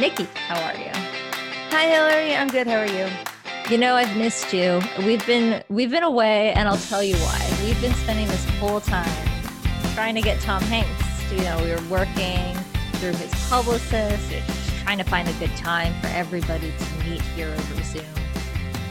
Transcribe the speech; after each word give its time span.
Nikki, 0.00 0.28
how 0.46 0.60
are 0.62 0.76
you? 0.76 0.92
Hi, 1.70 1.88
Hillary. 1.88 2.36
I'm 2.36 2.46
good. 2.46 2.68
How 2.68 2.76
are 2.76 2.86
you? 2.86 3.08
You 3.68 3.78
know, 3.78 3.96
I've 3.96 4.16
missed 4.16 4.52
you. 4.52 4.80
We've 4.98 5.26
been 5.26 5.64
we've 5.68 5.90
been 5.90 6.04
away, 6.04 6.52
and 6.52 6.68
I'll 6.68 6.76
tell 6.76 7.02
you 7.02 7.16
why. 7.16 7.58
We've 7.64 7.80
been 7.80 7.94
spending 7.94 8.28
this 8.28 8.48
whole 8.60 8.80
time 8.80 9.10
trying 9.94 10.14
to 10.14 10.20
get 10.20 10.40
Tom 10.40 10.62
Hanks. 10.62 11.32
You 11.32 11.40
know, 11.40 11.60
we 11.64 11.70
were 11.70 11.90
working 11.90 12.54
through 12.94 13.14
his 13.14 13.48
publicist, 13.48 14.32
trying 14.84 14.98
to 14.98 15.04
find 15.04 15.28
a 15.28 15.32
good 15.34 15.54
time 15.56 15.92
for 16.00 16.06
everybody 16.06 16.72
to 16.78 17.10
meet 17.10 17.20
here 17.20 17.48
over 17.48 17.82
Zoom. 17.82 18.04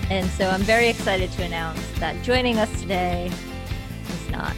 And 0.10 0.30
so 0.32 0.50
I'm 0.50 0.62
very 0.62 0.90
excited 0.90 1.32
to 1.32 1.44
announce 1.44 1.80
that 2.00 2.22
joining 2.22 2.58
us 2.60 2.82
today 2.82 3.32
is 4.10 4.30
not 4.30 4.54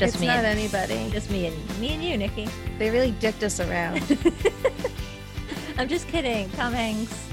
just 0.00 0.14
it's 0.14 0.20
me. 0.20 0.26
not 0.26 0.36
and, 0.38 0.46
anybody. 0.46 1.08
just 1.10 1.30
me 1.30 1.46
and 1.46 1.78
me 1.80 1.90
and 1.90 2.02
you, 2.02 2.16
Nikki. 2.16 2.48
They 2.78 2.90
really 2.90 3.12
dicked 3.12 3.42
us 3.42 3.60
around. 3.60 4.00
I'm 5.78 5.88
just 5.88 6.08
kidding, 6.08 6.50
Tom 6.50 6.72
Hanks. 6.72 7.26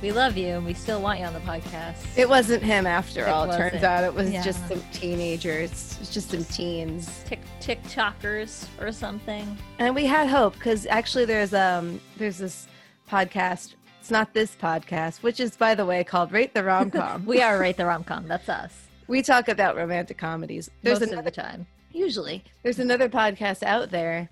We 0.00 0.10
love 0.10 0.36
you, 0.36 0.48
and 0.48 0.66
we 0.66 0.74
still 0.74 1.00
want 1.00 1.20
you 1.20 1.26
on 1.26 1.32
the 1.32 1.38
podcast. 1.40 1.96
it 2.18 2.28
wasn't 2.28 2.62
him 2.64 2.86
after 2.88 3.20
It 3.20 3.28
all. 3.28 3.46
Wasn't. 3.46 3.70
turns 3.72 3.84
out 3.84 4.02
it 4.02 4.12
was 4.12 4.30
Yeah. 4.32 4.42
just 4.42 4.66
some 4.66 4.82
teenagers. 4.92 5.70
It's 6.00 6.12
just 6.12 6.30
some 6.30 6.44
teens. 6.46 7.22
tick 7.24 7.38
TikTokers 7.60 8.66
or 8.80 8.90
something. 8.90 9.56
And 9.78 9.94
we 9.94 10.06
had 10.06 10.26
hope 10.28 10.54
because 10.54 10.86
actually 10.86 11.24
there's 11.26 11.54
um 11.54 12.00
there's 12.16 12.38
this 12.38 12.66
podcast. 13.08 13.74
It's 14.00 14.10
not 14.10 14.34
this 14.34 14.56
podcast, 14.60 15.22
which 15.22 15.38
is 15.38 15.56
by 15.56 15.76
the 15.76 15.86
way 15.86 16.02
called 16.02 16.32
Rate 16.32 16.52
the 16.54 16.64
Rom 16.64 16.90
Com. 16.90 17.24
We 17.26 17.40
are 17.40 17.56
right 17.58 17.76
the 17.76 17.86
rom 17.86 18.02
com. 18.02 18.26
That's 18.26 18.48
us. 18.48 18.72
we 19.06 19.22
talk 19.22 19.48
about 19.48 19.76
romantic 19.76 20.18
comedies. 20.18 20.68
There's 20.82 20.98
most 20.98 21.10
another 21.12 21.28
of 21.28 21.32
the 21.34 21.42
time. 21.42 21.66
Usually 21.92 22.44
there's 22.62 22.78
another 22.78 23.08
podcast 23.08 23.62
out 23.62 23.90
there 23.90 24.30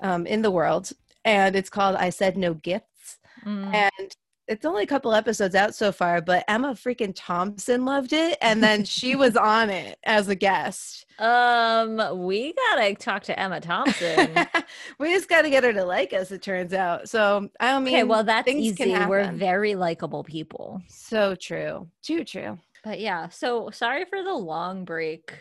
um, 0.00 0.26
in 0.26 0.42
the 0.42 0.50
world, 0.50 0.92
and 1.24 1.56
it's 1.56 1.70
called 1.70 1.96
I 1.96 2.10
Said 2.10 2.36
No 2.36 2.54
Gifts. 2.54 3.18
Mm. 3.44 3.72
and 3.74 4.16
it's 4.48 4.64
only 4.64 4.82
a 4.82 4.86
couple 4.86 5.12
episodes 5.12 5.54
out 5.54 5.74
so 5.74 5.92
far 5.92 6.20
but 6.20 6.42
emma 6.48 6.68
freaking 6.72 7.12
thompson 7.14 7.84
loved 7.84 8.12
it 8.12 8.38
and 8.40 8.62
then 8.62 8.82
she 8.84 9.14
was 9.14 9.36
on 9.36 9.68
it 9.70 9.98
as 10.04 10.28
a 10.28 10.34
guest 10.34 11.04
Um, 11.18 12.26
we 12.26 12.54
gotta 12.54 12.94
talk 12.94 13.22
to 13.24 13.38
Emma 13.38 13.60
Thompson. 13.60 14.34
we 14.98 15.12
just 15.12 15.28
got 15.28 15.42
to 15.42 15.50
get 15.50 15.64
her 15.64 15.72
to 15.72 15.84
like 15.84 16.12
us 16.12 16.30
it 16.32 16.42
turns 16.42 16.72
out 16.72 17.08
so 17.08 17.48
i 17.60 17.70
don't 17.70 17.84
mean 17.84 17.94
okay, 17.94 18.04
well 18.04 18.24
that's 18.24 18.48
easy. 18.48 18.96
We're 19.06 19.30
very 19.32 19.74
likable 19.74 20.24
people. 20.24 20.80
so 20.88 21.34
true 21.34 21.88
too 22.02 22.24
true 22.24 22.58
But 22.82 22.98
yeah, 23.00 23.28
so 23.28 23.70
sorry 23.70 24.04
for 24.06 24.22
the 24.22 24.34
long 24.34 24.84
break. 24.84 25.32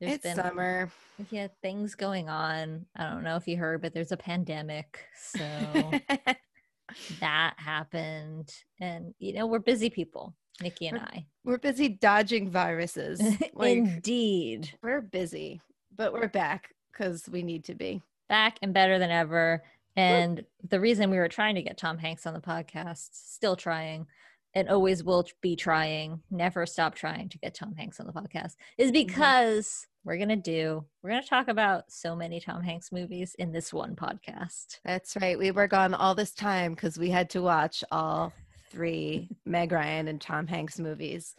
There's 0.00 0.14
it's 0.14 0.22
been 0.22 0.36
summer 0.36 0.90
yeah 1.30 1.48
things 1.62 1.94
going 1.94 2.28
on. 2.28 2.86
I 2.96 3.10
don't 3.10 3.24
know 3.24 3.36
if 3.36 3.48
you 3.48 3.56
heard, 3.56 3.82
but 3.82 3.92
there's 3.92 4.12
a 4.12 4.16
pandemic, 4.16 5.04
so 5.20 5.40
that 7.20 7.54
happened, 7.56 8.52
and 8.80 9.14
you 9.18 9.32
know 9.32 9.46
we're 9.46 9.58
busy 9.58 9.90
people, 9.90 10.34
Nikki 10.62 10.86
and 10.86 10.98
I. 10.98 11.26
we're 11.44 11.58
busy 11.58 11.88
dodging 11.88 12.50
viruses 12.50 13.20
like 13.54 13.78
Indeed, 13.78 14.72
we're 14.82 15.00
busy 15.00 15.60
but 15.98 16.12
we're 16.12 16.28
back 16.28 16.74
because 16.92 17.28
we 17.28 17.42
need 17.42 17.64
to 17.64 17.74
be 17.74 18.00
back 18.28 18.58
and 18.62 18.72
better 18.72 18.98
than 18.98 19.10
ever. 19.10 19.62
And 19.96 20.44
the 20.68 20.78
reason 20.78 21.10
we 21.10 21.18
were 21.18 21.28
trying 21.28 21.56
to 21.56 21.62
get 21.62 21.76
Tom 21.76 21.98
Hanks 21.98 22.24
on 22.24 22.32
the 22.32 22.40
podcast, 22.40 23.08
still 23.12 23.56
trying, 23.56 24.06
and 24.58 24.68
always 24.68 25.04
will 25.04 25.26
be 25.40 25.56
trying, 25.56 26.20
never 26.30 26.66
stop 26.66 26.94
trying 26.94 27.28
to 27.28 27.38
get 27.38 27.54
Tom 27.54 27.74
Hanks 27.74 28.00
on 28.00 28.06
the 28.06 28.12
podcast, 28.12 28.56
is 28.76 28.90
mm-hmm. 28.90 29.06
because 29.06 29.86
we're 30.04 30.16
going 30.16 30.28
to 30.28 30.36
do, 30.36 30.84
we're 31.02 31.10
going 31.10 31.22
to 31.22 31.28
talk 31.28 31.48
about 31.48 31.90
so 31.90 32.16
many 32.16 32.40
Tom 32.40 32.62
Hanks 32.62 32.90
movies 32.92 33.34
in 33.38 33.52
this 33.52 33.72
one 33.72 33.94
podcast. 33.94 34.78
that's 34.84 35.16
right 35.20 35.38
we 35.38 35.50
were 35.50 35.68
gone 35.68 35.94
all 35.94 36.14
this 36.14 36.32
time 36.32 36.74
because 36.74 36.98
we 36.98 37.10
had 37.10 37.30
to 37.30 37.42
watch 37.42 37.84
all 37.90 38.32
three 38.70 39.28
meg 39.46 39.72
ryan 39.72 40.08
and 40.08 40.20
tom 40.20 40.46
hanks 40.46 40.78
movies 40.78 41.34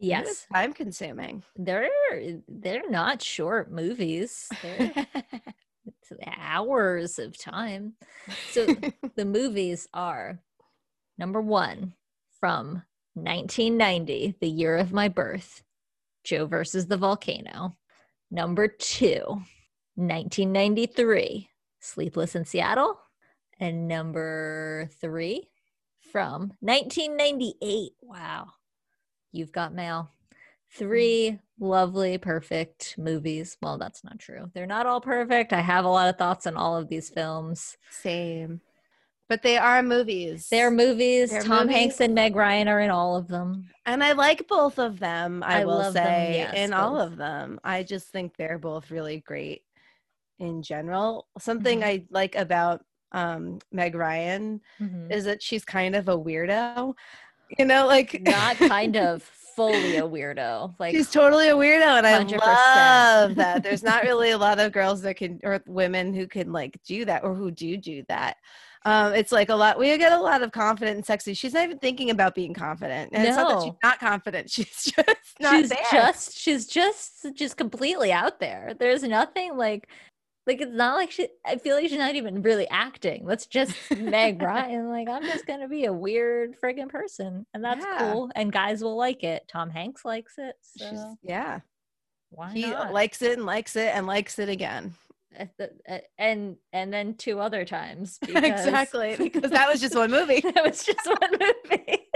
Yes, 0.00 0.46
time 0.50 0.72
consuming. 0.72 1.42
they're 1.56 1.90
they're 2.48 2.88
not 2.88 3.20
short 3.20 3.70
movies. 3.70 4.48
Hours 6.26 7.18
of 7.18 7.38
time. 7.38 7.94
So 8.50 8.66
the 9.14 9.24
movies 9.24 9.86
are 9.92 10.40
number 11.18 11.40
one 11.40 11.92
from 12.40 12.82
1990, 13.14 14.36
the 14.40 14.48
year 14.48 14.76
of 14.76 14.92
my 14.92 15.08
birth, 15.08 15.62
Joe 16.24 16.46
versus 16.46 16.86
the 16.86 16.96
volcano. 16.96 17.76
Number 18.30 18.66
two, 18.66 19.22
1993, 19.96 21.48
Sleepless 21.80 22.34
in 22.34 22.44
Seattle. 22.44 22.98
And 23.58 23.86
number 23.86 24.88
three, 25.00 25.50
from 26.12 26.52
1998, 26.60 27.92
wow, 28.00 28.46
you've 29.32 29.52
got 29.52 29.74
mail. 29.74 30.10
Three 30.72 31.38
lovely, 31.58 32.16
perfect 32.16 32.94
movies. 32.96 33.56
Well, 33.60 33.76
that's 33.76 34.04
not 34.04 34.18
true. 34.18 34.50
They're 34.54 34.66
not 34.66 34.86
all 34.86 35.00
perfect. 35.00 35.52
I 35.52 35.60
have 35.60 35.84
a 35.84 35.88
lot 35.88 36.08
of 36.08 36.16
thoughts 36.16 36.46
on 36.46 36.56
all 36.56 36.76
of 36.76 36.88
these 36.88 37.10
films. 37.10 37.76
Same. 37.90 38.60
But 39.30 39.42
they 39.42 39.56
are 39.56 39.80
movies. 39.82 40.48
They're 40.50 40.72
movies. 40.72 41.30
They're 41.30 41.40
Tom 41.42 41.68
movies. 41.68 41.76
Hanks 41.76 42.00
and 42.00 42.14
Meg 42.16 42.34
Ryan 42.34 42.66
are 42.68 42.80
in 42.80 42.90
all 42.90 43.16
of 43.16 43.28
them. 43.28 43.64
and 43.86 44.02
I 44.04 44.12
like 44.12 44.46
both 44.48 44.78
of 44.80 44.98
them, 44.98 45.42
I, 45.46 45.62
I 45.62 45.64
will 45.64 45.84
say. 45.92 46.34
yes, 46.34 46.54
in 46.54 46.72
all 46.74 47.00
of 47.00 47.16
them. 47.16 47.58
I 47.64 47.82
just 47.84 48.08
think 48.08 48.36
they're 48.36 48.58
both 48.58 48.90
really 48.90 49.20
great 49.20 49.62
in 50.40 50.62
general. 50.62 51.28
Something 51.38 51.80
Mhm. 51.80 51.84
I 51.86 52.06
like 52.10 52.34
about 52.34 52.84
um 53.12 53.60
Meg 53.72 53.94
Ryan 53.94 54.60
Mhm. 54.80 55.12
is 55.12 55.24
that 55.26 55.42
she's 55.42 55.64
kind 55.64 55.94
of 55.94 56.08
a 56.08 56.18
weirdo. 56.18 56.94
You 57.58 57.64
know, 57.66 57.86
like 57.86 58.20
Not 58.22 58.56
kind 58.56 58.96
of 58.96 59.22
fully 59.22 59.96
a 59.96 60.02
weirdo. 60.02 60.74
Like 60.80 60.94
she's 60.94 61.10
totally 61.10 61.48
a 61.50 61.54
weirdo 61.54 61.98
and 61.98 62.06
i 62.06 62.14
100%. 62.24 62.38
love 62.38 63.34
that 63.36 63.62
there's 63.62 63.82
not 63.82 64.02
really 64.04 64.30
a 64.30 64.38
lot 64.38 64.58
of 64.58 64.72
girls 64.72 65.02
that 65.02 65.14
can 65.16 65.38
or 65.44 65.62
women 65.66 66.14
who 66.14 66.26
can 66.26 66.52
like 66.52 66.78
do 66.84 67.04
that 67.04 67.22
or 67.24 67.34
who 67.34 67.50
do 67.50 67.76
do 67.76 68.02
that 68.08 68.36
um 68.86 69.12
it's 69.12 69.30
like 69.32 69.48
a 69.50 69.54
lot 69.54 69.78
we 69.78 69.96
get 69.98 70.12
a 70.12 70.18
lot 70.20 70.42
of 70.42 70.52
confident 70.52 70.96
and 70.96 71.04
sexy 71.04 71.34
she's 71.34 71.52
not 71.52 71.64
even 71.64 71.78
thinking 71.78 72.08
about 72.10 72.34
being 72.34 72.54
confident 72.54 73.10
and 73.12 73.26
it's 73.26 73.36
not 73.36 73.48
that 73.48 73.62
she's 73.64 73.74
not 73.82 73.98
confident 74.00 74.50
she's 74.56 74.84
just 74.84 75.18
not 75.40 75.56
she's 75.58 75.68
there 75.68 75.78
just 75.92 76.38
she's 76.38 76.66
just 76.66 77.26
just 77.34 77.56
completely 77.56 78.10
out 78.12 78.40
there. 78.40 78.74
There's 78.78 79.02
nothing 79.02 79.56
like 79.56 79.88
like 80.46 80.62
it's 80.62 80.72
not 80.74 80.94
like 80.96 81.10
she 81.10 81.28
I 81.46 81.58
feel 81.58 81.76
like 81.76 81.88
she's 81.88 81.98
not 81.98 82.14
even 82.14 82.40
really 82.42 82.66
acting. 82.70 83.26
That's 83.26 83.46
just 83.46 83.74
Meg 83.98 84.40
Ryan. 84.42 84.88
Like 84.88 85.08
I'm 85.08 85.22
just 85.24 85.46
gonna 85.46 85.68
be 85.68 85.84
a 85.84 85.92
weird 85.92 86.56
friggin' 86.58 86.88
person. 86.88 87.44
And 87.52 87.62
that's 87.62 87.84
Yeah. 87.84 88.12
cool. 88.12 88.30
And 88.34 88.50
guys 88.50 88.82
will 88.82 88.96
like 88.96 89.22
it. 89.22 89.44
Tom 89.52 89.68
Hanks 89.68 90.04
likes 90.06 90.34
it. 90.38 90.54
She's- 90.78 91.04
yeah 91.22 91.60
why 92.30 92.52
he 92.52 92.62
not? 92.70 92.92
likes 92.92 93.20
it 93.22 93.36
and 93.36 93.44
likes 93.44 93.76
it 93.76 93.94
and 93.94 94.06
likes 94.06 94.38
it 94.38 94.48
again 94.48 94.84
At 94.84 94.92
the- 94.92 94.94
at- 94.94 95.09
and 96.18 96.56
and 96.72 96.92
then 96.92 97.14
two 97.14 97.38
other 97.40 97.64
times 97.64 98.18
because 98.26 98.44
exactly 98.44 99.16
because 99.18 99.50
that 99.50 99.68
was 99.68 99.80
just 99.80 99.94
one 99.94 100.10
movie 100.10 100.40
that 100.54 100.64
was 100.64 100.84
just 100.84 101.06
one 101.06 101.30
movie. 101.40 102.06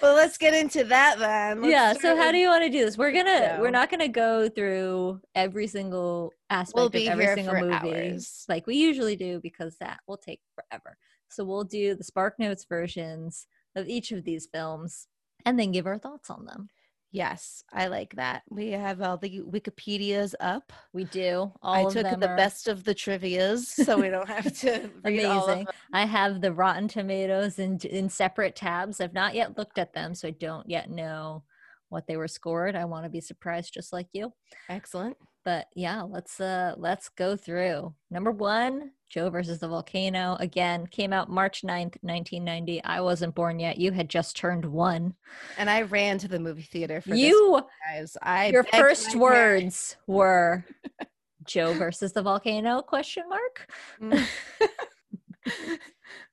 well 0.00 0.14
let's 0.14 0.38
get 0.38 0.54
into 0.54 0.84
that 0.84 1.18
then 1.18 1.62
Let's 1.62 1.72
yeah. 1.72 1.92
So 1.94 2.16
how 2.16 2.26
with- 2.26 2.32
do 2.32 2.38
you 2.38 2.48
want 2.48 2.64
to 2.64 2.70
do 2.70 2.84
this? 2.84 2.96
We're 2.96 3.12
gonna 3.12 3.58
we're 3.60 3.70
not 3.70 3.90
gonna 3.90 4.08
go 4.08 4.48
through 4.48 5.20
every 5.34 5.66
single 5.66 6.32
aspect 6.48 6.92
be 6.92 7.06
of 7.08 7.18
every 7.20 7.42
single 7.42 7.60
movie 7.68 7.94
hours. 7.94 8.44
like 8.48 8.66
we 8.66 8.76
usually 8.76 9.16
do 9.16 9.40
because 9.42 9.76
that 9.80 10.00
will 10.06 10.16
take 10.16 10.40
forever. 10.54 10.96
So 11.28 11.44
we'll 11.44 11.64
do 11.64 11.94
the 11.94 12.04
Spark 12.04 12.38
Notes 12.38 12.64
versions 12.68 13.46
of 13.76 13.88
each 13.88 14.12
of 14.12 14.24
these 14.24 14.48
films 14.52 15.06
and 15.44 15.58
then 15.58 15.72
give 15.72 15.86
our 15.86 15.98
thoughts 15.98 16.30
on 16.30 16.44
them. 16.44 16.68
Yes 17.12 17.64
i 17.72 17.86
like 17.88 18.14
that 18.16 18.42
we 18.50 18.70
have 18.70 19.00
all 19.02 19.16
the 19.16 19.40
wikipedias 19.42 20.34
up 20.40 20.72
We 20.92 21.04
do. 21.04 21.52
All 21.62 21.74
I 21.74 21.92
took 21.92 22.04
the 22.20 22.30
are 22.30 22.36
best 22.36 22.68
of 22.68 22.84
the 22.84 22.94
trivia's, 22.94 23.68
so 23.68 23.98
we 23.98 24.08
don't 24.10 24.28
have 24.28 24.52
to 24.60 24.90
read 25.04 25.24
all 25.24 25.44
of 25.44 25.48
amazing. 25.48 25.64
them. 25.64 25.74
I 25.92 26.04
have 26.06 26.40
the 26.40 26.52
Rotten 26.52 26.88
Tomatoes 26.88 27.58
in 27.58 27.78
in 27.78 28.08
separate 28.08 28.54
tabs. 28.56 29.00
I've 29.00 29.12
not 29.14 29.34
yet 29.34 29.56
looked 29.58 29.78
at 29.78 29.92
them, 29.92 30.14
so 30.14 30.28
I 30.28 30.32
don't 30.32 30.68
yet 30.68 30.90
know 30.90 31.42
what 31.88 32.06
they 32.06 32.16
were 32.16 32.28
scored. 32.28 32.76
I 32.76 32.84
want 32.84 33.04
to 33.04 33.10
be 33.10 33.20
surprised 33.20 33.74
just 33.74 33.92
like 33.92 34.08
you. 34.12 34.32
Excellent. 34.68 35.16
but 35.44 35.66
yeah 35.74 36.02
let's 36.02 36.40
uh 36.40 36.74
let's 36.76 37.08
go 37.08 37.34
through 37.36 37.94
number 38.10 38.30
one 38.30 38.90
joe 39.10 39.28
versus 39.28 39.58
the 39.58 39.68
volcano 39.68 40.36
again 40.40 40.86
came 40.86 41.12
out 41.12 41.28
march 41.28 41.62
9th 41.62 41.96
1990 42.02 42.82
i 42.84 43.00
wasn't 43.00 43.34
born 43.34 43.58
yet. 43.58 43.78
You 43.78 43.92
had 43.92 44.08
just 44.08 44.36
turned 44.36 44.64
one. 44.64 45.14
And 45.58 45.68
I 45.68 45.82
ran 45.82 46.18
to 46.18 46.28
the 46.28 46.38
movie 46.40 46.62
theater 46.62 47.00
for 47.00 47.14
you 47.14 47.56
this, 47.56 47.64
guys. 47.86 48.16
I 48.22 48.50
your 48.50 48.64
first 48.64 49.14
words 49.14 49.96
were 50.06 50.64
joe 51.44 51.74
versus 51.74 52.12
the 52.12 52.22
volcano? 52.22 52.82
question 52.82 53.24
mark. 53.28 53.70
Parents- 54.00 54.30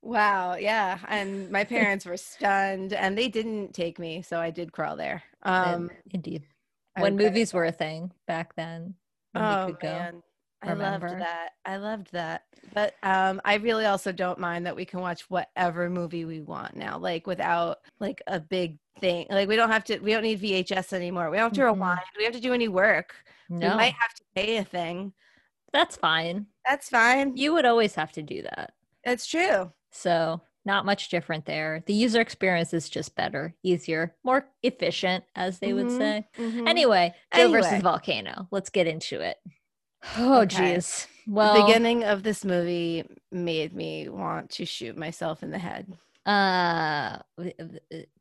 wow, 0.02 0.56
yeah. 0.56 1.00
And 1.08 1.50
my 1.52 1.64
parents 1.64 2.06
were 2.06 2.18
stunned, 2.18 2.94
and 2.94 3.18
they 3.18 3.28
didn't 3.28 3.74
take 3.74 4.00
me, 4.00 4.22
so 4.22 4.40
I 4.40 4.52
did 4.52 4.72
crawl 4.72 4.96
there. 4.96 5.24
Um, 5.44 5.90
indeed. 6.12 6.44
When 6.98 7.16
movies 7.16 7.54
were 7.54 7.66
a 7.66 7.72
thing 7.72 8.12
back 8.26 8.56
then 8.56 8.96
Oh 9.36 9.68
could 9.68 9.80
man, 10.64 10.82
I 10.82 10.90
loved 10.92 11.04
that. 11.20 11.50
I 11.66 11.78
loved 11.78 12.12
that. 12.14 12.44
But 12.74 12.96
um 13.04 13.42
I 13.46 13.56
really 13.56 13.86
also 13.86 14.12
don't 14.12 14.40
mind 14.40 14.66
that 14.66 14.76
we 14.76 14.86
can 14.86 15.00
watch 15.00 15.30
whatever 15.30 15.90
movie 15.90 16.26
we 16.26 16.42
want 16.42 16.76
now, 16.76 16.98
like 16.98 17.28
without 17.28 17.78
like 18.00 18.22
a 18.28 18.40
big 18.40 18.80
thing. 19.00 19.28
Like 19.30 19.48
we 19.48 19.56
don't 19.56 19.70
have 19.72 19.84
to 19.86 20.00
we 20.00 20.12
don't 20.12 20.24
need 20.24 20.40
VHS 20.42 20.94
anymore. 20.94 21.30
We 21.30 21.38
don't 21.38 21.46
have 21.46 21.54
to 21.54 21.62
Mhm. 21.62 21.74
rewind. 21.74 22.02
We 22.18 22.24
have 22.26 22.34
to 22.34 22.40
do 22.40 22.54
any 22.54 22.68
work. 22.68 23.16
No, 23.50 23.70
We 23.72 23.76
might 23.76 23.94
have 23.94 24.14
to 24.16 24.24
pay 24.36 24.58
a 24.58 24.64
thing. 24.64 25.14
that's 25.74 25.96
fine. 25.98 26.48
That's 26.66 26.90
fine. 26.90 27.36
You 27.38 27.54
would 27.54 27.66
always 27.66 27.96
have 27.96 28.12
to 28.14 28.24
do 28.24 28.42
that. 28.44 28.74
That's 29.04 29.26
true. 29.26 29.72
So, 29.92 30.42
not 30.66 30.86
much 30.86 31.10
different 31.10 31.46
there. 31.46 31.84
The 31.86 31.94
user 31.94 32.20
experience 32.20 32.74
is 32.74 32.90
just 32.90 33.16
better, 33.16 33.56
easier, 33.64 34.16
more 34.24 34.50
efficient, 34.64 35.24
as 35.36 35.60
they 35.60 35.72
would 35.74 35.88
Mhm, 35.88 35.98
say. 35.98 36.28
mhm. 36.38 36.68
Anyway, 36.68 37.16
Joe 37.34 37.50
versus 37.50 37.82
Volcano. 37.82 38.48
Let's 38.52 38.70
get 38.70 38.88
into 38.88 39.22
it. 39.22 39.38
Oh, 40.18 40.42
Okay. 40.42 40.76
geez. 40.76 41.08
the 41.26 41.62
beginning 41.66 42.04
of 42.04 42.24
this 42.24 42.46
movie 42.46 43.04
made 43.32 43.74
me 43.74 44.08
want 44.10 44.50
to 44.52 44.66
shoot 44.66 44.98
myself 44.98 45.44
in 45.44 45.52
the 45.52 45.58
head. 45.60 45.88
uh, 46.26 47.20
uh, 47.40 47.44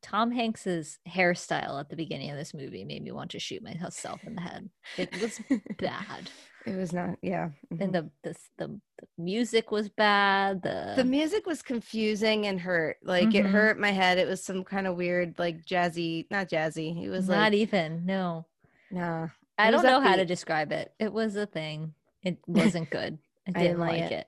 Tom 0.03 0.31
Hanks's 0.31 0.99
hairstyle 1.09 1.81
at 1.81 1.89
the 1.89 1.97
beginning 1.97 2.31
of 2.31 2.37
this 2.37 2.55
movie 2.55 2.85
made 2.85 3.03
me 3.03 3.11
want 3.11 3.31
to 3.33 3.39
shoot 3.41 3.63
myself 3.63 4.21
in 4.25 4.35
the 4.37 4.41
head. 4.43 4.71
It 4.97 5.13
was 5.21 5.41
bad, 5.79 6.31
It 6.67 6.75
was 6.77 6.93
not, 6.93 7.17
yeah. 7.23 7.51
mhm. 7.73 7.81
and 7.81 7.93
the 7.95 8.11
the 8.25 8.35
the, 8.59 8.81
music 9.19 9.71
was 9.71 9.89
bad. 9.89 10.63
The, 10.63 10.95
the 10.97 11.05
music 11.05 11.47
was 11.47 11.63
confusing 11.63 12.47
and 12.47 12.61
hurt. 12.61 12.97
Like 13.05 13.35
it 13.35 13.45
Mhm. 13.45 13.51
hurt 13.51 13.79
my 13.79 13.91
head. 13.93 14.19
It 14.19 14.27
was 14.27 14.43
some 14.45 14.65
kind 14.65 14.87
of 14.89 14.97
weird, 14.97 15.39
like 15.39 15.65
jazzy, 15.65 16.27
not 16.31 16.49
jazzy. 16.49 17.05
It 17.05 17.09
was 17.11 17.29
not 17.29 17.53
like, 17.53 17.55
even 17.55 18.05
no. 18.07 18.47
nah. 18.91 19.29
I 19.59 19.71
don't 19.71 19.85
know 19.85 20.01
how 20.01 20.17
to 20.17 20.25
describe 20.25 20.73
it. 20.73 20.93
It 20.99 21.13
was 21.13 21.37
a 21.37 21.47
thing. 21.47 21.95
It 22.23 22.39
wasn't 22.47 22.91
good. 22.91 23.19
I 23.47 23.51
I 23.51 23.53
didn't 23.53 23.65
didn't 23.65 23.81
like 23.81 24.01
like 24.03 24.13
it. 24.13 24.27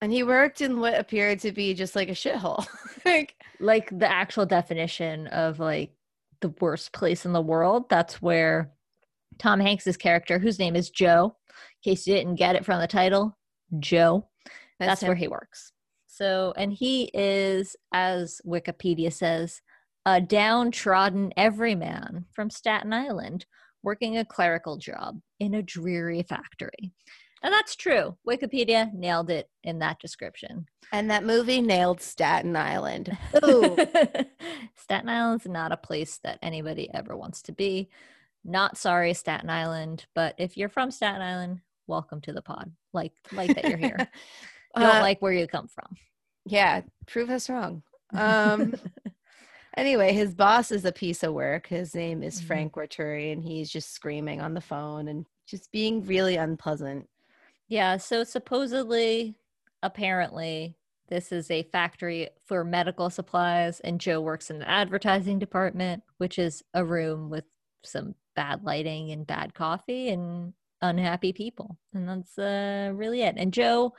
And 0.00 0.12
he 0.12 0.24
worked 0.24 0.60
in 0.60 0.80
what 0.80 0.98
appeared 0.98 1.38
to 1.40 1.52
be 1.52 1.74
just 1.74 1.94
like 1.94 2.08
a 2.08 2.12
shithole. 2.12 2.66
like, 3.04 3.36
Like 3.60 3.96
the 3.96 4.10
actual 4.10 4.46
definition 4.46 5.28
of 5.28 5.60
like 5.60 5.92
the 6.40 6.52
worst 6.60 6.92
place 6.92 7.24
in 7.24 7.32
the 7.32 7.40
world. 7.40 7.88
That's 7.88 8.20
where 8.20 8.72
Tom 9.38 9.60
Hanks's 9.60 9.96
character, 9.96 10.40
whose 10.40 10.58
name 10.58 10.74
is 10.74 10.90
Joe, 10.90 11.36
in 11.84 11.92
case 11.92 12.06
you 12.06 12.14
didn't 12.14 12.34
get 12.34 12.56
it 12.56 12.64
from 12.64 12.80
the 12.80 12.88
title, 12.88 13.38
Joe. 13.78 14.28
That's, 14.80 15.02
where 15.02 15.14
he 15.14 15.28
works. 15.28 15.72
So, 16.08 16.52
and 16.56 16.72
he 16.72 17.08
is, 17.14 17.76
as 17.94 18.40
Wikipedia 18.44 19.12
says, 19.12 19.60
a 20.04 20.20
downtrodden 20.20 21.32
everyman 21.36 22.24
from 22.32 22.50
Staten 22.50 22.92
Island 22.92 23.46
working 23.82 24.18
a 24.18 24.24
clerical 24.24 24.76
job 24.76 25.20
in 25.40 25.54
a 25.54 25.62
dreary 25.62 26.22
factory. 26.22 26.92
And 27.44 27.52
that's 27.52 27.74
true. 27.74 28.16
Wikipedia 28.28 28.92
nailed 28.94 29.28
it 29.28 29.48
in 29.64 29.80
that 29.80 29.98
description. 29.98 30.66
And 30.92 31.10
that 31.10 31.24
movie 31.24 31.60
nailed 31.60 32.00
Staten 32.00 32.54
Island. 32.54 33.16
Ooh. 33.44 33.76
Staten 34.76 35.08
Island's 35.08 35.46
not 35.46 35.72
a 35.72 35.76
place 35.76 36.18
that 36.22 36.38
anybody 36.42 36.88
ever 36.94 37.16
wants 37.16 37.42
to 37.42 37.52
be. 37.52 37.88
Not 38.44 38.76
sorry, 38.78 39.14
Staten 39.14 39.50
Island, 39.50 40.06
but 40.14 40.34
if 40.38 40.56
you're 40.56 40.68
from 40.68 40.90
Staten 40.92 41.22
Island, 41.22 41.60
welcome 41.88 42.20
to 42.22 42.32
the 42.32 42.42
pod. 42.42 42.70
Like, 42.92 43.12
like 43.32 43.54
that 43.54 43.68
you're 43.68 43.76
here. 43.78 43.96
Don't 44.76 44.84
Uh, 44.96 45.00
like 45.00 45.20
where 45.20 45.32
you 45.32 45.46
come 45.46 45.68
from. 45.68 45.96
yeah, 46.46 46.82
prove 47.06 47.28
us 47.30 47.48
wrong. 47.50 47.82
Um, 48.14 48.74
anyway, 49.76 50.12
his 50.12 50.34
boss 50.34 50.70
is 50.70 50.84
a 50.84 50.92
piece 50.92 51.22
of 51.22 51.32
work. 51.34 51.66
His 51.66 51.94
name 51.94 52.22
is 52.22 52.40
Mhm. 52.40 52.44
Frank 52.44 52.72
Waturi, 52.74 53.32
and 53.32 53.42
he's 53.42 53.70
just 53.70 53.90
screaming 53.90 54.40
on 54.40 54.54
the 54.54 54.60
phone 54.60 55.08
and 55.08 55.26
just 55.46 55.70
being 55.72 56.04
really 56.06 56.36
unpleasant. 56.36 57.08
Yeah, 57.68 57.96
so 57.96 58.24
supposedly, 58.24 59.34
apparently, 59.82 60.76
this 61.08 61.32
is 61.32 61.50
a 61.50 61.62
factory 61.64 62.28
for 62.46 62.64
medical 62.64 63.10
supplies, 63.10 63.80
and 63.80 64.00
Joe 64.00 64.20
works 64.20 64.50
in 64.50 64.58
the 64.58 64.68
advertising 64.68 65.38
department, 65.38 66.02
which 66.18 66.38
is 66.38 66.62
a 66.74 66.84
room 66.84 67.30
with 67.30 67.44
some 67.84 68.14
bad 68.34 68.64
lighting 68.64 69.10
and 69.10 69.26
bad 69.26 69.54
coffee 69.54 70.08
and 70.08 70.54
unhappy 70.80 71.32
people. 71.32 71.76
And 71.92 72.08
that's 72.08 72.38
uh, 72.38 72.92
really 72.94 73.22
it. 73.22 73.34
And 73.36 73.52
Joe 73.52 73.94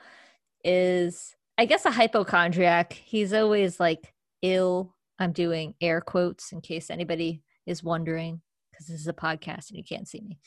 is, 0.64 1.36
I 1.58 1.66
guess, 1.66 1.84
a 1.84 1.90
hypochondriac. 1.90 2.92
He's 2.92 3.32
always 3.32 3.78
like 3.78 4.12
ill. 4.42 4.93
I'm 5.18 5.32
doing 5.32 5.74
air 5.80 6.00
quotes 6.00 6.52
in 6.52 6.60
case 6.60 6.90
anybody 6.90 7.42
is 7.66 7.82
wondering, 7.82 8.40
because 8.70 8.86
this 8.86 9.00
is 9.00 9.08
a 9.08 9.12
podcast 9.12 9.68
and 9.70 9.78
you 9.78 9.84
can't 9.84 10.08
see 10.08 10.20
me. 10.20 10.38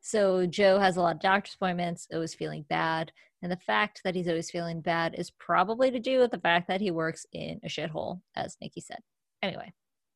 So 0.00 0.46
Joe 0.46 0.78
has 0.78 0.96
a 0.96 1.00
lot 1.00 1.16
of 1.16 1.20
doctor's 1.22 1.54
appointments, 1.54 2.06
always 2.12 2.34
feeling 2.34 2.64
bad. 2.68 3.12
And 3.42 3.50
the 3.50 3.56
fact 3.56 4.00
that 4.04 4.14
he's 4.14 4.28
always 4.28 4.50
feeling 4.50 4.80
bad 4.80 5.16
is 5.18 5.30
probably 5.30 5.90
to 5.90 5.98
do 5.98 6.20
with 6.20 6.30
the 6.30 6.38
fact 6.38 6.68
that 6.68 6.80
he 6.80 6.90
works 6.92 7.26
in 7.32 7.60
a 7.64 7.68
shithole, 7.68 8.20
as 8.36 8.56
Nikki 8.60 8.80
said. 8.80 9.00
Anyway, 9.42 9.72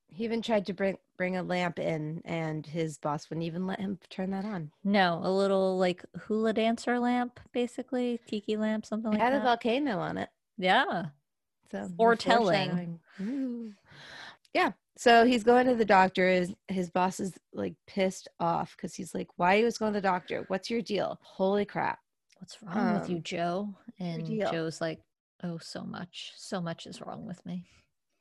He 0.09 0.23
even 0.25 0.43
tried 0.43 0.67
to 0.67 0.73
bring 0.73 0.97
bring 1.19 1.37
a 1.37 1.43
lamp 1.43 1.79
in, 1.81 2.23
and 2.25 2.65
his 2.65 2.99
boss 2.99 3.29
wouldn't 3.29 3.47
even 3.47 3.67
let 3.67 3.81
him 3.81 3.99
turn 4.11 4.31
that 4.31 4.45
on. 4.45 4.71
no, 4.85 5.21
a 5.25 5.31
little 5.31 5.77
like 5.79 6.05
hula 6.27 6.53
dancer 6.53 7.01
lamp, 7.01 7.41
basically, 7.53 8.21
tiki 8.29 8.57
lamp, 8.57 8.87
something 8.87 9.13
It 9.13 9.15
like 9.19 9.23
had 9.23 9.33
a 9.33 9.41
volcano 9.43 9.99
on 9.99 10.19
it. 10.19 10.29
yeah. 10.57 11.07
So 11.73 11.89
Foretelling. 11.97 13.01
Yeah. 14.57 14.73
So 14.97 15.27
he's 15.27 15.45
going 15.45 15.67
to 15.67 15.75
the 15.75 15.85
doctor. 15.85 16.31
His, 16.31 16.55
his 16.69 16.89
boss 16.91 17.21
is 17.21 17.35
like 17.53 17.75
pissed 17.87 18.29
off 18.41 18.75
because 18.75 18.95
he's 18.95 19.15
like, 19.15 19.29
Why 19.37 19.57
are 19.57 19.59
you 19.67 19.71
going 19.79 19.93
to 19.93 19.99
the 19.99 20.09
doctor? 20.09 20.45
What's 20.49 20.71
your 20.71 20.81
deal? 20.81 21.19
Holy 21.23 21.67
crap. 21.67 21.99
What's 22.39 22.57
wrong 22.63 22.95
with 22.95 23.11
you, 23.11 23.17
Um, 23.17 23.23
Joe? 23.23 23.75
And? 23.99 24.27
Joe's 24.51 24.81
like, 24.81 25.01
oh, 25.43 25.59
so 25.59 25.83
much. 25.85 26.33
So 26.37 26.61
much 26.63 26.87
is 26.87 27.03
wrong 27.03 27.27
with 27.27 27.45
me. 27.45 27.67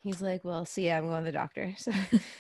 He's 0.04 0.22
like, 0.22 0.44
Well, 0.44 0.66
see, 0.66 0.92
I'm 0.92 1.08
going 1.08 1.24
to 1.24 1.32
the 1.32 1.38
doctor. 1.38 1.74
So 1.78 1.92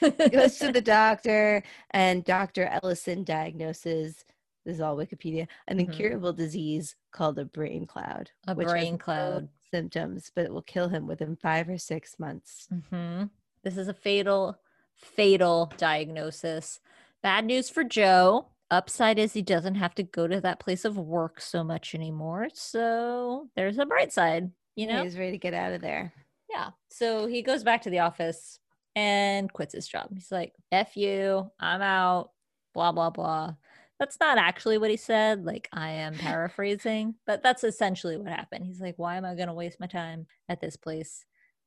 he 0.01 0.29
goes 0.29 0.57
to 0.57 0.71
the 0.73 0.81
doctor, 0.99 1.63
and 1.91 2.23
Dr. 2.25 2.65
Ellison 2.65 3.23
diagnoses 3.23 4.25
this 4.65 4.75
is 4.75 4.81
all 4.81 4.97
Wikipedia 4.97 5.47
an 5.67 5.77
Mhm. 5.77 5.81
incurable 5.81 6.33
disease 6.33 6.95
called 7.11 7.39
a 7.39 7.45
brain 7.45 7.85
cloud. 7.85 8.31
A 8.47 8.55
brain 8.55 8.97
cloud. 8.97 9.47
symptoms, 9.71 10.31
but 10.35 10.43
it 10.45 10.51
will 10.51 10.63
kill 10.63 10.89
him 10.89 11.05
within 11.07 11.35
five 11.35 11.69
or 11.69 11.77
six 11.77 12.17
months. 12.19 12.67
hmm 12.91 13.23
This 13.65 13.77
is 13.77 13.87
a 13.87 13.93
fatal, 13.95 14.59
fatal 14.95 15.73
diagnosis. 15.77 16.79
Bad 17.23 17.45
news 17.45 17.67
for 17.67 17.83
Joe. 17.83 18.49
Upside 18.69 19.17
is 19.17 19.33
he 19.33 19.41
doesn't 19.41 19.75
have 19.75 19.95
to 19.95 20.03
go 20.03 20.27
to 20.27 20.39
that 20.41 20.59
place 20.59 20.85
of 20.85 20.99
work 20.99 21.41
so 21.41 21.63
much 21.63 21.95
anymore. 21.95 22.47
So 22.53 23.49
there's 23.55 23.79
a 23.79 23.85
bright 23.87 24.13
side, 24.13 24.51
you 24.75 24.85
know? 24.85 25.03
he's 25.03 25.17
ready 25.17 25.31
to 25.31 25.37
get 25.39 25.55
out 25.55 25.73
of 25.73 25.81
there. 25.81 26.13
Yeah. 26.47 26.69
So 26.89 27.25
he 27.25 27.41
goes 27.41 27.63
back 27.63 27.81
to 27.81 27.89
the 27.89 27.99
office 27.99 28.59
and 28.95 29.51
quits 29.51 29.73
his 29.73 29.87
job. 29.87 30.09
He's 30.13 30.31
like, 30.31 30.53
F 30.71 30.95
you, 30.95 31.49
I'm 31.59 31.81
out, 31.81 32.29
blah, 32.75 32.91
blah, 32.91 33.09
blah. 33.09 33.55
That's 33.99 34.19
not 34.19 34.37
actually 34.37 34.77
what 34.77 34.91
he 34.91 34.97
said. 34.97 35.43
Like, 35.43 35.67
I 35.73 35.89
am 35.89 36.13
paraphrasing, 36.19 37.15
but 37.25 37.41
that's 37.41 37.63
essentially 37.63 38.17
what 38.17 38.27
happened. 38.27 38.67
He's 38.67 38.81
like, 38.81 38.95
why 38.97 39.15
am 39.15 39.25
I 39.25 39.33
going 39.33 39.47
to 39.47 39.53
waste 39.55 39.79
my 39.79 39.87
time 39.87 40.27
at 40.49 40.61
this 40.61 40.75
place? 40.77 41.25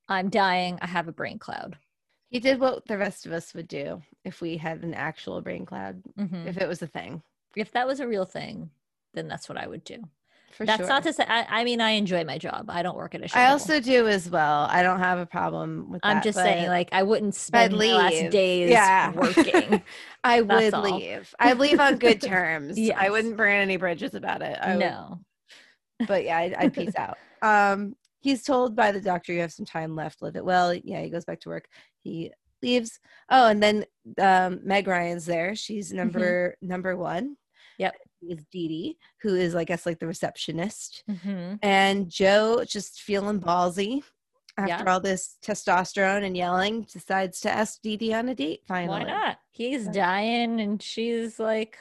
I'm 0.08 0.30
dying. 0.30 0.78
I 0.80 0.86
have 0.86 1.08
a 1.08 1.12
brain 1.12 1.38
cloud. 1.38 1.76
He 2.30 2.40
did 2.40 2.60
what 2.60 2.86
the 2.86 2.98
rest 2.98 3.24
of 3.26 3.32
us 3.32 3.54
would 3.54 3.68
do 3.68 4.02
if 4.24 4.40
we 4.40 4.56
had 4.58 4.82
an 4.82 4.94
actual 4.94 5.40
brain 5.40 5.64
cloud, 5.64 6.02
Mhm. 6.18 6.46
if 6.46 6.58
it 6.58 6.68
was 6.68 6.82
a 6.82 6.86
thing. 6.86 7.22
If 7.56 7.72
that 7.72 7.86
was 7.86 8.00
a 8.00 8.06
real 8.08 8.24
thing, 8.26 8.70
then 9.14 9.28
that's 9.28 9.48
what 9.48 9.56
I 9.58 9.66
would 9.66 9.82
do. 9.84 10.02
For 10.52 10.64
that's 10.66 10.80
sure. 10.80 10.88
not 10.88 11.02
to 11.04 11.12
say, 11.12 11.24
I, 11.28 11.60
I 11.60 11.64
mean, 11.64 11.80
I 11.80 11.90
enjoy 11.90 12.24
my 12.24 12.36
job. 12.38 12.68
I 12.70 12.82
don't 12.82 12.96
work 12.96 13.14
at 13.14 13.20
a 13.22 13.24
shithole. 13.26 13.36
I 13.36 13.46
also 13.50 13.80
do 13.80 14.08
as 14.08 14.28
well. 14.30 14.66
I 14.70 14.82
don't 14.82 14.98
have 14.98 15.18
a 15.18 15.26
problem 15.26 15.90
with 15.90 16.02
that. 16.02 16.08
I'm 16.16 16.22
just 16.22 16.36
saying, 16.38 16.68
like, 16.68 16.88
I 16.92 17.02
wouldn't 17.02 17.34
spend 17.34 17.76
my 17.76 17.92
last 17.92 18.30
days 18.30 18.70
Yeah. 18.70 19.12
working. 19.12 19.82
I 20.24 20.40
would 20.40 20.74
all. 20.74 20.82
leave. 20.82 21.34
I 21.38 21.52
leave 21.52 21.80
on 21.80 21.98
good 21.98 22.20
terms. 22.20 22.78
I 22.96 23.10
wouldn't 23.10 23.36
burn 23.36 23.52
any 23.60 23.76
bridges 23.76 24.14
about 24.14 24.42
it. 24.42 24.58
I 24.60 24.76
would- 24.76 24.80
no. 24.80 25.20
but 26.06 26.24
yeah, 26.24 26.38
I'd, 26.38 26.54
I'd 26.54 26.72
peace 26.74 26.94
out. 26.96 27.18
Um, 27.42 27.94
he's 28.20 28.42
told 28.42 28.74
by 28.76 28.92
the 28.92 29.00
doctor 29.00 29.32
you 29.32 29.40
have 29.40 29.52
some 29.52 29.66
time 29.66 29.94
left, 29.96 30.22
live 30.22 30.36
it 30.36 30.44
well. 30.44 30.74
Yeah, 30.74 31.00
he 31.02 31.10
goes 31.10 31.24
back 31.24 31.40
to 31.40 31.48
work. 31.48 31.66
He 32.00 32.30
leaves. 32.62 32.98
Oh, 33.30 33.48
and 33.48 33.62
then 33.62 33.84
um, 34.20 34.60
Meg 34.64 34.86
Ryan's 34.88 35.26
there. 35.26 35.54
She's 35.54 35.92
number 35.92 36.56
number 36.62 36.96
one. 36.96 37.24
Mm-hmm. 37.24 37.82
Yep. 37.82 37.94
Is 38.30 38.44
Dee 38.50 38.68
Dee, 38.68 38.98
who 39.22 39.36
is, 39.36 39.54
I 39.54 39.62
guess, 39.62 39.86
like 39.86 40.00
the 40.00 40.06
receptionist. 40.08 41.04
hmm 41.22 41.54
And 41.62 42.10
Joe, 42.10 42.64
just 42.66 43.00
feeling 43.02 43.40
ballsy 43.40 44.02
after 44.56 44.84
Yeah. 44.84 44.92
all 44.92 44.98
this 45.00 45.36
testosterone 45.40 46.24
and 46.24 46.36
yelling, 46.36 46.82
decides 46.92 47.38
to 47.42 47.50
ask 47.50 47.80
Dee 47.80 47.96
Dee 47.96 48.12
on 48.14 48.28
a 48.28 48.34
date 48.34 48.62
finally. 48.66 49.04
Why 49.04 49.10
not? 49.10 49.38
He's 49.52 49.86
Yeah. 49.86 49.92
dying, 49.92 50.60
and 50.60 50.82
she's 50.82 51.38
like, 51.38 51.78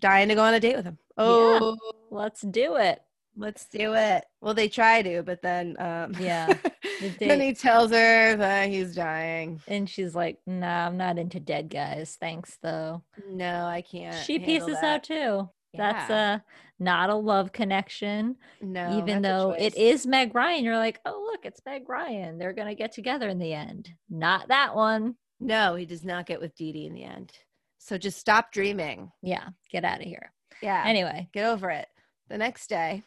Dying 0.00 0.28
to 0.28 0.34
go 0.34 0.42
on 0.42 0.52
a 0.54 0.60
date 0.60 0.76
with 0.76 0.84
him. 0.86 0.98
Oh, 1.18 1.76
let's 2.10 2.40
do 2.42 2.76
it. 2.76 3.00
Let's 3.36 3.66
do 3.66 3.94
it. 3.94 4.24
Well, 4.40 4.54
they 4.54 4.68
try 4.68 5.02
to, 5.02 5.22
but 5.22 5.42
then 5.42 5.76
um 5.78 6.14
Yeah, 6.18 6.46
the 7.00 7.14
then 7.18 7.40
he 7.40 7.54
tells 7.54 7.90
her 7.90 8.36
that 8.36 8.68
he's 8.68 8.94
dying. 8.94 9.60
And 9.68 9.88
she's 9.88 10.14
like, 10.14 10.38
nah, 10.46 10.86
I'm 10.86 10.96
not 10.96 11.18
into 11.18 11.40
dead 11.40 11.68
guys. 11.70 12.16
Thanks, 12.20 12.58
though. 12.62 13.02
No, 13.28 13.64
I 13.66 13.82
can't. 13.82 14.24
she 14.24 14.38
pieces 14.38 14.80
that. 14.80 14.84
out 14.84 15.04
too. 15.04 15.48
That's 15.74 16.10
a 16.10 16.42
not 16.78 17.10
a 17.10 17.14
love 17.14 17.52
connection. 17.52 18.36
no, 18.60 18.98
even 18.98 19.22
though 19.22 19.54
it 19.58 19.76
is 19.76 20.06
Meg 20.06 20.34
Ryan, 20.34 20.64
you're 20.64 20.76
like, 20.76 21.00
oh 21.04 21.28
look, 21.30 21.44
it's 21.44 21.60
Meg 21.66 21.88
Ryan. 21.88 22.38
They're 22.38 22.52
gonna 22.52 22.74
get 22.74 22.92
together 22.92 23.28
in 23.28 23.38
the 23.38 23.52
end. 23.52 23.90
Not 24.08 24.48
that 24.48 24.74
one. 24.74 25.16
No, 25.40 25.74
he 25.74 25.84
does 25.84 26.04
not 26.04 26.26
get 26.26 26.40
with 26.40 26.54
Dee 26.54 26.72
Dee 26.72 26.86
in 26.86 26.94
the 26.94 27.04
end. 27.04 27.32
So 27.78 27.98
just 27.98 28.18
stop 28.18 28.52
dreaming. 28.52 29.12
Yeah, 29.22 29.48
get 29.70 29.84
out 29.84 30.00
of 30.00 30.06
here. 30.06 30.32
Yeah. 30.62 30.82
Anyway, 30.86 31.28
get 31.32 31.44
over 31.44 31.70
it. 31.70 31.86
The 32.28 32.38
next 32.38 32.68
day. 32.68 33.02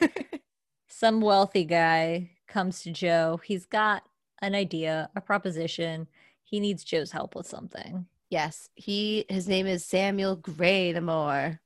some 0.88 1.20
wealthy 1.20 1.64
guy 1.64 2.30
comes 2.48 2.82
to 2.82 2.90
Joe. 2.90 3.40
He's 3.44 3.66
got 3.66 4.02
an 4.40 4.54
idea, 4.54 5.10
a 5.16 5.20
proposition. 5.20 6.06
He 6.42 6.60
needs 6.60 6.84
Joe's 6.84 7.10
help 7.12 7.34
with 7.34 7.46
something. 7.46 8.06
yes, 8.30 8.68
he 8.74 9.24
his 9.28 9.46
name 9.48 9.66
is 9.66 9.84
Samuel 9.84 10.36
Graynamore. 10.36 11.58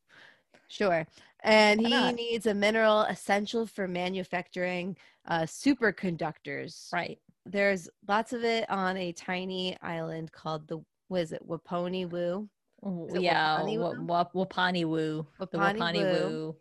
Sure. 0.68 1.06
And 1.40 1.80
he 1.80 2.12
needs 2.12 2.46
a 2.46 2.54
mineral 2.54 3.02
essential 3.02 3.66
for 3.66 3.86
manufacturing 3.86 4.96
uh, 5.28 5.42
superconductors. 5.42 6.92
Right. 6.92 7.18
There's 7.44 7.88
lots 8.08 8.32
of 8.32 8.42
it 8.42 8.68
on 8.68 8.96
a 8.96 9.12
tiny 9.12 9.76
island 9.80 10.32
called 10.32 10.66
the 10.66 10.80
what 11.08 11.20
is 11.20 11.30
it, 11.32 11.46
Waponi 11.48 12.08
Woo? 12.10 12.48
Yeah, 13.12 13.58
Wapani 13.60 13.78
wa- 13.78 13.90
Woo? 13.92 14.04
wa- 14.06 14.24
Wapani 14.34 14.84
Woo. 14.84 15.26
Wapani 15.40 16.02
Woo. 16.02 16.56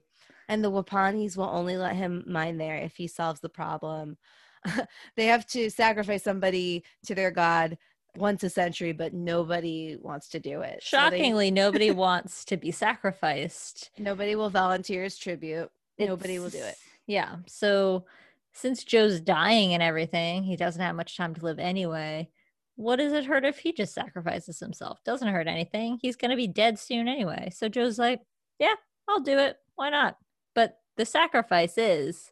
And 0.48 0.64
the 0.64 0.72
Wapanis 0.72 1.36
will 1.38 1.50
only 1.50 1.78
let 1.78 1.96
him 1.96 2.24
mine 2.28 2.58
there 2.58 2.78
if 2.78 2.96
he 2.96 3.08
solves 3.08 3.40
the 3.40 3.50
problem. 3.50 4.18
they 5.16 5.25
have 5.25 5.46
to 5.48 5.70
sacrifice 5.70 6.24
somebody 6.24 6.84
to 7.06 7.16
their 7.16 7.32
god 7.32 7.78
once 8.18 8.44
a 8.44 8.50
century, 8.50 8.94
but 8.94 9.14
nobody 9.14 9.98
wants 10.02 10.30
to 10.30 10.40
do 10.40 10.62
it. 10.62 10.82
So 10.84 10.98
they- 10.98 11.18
Shockingly, 11.20 11.52
nobody 11.52 11.92
wants 11.92 12.46
to 12.46 12.58
be 12.58 12.72
sacrificed. 12.72 13.92
nobody 13.98 14.36
will 14.36 14.50
volunteer 14.50 15.04
as 15.04 15.18
tribute. 15.18 15.70
Nobody 16.00 16.40
will 16.40 16.50
do 16.50 16.64
it. 16.64 16.75
Yeah. 17.08 17.38
So 17.48 18.06
since 18.54 18.84
Joe's 18.84 19.20
dying 19.20 19.74
and 19.74 19.84
everything, 19.84 20.44
he 20.44 20.56
doesn't 20.56 20.82
have 20.82 20.96
much 20.96 21.18
time 21.18 21.36
to 21.36 21.44
live 21.44 21.60
anyway. 21.60 22.30
What 22.78 22.98
does 22.98 23.14
it 23.14 23.25
hurt 23.25 23.46
if 23.46 23.60
he 23.60 23.72
just 23.72 23.94
sacrifices 23.94 24.60
himself? 24.60 25.04
Doesn't 25.06 25.28
hurt 25.28 25.48
anything. 25.48 25.98
He's 26.02 26.16
going 26.18 26.32
to 26.32 26.38
be 26.38 26.48
dead 26.48 26.78
soon 26.80 27.08
anyway. 27.08 27.50
So 27.56 27.70
Joe's 27.70 28.00
like, 28.00 28.22
yeah, 28.60 28.74
I'll 29.08 29.22
do 29.22 29.38
it. 29.38 29.58
Why 29.75 29.90
not? 29.90 30.18
But 30.56 30.80
the 30.98 31.06
sacrifice 31.06 31.78
is, 31.78 32.32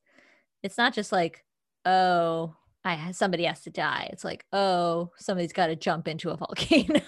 it's 0.63 0.77
not 0.77 0.93
just 0.93 1.11
like, 1.11 1.43
oh, 1.85 2.55
I 2.85 3.11
somebody 3.11 3.43
has 3.45 3.61
to 3.61 3.69
die. 3.69 4.09
It's 4.11 4.23
like, 4.25 4.45
oh, 4.51 5.11
somebody's 5.17 5.53
got 5.53 5.67
to 5.67 5.75
jump 5.75 6.07
into 6.07 6.31
a 6.31 6.37
volcano. 6.43 7.01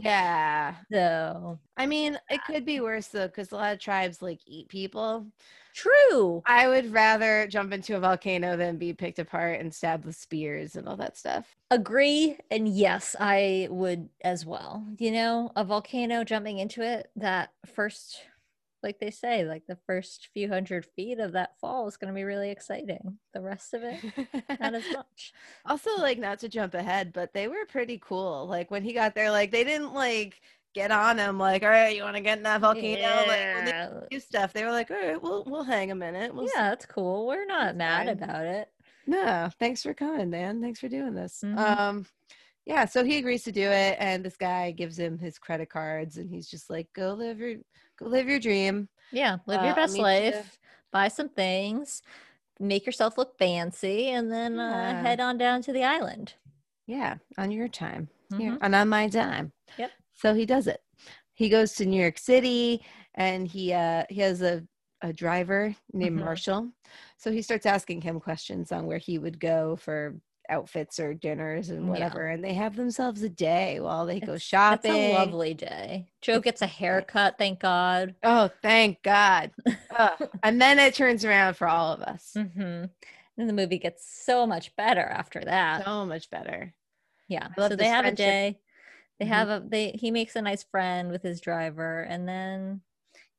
Yeah. 0.00 0.74
so 0.92 1.58
I 1.76 1.86
mean, 1.86 2.18
it 2.30 2.40
could 2.46 2.64
be 2.64 2.80
worse 2.80 3.08
though, 3.08 3.26
because 3.26 3.52
a 3.52 3.56
lot 3.56 3.72
of 3.74 3.80
tribes 3.80 4.22
like 4.22 4.40
eat 4.46 4.68
people. 4.68 5.26
true. 5.74 6.42
I 6.46 6.66
would 6.68 6.92
rather 6.92 7.46
jump 7.46 7.72
into 7.72 7.96
a 7.96 8.00
volcano 8.00 8.56
than 8.56 8.76
be 8.78 8.92
picked 8.92 9.18
apart 9.18 9.60
and 9.60 9.72
stabbed 9.72 10.04
with 10.04 10.16
spears 10.16 10.76
and 10.76 10.88
all 10.88 10.96
that 10.96 11.16
stuff. 11.16 11.56
agree 11.70 12.36
and 12.50 12.66
yes 12.68 13.14
i 13.20 13.68
would 13.70 14.08
as 14.22 14.46
well 14.46 14.82
you 14.98 15.10
know 15.12 15.52
a 15.56 15.62
volcano 15.64 16.24
jumping 16.24 16.58
into 16.58 16.80
it 16.82 17.10
that 17.14 17.50
first 17.66 18.22
like 18.88 18.98
they 19.00 19.10
say 19.10 19.44
like 19.44 19.66
the 19.66 19.78
first 19.86 20.28
few 20.32 20.48
hundred 20.48 20.86
feet 20.96 21.18
of 21.20 21.32
that 21.32 21.58
fall 21.60 21.86
is 21.88 21.96
going 21.96 22.12
to 22.12 22.16
be 22.16 22.24
really 22.24 22.50
exciting 22.50 23.18
the 23.34 23.40
rest 23.42 23.74
of 23.74 23.82
it 23.82 24.00
not 24.60 24.74
as 24.74 24.90
much 24.92 25.32
also, 25.66 25.90
like, 25.98 26.18
not 26.18 26.38
to 26.40 26.48
jump 26.48 26.74
ahead, 26.74 27.12
but 27.12 27.32
they 27.34 27.48
were 27.48 27.66
pretty 27.68 27.98
cool. 27.98 28.46
Like, 28.46 28.70
when 28.70 28.82
he 28.82 28.92
got 28.92 29.14
there, 29.14 29.30
like, 29.30 29.50
they 29.50 29.64
didn't 29.64 29.92
like 29.92 30.40
get 30.74 30.90
on 30.90 31.18
him, 31.18 31.38
like, 31.38 31.62
all 31.62 31.68
right, 31.68 31.94
you 31.94 32.02
want 32.02 32.16
to 32.16 32.22
get 32.22 32.38
in 32.38 32.44
that 32.44 32.60
volcano? 32.60 33.26
Like, 33.26 33.66
yeah, 33.66 33.88
to 33.88 34.06
do 34.10 34.20
stuff. 34.20 34.52
They 34.52 34.64
were 34.64 34.70
like, 34.70 34.90
all 34.90 34.96
right, 34.96 35.22
we'll, 35.22 35.44
we'll 35.44 35.64
hang 35.64 35.90
a 35.90 35.94
minute. 35.94 36.34
We'll 36.34 36.46
see." 36.48 36.54
yeah 36.56 36.70
that's 36.70 36.86
cool 36.86 37.26
we're 37.26 37.46
not 37.46 37.66
That's 37.66 37.78
mad 37.78 38.06
fine. 38.06 38.22
about 38.22 38.44
it 38.46 38.68
No, 39.06 39.50
thanks 39.58 39.82
for 39.82 39.94
coming, 39.94 40.30
man. 40.30 40.60
Thanks 40.60 40.80
for 40.80 40.88
doing 40.88 41.14
this. 41.14 41.42
Mhm. 41.44 41.58
Um, 41.58 42.06
yeah, 42.66 42.84
so 42.84 43.02
he 43.02 43.16
agrees 43.16 43.44
to 43.44 43.52
do 43.52 43.62
it, 43.62 43.96
and 43.98 44.22
this 44.22 44.36
guy 44.36 44.72
gives 44.72 44.98
him 44.98 45.18
his 45.18 45.38
credit 45.38 45.70
cards, 45.70 46.18
and 46.18 46.30
he's 46.30 46.48
just 46.48 46.68
like, 46.68 46.88
"Go 46.94 47.14
live 47.14 47.38
your, 47.40 47.56
live 48.00 48.28
your 48.28 48.40
dream." 48.40 48.88
yeah 49.12 49.38
live 49.46 49.60
Uh, 49.60 49.64
your 49.64 49.70
I'll 49.70 49.76
best 49.76 49.92
meet 49.94 49.98
you- 50.00 50.04
life 50.04 50.58
buy 50.92 51.08
some 51.08 51.28
things 51.28 52.02
make 52.60 52.84
yourself 52.86 53.16
look 53.18 53.38
fancy 53.38 54.08
and 54.10 54.30
then 54.32 54.56
Yeah. 54.56 54.98
uh, 54.98 55.02
head 55.02 55.20
on 55.20 55.38
down 55.38 55.62
to 55.62 55.72
the 55.72 55.84
island 55.84 56.34
Yeah, 56.86 57.16
on 57.36 57.50
your 57.50 57.68
time, 57.68 58.08
here, 58.36 58.52
Mhm. 58.52 58.58
and 58.62 58.74
on 58.74 58.88
my 58.88 59.08
dime. 59.08 59.52
Yep. 59.76 59.90
So 60.14 60.34
he 60.34 60.46
does 60.46 60.66
it. 60.66 60.80
He 61.34 61.48
goes 61.50 61.74
to 61.74 61.84
New 61.86 62.00
York 62.00 62.16
City, 62.18 62.82
and 63.14 63.46
he 63.46 63.72
uh 63.74 64.04
he 64.08 64.20
has 64.22 64.40
a 64.42 64.66
a 65.02 65.12
driver 65.12 65.76
named 65.92 66.18
Mhm. 66.18 66.24
Marshall. 66.24 66.72
So 67.18 67.30
he 67.30 67.40
starts 67.42 67.66
asking 67.66 68.00
him 68.02 68.18
questions 68.20 68.72
on 68.72 68.86
where 68.86 68.98
he 68.98 69.18
would 69.18 69.38
go 69.38 69.76
for 69.76 70.18
outfits 70.48 70.98
or 70.98 71.14
dinners 71.14 71.68
and 71.70 71.84
Yeah. 71.84 71.90
whatever, 71.90 72.26
and 72.26 72.42
they 72.42 72.54
have 72.54 72.76
themselves 72.76 73.22
a 73.22 73.28
day 73.28 73.80
while 73.80 74.06
they 74.06 74.20
go 74.20 74.38
shopping. 74.38 74.90
It's 74.92 75.00
a 75.00 75.12
lovely 75.12 75.54
day. 75.54 76.08
Joe 76.20 76.34
It's 76.36 76.44
gets 76.44 76.62
a 76.62 76.66
haircut, 76.66 77.36
thank 77.38 77.60
God. 77.60 78.14
Oh, 78.22 78.50
thank 78.62 79.02
God. 79.02 79.50
Ugh. 79.90 80.28
and 80.42 80.60
then 80.60 80.78
it 80.78 80.94
turns 80.94 81.24
around 81.24 81.54
for 81.54 81.68
all 81.68 81.92
of 81.92 82.00
us. 82.02 82.32
hmm 82.34 82.84
And 83.36 83.48
the 83.48 83.52
movie 83.52 83.78
gets 83.78 84.04
so 84.24 84.46
much 84.46 84.74
better 84.76 85.02
after 85.02 85.40
that. 85.40 85.84
So 85.84 86.04
much 86.06 86.30
better. 86.30 86.74
yeah. 87.28 87.48
So 87.56 87.76
they 87.76 87.86
have 87.88 88.04
a 88.06 88.12
day. 88.12 88.60
They 89.18 89.26
Mhm. 89.26 89.28
have 89.28 89.48
a 89.48 89.62
they 89.66 89.90
he 89.90 90.10
makes 90.10 90.36
a 90.36 90.42
nice 90.42 90.62
friend 90.62 91.10
with 91.10 91.22
his 91.22 91.40
driver 91.40 92.02
and 92.02 92.28
then 92.28 92.82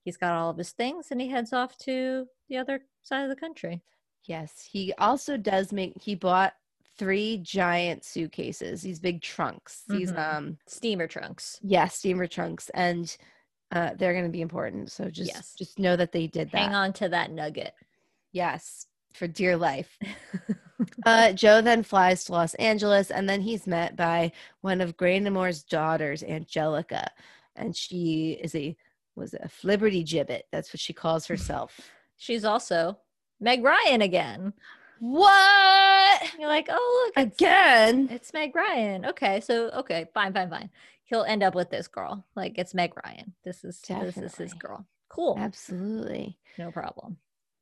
he's 0.04 0.18
got 0.18 0.34
all 0.34 0.50
of 0.50 0.58
his 0.58 0.72
things 0.72 1.08
and 1.12 1.20
he 1.22 1.30
heads 1.30 1.54
off 1.54 1.78
to 1.80 2.28
the 2.50 2.58
other 2.58 2.82
side 3.02 3.24
of 3.24 3.30
the 3.30 3.36
country. 3.36 3.82
Yes. 4.26 4.68
He 4.72 4.94
also 4.98 5.38
does 5.38 5.72
make, 5.74 6.02
he 6.02 6.14
bought 6.16 6.54
three 7.00 7.38
giant 7.40 8.04
suitcases, 8.06 8.82
these 8.84 9.00
big 9.00 9.22
trunks. 9.24 9.84
These, 9.88 10.12
Mhm. 10.12 10.36
um, 10.36 10.58
Steamer 10.68 11.08
trunks. 11.08 11.58
yeah, 11.64 11.88
steamer 11.88 12.28
trunks. 12.28 12.70
And 12.76 13.16
uh, 13.72 13.92
they're 13.98 14.14
going 14.14 14.26
to 14.26 14.32
be 14.32 14.42
important. 14.42 14.92
So 14.92 15.10
just, 15.10 15.32
Yes. 15.34 15.56
just 15.58 15.80
know 15.80 15.96
that 15.96 16.12
they 16.12 16.28
did 16.28 16.52
that. 16.52 16.58
Hang 16.58 16.76
on 16.76 16.94
to 16.94 17.10
that 17.10 17.32
nugget. 17.32 17.74
Yes. 18.32 18.86
For 19.14 19.26
dear 19.28 19.58
life. 19.58 19.98
Uh, 21.06 21.34
Joe 21.34 21.62
then 21.62 21.84
flies 21.84 22.24
to 22.24 22.32
Los 22.32 22.54
Angeles, 22.54 23.12
and 23.12 23.28
then 23.28 23.42
he's 23.42 23.68
met 23.68 23.98
by 23.98 24.32
one 24.62 24.80
of 24.80 24.96
Graynamore's 24.96 25.62
daughters, 25.64 26.24
Angelica, 26.24 27.06
and 27.58 27.76
she 27.76 28.40
is 28.42 28.56
a 28.56 28.78
was 29.18 29.34
a 29.34 29.50
flibbertigibbet. 29.50 30.44
That's 30.54 30.72
what 30.72 30.80
she 30.80 30.94
calls 30.94 31.26
herself. 31.28 31.82
She's 32.16 32.46
also 32.46 32.98
Meg 33.42 33.62
Ryan 33.62 34.02
again. 34.04 34.54
What 35.00 36.22
You're 36.40 36.48
like, 36.50 36.68
oh 36.70 37.12
look, 37.16 37.26
it's, 37.28 37.36
again? 37.42 38.08
it's 38.12 38.34
Meg 38.34 38.56
Ryan. 38.56 39.06
Okay, 39.06 39.40
so 39.42 39.70
okay, 39.72 40.08
fine, 40.14 40.34
fine, 40.34 40.50
fine. 40.50 40.70
He'll 41.04 41.24
end 41.24 41.42
up 41.44 41.56
with 41.56 41.70
this 41.70 41.88
girl. 41.88 42.26
Like 42.36 42.58
it's 42.58 42.74
Meg 42.74 42.94
Ryan. 43.04 43.34
This 43.44 43.64
is 43.64 43.82
this 43.82 44.18
is 44.18 44.36
his 44.36 44.54
girl. 44.54 44.86
Cool. 45.10 45.36
Absolutely, 45.40 46.38
No 46.58 46.72
problem. 46.72 47.18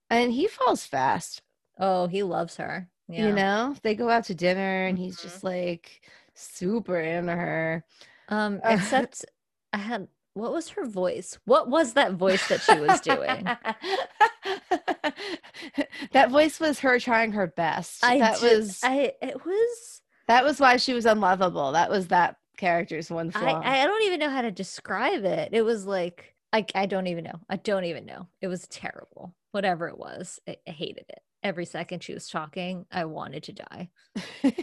and 0.09 0.31
he 0.33 0.47
falls 0.47 0.85
fast. 0.85 1.41
Oh, 1.79 2.07
he 2.07 2.23
loves 2.23 2.57
her. 2.57 2.89
Yeah. 3.07 3.27
You 3.27 3.33
know, 3.33 3.75
they 3.83 3.95
go 3.95 4.09
out 4.09 4.25
to 4.25 4.35
dinner, 4.35 4.85
and 4.87 4.97
he's 4.97 5.17
Mhm. 5.17 5.21
just 5.21 5.43
like 5.43 6.01
super 6.33 6.99
into 6.99 7.31
her. 7.33 7.85
Um, 8.27 8.59
Uh, 8.63 8.69
except 8.75 9.23
I 9.71 9.77
had 9.77 10.07
what 10.37 10.53
was 10.53 10.69
her 10.69 10.85
voice? 10.85 11.37
What 11.45 11.69
was 11.69 11.93
that 11.93 12.13
voice 12.13 12.47
that 12.47 12.61
she 12.61 12.79
was 12.79 13.01
doing? 13.01 13.45
that 16.11 16.29
voice 16.29 16.59
was 16.59 16.79
her 16.79 16.99
trying 16.99 17.33
her 17.33 17.47
best. 17.47 18.03
I 18.03 18.19
that 18.19 18.39
ju- 18.39 18.47
was 18.47 18.79
I 18.83 19.13
it 19.21 19.45
was 19.45 20.01
that 20.27 20.43
was 20.43 20.59
why 20.59 20.77
she 20.77 20.93
was 20.93 21.05
unlovable. 21.05 21.71
That 21.71 21.89
was 21.89 22.07
that 22.07 22.37
character's 22.57 23.09
one 23.09 23.31
I, 23.35 23.39
flaw. 23.39 23.61
I 23.63 23.85
don't 23.85 24.03
even 24.03 24.19
know 24.19 24.29
how 24.29 24.41
to 24.41 24.51
describe 24.51 25.23
it. 25.23 25.49
It 25.53 25.63
was 25.63 25.85
like 25.85 26.35
I 26.53 26.65
I 26.75 26.85
don't 26.85 27.07
even 27.07 27.23
know. 27.23 27.39
I 27.49 27.57
don't 27.57 27.85
even 27.85 28.05
know. 28.05 28.27
It 28.41 28.47
was 28.47 28.67
terrible. 28.67 29.35
Whatever 29.51 29.87
it 29.87 29.97
was, 29.97 30.39
I, 30.47 30.57
I 30.67 30.71
hated 30.71 31.05
it. 31.09 31.19
Every 31.43 31.65
second 31.65 32.03
she 32.03 32.13
was 32.13 32.29
talking, 32.29 32.85
I 32.91 33.05
wanted 33.05 33.43
to 33.43 33.53
die. 33.53 33.89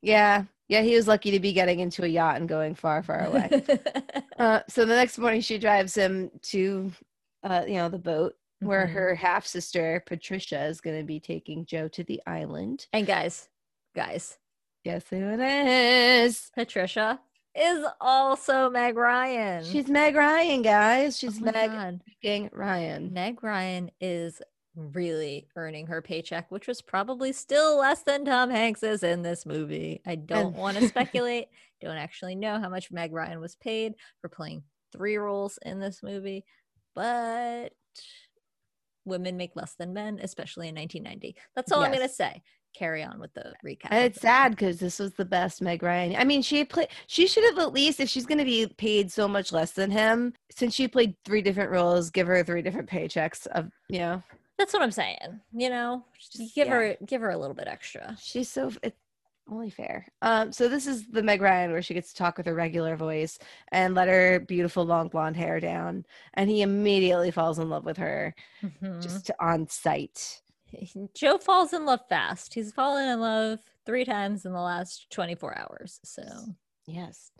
yeah, 0.00 0.44
yeah. 0.68 0.82
He 0.82 0.94
was 0.94 1.06
lucky 1.08 1.30
to 1.32 1.40
be 1.40 1.52
getting 1.52 1.80
into 1.80 2.04
a 2.04 2.08
yacht 2.08 2.36
and 2.36 2.48
going 2.48 2.74
far, 2.74 3.02
far 3.02 3.24
away. 3.26 3.62
uh, 4.38 4.60
so 4.68 4.84
the 4.84 4.94
next 4.94 5.18
morning, 5.18 5.40
she 5.40 5.58
drives 5.58 5.94
him 5.94 6.30
to, 6.42 6.92
uh, 7.42 7.64
you 7.66 7.74
know, 7.74 7.88
the 7.88 7.98
boat 7.98 8.34
where 8.60 8.86
Mhm. 8.86 8.92
her 8.92 9.14
half 9.16 9.44
sister 9.46 10.02
Patricia 10.06 10.64
is 10.66 10.80
going 10.80 10.96
to 10.98 11.04
be 11.04 11.18
taking 11.18 11.64
Joe 11.66 11.88
to 11.88 12.04
the 12.04 12.20
island. 12.26 12.86
and 12.92 13.06
guys, 13.06 13.48
guys, 13.94 14.38
Guess 14.84 15.10
who 15.10 15.16
it 15.16 15.40
is? 15.40 16.50
Patricia 16.56 17.20
is 17.54 17.84
also 18.00 18.68
Meg 18.70 18.96
Ryan. 18.96 19.62
She's 19.64 19.88
Meg 19.88 20.16
Ryan, 20.16 20.62
guys. 20.62 21.14
Oh 21.16 21.18
She's 21.28 21.40
my 21.40 21.52
Meg 21.52 21.70
Ryan. 22.52 23.12
Meg 23.12 23.42
Ryan 23.44 23.90
is 24.00 24.42
really 24.74 25.48
earning 25.56 25.86
her 25.86 26.00
paycheck, 26.00 26.50
which 26.50 26.66
was 26.66 26.80
probably 26.80 27.32
still 27.32 27.78
less 27.78 28.02
than 28.02 28.24
Tom 28.24 28.50
Hanks's 28.50 29.02
in 29.02 29.22
this 29.22 29.44
movie. 29.44 30.00
I 30.06 30.14
don't 30.14 30.56
want 30.56 30.78
to 30.78 30.88
speculate. 30.88 31.48
Don't 31.80 31.96
actually 31.96 32.34
know 32.34 32.58
how 32.58 32.68
much 32.68 32.90
Meg 32.90 33.12
Ryan 33.12 33.40
was 33.40 33.56
paid 33.56 33.94
for 34.20 34.28
playing 34.28 34.62
three 34.92 35.16
roles 35.16 35.58
in 35.64 35.80
this 35.80 36.02
movie, 36.02 36.44
but 36.94 37.72
women 39.04 39.36
make 39.36 39.56
less 39.56 39.74
than 39.74 39.92
men, 39.92 40.20
especially 40.22 40.68
in 40.68 40.74
1990. 40.74 41.36
That's 41.56 41.72
all 41.72 41.82
I'm 41.82 41.92
gonna 41.92 42.08
say. 42.08 42.42
Carry 42.74 43.02
on 43.02 43.20
with 43.20 43.34
the 43.34 43.52
recap. 43.66 43.92
It's 43.92 44.22
sad 44.22 44.52
because 44.52 44.78
this 44.78 44.98
was 44.98 45.12
the 45.12 45.26
best 45.26 45.60
Meg 45.60 45.82
Ryan. 45.82 46.16
I 46.16 46.24
mean, 46.24 46.40
she 46.40 46.64
played. 46.64 46.88
She 47.06 47.26
should 47.26 47.44
have 47.44 47.58
at 47.58 47.74
least, 47.74 48.00
if 48.00 48.08
she's 48.08 48.24
going 48.24 48.38
to 48.38 48.46
be 48.46 48.66
paid 48.78 49.12
so 49.12 49.28
much 49.28 49.52
less 49.52 49.72
than 49.72 49.90
him, 49.90 50.32
since 50.50 50.74
she 50.74 50.88
played 50.88 51.14
three 51.26 51.42
different 51.42 51.70
roles, 51.70 52.08
give 52.08 52.26
her 52.26 52.42
three 52.42 52.62
different 52.62 52.88
paychecks. 52.88 53.46
Of 53.48 53.70
you 53.90 53.98
know, 53.98 54.22
That's 54.62 54.72
what 54.72 54.82
I'm 54.82 54.92
saying. 54.92 55.40
You 55.52 55.70
know, 55.70 56.04
Just- 56.16 56.54
give 56.54 56.68
yeah. 56.68 56.72
her 56.74 56.96
give 57.04 57.20
her 57.20 57.30
a 57.30 57.36
little 57.36 57.54
bit 57.56 57.66
extra. 57.66 58.16
she's 58.20 58.48
so. 58.48 58.70
It's 58.84 58.96
only 59.50 59.70
fair. 59.70 60.06
Um, 60.22 60.52
so 60.52 60.68
this 60.68 60.86
is 60.86 61.08
the 61.08 61.22
Meg 61.22 61.42
Ryan 61.42 61.72
where 61.72 61.82
she 61.82 61.94
gets 61.94 62.12
to 62.12 62.16
talk 62.16 62.36
with 62.36 62.46
her 62.46 62.54
regular 62.54 62.94
voice 62.94 63.40
and 63.72 63.92
let 63.96 64.06
her 64.06 64.38
beautiful 64.38 64.84
long 64.84 65.08
blonde 65.08 65.36
hair 65.36 65.58
down, 65.58 66.06
and 66.34 66.48
he 66.48 66.62
immediately 66.62 67.32
falls 67.32 67.58
in 67.58 67.68
love 67.68 67.84
with 67.84 67.96
her 67.96 68.36
Mhm. 68.62 69.02
just 69.02 69.32
on 69.40 69.66
sight. 69.68 70.42
Joe 71.14 71.38
falls 71.38 71.72
in 71.72 71.84
love 71.84 72.00
fast. 72.08 72.54
He's 72.54 72.72
fallen 72.72 73.08
in 73.08 73.20
love 73.20 73.58
three 73.84 74.04
times 74.04 74.46
in 74.46 74.52
the 74.52 74.60
last 74.60 75.10
24 75.10 75.58
hours. 75.58 75.98
So 76.04 76.22
Yes. 76.86 77.32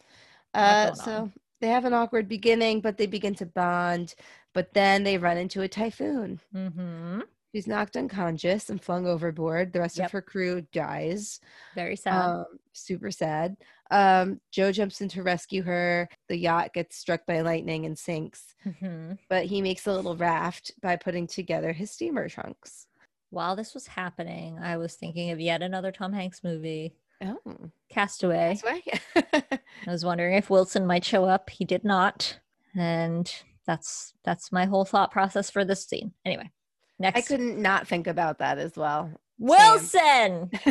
Uh, 0.54 0.92
so 0.94 1.12
on. 1.12 1.32
they 1.60 1.68
have 1.68 1.84
an 1.84 1.94
awkward 1.94 2.28
beginning, 2.28 2.80
but 2.80 2.96
they 2.98 3.06
begin 3.06 3.34
to 3.36 3.46
bond. 3.46 4.16
But 4.54 4.74
then 4.74 5.04
they 5.04 5.18
run 5.18 5.36
into 5.38 5.62
a 5.62 5.68
typhoon. 5.68 6.40
mhm. 6.54 7.22
She's 7.54 7.66
knocked 7.66 7.96
unconscious 7.98 8.70
and 8.70 8.82
flung 8.82 9.06
overboard. 9.06 9.72
The 9.74 9.80
rest 9.80 9.98
Yep. 9.98 10.06
of 10.06 10.12
her 10.12 10.22
crew 10.22 10.62
dies. 10.72 11.38
very 11.74 11.96
sad. 11.96 12.14
Um, 12.14 12.46
super 12.72 13.10
sad. 13.10 13.56
Um, 13.90 14.40
Joe 14.50 14.72
jumps 14.72 15.02
in 15.02 15.08
to 15.10 15.22
rescue 15.22 15.62
her. 15.64 16.08
The 16.28 16.36
yacht 16.38 16.72
gets 16.72 16.96
struck 16.96 17.26
by 17.26 17.42
lightning 17.42 17.84
and 17.84 17.98
sinks, 17.98 18.54
Mhm. 18.64 19.18
but 19.28 19.44
he 19.46 19.60
makes 19.60 19.86
a 19.86 19.92
little 19.92 20.16
raft 20.16 20.72
by 20.80 20.96
putting 20.96 21.26
together 21.26 21.72
his 21.74 21.90
steamer 21.90 22.26
trunks. 22.30 22.86
While 23.28 23.54
this 23.54 23.74
was 23.74 23.86
happening, 23.86 24.58
I 24.58 24.78
was 24.78 24.94
thinking 24.94 25.30
of 25.30 25.38
yet 25.40 25.62
another 25.62 25.92
Tom 25.92 26.14
Hanks 26.14 26.42
movie, 26.42 26.94
Oh, 27.22 27.70
Castaway. 27.90 28.58
right. 28.64 29.00
I 29.86 29.90
was 29.90 30.06
wondering 30.06 30.36
if 30.36 30.48
Wilson 30.48 30.86
might 30.86 31.04
show 31.04 31.24
up. 31.26 31.50
He 31.50 31.66
did 31.66 31.84
not. 31.84 32.38
And 32.74 33.30
that's 33.66 34.12
that's 34.24 34.52
my 34.52 34.64
whole 34.66 34.84
thought 34.84 35.10
process 35.10 35.50
for 35.50 35.64
this 35.64 35.84
scene. 35.86 36.12
Anyway, 36.24 36.50
next 36.98 37.18
I 37.18 37.22
couldn't 37.22 37.60
not 37.60 37.86
think 37.86 38.06
about 38.06 38.38
that 38.38 38.58
as 38.58 38.76
well. 38.76 39.10
Wilson. 39.38 40.50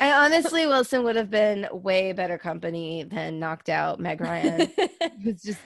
I 0.00 0.12
honestly, 0.12 0.66
Wilson 0.66 1.04
would 1.04 1.14
have 1.16 1.30
been 1.30 1.68
way 1.70 2.12
better 2.12 2.38
company 2.38 3.04
than 3.04 3.38
knocked 3.38 3.68
out 3.68 4.00
Meg 4.00 4.20
Ryan. 4.20 4.72
It's 5.24 5.42
just, 5.42 5.60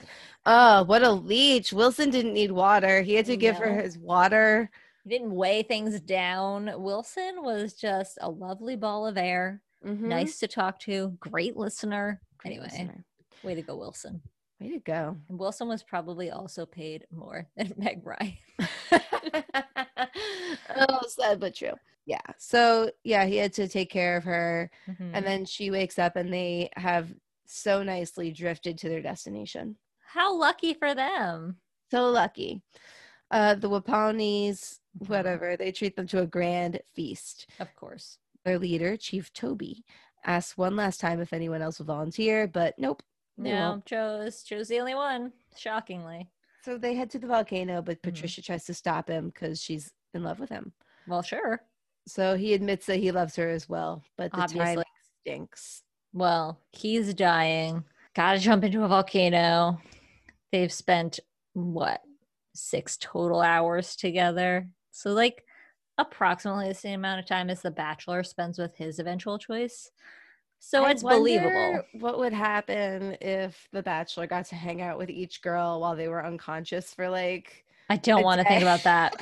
oh, 0.45 0.83
what 0.83 1.03
a 1.03 1.11
leech. 1.11 1.71
Wilson 1.73 2.09
didn't 2.09 2.33
need 2.33 2.51
water. 2.51 3.01
He 3.01 3.13
had 3.13 3.25
to 3.27 3.37
give 3.37 3.55
her 3.57 3.81
his 3.81 3.97
water. 3.97 4.69
He 5.03 5.09
didn't 5.09 5.33
weigh 5.33 5.63
things 5.63 6.01
down. 6.01 6.71
Wilson 6.77 7.43
was 7.43 7.73
just 7.73 8.17
a 8.21 8.29
lovely 8.29 8.75
ball 8.75 9.05
of 9.07 9.17
air. 9.17 9.61
Mhm. 9.85 10.01
Nice 10.01 10.39
to 10.39 10.47
talk 10.47 10.79
to. 10.81 11.15
Great 11.19 11.55
listener. 11.55 12.19
Great 12.39 12.53
anyway, 12.53 12.65
listener. 12.65 13.05
way 13.43 13.55
to 13.55 13.61
go, 13.61 13.75
Wilson. 13.75 14.21
Way 14.63 14.69
to 14.69 14.79
go. 14.79 15.17
And 15.27 15.37
Wilson 15.37 15.67
was 15.67 15.83
probably 15.83 16.31
also 16.31 16.65
paid 16.65 17.05
more 17.11 17.45
than 17.57 17.73
Meg 17.75 18.01
Ryan. 18.05 18.37
oh, 20.77 20.99
sad 21.09 21.39
but 21.41 21.53
true. 21.53 21.73
Yeah. 22.05 22.21
So, 22.37 22.89
yeah, 23.03 23.25
he 23.25 23.35
had 23.37 23.51
to 23.53 23.67
take 23.67 23.89
care 23.89 24.15
of 24.15 24.23
her. 24.23 24.71
Mhm. 24.87 25.11
And 25.13 25.25
then 25.25 25.43
she 25.45 25.69
wakes 25.69 25.99
up 25.99 26.15
and 26.15 26.33
they 26.33 26.69
have 26.77 27.13
so 27.45 27.83
nicely 27.83 28.31
drifted 28.31 28.77
to 28.79 28.89
their 28.89 29.01
destination. 29.01 29.75
How 29.99 30.33
lucky 30.33 30.73
for 30.73 30.95
them. 30.95 31.57
So 31.91 32.09
lucky. 32.09 32.61
Uh, 33.31 33.55
the 33.55 33.69
Waponis, 33.69 34.79
Mhm. 34.99 35.09
whatever, 35.09 35.57
they 35.57 35.73
treat 35.73 35.97
them 35.97 36.07
to 36.07 36.21
a 36.21 36.27
grand 36.27 36.79
feast. 36.93 37.47
Of 37.59 37.75
course. 37.75 38.17
Their 38.45 38.59
leader, 38.59 38.95
Chief 38.95 39.31
Tobi, 39.33 39.83
asks 40.25 40.57
one 40.57 40.75
last 40.77 41.01
time 41.01 41.19
if 41.19 41.33
anyone 41.33 41.61
else 41.61 41.79
will 41.79 41.85
volunteer, 41.85 42.47
but 42.47 42.79
nope. 42.79 43.03
They 43.37 43.51
No. 43.51 43.81
Joe's 43.85 44.43
Joe's 44.43 44.67
the 44.67 44.79
only 44.79 44.95
one. 44.95 45.33
Shockingly. 45.57 46.29
So 46.63 46.77
they 46.77 46.93
head 46.95 47.09
to 47.11 47.19
the 47.19 47.27
volcano, 47.27 47.81
but 47.81 47.97
Mhm. 47.99 48.03
Patricia 48.03 48.41
tries 48.41 48.65
to 48.65 48.73
stop 48.73 49.09
him 49.09 49.27
because 49.29 49.61
she's 49.61 49.91
in 50.13 50.23
love 50.23 50.39
with 50.39 50.49
him. 50.49 50.73
Well, 51.07 51.21
sure. 51.21 51.65
So 52.07 52.35
he 52.37 52.53
admits 52.53 52.85
that 52.85 52.97
he 52.97 53.11
loves 53.11 53.35
her 53.35 53.49
as 53.49 53.67
well, 53.67 54.03
but 54.17 54.31
the 54.31 54.37
Obviously. 54.41 54.65
timing 54.75 54.83
stinks. 55.21 55.83
Well, 56.13 56.61
he's 56.71 57.13
dying. 57.13 57.83
Gotta 58.13 58.39
jump 58.39 58.63
into 58.63 58.83
a 58.83 58.87
volcano. 58.87 59.81
They've 60.51 60.71
spent 60.71 61.19
what 61.53 62.01
six 62.53 62.97
total 62.97 63.41
hours 63.41 63.95
together. 63.95 64.69
So 64.91 65.11
like 65.11 65.45
approximately 65.97 66.67
the 66.67 66.73
same 66.75 66.99
amount 66.99 67.19
of 67.19 67.25
time 67.25 67.49
as 67.49 67.61
the 67.61 67.71
bachelor 67.71 68.23
spends 68.23 68.57
with 68.59 68.75
his 68.77 68.99
eventual 68.99 69.37
choice. 69.39 69.91
So 70.65 70.85
I 70.85 70.91
it's 70.91 71.03
believable. 71.03 71.81
What 71.99 72.17
would 72.19 72.31
happen 72.31 73.17
if 73.19 73.67
the 73.73 73.83
bachelor 73.83 74.27
got 74.27 74.45
to 74.45 74.55
hang 74.55 74.81
out 74.81 74.97
with 74.97 75.09
each 75.09 75.41
girl 75.41 75.81
while 75.81 75.93
they 75.93 76.07
were 76.07 76.25
unconscious 76.25 76.93
for 76.93 77.09
like 77.09 77.65
I 77.89 77.97
don't 77.97 78.23
want 78.23 78.39
to 78.39 78.47
think 78.47 78.61
about 78.61 78.81
that. 78.83 79.13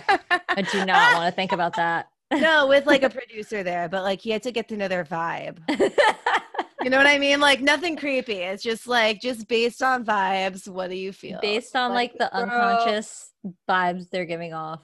I 0.49 0.61
do 0.61 0.85
not 0.85 1.15
want 1.15 1.33
to 1.33 1.35
think 1.35 1.51
about 1.51 1.75
that. 1.77 2.09
no, 2.31 2.67
with 2.67 2.85
like 2.85 3.01
a 3.01 3.09
producer 3.19 3.63
there, 3.63 3.89
but 3.89 4.03
like 4.03 4.21
he 4.21 4.29
had 4.29 4.43
to 4.43 4.51
get 4.51 4.67
to 4.67 4.77
know 4.77 4.87
their 4.87 5.03
vibe. 5.03 5.57
You 6.83 6.89
know 6.89 6.97
what 6.97 7.05
I 7.05 7.19
mean? 7.19 7.39
Like 7.39 7.61
nothing 7.61 7.95
creepy. 7.95 8.37
It's 8.37 8.63
just 8.63 8.87
like 8.87 9.21
just 9.21 9.47
based 9.47 9.83
on 9.83 10.03
vibes. 10.03 10.67
What 10.67 10.89
do 10.89 10.95
you 10.95 11.13
feel? 11.13 11.39
Based 11.39 11.75
on 11.75 11.93
like 11.93 12.13
the 12.13 12.27
girl, 12.33 12.41
unconscious 12.41 13.33
vibes 13.69 14.09
they're 14.09 14.25
giving 14.25 14.53
off. 14.53 14.79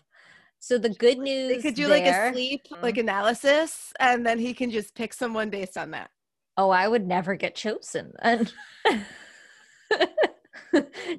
So 0.60 0.78
the 0.78 0.90
good 0.90 1.18
news 1.18 1.56
They 1.56 1.62
could 1.62 1.74
do 1.74 1.88
like 1.88 2.04
a 2.04 2.12
there- 2.12 2.34
sleep 2.34 2.62
like 2.84 2.96
mm. 2.96 3.02
analysis, 3.02 3.94
and 4.00 4.24
then 4.24 4.38
he 4.38 4.54
can 4.54 4.70
just 4.70 4.94
pick 4.94 5.12
someone 5.12 5.50
based 5.50 5.76
on 5.76 5.90
that. 5.92 6.12
Oh, 6.58 6.70
I 6.72 6.88
would 6.88 7.06
never 7.08 7.36
get 7.36 7.56
chosen 7.56 8.14
then. 8.24 8.50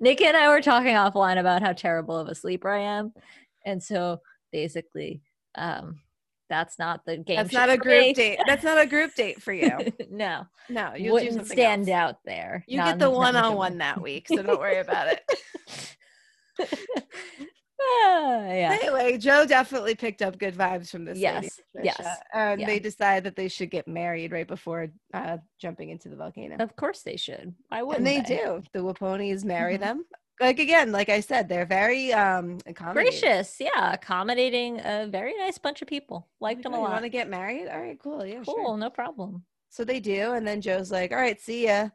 Nikki 0.00 0.24
and 0.26 0.36
I 0.36 0.48
were 0.48 0.60
talking 0.60 0.94
offline 0.94 1.38
about 1.38 1.62
how 1.62 1.72
terrible 1.72 2.16
of 2.18 2.28
a 2.28 2.34
sleeper 2.34 2.68
I 2.68 2.80
am. 2.80 3.12
And 3.64 3.82
so 3.82 4.20
basically, 4.52 5.22
um, 5.54 6.00
that's 6.50 6.78
not 6.78 7.04
the 7.04 7.18
game. 7.18 7.36
That's 7.36 7.52
not 7.52 7.70
a 7.70 7.76
group 7.76 8.00
me. 8.00 8.12
date. 8.14 8.40
That's 8.46 8.64
not 8.64 8.78
a 8.80 8.86
group 8.86 9.14
date 9.14 9.42
for 9.42 9.52
you. 9.52 9.70
no, 10.10 10.44
No, 10.68 10.94
you'll 10.96 11.14
wouldn't 11.14 11.46
stand 11.46 11.88
else. 11.88 11.94
out 11.94 12.16
there. 12.24 12.64
You 12.66 12.78
get 12.82 12.98
the 12.98 13.10
one 13.10 13.36
on 13.36 13.42
Germany. 13.44 13.56
one 13.56 13.78
that 13.78 14.00
week, 14.00 14.28
so 14.28 14.42
don't 14.42 14.58
worry 14.58 14.78
about 14.78 15.08
it. 15.08 15.94
Ah, 17.80 18.42
yeah. 18.46 18.76
Anyway, 18.80 19.18
Joe 19.18 19.46
definitely 19.46 19.94
picked 19.94 20.20
up 20.22 20.38
good 20.38 20.54
vibes 20.54 20.90
from 20.90 21.04
this. 21.04 21.14
lady, 21.14 21.22
Yes, 21.22 21.60
yes, 21.82 22.06
And 22.34 22.60
yeah. 22.60 22.66
they 22.66 22.78
decide 22.80 23.24
that 23.24 23.36
they 23.36 23.48
should 23.48 23.70
get 23.70 23.86
married 23.86 24.32
right 24.32 24.46
before 24.48 24.88
uh, 25.14 25.38
jumping 25.60 25.90
into 25.90 26.08
the 26.08 26.16
volcano. 26.16 26.56
Of 26.58 26.74
course 26.76 27.02
they 27.02 27.16
should. 27.16 27.54
Why 27.68 27.82
wouldn't 27.82 28.06
and 28.08 28.26
they, 28.26 28.36
do. 28.36 28.62
The 28.72 28.80
Waponis 28.80 29.44
marry 29.44 29.76
them. 29.86 30.04
Like 30.40 30.60
again, 30.60 30.92
like 30.92 31.08
I 31.08 31.18
said, 31.18 31.48
they're 31.48 31.66
very 31.66 32.12
um 32.12 32.58
accommodating. 32.64 33.10
Gracious, 33.20 33.56
yeah, 33.58 33.92
accommodating 33.92 34.78
a 34.78 35.08
very 35.10 35.36
nice 35.36 35.58
bunch 35.58 35.82
of 35.82 35.88
people. 35.88 36.28
Liked 36.40 36.62
them 36.62 36.74
a 36.74 36.76
Oh, 36.76 36.78
You 36.78 36.84
lot. 36.84 36.92
want 36.92 37.02
to 37.04 37.08
get 37.08 37.28
married? 37.28 37.66
All 37.68 37.80
right, 37.80 37.98
cool. 38.00 38.24
Yeah, 38.24 38.44
cool, 38.44 38.54
sure. 38.66 38.78
no 38.78 38.88
problem. 38.88 39.44
So 39.70 39.82
they 39.84 39.98
do, 39.98 40.34
and 40.34 40.46
then 40.46 40.60
Joe's 40.60 40.92
like, 40.92 41.10
"All 41.10 41.18
right, 41.18 41.40
see 41.40 41.66
ya." 41.66 41.88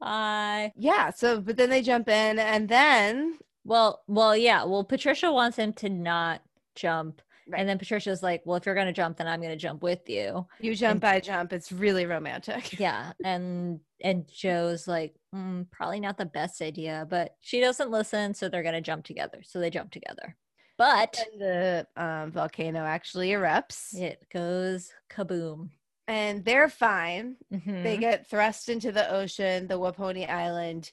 Bye. 0.00 0.72
Yeah. 0.76 1.10
So, 1.10 1.40
but 1.42 1.56
then 1.58 1.68
they 1.70 1.82
jump 1.82 2.08
in, 2.08 2.38
and 2.38 2.66
then 2.66 3.38
Well, 3.64 4.02
well, 4.06 4.36
yeah. 4.36 4.64
Well, 4.64 4.84
Patricia 4.84 5.32
wants 5.32 5.56
him 5.58 5.72
to 5.74 5.88
not 5.88 6.42
jump, 6.74 7.20
Right. 7.46 7.60
and 7.60 7.68
then 7.68 7.78
Patricia's 7.78 8.22
like, 8.22 8.42
"Well, 8.46 8.56
if 8.56 8.64
you're 8.66 8.74
gonna 8.74 8.92
jump, 8.92 9.18
then 9.18 9.26
I'm 9.28 9.40
gonna 9.42 9.56
jump 9.56 9.82
with 9.82 10.08
you." 10.08 10.46
you 10.58 10.74
jump, 10.76 11.04
I 11.04 11.20
jump. 11.20 11.52
It's 11.52 11.72
really 11.72 12.06
romantic. 12.06 12.72
Yeah, 12.78 13.12
and 13.22 13.80
and 14.02 14.26
Joe's 14.28 14.88
like, 14.88 15.14
mm, 15.34 15.70
"Probably 15.70 16.00
not 16.00 16.16
the 16.18 16.24
best 16.26 16.62
idea," 16.62 17.06
but 17.08 17.36
she 17.40 17.60
doesn't 17.60 17.90
listen, 17.90 18.34
so 18.34 18.48
they're 18.48 18.62
gonna 18.62 18.80
jump 18.80 19.04
together. 19.04 19.42
So 19.42 19.60
they 19.60 19.70
jump 19.70 19.90
together, 19.90 20.36
but 20.78 21.28
And 21.32 21.40
the 21.40 21.88
um, 21.96 22.32
volcano 22.32 22.80
actually 22.84 23.30
erupts, 23.30 24.02
it 24.02 24.28
goes 24.30 24.92
kaboom. 25.10 25.70
and 26.08 26.44
they're 26.44 26.68
fine. 26.68 27.36
They 27.82 27.96
Mhm. 27.96 27.98
get 27.98 28.28
thrust 28.28 28.68
into 28.68 28.92
the 28.92 29.10
ocean. 29.10 29.66
The 29.68 29.78
Waponi 29.78 30.28
Island 30.28 30.92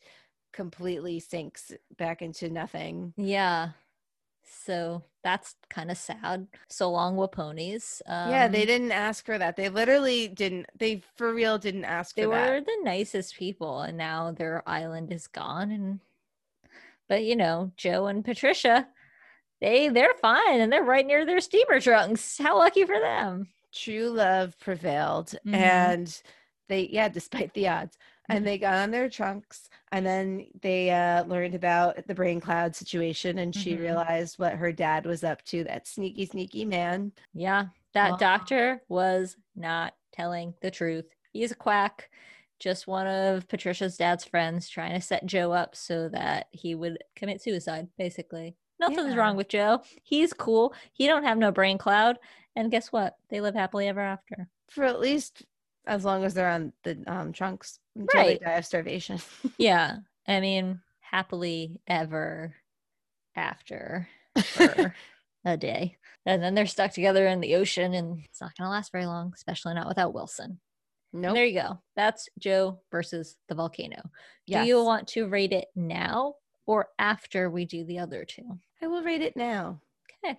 completely 0.57 1.19
sinks 1.19 1.71
back 1.97 2.23
into 2.23 2.49
nothing. 2.49 3.13
Yeah. 3.15 3.69
So 4.43 5.03
that's 5.23 5.55
kind 5.69 5.91
of 5.91 5.97
sad. 5.97 6.47
So 6.67 6.89
long, 6.89 7.15
Waponis. 7.15 8.01
Um, 8.07 8.31
yeah, 8.31 8.47
they 8.47 8.65
didn't 8.65 8.91
ask 8.91 9.23
for 9.23 9.37
that. 9.37 9.55
They 9.55 9.69
literally 9.69 10.27
didn't. 10.27 10.65
They 10.75 11.03
for 11.15 11.31
real 11.31 11.59
didn't 11.59 11.85
ask 11.85 12.15
They 12.15 12.23
for 12.23 12.29
that. 12.29 12.45
They 12.45 12.51
were 12.53 12.61
the 12.61 12.77
nicest 12.83 13.37
people, 13.37 13.81
and 13.81 13.97
now 13.97 14.31
their 14.31 14.67
island 14.67 15.13
is 15.13 15.27
gone. 15.27 15.69
And 15.69 15.99
but 17.07 17.23
you 17.23 17.35
know, 17.35 17.71
Joe 17.77 18.07
and 18.07 18.25
Patricia, 18.25 18.87
they 19.61 19.89
they're 19.89 20.15
fine, 20.21 20.59
and 20.59 20.73
they're 20.73 20.83
right 20.83 21.05
near 21.05 21.23
their 21.23 21.39
steamer 21.41 21.79
trunks. 21.79 22.37
How 22.39 22.57
lucky 22.57 22.83
for 22.83 22.99
them! 22.99 23.49
True 23.71 24.09
love 24.09 24.57
prevailed, 24.59 25.35
Mhm. 25.45 25.53
and 25.53 26.21
they 26.67 26.87
yeah, 26.91 27.09
despite 27.09 27.53
the 27.53 27.67
odds, 27.67 27.97
and 28.29 28.45
they 28.45 28.57
got 28.57 28.75
on 28.75 28.91
their 28.91 29.09
trunks 29.09 29.69
and 29.91 30.05
then 30.05 30.47
they 30.61 30.89
uh, 30.89 31.23
learned 31.25 31.55
about 31.55 32.05
the 32.07 32.13
brain 32.15 32.39
cloud 32.39 32.75
situation 32.75 33.39
and 33.39 33.55
she 33.55 33.73
Mhm. 33.75 33.79
realized 33.79 34.37
what 34.39 34.53
her 34.53 34.71
dad 34.71 35.05
was 35.05 35.23
up 35.23 35.41
to 35.45 35.63
that 35.65 35.87
sneaky 35.87 36.25
sneaky 36.25 36.65
man 36.65 37.11
Yeah, 37.33 37.67
that 37.93 38.11
Wow. 38.11 38.17
doctor 38.17 38.81
was 38.89 39.37
not 39.55 39.93
telling 40.11 40.53
the 40.61 40.71
truth. 40.71 41.05
He's 41.31 41.51
a 41.51 41.55
quack, 41.55 42.09
just 42.59 42.87
one 42.87 43.07
of 43.07 43.47
Patricia's 43.47 43.97
dad's 43.97 44.25
friends 44.25 44.67
trying 44.67 44.93
to 44.93 45.01
set 45.01 45.25
Joe 45.25 45.51
up 45.51 45.75
so 45.75 46.09
that 46.09 46.47
he 46.51 46.73
would 46.75 46.97
commit 47.15 47.41
suicide, 47.41 47.87
basically. 47.97 48.55
Nothing's 48.79 49.13
Yeah. 49.13 49.19
wrong 49.21 49.35
with 49.37 49.47
Joe. 49.47 49.81
He's 50.03 50.33
cool. 50.33 50.73
He 50.91 51.07
don't 51.07 51.23
have 51.23 51.37
no 51.37 51.51
brain 51.51 51.77
cloud. 51.77 52.17
And 52.55 52.71
guess 52.71 52.91
what? 52.91 53.17
They 53.29 53.41
live 53.41 53.53
happily 53.55 53.87
ever 53.87 54.01
after. 54.01 54.49
for 54.69 54.83
at 54.83 54.99
least 54.99 55.45
as 55.85 56.03
long 56.03 56.23
as 56.25 56.33
they're 56.33 56.49
on 56.49 56.73
the 56.83 57.01
um, 57.07 57.31
trunks 57.31 57.79
until 57.97 58.21
Right. 58.21 58.39
they 58.39 58.45
die 58.45 58.53
of 58.57 58.65
starvation 58.65 59.19
Yeah. 59.57 59.97
I 60.27 60.39
mean, 60.39 60.81
happily 60.99 61.79
ever 61.87 62.53
after 63.35 64.07
for 64.43 64.93
a 65.45 65.57
day. 65.57 65.97
And 66.25 66.43
then 66.43 66.55
they're 66.55 66.65
stuck 66.67 66.91
together 66.91 67.25
in 67.27 67.39
the 67.39 67.55
ocean 67.55 67.93
and 67.93 68.19
it's 68.25 68.41
not 68.41 68.55
going 68.57 68.67
to 68.67 68.71
last 68.71 68.91
very 68.91 69.05
long, 69.05 69.31
especially 69.33 69.73
not 69.73 69.87
without 69.87 70.13
Wilson. 70.13 70.59
nope 71.13 71.35
There 71.35 71.45
you 71.45 71.59
go. 71.61 71.79
That's 71.95 72.27
Joe 72.37 72.81
versus 72.91 73.37
the 73.47 73.55
volcano. 73.55 74.01
yes. 74.45 74.63
Do 74.63 74.67
you 74.67 74.83
want 74.83 75.07
to 75.09 75.27
rate 75.27 75.53
it 75.53 75.67
now 75.75 76.35
or 76.65 76.87
after 76.99 77.49
we 77.49 77.65
do 77.65 77.85
the 77.85 77.99
other 77.99 78.25
two? 78.25 78.59
i 78.81 78.87
will 78.87 79.03
rate 79.03 79.21
it 79.21 79.35
now 79.37 79.79
Okay. 80.23 80.37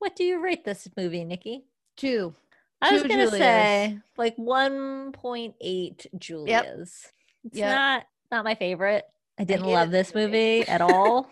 What 0.00 0.14
do 0.16 0.24
you 0.24 0.40
rate 0.42 0.64
this 0.64 0.88
movie, 0.96 1.24
Nikki? 1.24 1.64
two 1.96 2.34
I 2.80 2.92
was 2.92 3.02
going 3.02 3.18
to 3.18 3.24
Julias. 3.26 3.38
say 3.38 3.98
like 4.16 4.36
1.8 4.36 6.06
Julias. 6.18 7.12
It's 7.44 7.58
Yep. 7.58 7.70
not 7.70 8.04
not 8.30 8.44
my 8.44 8.54
favorite. 8.54 9.04
I 9.38 9.44
didn't 9.44 9.64
hated 9.64 9.72
love 9.74 9.90
this 9.90 10.08
this 10.08 10.14
movie. 10.14 10.58
movie 10.60 10.68
at 10.68 10.80
all. 10.82 11.30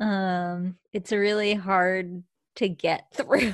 um 0.00 0.76
it's 0.92 1.10
really 1.12 1.54
hard 1.54 2.22
to 2.56 2.68
get 2.68 3.06
through. 3.14 3.52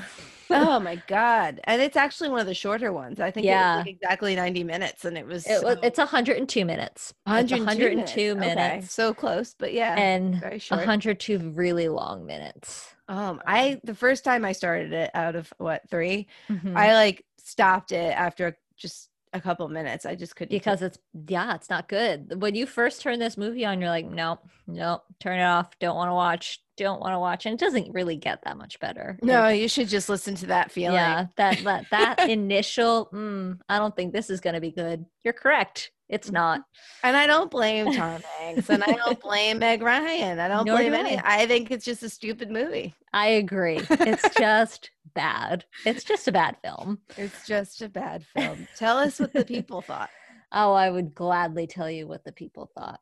oh 0.51 0.79
my 0.79 0.97
god 1.09 1.61
and 1.65 1.81
it's 1.81 1.97
actually 1.97 2.29
one 2.29 2.41
of 2.41 2.47
the 2.47 2.53
shorter 2.55 2.93
ones 2.93 3.19
i 3.19 3.31
think 3.31 3.47
it 3.47 3.49
Yeah. 3.49 3.77
was 3.79 3.87
like 3.87 3.95
exactly 3.95 4.37
90 4.37 4.63
minutes 4.65 5.05
and 5.07 5.17
it 5.17 5.27
was 5.27 5.47
It 5.47 5.63
was, 5.65 5.79
it's 5.83 5.99
102 5.99 6.65
minutes. 6.67 7.15
It's 7.27 7.51
102 7.51 7.65
102 7.65 8.35
minutes. 8.35 8.57
minutes. 8.57 8.77
Okay, 8.77 8.87
so 8.87 9.15
close 9.15 9.55
but 9.59 9.73
yeah 9.73 9.95
And 9.99 10.37
very 10.41 10.59
short 10.59 10.81
102 10.81 11.39
really 11.55 11.89
long 11.89 12.27
minutes. 12.27 12.94
Um 13.09 13.41
i 13.47 13.81
the 13.85 13.95
first 13.95 14.25
time 14.25 14.45
i 14.45 14.53
started 14.53 14.93
it 14.93 15.11
out 15.15 15.35
of 15.37 15.53
what 15.59 15.83
3 15.91 16.27
Mhm. 16.49 16.77
i 16.77 16.95
like 16.95 17.25
stopped 17.39 17.93
it 17.93 18.17
after 18.17 18.57
just 18.77 19.11
a 19.33 19.41
couple 19.41 19.69
minutes 19.69 20.07
i 20.07 20.15
just 20.15 20.37
couldn't 20.37 20.51
because 20.57 20.81
it's 20.81 20.99
yeah, 21.27 21.55
it's 21.55 21.71
not 21.71 21.89
good. 21.89 22.41
When 22.43 22.55
you 22.55 22.67
first 22.67 23.01
turn 23.03 23.19
this 23.19 23.37
movie 23.37 23.65
on, 23.65 23.81
you're 23.81 23.89
like, 23.89 24.05
nope, 24.07 24.41
nope, 24.67 25.03
turn 25.21 25.39
it 25.39 25.45
off. 25.45 25.71
Don't 25.79 25.95
want 25.97 26.09
to 26.11 26.15
watch. 26.15 26.61
Don't 26.77 27.01
want 27.01 27.15
to 27.15 27.19
watch. 27.21 27.47
And 27.47 27.55
it 27.55 27.61
doesn't 27.65 27.93
really 27.93 28.17
get 28.17 28.43
that 28.45 28.57
much 28.59 28.79
better. 28.81 29.17
no 29.23 29.45
It's- 29.47 29.61
you 29.61 29.69
should 29.69 29.89
just 29.89 30.09
listen 30.09 30.35
to 30.37 30.47
that 30.47 30.71
feeling 30.73 30.95
yeah, 30.97 31.27
that 31.37 31.59
that 31.65 31.87
that 31.91 32.21
initial. 32.29 33.09
Mm, 33.13 33.61
I 33.69 33.79
don't 33.79 33.95
think 33.97 34.13
this 34.13 34.29
is 34.29 34.41
going 34.41 34.55
to 34.55 34.61
be 34.61 34.71
good. 34.73 35.05
You're 35.25 35.33
correct. 35.35 35.91
It's 36.09 36.27
Mm-hmm. 36.29 36.35
not. 36.35 36.61
and 37.03 37.17
i 37.17 37.27
don't 37.27 37.51
blame 37.51 37.93
tom 37.93 38.21
hanks 38.39 38.69
and 38.71 38.85
i 38.85 38.93
don't 38.93 39.21
blame 39.21 39.59
meg 39.59 39.83
ryan 39.83 40.39
i 40.39 40.49
don't 40.49 40.67
Nor 40.67 40.77
blame 40.77 40.93
do 40.93 40.99
any 40.99 41.17
I. 41.19 41.43
I 41.43 41.47
think 41.47 41.71
it's 41.71 41.85
just 41.85 42.03
a 42.03 42.09
stupid 42.11 42.51
movie 42.51 42.95
I 43.13 43.29
agree. 43.29 43.81
It's 43.91 44.35
just 44.37 44.91
bad. 45.15 45.65
It's 45.87 46.03
just 46.03 46.27
a 46.27 46.33
bad 46.33 46.57
film. 46.65 46.99
it's 47.17 47.47
just 47.47 47.81
a 47.83 47.89
bad 47.89 48.25
film 48.37 48.67
tell 48.77 48.99
us 48.99 49.19
what 49.21 49.33
the 49.33 49.45
people 49.45 49.81
thought 49.83 50.11
Oh, 50.53 50.73
I 50.73 50.89
would 50.91 51.15
gladly 51.15 51.67
tell 51.67 51.91
you 51.91 52.07
what 52.07 52.25
the 52.25 52.31
people 52.33 52.71
thought. 52.77 53.01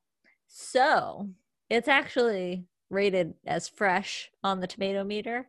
So 0.48 1.28
it's 1.68 1.88
actually 1.88 2.64
rated 2.88 3.34
as 3.46 3.68
fresh 3.68 4.30
on 4.42 4.60
the 4.60 4.66
tomato 4.66 5.04
meter 5.04 5.48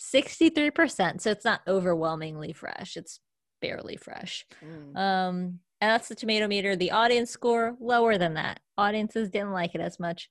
63%. 0.00 1.20
So 1.20 1.30
it's 1.30 1.44
not 1.44 1.60
overwhelmingly 1.68 2.52
fresh, 2.52 2.96
it's 2.96 3.20
barely 3.60 3.96
fresh. 3.96 4.46
Mm. 4.64 4.96
Um, 4.96 5.58
and 5.82 5.90
that's 5.90 6.06
the 6.08 6.14
tomato 6.14 6.46
meter. 6.46 6.76
The 6.76 6.92
audience 6.92 7.32
score 7.32 7.76
lower 7.80 8.16
than 8.16 8.34
that. 8.34 8.60
Audiences 8.78 9.28
didn't 9.28 9.50
like 9.50 9.74
it 9.74 9.80
as 9.80 9.98
much. 9.98 10.30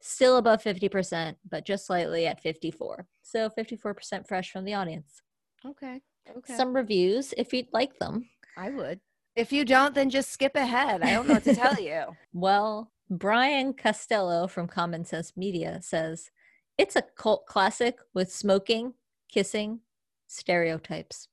Still 0.00 0.38
above 0.38 0.62
50%, 0.62 1.36
but 1.50 1.66
just 1.66 1.86
slightly 1.86 2.26
at 2.26 2.40
54. 2.40 3.06
So 3.22 3.50
54% 3.50 4.26
fresh 4.26 4.50
from 4.50 4.64
the 4.64 4.72
audience. 4.72 5.20
okay 5.66 6.00
okay 6.34 6.56
Some 6.56 6.74
reviews, 6.74 7.34
if 7.36 7.52
you'd 7.52 7.68
like 7.74 7.98
them. 7.98 8.30
I 8.56 8.70
would. 8.70 9.00
If 9.36 9.52
you 9.52 9.66
don't, 9.66 9.94
then 9.94 10.08
just 10.08 10.32
skip 10.32 10.56
ahead. 10.56 11.02
I 11.02 11.12
don't 11.12 11.28
know 11.28 11.34
what 11.34 11.44
to 11.44 11.54
tell 11.54 11.78
you. 11.78 12.04
Well, 12.32 12.90
Brian 13.10 13.74
Costello 13.74 14.46
from 14.46 14.66
Common 14.66 15.04
Sense 15.04 15.36
Media 15.36 15.80
says 15.82 16.30
it's 16.78 16.96
a 16.96 17.02
cult 17.02 17.44
classic 17.44 17.98
with 18.14 18.32
smoking, 18.32 18.94
kissing, 19.30 19.80
stereotypes. 20.26 21.28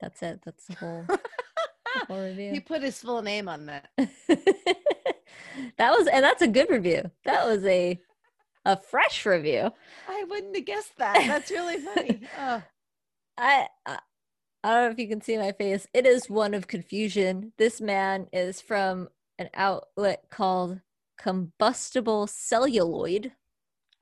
That's 0.00 0.22
it. 0.22 0.40
That's 0.44 0.66
the 0.66 0.74
whole, 0.74 1.06
whole 2.08 2.32
he 2.32 2.60
put 2.60 2.82
his 2.82 2.98
full 2.98 3.22
name 3.22 3.48
on 3.48 3.66
that. 3.66 3.88
that 3.96 5.90
was, 5.90 6.06
and 6.06 6.24
that's 6.24 6.42
a 6.42 6.48
good 6.48 6.70
review. 6.70 7.10
That 7.24 7.46
was 7.46 7.64
a 7.64 8.00
a 8.64 8.76
fresh 8.76 9.24
review. 9.24 9.70
I 10.08 10.24
wouldn't 10.28 10.56
have 10.56 10.64
guessed 10.64 10.96
that. 10.98 11.24
That's 11.26 11.50
really 11.50 11.78
funny. 11.94 12.20
Oh, 12.38 12.62
I, 13.38 13.68
I 13.86 13.98
I 14.64 14.70
don't 14.70 14.84
know 14.84 14.90
if 14.90 14.98
you 14.98 15.08
can 15.08 15.20
see 15.20 15.38
my 15.38 15.52
face. 15.52 15.86
It 15.94 16.06
is 16.06 16.28
one 16.28 16.52
of 16.52 16.66
confusion. 16.66 17.52
This 17.56 17.80
man 17.80 18.26
is 18.32 18.60
from 18.60 19.08
an 19.38 19.48
outlet 19.54 20.24
called 20.30 20.80
Combustible 21.16 22.26
Celluloid. 22.26 23.32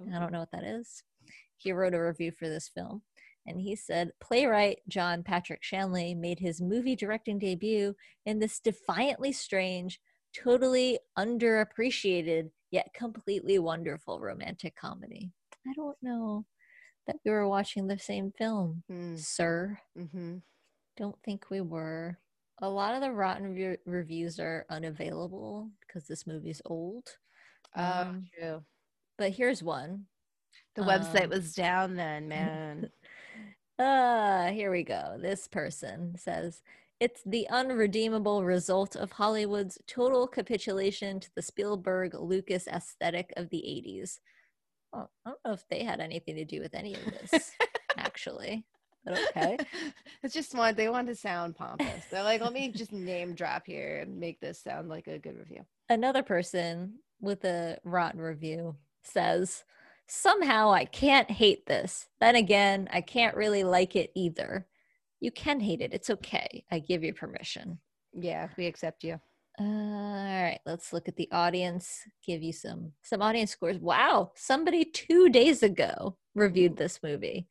I 0.00 0.18
don't 0.18 0.33
know 0.33 0.40
what 0.40 0.52
that 0.52 0.64
is. 0.64 1.02
He 1.57 1.72
wrote 1.72 1.94
a 1.94 2.02
review 2.02 2.33
for 2.33 2.48
this 2.48 2.68
film 2.68 3.02
and 3.46 3.61
he 3.61 3.76
said 3.76 4.11
playwright 4.20 4.78
John 4.88 5.22
Patrick 5.22 5.62
Shanley 5.62 6.14
made 6.14 6.38
his 6.38 6.61
movie 6.61 6.96
directing 6.96 7.38
debut 7.38 7.94
in 8.26 8.38
this 8.38 8.59
defiantly 8.61 9.33
strange, 9.33 10.00
totally 10.37 10.98
underappreciated, 11.18 12.50
yet 12.70 12.92
completely 12.94 13.59
wonderful 13.59 14.20
romantic 14.20 14.74
comedy. 14.76 15.30
I 15.66 15.72
don't 15.74 15.96
know 16.02 16.44
that 17.07 17.16
we 17.24 17.30
were 17.30 17.48
watching 17.48 17.87
the 17.87 17.98
same 17.98 18.33
film, 18.37 18.83
Mm, 18.90 19.18
sir. 19.18 19.78
mhm. 19.96 20.42
Don't 20.96 21.16
think 21.24 21.50
we 21.50 21.61
were. 21.61 22.18
A 22.62 22.68
lot 22.68 22.94
of 22.94 23.00
the 23.00 23.11
Rotten 23.12 23.52
re- 23.54 23.78
reviews 23.85 24.38
are 24.38 24.64
unavailable 24.70 25.70
because 25.80 26.07
this 26.07 26.26
movie's 26.26 26.62
old. 26.64 27.09
Oh, 27.76 27.83
Um, 27.83 28.26
true. 28.38 28.64
but 29.18 29.33
here's 29.33 29.62
one. 29.62 30.07
The 30.76 30.83
website 30.83 31.24
um, 31.24 31.30
was 31.30 31.54
down 31.54 31.94
then, 31.96 32.28
man. 32.28 32.90
Uh, 33.78 34.50
here 34.50 34.70
we 34.70 34.84
go. 34.84 35.16
This 35.18 35.48
person 35.48 36.16
says 36.16 36.62
it's 37.00 37.22
the 37.26 37.48
unredeemable 37.48 38.44
result 38.44 38.94
of 38.94 39.12
Hollywood's 39.12 39.78
total 39.87 40.26
capitulation 40.28 41.18
to 41.20 41.30
the 41.34 41.42
Spielberg 41.42 42.14
Lucas 42.14 42.68
aesthetic 42.68 43.32
of 43.37 43.50
the 43.50 43.58
80s. 43.58 44.20
Well, 44.92 45.10
I 45.26 45.30
don't 45.30 45.40
know 45.44 45.52
if 45.52 45.66
they 45.68 45.82
had 45.82 46.00
anything 46.00 46.37
to 46.37 46.44
do 46.44 46.60
with 46.60 46.74
any 46.74 46.94
of 46.94 47.04
this, 47.04 47.50
actually. 47.98 48.64
But 49.04 49.18
okay. 49.30 49.58
it's 50.22 50.34
just 50.34 50.54
one. 50.54 50.76
They 50.76 50.88
want 50.88 51.08
to 51.08 51.16
sound 51.16 51.56
pompous. 51.56 52.04
They're 52.10 52.22
like, 52.22 52.40
let 52.40 52.52
me 52.52 52.68
just 52.70 52.92
name 52.92 53.34
drop 53.34 53.66
here 53.66 53.98
and 53.98 54.18
make 54.18 54.40
this 54.40 54.62
sound 54.62 54.88
like 54.88 55.08
a 55.08 55.18
good 55.18 55.37
review. 55.37 55.64
Another 55.88 56.22
person 56.22 57.00
with 57.20 57.44
a 57.44 57.78
rotten 57.84 58.20
review 58.20 58.76
says, 59.02 59.64
Somehow 60.08 60.72
I 60.72 60.84
can't 60.84 61.30
hate 61.30 61.66
this. 61.66 62.08
Then 62.20 62.36
again, 62.36 62.88
I 62.92 63.00
can't 63.00 63.36
really 63.36 63.64
like 63.64 63.96
it 63.96 64.10
either. 64.14 64.66
You 65.20 65.30
can 65.30 65.60
hate 65.60 65.80
it. 65.80 65.94
It's 65.94 66.10
okay. 66.10 66.64
I 66.70 66.78
give 66.78 67.02
you 67.02 67.14
permission. 67.14 67.78
Yeah, 68.12 68.48
we 68.56 68.66
accept 68.66 69.02
you. 69.04 69.20
Uh, 69.58 69.62
all 69.62 70.42
right, 70.42 70.60
let's 70.66 70.92
look 70.92 71.08
at 71.08 71.16
the 71.16 71.28
audience. 71.30 72.00
Give 72.26 72.42
you 72.42 72.52
some 72.52 72.92
some 73.02 73.22
audience 73.22 73.52
scores. 73.52 73.78
Wow, 73.78 74.32
somebody 74.34 74.84
two 74.84 75.28
days 75.28 75.62
ago 75.62 76.16
reviewed 76.34 76.76
this 76.76 77.00
movie. 77.02 77.48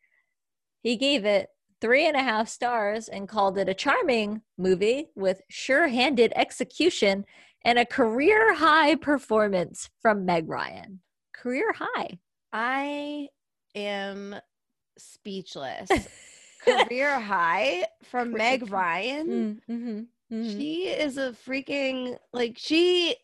He 0.82 0.98
gave 0.98 1.24
it 1.24 1.50
three 1.80 2.06
and 2.06 2.18
a 2.18 2.24
half 2.24 2.50
stars 2.50 3.08
and 3.08 3.28
called 3.28 3.58
it 3.58 3.70
a 3.70 3.74
charming 3.74 4.42
movie 4.58 5.08
with 5.16 5.42
sure-handed 5.50 6.34
execution 6.36 7.26
and 7.66 7.80
a 7.80 7.86
career 7.86 8.54
high 8.54 8.96
performance 8.96 9.90
from 10.02 10.26
Meg 10.26 10.50
Ryan. 10.50 11.00
Career 11.34 11.74
high. 11.74 12.20
I 12.54 13.28
am 13.76 14.36
speechless. 14.98 15.90
Career 16.66 17.20
high 17.20 17.86
from 18.04 18.32
Meg 18.32 18.72
Ryan. 18.72 19.62
Mm, 19.70 19.76
mhm, 19.76 20.06
mhm. 20.32 20.58
She 20.58 20.84
is 20.88 21.18
a 21.18 21.36
freaking 21.46 22.18
like 22.32 22.58
she 22.58 23.16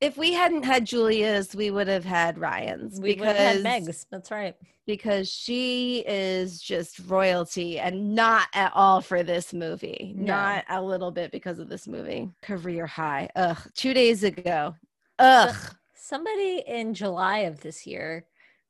if 0.00 0.18
we 0.18 0.34
hadn't 0.34 0.64
had 0.64 0.84
Julia's, 0.84 1.54
we 1.54 1.70
would 1.70 1.88
have 1.88 2.04
had 2.04 2.36
Ryan's 2.36 3.00
We 3.00 3.14
would 3.14 3.28
have 3.28 3.36
had 3.36 3.62
Meg's. 3.62 4.04
That's 4.10 4.30
right. 4.30 4.54
because 4.86 5.30
she 5.32 6.04
is 6.06 6.60
just 6.60 6.98
royalty 7.06 7.78
and 7.78 8.14
not 8.14 8.48
at 8.52 8.72
all 8.74 9.00
for 9.00 9.22
this 9.22 9.54
movie. 9.54 10.12
No. 10.14 10.34
Not 10.34 10.64
a 10.68 10.82
little 10.82 11.10
bit 11.10 11.30
because 11.30 11.58
of 11.58 11.70
this 11.70 11.88
movie. 11.88 12.28
Career 12.42 12.86
high. 12.86 13.30
Ugh. 13.34 13.56
Two 13.74 13.94
days 13.94 14.24
ago. 14.24 14.74
Ugh. 15.20 15.56
Somebody 15.94 16.62
in 16.66 16.92
July 16.92 17.38
of 17.38 17.60
this 17.60 17.86
year 17.86 18.26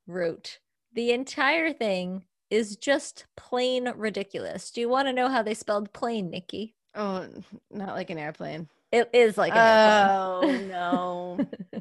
wrote 0.06 0.58
the 0.94 1.12
entire 1.12 1.72
thing 1.72 2.24
is 2.50 2.76
just 2.76 3.26
plain 3.36 3.92
ridiculous. 3.96 4.70
Do 4.70 4.80
you 4.80 4.88
want 4.88 5.08
to 5.08 5.12
know 5.12 5.28
how 5.28 5.42
they 5.42 5.54
spelled 5.54 5.92
plain, 5.92 6.30
Nikki? 6.30 6.74
Oh, 6.94 7.26
not 7.70 7.94
like 7.94 8.10
an 8.10 8.18
airplane. 8.18 8.68
It 8.92 9.10
is 9.12 9.36
like 9.36 9.52
an 9.52 10.10
Oh 10.12 10.66
no. 10.68 11.38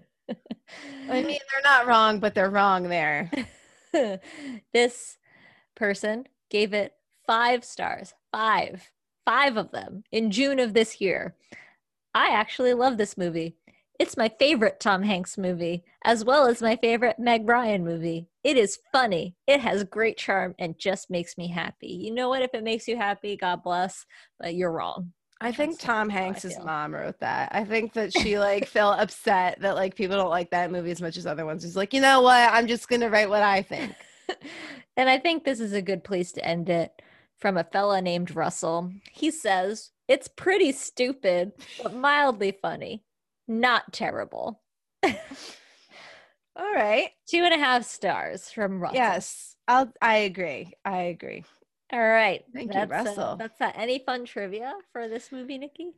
I 1.10 1.22
mean, 1.22 1.26
they're 1.52 1.62
not 1.64 1.86
wrong, 1.86 2.20
but 2.20 2.34
they're 2.34 2.50
wrong 2.50 2.84
there. 2.84 3.30
this 4.74 5.18
person 5.76 6.26
gave 6.50 6.74
it 6.74 6.94
five 7.28 7.64
stars. 7.64 8.14
Five. 8.32 8.90
Five 9.26 9.58
of 9.58 9.72
them 9.72 10.04
in 10.12 10.32
June 10.32 10.60
of 10.60 10.74
this 10.74 11.00
year. 11.00 11.36
I 12.16 12.30
actually 12.30 12.74
love 12.74 12.98
this 12.98 13.18
movie. 13.18 13.58
It's 14.00 14.18
my 14.18 14.30
favorite 14.40 14.80
Tom 14.80 15.04
Hanks 15.04 15.38
movie, 15.38 15.84
as 16.04 16.26
well 16.26 16.48
as 16.48 16.62
my 16.62 16.76
favorite 16.76 17.20
Meg 17.20 17.48
Ryan 17.48 17.86
movie. 17.86 18.28
It 18.44 18.58
is 18.58 18.80
funny, 18.92 19.36
it 19.48 19.62
has 19.62 19.84
great 19.84 20.18
charm, 20.18 20.56
and 20.58 20.78
just 20.78 21.10
makes 21.10 21.38
me 21.38 21.48
happy. 21.48 21.88
You 21.88 22.14
know 22.14 22.30
what? 22.30 22.42
If 22.42 22.54
it 22.54 22.64
makes 22.64 22.88
you 22.88 22.98
happy, 22.98 23.38
God 23.38 23.64
bless, 23.64 24.06
but 24.40 24.56
you're 24.56 24.72
wrong. 24.72 25.14
I 25.40 25.52
think 25.52 25.74
That's 25.74 25.84
Tom 25.84 26.10
Hanks's 26.10 26.58
mom 26.64 26.96
wrote 26.96 27.20
that. 27.20 27.50
I 27.54 27.66
think 27.66 27.94
that 27.94 28.14
she 28.14 28.40
like 28.40 28.66
felt 28.66 29.00
upset 29.02 29.60
that 29.60 29.76
like 29.76 29.96
people 29.96 30.16
don't 30.16 30.30
like 30.30 30.52
that 30.52 30.72
movie 30.72 30.92
as 30.92 31.02
much 31.02 31.18
as 31.18 31.28
other 31.28 31.46
ones. 31.46 31.64
She's 31.64 31.76
like, 31.76 31.94
you 31.94 32.02
know 32.02 32.22
what? 32.22 32.52
I'm 32.52 32.66
just 32.66 32.88
gonna 32.88 33.10
write 33.10 33.30
what 33.30 33.44
I 33.44 33.62
think. 33.62 33.94
and 34.98 35.10
I 35.10 35.20
think 35.20 35.44
this 35.44 35.60
is 35.60 35.74
a 35.74 35.82
good 35.82 36.04
place 36.04 36.32
to 36.34 36.46
end 36.46 36.70
it 36.70 36.94
from 37.40 37.58
a 37.58 37.66
fella 37.66 38.02
named 38.02 38.36
Russell. 38.36 38.92
He 39.12 39.32
says, 39.32 39.92
It's 40.08 40.30
pretty 40.30 40.72
stupid, 40.72 41.52
but 41.82 41.94
mildly 41.94 42.58
funny. 42.62 43.04
Not 43.48 43.92
terrible. 43.94 44.62
All 45.04 46.74
right. 46.74 47.10
Two 47.28 47.40
and 47.44 47.54
a 47.54 47.58
half 47.58 47.84
stars 47.86 48.50
from 48.50 48.80
Russell. 48.80 48.96
Yes. 48.98 49.56
I'll 49.68 49.92
I 50.02 50.18
agree. 50.18 50.72
I 50.86 51.04
agree. 51.04 51.44
All 51.92 52.00
right. 52.00 52.44
Thank 52.54 52.74
you, 52.74 52.80
that's, 52.88 52.92
uh, 52.92 52.96
Russell. 53.10 53.36
that's 53.38 53.58
that. 53.60 53.76
Any 53.78 54.00
fun 54.06 54.26
trivia 54.26 54.74
for 54.92 55.08
this 55.08 55.32
movie, 55.32 55.58
Nikki? 55.58 55.92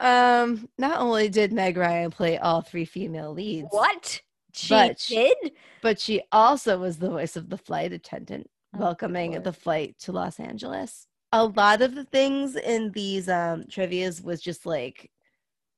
Um, 0.00 0.68
not 0.78 1.00
only 1.00 1.28
did 1.28 1.52
Meg 1.52 1.76
Ryan 1.76 2.10
play 2.10 2.38
all 2.38 2.60
three 2.62 2.84
female 2.84 3.32
leads, 3.32 3.68
What? 3.70 4.20
She 4.52 4.68
But 4.70 4.98
she- 4.98 5.14
did? 5.42 5.52
but 5.82 6.00
she 6.00 6.22
also 6.32 6.78
was 6.78 6.98
the 6.98 7.10
voice 7.10 7.36
of 7.36 7.48
the 7.50 7.58
flight 7.58 7.92
attendant 7.92 8.48
Oh, 8.74 8.78
welcoming 8.80 9.32
Lord. 9.32 9.44
the 9.44 9.52
flight 9.52 9.96
to 10.00 10.12
Los 10.12 10.40
Angeles. 10.40 11.06
A 11.32 11.44
lot 11.44 11.80
of 11.82 11.94
the 11.94 12.04
things 12.04 12.56
in 12.56 12.90
these 12.92 13.28
um 13.28 13.64
trivias 13.64 14.22
was 14.22 14.40
just 14.40 14.64
like 14.66 15.10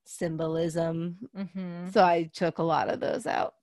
symbolism. 0.05 1.19
Mm-hmm. 1.37 1.91
So 1.91 2.03
I 2.05 2.31
took 2.33 2.59
a 2.59 2.63
lot 2.63 2.89
of 2.89 3.01
those 3.01 3.27
out. 3.27 3.55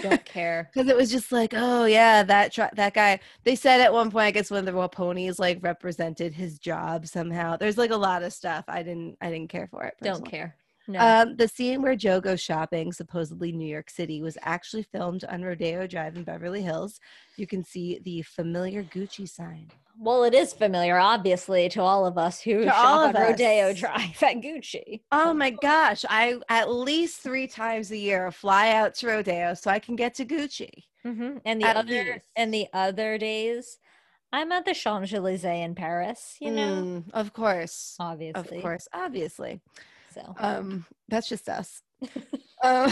Don't 0.00 0.24
care. 0.24 0.70
because 0.72 0.88
it 0.88 0.96
was 0.96 1.10
just 1.10 1.32
like, 1.32 1.52
oh 1.56 1.84
yeah, 1.86 2.22
that 2.22 2.52
tr- 2.52 2.74
that 2.74 2.94
guy. 2.94 3.18
They 3.44 3.56
said 3.56 3.80
at 3.80 3.92
one 3.92 4.10
point, 4.10 4.26
I 4.26 4.30
guess, 4.30 4.50
when 4.50 4.64
the 4.64 4.72
royal 4.72 4.88
ponies 4.88 5.38
like 5.38 5.58
represented 5.62 6.32
his 6.32 6.58
job 6.58 7.06
somehow. 7.06 7.56
There's 7.56 7.78
like 7.78 7.90
a 7.90 7.96
lot 7.96 8.22
of 8.22 8.32
stuff 8.32 8.64
I 8.68 8.82
didn't 8.82 9.16
I 9.20 9.30
didn't 9.30 9.48
care 9.50 9.66
for 9.68 9.84
it. 9.84 9.94
Don't 10.02 10.28
care. 10.28 10.56
No. 10.88 11.00
Um, 11.00 11.36
the 11.36 11.48
scene 11.48 11.82
where 11.82 11.96
Joe 11.96 12.20
goes 12.20 12.40
shopping, 12.40 12.92
supposedly 12.92 13.50
New 13.52 13.66
York 13.68 13.90
City, 13.90 14.22
was 14.22 14.38
actually 14.42 14.84
filmed 14.84 15.24
on 15.24 15.42
Rodeo 15.42 15.86
Drive 15.86 16.16
in 16.16 16.22
Beverly 16.24 16.62
Hills. 16.62 17.00
You 17.36 17.46
can 17.46 17.64
see 17.64 17.98
the 18.04 18.22
familiar 18.22 18.84
Gucci 18.84 19.28
sign. 19.28 19.68
well, 19.98 20.22
it 20.24 20.34
is 20.34 20.52
familiar, 20.52 20.96
obviously, 20.98 21.68
to 21.70 21.82
all 21.82 22.06
of 22.06 22.18
us 22.18 22.40
who 22.40 22.60
To 22.60 22.66
shop 22.66 22.84
all 22.86 23.04
of 23.08 23.14
Rodeo. 23.14 23.72
Drive 23.72 24.22
at 24.22 24.36
Gucci. 24.36 25.00
Oh 25.10 25.32
my 25.34 25.50
gosh! 25.50 26.04
I 26.08 26.38
at 26.48 26.70
least 26.70 27.20
three 27.20 27.46
times 27.48 27.90
a 27.90 27.96
year 27.96 28.30
fly 28.30 28.72
out 28.72 28.94
to 28.96 29.08
Rodeo 29.08 29.54
so 29.54 29.70
I 29.70 29.78
can 29.80 29.96
get 29.96 30.14
to 30.14 30.24
Gucci. 30.24 30.84
hmm 31.02 31.38
And 31.44 31.60
the 31.60 31.66
At 31.66 31.76
other 31.76 31.88
least. 32.04 32.26
and 32.36 32.52
the 32.54 32.66
other 32.72 33.16
days, 33.18 33.78
I'm 34.32 34.52
at 34.52 34.64
the 34.66 34.74
Champs 34.74 35.12
Elysees 35.12 35.44
in 35.44 35.74
Paris. 35.74 36.36
You 36.40 36.50
know, 36.52 37.02
Mm, 37.06 37.10
of 37.12 37.32
course, 37.32 37.96
obviously. 37.98 38.58
of 38.58 38.62
course, 38.62 38.86
obviously. 38.92 39.60
So 40.16 40.34
Um, 40.38 40.86
that's 41.08 41.28
just 41.28 41.48
us. 41.48 41.82
uh, 42.62 42.90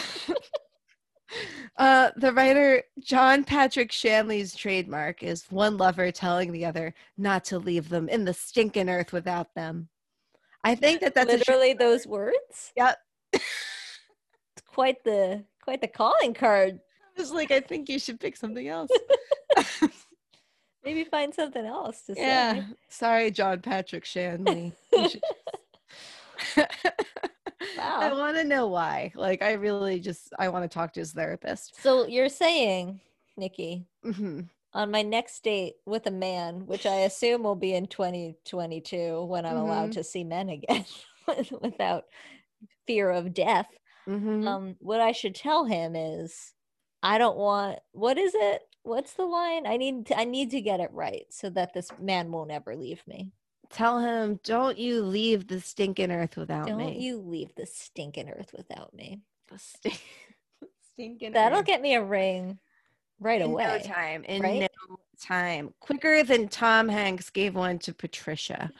uh, 1.78 2.10
the 2.16 2.32
writer 2.32 2.82
John 3.00 3.44
Patrick 3.44 3.90
Shanley's 3.90 4.54
trademark 4.54 5.22
is 5.22 5.46
one 5.50 5.76
lover 5.76 6.10
telling 6.12 6.52
the 6.52 6.66
other 6.66 6.94
not 7.16 7.44
to 7.46 7.58
leave 7.58 7.88
them 7.88 8.08
in 8.08 8.24
the 8.24 8.34
stinking 8.34 8.90
earth 8.90 9.12
without 9.12 9.54
them. 9.54 9.88
I 10.62 10.74
think 10.74 11.00
that 11.00 11.14
that's 11.14 11.30
literally 11.30 11.74
those 11.74 12.06
words. 12.06 12.72
Yep. 12.76 12.98
It's 13.32 14.62
quite 14.66 15.02
the 15.04 15.44
quite 15.62 15.80
the 15.80 15.88
calling 15.88 16.34
card. 16.34 16.78
I 17.16 17.20
was 17.20 17.32
like, 17.32 17.50
I 17.50 17.60
think 17.60 17.88
you 17.88 17.98
should 17.98 18.20
pick 18.20 18.36
something 18.36 18.68
else. 18.68 18.90
Maybe 20.84 21.04
find 21.04 21.32
something 21.34 21.64
else 21.64 22.02
to 22.02 22.14
say. 22.14 22.20
yeah. 22.20 22.64
Sorry, 22.88 23.30
John 23.30 23.60
Patrick 23.60 24.04
Shanley. 24.04 24.72
Should- 26.54 26.66
I 27.78 28.12
want 28.12 28.36
to 28.36 28.44
know 28.44 28.66
why. 28.68 29.12
Like, 29.14 29.42
I 29.42 29.52
really 29.52 30.00
just 30.00 30.32
I 30.38 30.48
want 30.48 30.64
to 30.64 30.72
talk 30.72 30.92
to 30.94 31.00
his 31.00 31.12
therapist. 31.12 31.80
So 31.82 32.06
you're 32.06 32.28
saying, 32.28 33.00
Nikki, 33.36 33.86
hmm 34.02 34.40
on 34.72 34.90
my 34.90 35.02
next 35.02 35.44
date 35.44 35.74
with 35.86 36.04
a 36.06 36.10
man, 36.10 36.66
which 36.66 36.84
I 36.84 37.00
assume 37.02 37.44
will 37.44 37.54
be 37.54 37.74
in 37.74 37.86
2022 37.86 39.24
when 39.24 39.46
I'm 39.46 39.56
allowed 39.56 39.90
Mhm. 39.90 39.94
to 39.94 40.04
see 40.04 40.24
men 40.24 40.48
again 40.48 40.84
without 41.60 42.04
fear 42.86 43.10
of 43.10 43.32
death. 43.32 43.68
hmm 44.06 44.46
Um, 44.46 44.76
what 44.80 45.00
I 45.00 45.12
should 45.12 45.34
tell 45.34 45.64
him 45.64 45.94
is, 45.96 46.52
I 47.02 47.18
don't 47.18 47.36
want. 47.36 47.78
What 47.92 48.18
is 48.18 48.34
it? 48.34 48.62
What's 48.82 49.14
the 49.14 49.24
line? 49.26 49.66
I 49.66 49.76
need. 49.76 50.06
To, 50.06 50.18
I 50.18 50.24
need 50.24 50.50
to 50.50 50.60
get 50.60 50.80
it 50.80 50.90
right 50.92 51.24
so 51.30 51.50
that 51.50 51.72
this 51.72 51.90
man 52.00 52.32
won't 52.32 52.50
ever 52.50 52.74
leave 52.76 53.02
me. 53.06 53.30
Tell 53.70 53.98
him, 54.00 54.38
don't 54.44 54.78
you 54.78 55.02
leave 55.02 55.46
the 55.48 55.60
stinking 55.60 56.10
earth 56.10 56.36
without 56.36 56.66
me? 56.66 56.70
Don't 56.70 56.96
you 57.00 57.18
leave 57.18 57.54
the 57.56 57.66
stinking 57.66 58.28
earth 58.30 58.52
without 58.56 58.94
me. 58.94 59.20
The 59.48 59.58
stink- 59.58 60.00
stinking 60.92 61.32
That'll 61.32 61.60
earth. 61.60 61.66
get 61.66 61.82
me 61.82 61.94
a 61.94 62.02
ring 62.02 62.58
right 63.20 63.40
in 63.40 63.50
away. 63.50 63.64
no 63.64 63.78
time. 63.78 64.24
In 64.24 64.42
right? 64.42 64.60
no 64.88 64.96
time. 65.20 65.74
Quicker 65.80 66.22
than 66.22 66.48
Tom 66.48 66.88
Hanks 66.88 67.30
gave 67.30 67.54
one 67.54 67.78
to 67.80 67.92
Patricia. 67.94 68.70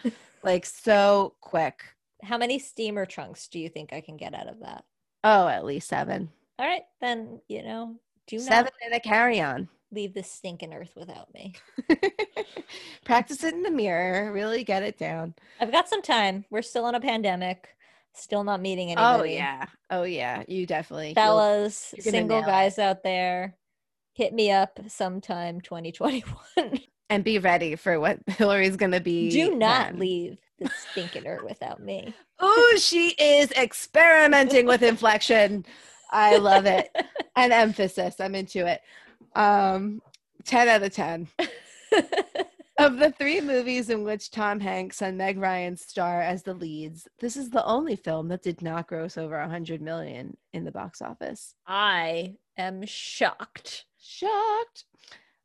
like 0.42 0.64
so 0.66 1.35
quick. 1.40 1.83
How 2.23 2.38
many 2.38 2.59
steamer 2.59 3.05
trunks 3.07 3.49
do 3.49 3.59
you 3.59 3.68
think 3.68 3.92
I 3.92 4.01
can 4.01 4.16
get 4.16 4.35
out 4.35 4.49
of 4.49 4.61
that? 4.61 4.85
Oh, 5.25 5.49
at 5.49 5.64
least 5.64 5.88
seven. 5.88 6.31
All 6.59 6.66
right, 6.66 6.85
then 7.01 7.40
you 7.49 7.62
know, 7.62 7.97
do 8.27 8.38
Seven 8.38 8.64
not 8.64 8.73
and 8.85 8.94
a 8.94 9.01
carry-on. 9.01 9.68
Leave 9.94 10.14
the 10.14 10.22
stinking 10.22 10.74
earth 10.74 10.92
without 10.96 11.33
me. 11.33 11.54
Practice 13.04 13.42
it 13.44 13.54
in 13.54 13.62
the 13.62 13.70
mirror. 13.70 14.33
Really 14.33 14.64
get 14.64 14.83
it 14.83 14.98
down. 14.98 15.35
I've 15.61 15.72
got 15.72 15.88
some 15.88 16.02
time. 16.02 16.44
We're 16.50 16.62
still 16.62 16.88
in 16.88 16.94
a 16.94 17.00
pandemic. 17.00 17.68
Still 18.14 18.44
not 18.44 18.61
meeting 18.61 18.94
oh, 18.96 19.02
anybody. 19.02 19.30
Oh 19.30 19.35
yeah. 19.35 19.66
Oh 19.90 20.02
yeah. 20.04 20.42
You 20.46 20.66
definitely. 20.66 21.14
fellas, 21.14 21.94
single 21.98 22.38
nail 22.38 22.46
it. 22.46 22.50
guys 22.50 22.78
out 22.78 23.02
there, 23.02 23.57
hit 24.12 24.33
me 24.33 24.50
up 24.50 24.78
sometime 24.88 25.61
2021. 25.61 26.24
and 27.11 27.24
be 27.24 27.38
ready 27.38 27.76
for 27.76 27.98
what 27.98 28.18
Hillary's 28.26 28.76
gonna 28.76 29.00
be. 29.00 29.30
Do 29.30 29.54
not 29.54 29.92
then. 29.92 29.98
leave 30.00 30.38
the 30.59 30.70
stinking 30.90 31.26
earth 31.26 31.42
without 31.42 31.83
me. 31.83 32.14
oh, 32.38 32.78
she 32.78 33.11
is 33.11 33.50
experimenting 33.52 34.66
with 34.66 34.83
inflection. 34.83 35.64
I 36.11 36.37
love 36.37 36.66
it. 36.66 36.94
and 37.37 37.52
emphasis. 37.52 38.20
I'm 38.20 38.35
into 38.35 38.66
it. 38.66 38.80
Um, 39.35 40.01
10 40.45 40.69
out 40.69 40.83
of 40.83 40.93
10. 40.93 41.29
Of 42.77 42.99
the 42.99 43.13
three 43.13 43.41
movies 43.41 43.89
in 43.89 44.03
which 44.03 44.33
Tom 44.33 44.59
Hanks 44.59 45.01
and 45.01 45.17
Meg 45.17 45.39
Ryan 45.39 45.77
star 45.77 46.21
as 46.21 46.43
the 46.43 46.55
leads, 46.55 47.07
this 47.21 47.37
is 47.37 47.49
the 47.49 47.65
only 47.65 47.95
film 47.95 48.27
that 48.29 48.43
did 48.43 48.63
not 48.63 48.89
gross 48.89 49.17
over 49.17 49.39
100 49.39 49.81
million 49.81 50.37
in 50.53 50.65
the 50.65 50.73
box 50.73 51.01
office. 51.01 51.55
I 51.69 52.35
am 52.59 52.85
shocked. 52.85 53.85
Shocked. 53.97 54.87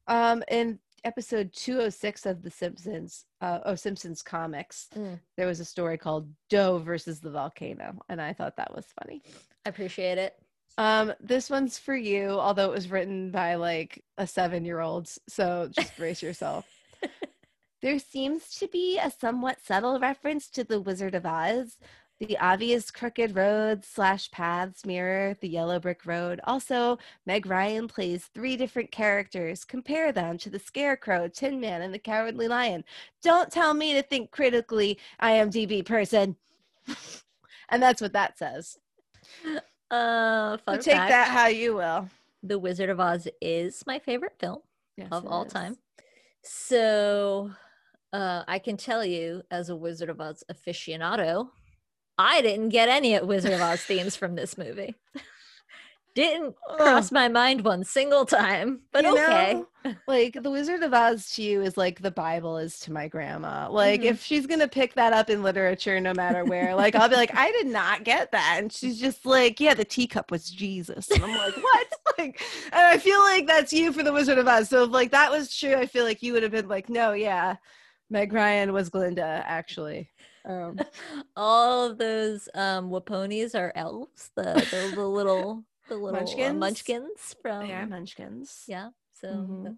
Um, 0.08 0.44
in 0.50 0.80
episode 1.04 1.54
206 1.54 2.26
of 2.26 2.42
The 2.42 2.50
Simpsons, 2.50 3.26
uh, 3.42 3.60
oh, 3.64 3.76
Simpsons 3.76 4.24
comics, 4.24 4.88
Mm. 4.96 5.20
there 5.38 5.46
was 5.48 5.60
a 5.60 5.66
story 5.66 6.00
called 6.00 6.28
Doe 6.50 6.80
versus 6.80 7.20
the 7.20 7.30
volcano, 7.30 7.94
and 8.10 8.20
I 8.20 8.34
thought 8.34 8.58
that 8.58 8.76
was 8.76 8.88
funny. 9.04 9.22
I 9.68 9.70
appreciate 9.70 10.18
it. 10.18 10.34
Um, 10.80 11.14
this 11.20 11.50
one's 11.50 11.78
for 11.78 11.96
you, 11.96 12.30
although 12.30 12.72
it 12.72 12.74
was 12.74 12.90
written 12.90 13.32
by 13.32 13.56
like 13.56 14.02
a 14.18 14.26
seven 14.26 14.64
year 14.64 14.80
old. 14.80 15.10
So 15.28 15.70
just 15.74 15.96
brace 15.98 16.24
yourself. 16.24 16.66
There 17.82 18.00
seems 18.00 18.56
to 18.56 18.68
be 18.68 18.98
a 18.98 19.10
somewhat 19.10 19.62
subtle 19.64 20.02
reference 20.02 20.50
to 20.50 20.66
the 20.66 20.82
Wizard 20.82 21.16
of 21.16 21.26
Oz, 21.26 21.78
The 22.20 22.38
obvious 22.38 22.92
crooked 22.92 23.38
roads 23.38 23.88
slash 23.88 24.30
paths 24.32 24.86
mirror 24.86 25.34
the 25.40 25.48
yellow 25.48 25.80
brick 25.80 26.06
road. 26.06 26.42
Also, 26.44 26.98
Meg 27.26 27.46
Ryan 27.46 27.88
plays 27.88 28.26
three 28.26 28.58
different 28.58 28.92
characters. 28.92 29.64
Compare 29.64 30.12
them 30.12 30.38
to 30.40 30.50
the 30.50 30.60
Scarecrow, 30.60 31.30
Tin 31.30 31.62
Man, 31.62 31.82
and 31.82 31.94
the 31.94 32.00
Cowardly 32.00 32.50
Lion. 32.50 32.84
Don't 33.24 33.50
tell 33.50 33.74
me 33.74 33.94
to 33.94 34.04
think 34.04 34.32
critically, 34.32 35.00
IMDb 35.22 35.86
person. 35.86 36.36
and 37.70 37.82
that's 37.82 38.02
what 38.02 38.12
that 38.12 38.38
says. 38.38 38.78
Uh, 39.92 40.58
fun 40.58 40.80
take 40.80 40.96
fact, 40.96 41.10
that 41.10 41.28
how 41.30 41.48
you 41.48 41.76
will. 41.76 42.10
The 42.44 42.60
Wizard 42.60 42.90
of 42.90 43.00
Oz 43.00 43.28
is 43.42 43.84
my 43.88 44.00
favorite 44.00 44.36
film 44.40 44.60
Yes, 44.98 45.10
of 45.12 45.26
all 45.26 45.46
is. 45.46 45.54
time. 45.54 45.78
So, 46.44 47.52
uh, 48.14 48.44
I 48.48 48.60
can 48.60 48.78
tell 48.78 49.04
you, 49.04 49.42
as 49.52 49.70
a 49.70 49.76
Wizard 49.76 50.10
of 50.10 50.22
Oz 50.22 50.44
aficionado, 50.52 51.50
I 52.18 52.42
didn't 52.42 52.70
get 52.70 52.90
any 52.90 53.16
of 53.16 53.28
Wizard 53.28 53.54
of 53.54 53.62
Oz 53.62 53.82
themes 53.82 54.16
from 54.16 54.36
this 54.36 54.58
movie. 54.58 54.96
didn't 56.16 56.56
cross 56.78 57.12
my 57.12 57.28
mind 57.28 57.64
one 57.64 57.84
single 57.84 58.26
time, 58.26 58.82
but 58.92 59.06
You 59.06 59.14
okay. 59.14 59.56
know, 59.56 59.68
like 60.08 60.34
the 60.42 60.52
Wizard 60.52 60.84
of 60.84 60.94
Oz 60.94 61.32
to 61.36 61.42
you 61.44 61.62
is 61.62 61.78
like 61.78 62.02
the 62.02 62.12
Bible 62.12 62.58
is 62.58 62.80
to 62.82 62.92
my 62.92 63.08
grandma. 63.08 63.70
Like 63.72 64.02
Mhm. 64.02 64.06
if 64.06 64.24
she's 64.24 64.46
gonna 64.46 64.68
pick 64.68 64.94
that 64.96 65.14
up 65.14 65.30
in 65.30 65.42
literature, 65.44 66.00
no 66.02 66.14
matter 66.14 66.46
where, 66.46 66.76
like 66.76 66.96
I'll 66.96 67.08
be 67.10 67.16
like, 67.16 67.32
I 67.36 67.52
did 67.52 67.68
not 67.68 68.04
get 68.04 68.32
that, 68.34 68.58
and 68.60 68.72
she's 68.74 69.00
just 69.00 69.26
like, 69.26 69.60
yeah, 69.60 69.74
the 69.74 69.86
teacup 69.86 70.32
was 70.32 70.50
Jesus, 70.50 71.14
and 71.14 71.24
I'm 71.24 71.36
like, 71.36 71.56
what? 71.56 71.88
like, 72.18 72.42
and 72.66 72.82
I 72.82 72.98
feel 72.98 73.20
like 73.20 73.48
that's 73.48 73.72
you 73.72 73.94
for 73.94 74.04
the 74.04 74.12
Wizard 74.14 74.38
of 74.38 74.48
Oz. 74.48 74.70
So 74.70 74.84
if 74.84 74.92
like 74.92 75.12
that 75.12 75.32
was 75.32 75.56
true, 75.56 75.76
I 75.76 75.86
feel 75.86 76.04
like 76.04 76.22
you 76.22 76.34
would 76.34 76.44
have 76.44 76.52
been 76.52 76.68
like, 76.68 76.90
no, 76.90 77.14
yeah, 77.14 77.56
Meg 78.10 78.34
Ryan 78.34 78.74
was 78.74 78.90
Glinda 78.90 79.44
actually. 79.48 80.12
Um, 80.46 80.86
All 81.36 81.86
of 81.90 81.98
those 81.98 82.50
um 82.56 82.90
Waponis 82.90 83.56
are 83.56 83.72
elves, 83.76 84.32
the 84.36 84.68
the, 84.70 84.92
the 84.94 85.08
little 85.08 85.66
the 85.90 85.96
little 85.96 86.10
uh, 86.10 86.20
Munchkins? 86.24 86.60
munchkins 86.60 87.36
from 87.42 87.68
they 87.68 87.74
are 87.74 87.86
Munchkins. 87.88 88.64
yeah. 88.68 88.90
So 89.14 89.28
Mhm. 89.28 89.64
that's 89.64 89.78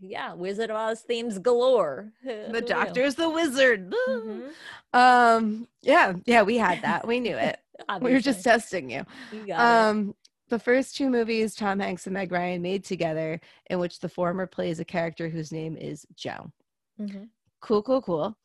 yeah, 0.00 0.34
Wizard 0.34 0.70
of 0.70 0.76
Oz 0.76 1.00
themes 1.02 1.38
galore. 1.38 2.12
The 2.24 2.60
doctor's 2.60 3.14
the 3.14 3.30
wizard. 3.30 3.94
Mhm. 4.08 4.52
Um, 4.94 5.68
yeah, 5.80 6.12
yeah, 6.26 6.42
we 6.42 6.58
had 6.58 6.82
that. 6.82 7.06
We 7.06 7.18
knew 7.20 7.36
it. 7.36 7.58
we 8.02 8.12
were 8.12 8.20
just 8.20 8.44
testing 8.44 8.90
you. 8.90 9.04
you 9.32 9.54
Um, 9.54 10.14
the 10.48 10.58
first 10.58 10.94
two 10.96 11.08
movies 11.08 11.54
Tom 11.54 11.78
Hanks 11.80 12.06
and 12.06 12.12
Meg 12.12 12.30
Ryan 12.30 12.60
made 12.60 12.84
together, 12.84 13.40
in 13.70 13.78
which 13.78 14.00
the 14.00 14.08
former 14.10 14.46
plays 14.46 14.80
a 14.80 14.84
character 14.84 15.30
whose 15.30 15.50
name 15.52 15.76
is 15.78 16.06
Joe. 16.14 16.52
it. 16.98 17.04
Mhm. 17.10 17.28
Cool, 17.62 17.82
cool, 17.82 18.02
cool. 18.02 18.36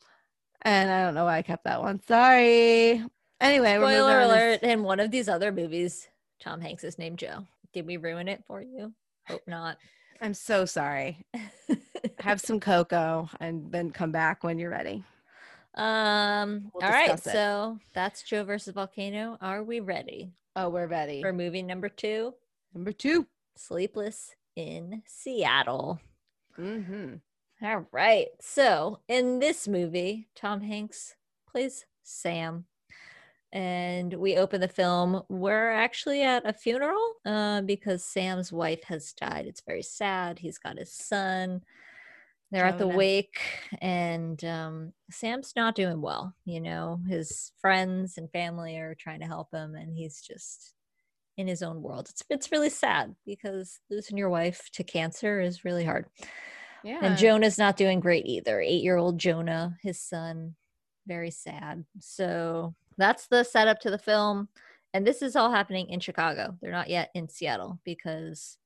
And 0.62 0.90
I 0.90 1.04
don't 1.04 1.16
know 1.16 1.26
why 1.26 1.38
I 1.38 1.42
kept 1.42 1.66
that 1.66 1.82
one. 1.82 2.00
Sorry. 2.08 3.04
Anyway, 3.42 3.76
Spoiler 3.76 4.22
alert! 4.22 4.64
In 4.64 4.84
one 4.84 5.00
of 5.02 5.12
these 5.12 5.28
other 5.28 5.52
movies, 5.52 6.08
Tom 6.40 6.62
Hanks 6.62 6.84
is 6.84 6.98
named 7.00 7.20
Joe. 7.20 7.46
Did 7.74 7.86
we 7.86 7.98
ruin 7.98 8.28
it 8.28 8.44
for 8.48 8.62
you? 8.62 8.94
Hope 9.28 9.42
not. 9.48 9.78
I'm 10.22 10.34
so 10.34 10.66
sorry. 10.66 11.26
Have 12.20 12.42
some 12.42 12.60
cocoa 12.60 13.30
and 13.40 13.72
then 13.72 13.92
come 13.92 14.12
back 14.12 14.44
when 14.44 14.58
you're 14.60 14.70
ready. 14.72 15.04
um. 15.76 16.72
We'll 16.74 16.84
all 16.86 16.92
right. 16.92 17.12
it. 17.12 17.24
So 17.24 17.78
that's 17.94 18.24
Joe 18.24 18.44
versus 18.44 18.74
Volcano. 18.74 19.38
Are 19.42 19.64
we 19.64 19.80
ready 19.80 20.32
Oh, 20.56 20.70
we're 20.70 20.88
ready. 20.88 21.22
for 21.22 21.34
movie 21.34 21.62
number 21.62 21.90
two? 21.90 22.34
Number 22.74 22.92
2 22.92 23.26
Sleepless 23.56 24.36
in 24.56 25.02
Seattle. 25.06 26.00
Mm-hmm. 26.60 27.16
All 27.66 27.86
right. 27.92 28.28
So 28.40 29.00
in 29.08 29.40
this 29.40 29.68
movie, 29.68 30.28
Tom 30.36 30.62
Hanks 30.62 31.16
plays 31.50 31.86
Sam. 32.04 32.66
And 33.54 34.14
we 34.14 34.38
open 34.38 34.62
the 34.62 34.68
film. 34.68 35.24
We're 35.30 35.72
actually 35.72 36.24
at 36.24 36.48
a 36.48 36.54
funeral 36.54 37.14
uh, 37.26 37.62
because 37.62 38.04
Sam's 38.04 38.52
wife 38.52 38.84
has 38.86 39.14
died. 39.14 39.46
It's 39.48 39.64
very 39.66 39.84
sad. 39.84 40.40
He's 40.40 40.58
got 40.58 40.78
his 40.78 40.92
son. 40.92 41.62
They're 42.52 42.66
at 42.66 42.78
the 42.78 42.88
wake, 42.88 43.42
and 43.82 44.42
um, 44.46 44.94
Sam's 45.12 45.52
not 45.58 45.76
doing 45.76 46.02
well. 46.02 46.34
You 46.46 46.62
know, 46.62 47.02
his 47.10 47.52
friends 47.60 48.18
and 48.18 48.32
family 48.32 48.78
are 48.78 48.96
trying 48.96 49.20
to 49.20 49.26
help 49.26 49.54
him, 49.54 49.76
and 49.76 49.92
he's 49.92 50.22
just 50.22 50.74
in 51.36 51.48
his 51.48 51.62
own 51.62 51.82
world. 51.82 52.08
It's 52.10 52.24
it's 52.30 52.52
really 52.52 52.70
sad 52.70 53.16
because 53.26 53.80
losing 53.90 54.18
your 54.18 54.30
wife 54.30 54.70
to 54.74 54.84
cancer 54.84 55.42
is 55.42 55.66
really 55.66 55.84
hard. 55.84 56.06
Yeah. 56.86 57.00
And 57.02 57.18
Jonah's 57.18 57.58
not 57.58 57.76
doing 57.76 58.00
great 58.00 58.26
either. 58.26 58.62
Eight 58.62 58.84
year 58.84 58.96
old 58.96 59.20
Jonah, 59.20 59.78
his 59.82 60.00
son, 60.00 60.56
very 61.06 61.32
sad. 61.32 61.84
So 62.00 62.76
that's 62.98 63.28
the 63.28 63.44
setup 63.44 63.80
to 63.82 63.92
the 63.92 63.98
film. 63.98 64.50
And 64.94 65.06
this 65.06 65.22
is 65.22 65.36
all 65.36 65.52
happening 65.52 65.90
in 65.90 66.00
Chicago. 66.00 66.58
They're 66.62 66.72
not 66.72 66.90
yet 66.90 67.10
in 67.14 67.30
Seattle 67.30 67.80
because 67.84 68.58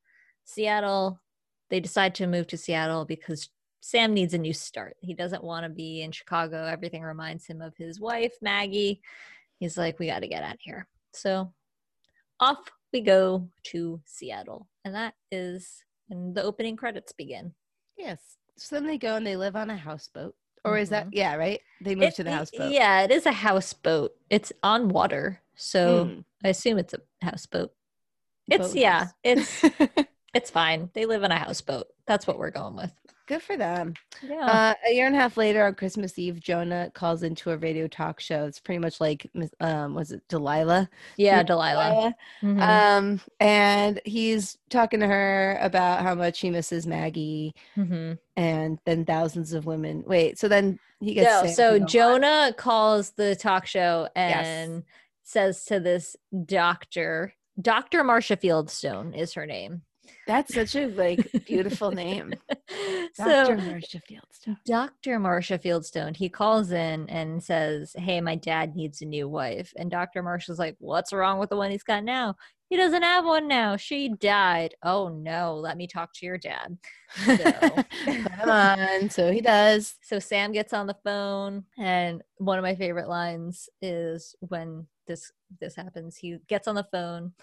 Seattle, 0.45 1.19
they 1.69 1.79
decide 1.79 2.15
to 2.15 2.27
move 2.27 2.47
to 2.47 2.57
Seattle 2.57 3.05
because 3.05 3.49
Sam 3.81 4.13
needs 4.13 4.33
a 4.33 4.37
new 4.37 4.53
start. 4.53 4.95
He 5.01 5.13
doesn't 5.13 5.43
want 5.43 5.65
to 5.65 5.69
be 5.69 6.01
in 6.01 6.11
Chicago. 6.11 6.65
Everything 6.65 7.01
reminds 7.01 7.45
him 7.45 7.61
of 7.61 7.75
his 7.75 7.99
wife, 7.99 8.33
Maggie. 8.41 9.01
He's 9.59 9.77
like, 9.77 9.99
we 9.99 10.07
got 10.07 10.19
to 10.19 10.27
get 10.27 10.43
out 10.43 10.55
of 10.55 10.61
here. 10.61 10.87
So 11.13 11.51
off 12.39 12.59
we 12.93 13.01
go 13.01 13.49
to 13.63 14.01
Seattle. 14.05 14.67
And 14.85 14.93
that 14.95 15.15
is 15.31 15.83
when 16.07 16.33
the 16.33 16.43
opening 16.43 16.75
credits 16.75 17.11
begin. 17.11 17.53
Yes. 17.97 18.37
So 18.57 18.75
then 18.75 18.85
they 18.85 18.97
go 18.97 19.15
and 19.15 19.25
they 19.25 19.35
live 19.35 19.55
on 19.55 19.69
a 19.69 19.77
houseboat. 19.77 20.35
Or 20.63 20.77
is 20.77 20.89
that 20.89 21.07
yeah, 21.11 21.35
right? 21.35 21.59
They 21.81 21.95
moved 21.95 22.13
It- 22.13 22.15
to 22.17 22.23
the 22.23 22.31
houseboat. 22.31 22.71
Yeah, 22.71 23.01
it 23.01 23.11
is 23.11 23.25
a 23.25 23.31
houseboat. 23.31 24.11
It's 24.29 24.51
on 24.63 24.89
water. 24.89 25.41
So 25.55 26.05
Mm. 26.05 26.25
I 26.43 26.49
assume 26.49 26.77
it's 26.77 26.93
a 26.93 26.99
houseboat. 27.23 27.71
It's 28.49 28.75
yeah, 28.75 29.07
it's 29.23 29.63
it's 30.33 30.49
fine. 30.49 30.89
They 30.93 31.05
live 31.05 31.23
in 31.23 31.31
a 31.31 31.37
houseboat. 31.37 31.87
That's 32.05 32.27
what 32.27 32.37
we're 32.37 32.51
going 32.51 32.75
with. 32.75 32.91
Good 33.31 33.41
for 33.41 33.55
them. 33.55 33.93
Yeah. 34.21 34.45
Uh, 34.45 34.73
a 34.85 34.91
year 34.93 35.07
and 35.07 35.15
a 35.15 35.19
half 35.19 35.37
later, 35.37 35.65
on 35.65 35.75
Christmas 35.75 36.19
Eve, 36.19 36.41
Jonah 36.41 36.91
calls 36.93 37.23
into 37.23 37.51
a 37.51 37.57
radio 37.57 37.87
talk 37.87 38.19
show. 38.19 38.43
It's 38.45 38.59
pretty 38.59 38.79
much 38.79 38.99
like, 38.99 39.25
um, 39.61 39.95
was 39.95 40.11
it 40.11 40.21
Delilah? 40.27 40.89
yeah, 41.15 41.41
Delilah. 41.41 42.13
Mhm. 42.41 42.61
Um, 42.61 43.21
and 43.39 44.01
he's 44.03 44.57
talking 44.69 44.99
to 44.99 45.07
her 45.07 45.57
about 45.61 46.01
how 46.01 46.13
much 46.13 46.41
he 46.41 46.49
misses 46.49 46.85
Maggie, 46.85 47.55
Mhm. 47.77 48.17
and 48.35 48.79
then 48.83 49.05
thousands 49.05 49.53
of 49.53 49.65
women. 49.65 50.03
Wait, 50.05 50.37
so 50.37 50.49
then 50.49 50.77
he 50.99 51.13
gets 51.13 51.29
No, 51.45 51.49
so 51.53 51.73
to 51.73 51.79
go 51.79 51.83
on. 51.83 51.87
Jonah 51.87 52.53
calls 52.57 53.11
the 53.11 53.33
talk 53.37 53.65
show 53.65 54.09
Yes. 54.13 54.45
and 54.45 54.83
says 55.23 55.63
to 55.65 55.79
this 55.79 56.17
doctor, 56.45 57.33
Dr. 57.61 58.03
Marsha 58.03 58.35
Fieldstone 58.35 59.15
is 59.15 59.33
her 59.35 59.45
name. 59.45 59.83
That's 60.27 60.53
such 60.53 60.75
a 60.75 60.87
like 60.87 61.29
beautiful 61.45 61.91
name, 61.91 62.33
so 63.13 63.45
Dr. 63.45 63.57
Marcia 63.57 64.01
Fieldstone. 64.09 64.57
Dr. 64.65 65.19
Marsha 65.19 65.61
Fieldstone, 65.61 66.15
he 66.15 66.29
calls 66.29 66.71
in 66.71 67.09
and 67.09 67.43
says, 67.43 67.93
Hey, 67.97 68.21
my 68.21 68.35
dad 68.35 68.75
needs 68.75 69.01
a 69.01 69.05
new 69.05 69.27
wife. 69.27 69.73
And 69.77 69.91
Dr. 69.91 70.23
Marsha's 70.23 70.59
like, 70.59 70.75
What's 70.79 71.13
wrong 71.13 71.39
with 71.39 71.49
the 71.49 71.57
one 71.57 71.71
he's 71.71 71.83
got 71.83 72.03
now? 72.03 72.35
He 72.69 72.77
doesn't 72.77 73.03
have 73.03 73.25
one 73.25 73.47
now. 73.49 73.75
She 73.75 74.09
died. 74.09 74.75
Oh 74.81 75.09
no, 75.09 75.55
let 75.55 75.75
me 75.75 75.87
talk 75.87 76.13
to 76.15 76.25
your 76.25 76.37
dad. 76.37 76.77
So- 77.25 77.35
Come 78.05 78.49
on, 78.49 79.09
so 79.09 79.31
he 79.31 79.41
does. 79.41 79.95
So 80.01 80.19
Sam 80.19 80.51
gets 80.53 80.71
on 80.71 80.87
the 80.87 80.97
phone, 81.03 81.65
and 81.77 82.21
one 82.37 82.57
of 82.57 82.63
my 82.63 82.75
favorite 82.75 83.09
lines 83.09 83.67
is 83.81 84.35
when 84.39 84.87
this 85.07 85.31
this 85.59 85.75
happens. 85.75 86.15
He 86.15 86.37
gets 86.47 86.67
on 86.67 86.75
the 86.75 86.87
phone 86.93 87.33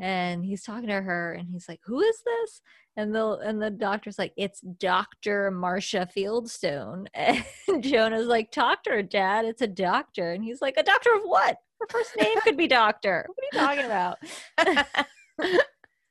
and 0.00 0.44
he's 0.44 0.62
talking 0.62 0.88
to 0.88 1.00
her 1.00 1.32
and 1.32 1.48
he's 1.50 1.68
like, 1.68 1.80
Who 1.84 2.00
is 2.00 2.22
this? 2.24 2.60
And 2.96 3.14
the 3.14 3.38
and 3.44 3.60
the 3.60 3.70
doctor's 3.70 4.18
like, 4.18 4.32
It's 4.36 4.60
Dr. 4.60 5.50
Marsha 5.52 6.08
Fieldstone. 6.12 7.06
And 7.68 7.82
Jonah's 7.82 8.26
like, 8.26 8.50
Talk 8.50 8.82
to 8.84 8.90
her, 8.90 9.02
Dad. 9.02 9.44
It's 9.44 9.62
a 9.62 9.66
doctor. 9.66 10.32
And 10.32 10.44
he's 10.44 10.60
like, 10.60 10.74
A 10.76 10.82
doctor 10.82 11.10
of 11.14 11.22
what? 11.22 11.56
Her 11.80 11.86
first 11.90 12.10
name 12.20 12.40
could 12.42 12.56
be 12.56 12.66
doctor. 12.66 13.26
What 13.28 13.64
are 13.64 13.76
you 13.76 13.76
talking 13.76 13.84
about? 13.84 15.62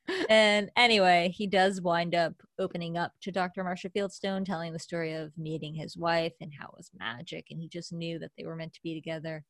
and 0.30 0.72
anyway, 0.78 1.34
he 1.36 1.48
does 1.48 1.82
wind 1.82 2.16
up 2.16 2.34
opening 2.60 2.98
up 2.98 3.12
to 3.22 3.32
Dr. 3.32 3.64
Marsha 3.64 3.92
Fieldstone, 3.92 4.46
telling 4.46 4.72
the 4.72 4.80
story 4.80 5.14
of 5.14 5.38
meeting 5.38 5.74
his 5.74 5.98
wife 5.98 6.34
and 6.40 6.52
how 6.58 6.68
it 6.68 6.78
was 6.78 6.92
magic. 6.98 7.48
And 7.52 7.60
he 7.60 7.68
just 7.68 7.92
knew 7.92 8.18
that 8.20 8.32
they 8.38 8.46
were 8.46 8.56
meant 8.56 8.74
to 8.74 8.84
be 8.84 8.96
together. 8.96 9.44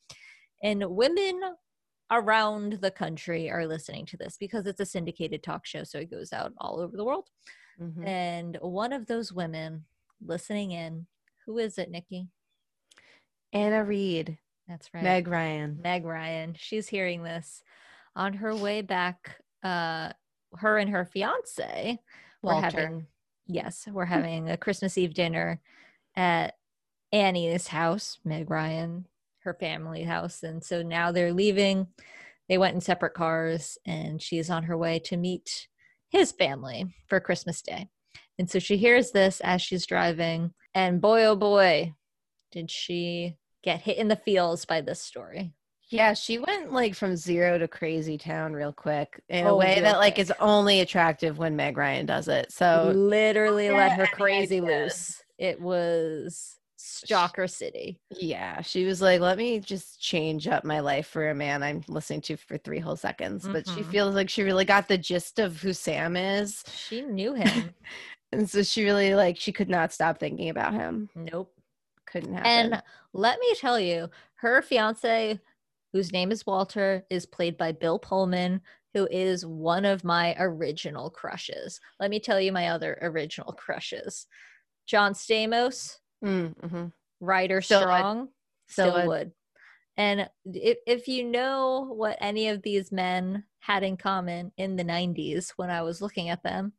And 0.64 0.84
women 0.88 1.40
around 2.12 2.74
the 2.82 2.92
country 2.92 3.50
are 3.50 3.68
listening 3.68 4.06
to 4.08 4.18
this 4.18 4.38
because 4.38 4.66
it's 4.66 4.80
a 4.80 4.86
syndicated 4.86 5.44
talk 5.44 5.66
show. 5.66 5.84
So 5.84 6.00
it 6.00 6.12
goes 6.12 6.32
out 6.34 6.54
all 6.58 6.80
over 6.80 6.96
the 6.96 7.04
world. 7.04 7.30
Mhm. 7.80 8.06
And 8.06 8.58
one 8.62 8.94
of 8.94 9.08
those 9.08 9.34
women 9.34 9.86
listening 10.22 10.72
in, 10.72 11.08
who 11.46 11.58
is 11.58 11.78
it, 11.78 11.92
Nikki? 11.92 12.28
Anna 13.54 13.84
Reed, 13.84 14.38
That's 14.68 14.94
right. 14.94 15.04
Meg 15.04 15.28
Ryan. 15.28 15.80
Meg 15.82 16.06
Ryan. 16.06 16.54
She's 16.58 16.90
hearing 16.90 17.24
this 17.24 17.64
on 18.16 18.34
her 18.34 18.56
way 18.56 18.82
back. 18.82 19.42
Uh, 19.64 20.12
her 20.58 20.78
and 20.78 20.90
her 20.90 21.06
fiance 21.06 22.00
were 22.42 22.54
having 22.62 23.08
yes, 23.46 23.88
we're 23.88 24.06
having 24.06 24.50
a 24.50 24.58
Christmas 24.58 24.98
Eve 24.98 25.14
dinner 25.14 25.62
at 26.16 26.58
Annie's 27.12 27.68
house. 27.68 28.20
Meg 28.26 28.50
Ryan, 28.50 29.08
her 29.48 29.56
family 29.60 30.04
house. 30.04 30.44
And 30.44 30.64
so 30.64 30.84
now 30.84 31.12
they're 31.12 31.34
leaving. 31.34 31.88
They 32.50 32.58
went 32.58 32.76
in 32.76 32.82
separate 32.82 33.14
cars, 33.14 33.78
and 33.86 34.22
she's 34.22 34.50
on 34.50 34.64
her 34.64 34.78
way 34.78 35.00
to 35.06 35.18
meet 35.18 35.68
his 36.10 36.32
family 36.32 36.94
for 37.08 37.20
Christmas 37.20 37.62
Day. 37.62 37.90
And 38.38 38.50
so 38.50 38.60
she 38.60 38.78
hears 38.78 39.12
this 39.12 39.42
as 39.42 39.62
she's 39.62 39.86
driving, 39.86 40.54
and 40.76 41.02
boy, 41.02 41.26
oh 41.26 41.36
boy, 41.36 41.94
did 42.52 42.70
she 42.70 43.38
get 43.64 43.82
hit 43.82 43.98
in 43.98 44.08
the 44.08 44.16
feels 44.16 44.64
by 44.66 44.82
this 44.82 45.02
story. 45.02 45.54
Yeah, 45.90 46.14
she 46.14 46.38
went 46.38 46.72
like 46.72 46.96
from 46.96 47.16
zero 47.16 47.58
to 47.58 47.68
crazy 47.68 48.18
town 48.18 48.54
real 48.54 48.74
quick 48.74 49.22
in 49.30 49.46
a 49.46 49.54
Oh, 49.54 49.58
way 49.58 49.80
that 49.82 49.98
like 49.98 50.16
quick. 50.16 50.24
is 50.24 50.34
only 50.40 50.82
attractive 50.82 51.38
when 51.38 51.56
Meg 51.56 51.78
Ryan 51.78 52.06
does 52.06 52.28
it. 52.28 52.52
So 52.52 52.92
literally 52.96 53.66
yeah, 53.68 53.74
let 53.74 53.92
her 53.94 54.06
crazy 54.08 54.62
loose. 54.62 55.22
It 55.38 55.60
was 55.62 56.57
Stalker 56.78 57.48
City. 57.48 58.00
yeah, 58.12 58.62
she 58.62 58.86
was 58.86 59.02
like, 59.02 59.20
"Let 59.20 59.38
me 59.38 59.60
just 59.60 60.00
change 60.02 60.48
up 60.48 60.64
my 60.64 60.80
life 60.80 61.08
for 61.08 61.30
a 61.30 61.36
man 61.36 61.62
I'm 61.64 61.84
listening 61.88 62.22
to 62.22 62.38
for 62.38 62.58
three 62.58 62.80
whole 62.80 62.96
seconds." 62.96 63.50
But 63.52 63.68
she 63.68 63.82
Mhm. 63.82 63.92
feels 63.92 64.16
like 64.16 64.30
she 64.30 64.44
really 64.44 64.66
got 64.66 64.88
the 64.88 64.98
gist 64.98 65.40
of 65.40 65.62
who 65.62 65.74
Sam 65.74 66.16
is, 66.16 66.64
She 66.74 67.02
knew 67.02 67.34
him. 67.34 67.74
and 68.32 68.50
so 68.50 68.64
she 68.64 68.86
really 68.86 69.16
like 69.16 69.38
she 69.38 69.52
could 69.52 69.70
not 69.70 69.92
stop 69.92 70.20
thinking 70.20 70.50
about 70.50 70.74
him. 70.74 71.10
nope. 71.16 71.54
Couldn't 72.06 72.34
happen. 72.34 72.74
And 72.74 72.84
let 73.14 73.40
me 73.40 73.54
tell 73.56 73.80
you, 73.80 74.10
her 74.36 74.62
fiance, 74.62 75.40
whose 75.92 76.14
name 76.14 76.32
is 76.32 76.46
Walter, 76.46 77.06
is 77.10 77.26
played 77.26 77.58
by 77.58 77.74
Bill 77.74 78.00
Pullman, 78.00 78.62
who 78.94 79.08
is 79.12 79.46
one 79.46 79.84
of 79.84 80.04
my 80.06 80.34
original 80.40 81.10
crushes. 81.10 81.82
Let 82.00 82.10
me 82.10 82.20
tell 82.22 82.40
you 82.40 82.52
my 82.54 82.70
other 82.70 82.98
original 83.02 83.52
crushes 83.54 84.28
John 84.86 85.14
Stamos, 85.14 85.98
Mm, 86.24 86.56
mhm. 86.60 86.94
Ryder 87.20 87.62
Still 87.62 87.80
would. 87.82 87.86
Strong, 87.86 88.28
Still 88.68 88.86
still 88.92 88.94
would. 88.96 89.08
would. 89.08 89.32
And 89.98 90.30
if, 90.46 90.78
if 90.86 91.08
you 91.08 91.24
know 91.24 91.88
what 91.92 92.18
any 92.22 92.50
of 92.50 92.62
these 92.62 92.92
men 92.92 93.44
had 93.60 93.84
in 93.84 93.98
common 93.98 94.52
in 94.58 94.76
the 94.76 94.84
90s 94.84 95.54
when 95.58 95.70
I 95.72 95.82
was 95.82 96.02
looking 96.02 96.30
at 96.30 96.44
them, 96.44 96.74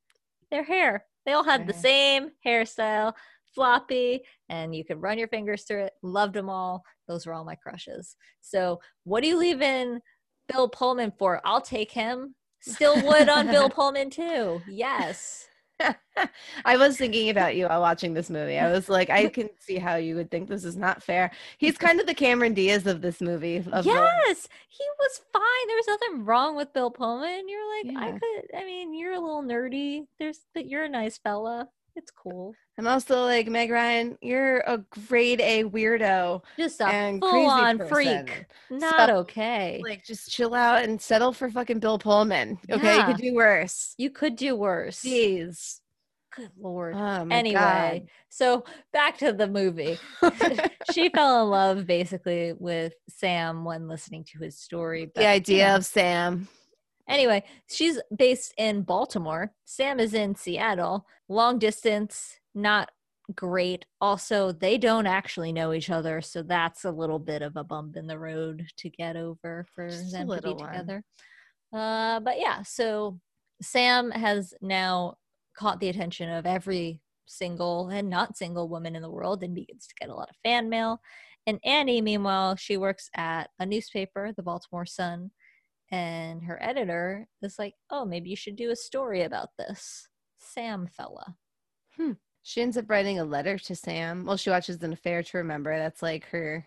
their 0.51 0.63
hair. 0.65 1.05
They 1.27 1.33
all 1.33 1.45
had 1.45 1.61
Their 1.63 1.67
the 1.69 1.73
hair. 1.75 1.83
same 1.83 2.31
hairstyle, 2.47 3.13
floppy, 3.55 4.23
and 4.49 4.75
you 4.75 4.85
could 4.85 5.03
run 5.03 5.19
your 5.19 5.29
fingers 5.29 5.65
through 5.65 5.85
it. 5.85 5.93
Loved 6.03 6.35
them 6.35 6.49
all. 6.49 6.85
Those 7.07 7.27
were 7.27 7.35
all 7.35 7.45
my 7.45 7.57
crushes. 7.57 8.17
So, 8.41 8.81
what 9.05 9.23
do 9.23 9.29
you 9.29 9.37
leave 9.37 9.61
in 9.61 10.01
Bill 10.51 10.69
Pullman 10.69 11.13
for? 11.19 11.41
I'll 11.45 11.61
take 11.61 11.91
him. 11.91 12.35
Still 12.61 13.03
would 13.07 13.29
on 13.29 13.47
Bill 13.49 13.69
Pullman 13.79 14.09
too. 14.11 14.63
Yes. 14.69 15.47
I 16.65 16.77
was 16.77 16.97
thinking 16.97 17.31
about 17.31 17.57
you 17.57 17.67
while 17.67 17.81
watching 17.81 18.15
this 18.15 18.31
movie. 18.31 18.59
I 18.59 18.71
was 18.71 18.89
like, 18.89 19.11
I 19.11 19.29
can 19.29 19.49
see 19.59 19.79
how 19.79 19.97
you 19.97 20.17
would 20.17 20.31
think 20.31 20.49
this 20.49 20.65
is 20.65 20.77
not 20.77 21.03
fair. 21.03 21.31
He's 21.59 21.79
kind 21.87 22.01
of 22.01 22.07
the 22.07 22.15
Cameron 22.15 22.55
Diaz 22.55 22.87
of 22.87 23.01
this 23.01 23.21
movie. 23.21 23.59
Of 23.59 23.85
the- 23.85 23.85
yes, 23.85 24.49
he 24.69 24.85
was 24.99 25.21
fine. 25.33 25.67
There 25.69 25.77
was 25.77 25.87
nothing 25.89 26.25
wrong 26.25 26.57
with 26.57 26.73
Bill 26.73 26.91
Pullman. 26.91 27.49
You're 27.49 27.77
like, 27.77 27.97
I 27.97 28.11
could. 28.13 28.57
I 28.59 28.65
mean, 28.65 28.95
you're 28.95 29.13
a 29.15 29.21
little 29.21 29.43
nerdy. 29.43 30.07
There's, 30.19 30.41
but 30.55 30.67
you're 30.67 30.85
a 30.85 30.89
nice 30.89 31.19
fella. 31.19 31.69
It's 31.97 32.11
cool. 32.11 32.55
I'm 32.79 32.87
also 32.87 33.23
like 33.25 33.49
Meg 33.49 33.71
Ryan. 33.71 34.17
You're 34.23 34.59
a 34.59 34.79
grade 35.09 35.41
A 35.41 35.65
weirdo 35.65 36.43
Just 36.57 36.81
a 36.81 36.87
and 36.87 37.21
full 37.21 37.47
on 37.47 37.89
freak. 37.89 38.47
Not 38.71 39.09
So, 39.09 39.17
okay. 39.19 39.81
Like, 39.83 40.05
just 40.05 40.31
chill 40.31 40.55
out 40.55 40.85
and 40.85 41.01
settle 41.01 41.33
for 41.33 41.51
fucking 41.51 41.81
Bill 41.81 41.99
Pullman. 41.99 42.59
Okay, 42.71 42.97
you 42.97 43.05
could 43.05 43.17
do 43.17 43.35
worse. 43.35 43.95
you 43.99 44.11
could 44.11 44.37
do 44.37 44.55
worse. 44.55 45.03
Jeez. 45.03 45.81
Good 46.37 46.51
lord. 46.61 46.95
Oh 46.95 47.25
my 47.25 47.35
anyway, 47.35 48.07
so 48.29 48.65
back 48.93 49.19
to 49.19 49.33
the 49.33 49.49
movie. 49.49 49.99
She 50.93 51.11
fell 51.11 51.43
in 51.43 51.51
love 51.51 51.87
basically 51.87 52.55
with 52.59 52.95
Sam 53.11 53.65
when 53.65 53.89
listening 53.89 54.25
to 54.33 54.39
his 54.39 54.59
story. 54.59 55.07
but, 55.07 55.17
the 55.17 55.23
you 55.23 55.29
idea 55.29 55.69
know. 55.69 55.77
of 55.77 55.85
Sam. 55.85 56.49
Anyway, 57.09 57.43
she's 57.69 57.99
based 58.15 58.53
in 58.59 58.83
Baltimore. 58.83 59.53
Sam 59.65 59.99
is 59.99 60.15
in 60.15 60.35
Seattle. 60.35 61.07
Long 61.29 61.59
distance, 61.59 62.39
not 62.55 62.91
great. 63.35 63.85
Also, 64.01 64.53
they 64.53 64.79
don't 64.79 65.07
actually 65.07 65.53
know 65.53 65.73
each 65.73 65.91
other, 65.91 66.21
so 66.21 66.43
that's 66.43 66.85
a 66.85 66.91
little 66.91 67.19
bit 67.19 67.43
of 67.43 67.57
a 67.57 67.65
bump 67.65 67.97
in 67.97 68.07
the 68.07 68.19
road 68.19 68.67
to 68.77 68.91
get 68.91 69.17
over 69.17 69.67
for 69.75 69.89
Just 69.89 70.13
them 70.13 70.29
to 70.29 70.43
be 70.43 70.53
one. 70.53 70.71
together. 70.71 71.03
Uh, 71.73 72.21
but 72.21 72.39
yeah, 72.39 72.63
so 72.63 73.19
Sam 73.61 74.11
has 74.11 74.55
now 74.61 75.17
caught 75.57 75.81
the 75.81 75.89
attention 75.89 76.31
of 76.31 76.47
every 76.47 77.01
single 77.27 77.89
and 77.89 78.09
not 78.09 78.37
single 78.37 78.69
woman 78.69 78.97
in 78.97 79.03
the 79.03 79.11
world 79.11 79.43
and 79.43 79.55
begins 79.55 79.87
to 79.87 79.95
get 80.01 80.09
a 80.09 80.15
lot 80.15 80.31
of 80.31 80.37
fan 80.43 80.69
mail. 80.69 81.01
And 81.47 81.59
Annie, 81.65 82.01
meanwhile, 82.01 82.57
she 82.57 82.77
works 82.77 83.11
at 83.15 83.51
a 83.59 83.67
newspaper, 83.67 84.33
the 84.37 84.43
Baltimore 84.43 84.87
Sun, 84.87 85.31
and 85.91 86.43
her 86.45 86.59
editor 86.63 87.27
is 87.43 87.59
like, 87.59 87.75
"Oh, 87.91 88.05
maybe 88.05 88.31
you 88.31 88.37
should 88.37 88.57
do 88.57 88.71
a 88.71 88.77
story 88.77 89.23
about 89.23 89.51
this 89.59 90.09
Sam 90.39 90.87
fella." 90.87 91.37
Hmm. 91.97 92.13
She 92.43 92.63
ends 92.63 92.77
up 92.77 92.89
writing 92.89 93.19
a 93.19 93.25
letter 93.25 93.59
to 93.59 93.75
Sam. 93.75 94.25
Well, 94.25 94.37
she 94.37 94.51
watches 94.51 94.83
an 94.83 94.93
affair 94.93 95.23
to 95.23 95.39
remember. 95.39 95.77
That's 95.79 96.03
like 96.03 96.25
her 96.27 96.67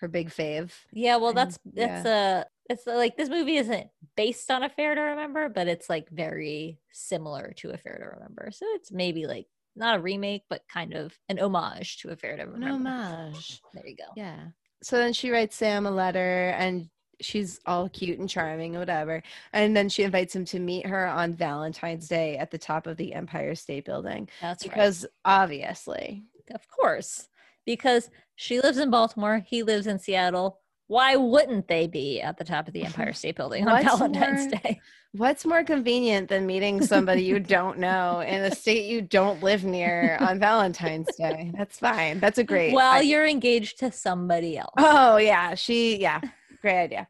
her 0.00 0.08
big 0.08 0.28
fave. 0.30 0.72
Yeah, 0.92 1.16
well, 1.16 1.28
And- 1.30 1.38
that's 1.38 1.58
that's 1.64 2.06
a 2.06 2.46
it's 2.68 2.86
like 2.86 3.16
this 3.16 3.28
movie 3.28 3.56
isn't 3.56 3.88
based 4.16 4.50
on 4.50 4.62
Affair 4.62 4.94
to 4.94 5.00
Remember, 5.02 5.48
but 5.50 5.68
it's 5.68 5.90
like 5.90 6.08
very 6.08 6.78
similar 6.92 7.52
to 7.58 7.70
Affair 7.70 7.98
to 7.98 8.16
Remember. 8.16 8.50
So 8.52 8.64
it's 8.70 8.90
maybe 8.90 9.26
like 9.26 9.46
not 9.76 9.96
a 9.96 10.00
remake, 10.00 10.44
but 10.48 10.62
kind 10.72 10.94
of 10.94 11.18
an 11.28 11.38
homage 11.38 11.98
to 11.98 12.08
Affair 12.10 12.36
to 12.36 12.44
Remember. 12.44 12.66
An 12.66 12.72
Remember. 12.74 12.90
homage. 12.90 13.60
There 13.74 13.86
you 13.86 13.96
go. 13.96 14.04
Yeah. 14.16 14.46
So 14.82 14.96
then 14.98 15.12
she 15.12 15.30
writes 15.30 15.56
Sam 15.56 15.84
a 15.86 15.90
letter 15.90 16.54
and 16.58 16.88
she's 17.20 17.60
all 17.66 17.88
cute 17.88 18.18
and 18.18 18.28
charming, 18.28 18.74
whatever. 18.74 19.22
And 19.52 19.76
then 19.76 19.88
she 19.88 20.02
invites 20.02 20.34
him 20.34 20.44
to 20.46 20.58
meet 20.58 20.86
her 20.86 21.06
on 21.06 21.34
Valentine's 21.34 22.08
Day 22.08 22.36
at 22.36 22.50
the 22.50 22.58
top 22.58 22.86
of 22.86 22.96
the 22.96 23.14
Empire 23.14 23.54
State 23.54 23.84
Building. 23.84 24.28
That's 24.40 24.64
right. 24.64 24.70
Because 24.74 25.06
obviously. 25.24 26.24
Of 26.54 26.68
course, 26.68 27.28
because 27.64 28.10
she 28.36 28.60
lives 28.60 28.78
in 28.78 28.90
Baltimore, 28.90 29.42
he 29.46 29.62
lives 29.62 29.86
in 29.86 29.98
Seattle. 29.98 30.60
Why 30.88 31.16
wouldn't 31.16 31.66
they 31.68 31.86
be 31.86 32.20
at 32.20 32.36
the 32.36 32.44
top 32.44 32.68
of 32.68 32.74
the 32.74 32.84
Empire 32.84 33.12
State 33.14 33.36
Building 33.36 33.66
on 33.66 33.82
Valentine's 33.82 34.42
more- 34.52 34.60
Day? 34.60 34.80
What's 35.12 35.46
more 35.46 35.62
convenient 35.64 36.28
than 36.28 36.44
meeting 36.44 36.84
somebody 36.84 37.22
you 37.22 37.38
don't 37.56 37.78
know 37.78 38.20
in 38.20 38.42
a 38.42 38.54
state 38.54 38.86
you 38.86 39.00
don't 39.00 39.42
live 39.42 39.64
near 39.64 40.18
on 40.20 40.38
Valentine's 40.40 41.08
Day? 41.16 41.52
That's 41.56 41.78
fine. 41.78 42.18
That's 42.20 42.36
a 42.38 42.44
great. 42.44 42.74
Well, 42.74 42.94
I- 42.94 43.00
you're 43.00 43.26
engaged 43.26 43.78
to 43.78 43.90
somebody 43.92 44.58
else. 44.58 44.74
oh 44.76 45.16
yeah, 45.16 45.54
she 45.54 45.96
yeah, 45.98 46.20
great 46.64 46.82
idea. 46.84 47.08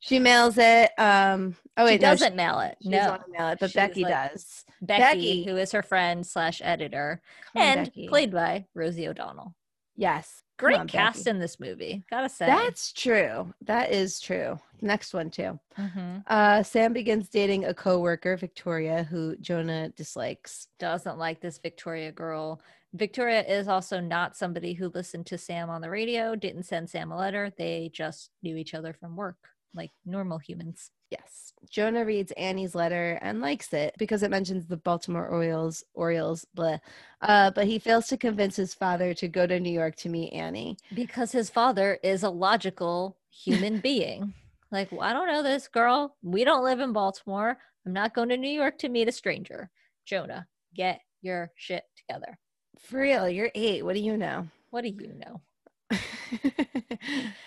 she 0.00 0.18
mails 0.18 0.56
it. 0.58 0.90
Um. 0.98 1.56
Oh 1.76 1.84
wait, 1.84 1.94
she 1.94 1.98
doesn't 1.98 2.34
mail 2.36 2.60
it. 2.60 2.76
She 2.82 2.88
No, 2.88 2.98
doesn't 2.98 3.30
mail 3.30 3.48
it, 3.48 3.58
but 3.60 3.72
Becky 3.74 4.02
like- 4.02 4.32
does. 4.32 4.64
Becky, 4.80 5.02
Becky. 5.02 5.44
who 5.44 5.56
is 5.56 5.72
her 5.72 5.82
friend 5.82 6.26
slash 6.26 6.60
editor, 6.64 7.20
and 7.54 7.86
Becky. 7.86 8.08
played 8.08 8.32
by 8.32 8.66
Rosie 8.74 9.08
O'Donnell. 9.08 9.54
Yes. 9.96 10.42
Great 10.58 10.78
on, 10.78 10.88
cast 10.88 11.24
Becky. 11.24 11.30
in 11.30 11.38
this 11.38 11.60
movie, 11.60 12.02
gotta 12.10 12.30
say. 12.30 12.46
That's 12.46 12.90
true. 12.94 13.52
That 13.62 13.90
is 13.92 14.20
true. 14.20 14.58
Next 14.80 15.12
one 15.12 15.28
too. 15.30 15.58
Mhm. 15.78 16.22
Uh, 16.26 16.62
Sam 16.62 16.94
begins 16.94 17.28
dating 17.28 17.66
a 17.66 17.74
coworker, 17.74 18.36
Victoria, 18.38 19.02
who 19.04 19.36
Jonah 19.36 19.90
dislikes. 19.90 20.68
doesn't 20.78 21.18
like 21.18 21.40
this 21.40 21.58
Victoria 21.58 22.10
girl. 22.10 22.62
Victoria 22.96 23.42
is 23.42 23.68
also 23.68 24.00
not 24.00 24.36
somebody 24.36 24.72
who 24.72 24.88
listened 24.88 25.26
to 25.26 25.38
Sam 25.38 25.68
on 25.68 25.82
the 25.82 25.90
radio, 25.90 26.34
didn't 26.34 26.64
send 26.64 26.88
Sam 26.88 27.12
a 27.12 27.16
letter. 27.16 27.52
They 27.56 27.90
just 27.92 28.30
knew 28.42 28.56
each 28.56 28.74
other 28.74 28.94
from 28.94 29.16
work, 29.16 29.36
like 29.74 29.92
normal 30.06 30.38
humans. 30.38 30.90
Yes. 31.10 31.52
Jonah 31.70 32.04
reads 32.04 32.32
Annie's 32.32 32.74
letter 32.74 33.18
and 33.22 33.40
likes 33.40 33.72
it 33.72 33.94
because 33.98 34.22
it 34.22 34.30
mentions 34.30 34.66
the 34.66 34.78
Baltimore 34.78 35.28
Orioles, 35.28 35.84
Orioles, 35.94 36.46
blah. 36.54 36.78
Uh, 37.20 37.50
but 37.50 37.66
he 37.66 37.78
fails 37.78 38.08
to 38.08 38.16
convince 38.16 38.56
his 38.56 38.74
father 38.74 39.14
to 39.14 39.28
go 39.28 39.46
to 39.46 39.60
New 39.60 39.70
York 39.70 39.94
to 39.96 40.08
meet 40.08 40.32
Annie. 40.32 40.78
Because 40.94 41.32
his 41.32 41.50
father 41.50 41.98
is 42.02 42.22
a 42.22 42.30
logical 42.30 43.18
human 43.30 43.78
being. 43.82 44.32
Like, 44.72 44.90
well, 44.90 45.02
I 45.02 45.12
don't 45.12 45.28
know 45.28 45.42
this 45.42 45.68
girl. 45.68 46.16
We 46.22 46.44
don't 46.44 46.64
live 46.64 46.80
in 46.80 46.92
Baltimore. 46.92 47.58
I'm 47.84 47.92
not 47.92 48.14
going 48.14 48.30
to 48.30 48.36
New 48.36 48.50
York 48.50 48.78
to 48.78 48.88
meet 48.88 49.08
a 49.08 49.12
stranger. 49.12 49.70
Jonah, 50.06 50.46
get 50.74 51.00
your 51.22 51.52
shit 51.54 51.84
together. 51.96 52.38
For 52.78 53.00
real, 53.00 53.28
you're 53.28 53.50
eight. 53.54 53.84
What 53.84 53.94
do 53.94 54.00
you 54.00 54.16
know? 54.16 54.46
What 54.70 54.82
do 54.82 54.88
you 54.88 55.12
know? 55.14 55.40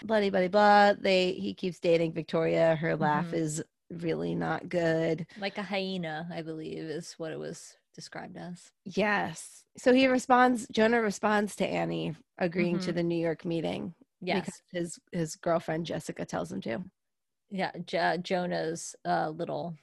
Bloody, 0.04 0.30
bloody, 0.30 0.48
blah. 0.48 0.94
They 0.94 1.34
he 1.34 1.54
keeps 1.54 1.80
dating 1.80 2.14
Victoria. 2.14 2.76
Her 2.76 2.96
laugh 2.96 3.28
Mhm. 3.28 3.34
is 3.34 3.64
really 3.90 4.36
not 4.36 4.70
good. 4.70 5.28
Like 5.38 5.58
a 5.58 5.64
hyena, 5.64 6.28
I 6.34 6.42
believe, 6.42 6.84
is 6.84 7.14
what 7.18 7.32
it 7.32 7.40
was 7.40 7.76
described 7.94 8.38
as. 8.38 8.72
Yes. 8.86 9.66
So 9.78 9.94
he 9.94 10.08
responds. 10.08 10.68
Jonah 10.72 11.02
responds 11.02 11.56
to 11.58 11.68
Annie 11.68 12.16
agreeing 12.38 12.80
to 12.80 12.92
Mhm. 12.92 12.96
the 12.96 13.04
New 13.04 13.20
York 13.20 13.44
meeting 13.46 13.94
Yes. 14.22 14.46
because 14.46 14.62
his 14.72 15.00
his 15.12 15.36
girlfriend 15.36 15.86
Jessica 15.86 16.26
tells 16.26 16.52
him 16.52 16.62
to. 16.62 16.84
yeah, 17.50 17.72
Jo- 17.86 18.18
Jonah's 18.18 18.96
uh, 19.06 19.30
little 19.30 19.76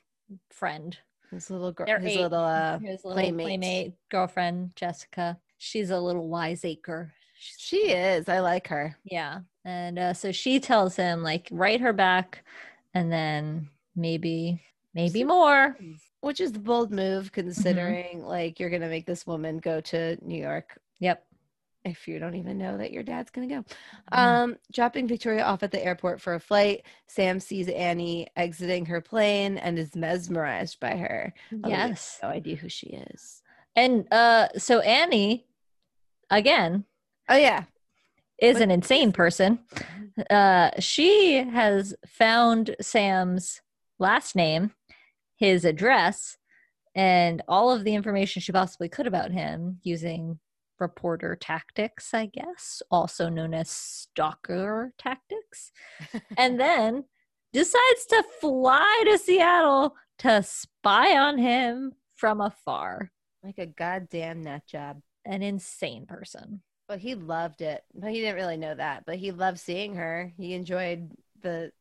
friend, 0.50 0.96
His 1.30 1.50
little 1.50 1.72
girl, 1.72 1.86
his 2.00 2.12
eight. 2.16 2.20
little 2.20 2.38
uh, 2.38 2.78
his 2.78 3.04
little 3.04 3.12
playmate. 3.20 3.46
playmate. 3.46 3.94
girlfriend, 4.10 4.70
Jessica. 4.76 5.38
She's 5.58 5.90
a 5.90 5.98
little 5.98 6.28
wiseacre. 6.28 7.12
She's, 7.38 7.56
she 7.58 7.76
is. 7.90 8.28
I 8.28 8.40
like 8.40 8.68
her. 8.68 8.96
yeah, 9.04 9.40
And 9.64 9.98
uh, 9.98 10.14
so 10.14 10.32
she 10.32 10.58
tells 10.60 10.96
him, 10.96 11.22
like, 11.22 11.48
write 11.50 11.80
her 11.80 11.92
back 11.92 12.44
and 12.94 13.12
then 13.12 13.68
maybe, 13.94 14.62
maybe 14.94 15.22
more. 15.24 15.76
Which 16.20 16.40
is 16.40 16.52
the 16.52 16.58
bold 16.58 16.90
move 16.92 17.30
considering 17.32 18.22
like 18.24 18.58
you're 18.58 18.70
gonna 18.70 18.88
make 18.88 19.06
this 19.06 19.26
woman 19.26 19.58
go 19.58 19.80
to 19.82 20.16
New 20.26 20.40
York 20.40 20.80
Yep. 20.98 21.25
If 21.86 22.06
you 22.08 22.18
don't 22.18 22.34
even 22.34 22.58
know 22.58 22.76
that 22.78 22.92
your 22.92 23.02
dad's 23.02 23.30
gonna 23.30 23.46
go. 23.46 23.64
Mhm. 24.12 24.18
Um, 24.18 24.56
dropping 24.72 25.08
Victoria 25.08 25.42
off 25.44 25.62
at 25.62 25.70
the 25.70 25.84
airport 25.84 26.20
for 26.20 26.34
a 26.34 26.40
flight, 26.40 26.84
Sam 27.06 27.40
sees 27.40 27.68
Annie 27.68 28.28
exiting 28.36 28.86
her 28.86 29.00
plane 29.00 29.56
and 29.58 29.78
is 29.78 29.96
mesmerized 29.96 30.78
by 30.80 30.96
her. 30.96 31.32
although 31.52 31.68
he 31.68 31.74
has 31.74 31.90
yes. 31.90 32.18
no 32.22 32.28
idea 32.28 32.56
who 32.56 32.68
she 32.68 32.88
is. 32.88 33.42
And 33.74 34.06
uh, 34.12 34.48
so 34.56 34.80
Annie, 34.80 35.46
again, 36.30 36.84
Oh 37.28 37.36
yeah, 37.36 37.64
is 38.38 38.54
But- 38.54 38.62
an 38.62 38.70
insane 38.70 39.12
person. 39.12 39.58
Uh, 40.30 40.70
she 40.78 41.38
has 41.44 41.94
found 42.06 42.74
Sam's 42.80 43.60
last 43.98 44.34
name, 44.36 44.72
his 45.36 45.64
address, 45.64 46.38
and 46.94 47.42
all 47.48 47.70
of 47.70 47.84
the 47.84 47.94
information 47.94 48.40
she 48.40 48.52
possibly 48.52 48.88
could 48.88 49.06
about 49.06 49.30
him 49.32 49.80
using 49.82 50.38
reporter 50.78 51.36
tactics, 51.36 52.12
I 52.14 52.26
guess, 52.26 52.82
also 52.90 53.28
known 53.28 53.54
as 53.54 53.70
stalker 53.70 54.92
tactics. 54.98 55.72
and 56.36 56.58
then 56.60 57.04
decides 57.52 58.06
to 58.10 58.22
fly 58.40 59.02
to 59.10 59.18
Seattle 59.18 59.94
to 60.18 60.42
spy 60.42 61.16
on 61.16 61.38
him 61.38 61.92
from 62.14 62.40
afar. 62.40 63.10
like 63.42 63.58
a 63.58 63.66
goddamn 63.66 64.42
nut 64.42 64.62
job. 64.66 65.00
An 65.24 65.42
insane 65.42 66.06
person. 66.06 66.62
But 66.88 67.00
he 67.00 67.14
loved 67.14 67.62
it. 67.62 67.82
But 67.94 68.10
he 68.10 68.20
didn't 68.20 68.36
really 68.36 68.56
know 68.56 68.74
that. 68.74 69.04
But 69.06 69.16
he 69.16 69.32
loved 69.32 69.58
seeing 69.58 69.96
her. 69.96 70.32
He 70.36 70.54
enjoyed 70.54 71.10
the 71.42 71.72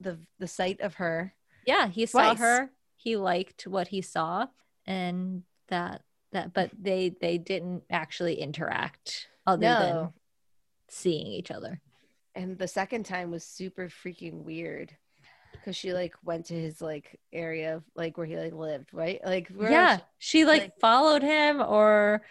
the 0.00 0.18
the 0.38 0.46
sight 0.46 0.80
of 0.80 0.94
her. 0.94 1.34
yeah 1.66 1.88
he 1.88 2.06
saw 2.06 2.20
Twice. 2.34 2.38
her 2.38 2.70
he 2.96 3.16
liked 3.16 3.66
what 3.66 3.88
he 3.88 4.00
saw 4.00 4.46
and 4.86 5.42
that 5.68 6.02
that 6.32 6.52
but 6.52 6.70
they 6.78 7.14
they 7.20 7.38
didn't 7.38 7.82
actually 7.90 8.34
interact 8.40 9.28
other 9.46 9.62
than 9.80 10.12
seeing 10.88 11.26
each 11.26 11.50
other 11.50 11.80
And 12.34 12.58
the 12.58 12.68
second 12.68 13.04
time 13.04 13.30
was 13.30 13.44
super 13.44 13.88
freaking 13.88 14.44
weird. 14.44 14.96
Because 15.52 15.76
she 15.76 15.92
like 15.92 16.14
went 16.22 16.46
to 16.46 16.54
his 16.54 16.80
like 16.80 17.18
area 17.32 17.76
of 17.76 17.82
like 17.96 18.16
where 18.16 18.26
he 18.26 18.36
like 18.36 18.52
lived, 18.52 18.90
right? 18.92 19.20
Like 19.24 19.48
where 19.48 19.70
yeah 19.70 19.98
she 20.18 20.44
like, 20.44 20.62
like- 20.62 20.80
followed 20.80 21.22
him 21.22 21.60
or 21.60 22.22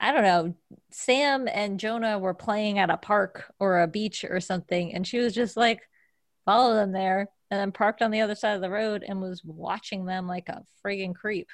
i 0.00 0.12
don't 0.12 0.24
know 0.24 0.54
sam 0.90 1.46
and 1.48 1.78
jonah 1.78 2.18
were 2.18 2.34
playing 2.34 2.78
at 2.80 2.90
a 2.90 2.96
park 2.96 3.52
or 3.60 3.80
a 3.80 3.86
beach 3.86 4.24
or 4.28 4.40
something 4.40 4.92
and 4.92 5.06
she 5.06 5.18
was 5.18 5.32
just 5.32 5.56
like 5.56 5.80
follow 6.44 6.74
them 6.74 6.90
there 6.92 7.28
and 7.50 7.60
then 7.60 7.70
parked 7.72 8.02
on 8.02 8.10
the 8.10 8.20
other 8.20 8.34
side 8.34 8.56
of 8.56 8.60
the 8.60 8.68
road 8.70 9.04
and 9.06 9.20
was 9.20 9.42
watching 9.44 10.04
them 10.04 10.26
like 10.26 10.48
a 10.48 10.62
friggin' 10.84 11.14
creep 11.14 11.48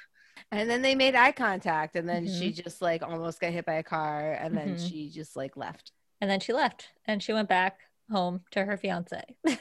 And 0.51 0.69
then 0.69 0.81
they 0.81 0.95
made 0.95 1.15
eye 1.15 1.31
contact, 1.31 1.95
and 1.95 2.07
then 2.07 2.25
she 2.27 2.49
Mm-hmm. 2.49 2.61
just 2.63 2.81
like 2.81 3.03
almost 3.03 3.39
got 3.39 3.51
hit 3.51 3.65
by 3.65 3.75
a 3.75 3.83
car, 3.83 4.33
and 4.33 4.55
then 4.55 4.75
Mhm. 4.75 4.89
she 4.89 5.09
just 5.09 5.35
like 5.35 5.55
left. 5.57 5.91
and 6.19 6.29
then 6.29 6.39
she 6.39 6.53
left 6.53 6.89
and 7.05 7.23
she 7.23 7.33
went 7.33 7.49
back 7.49 7.79
home 8.11 8.43
to 8.51 8.63
her 8.63 8.77
fiance 8.77 9.23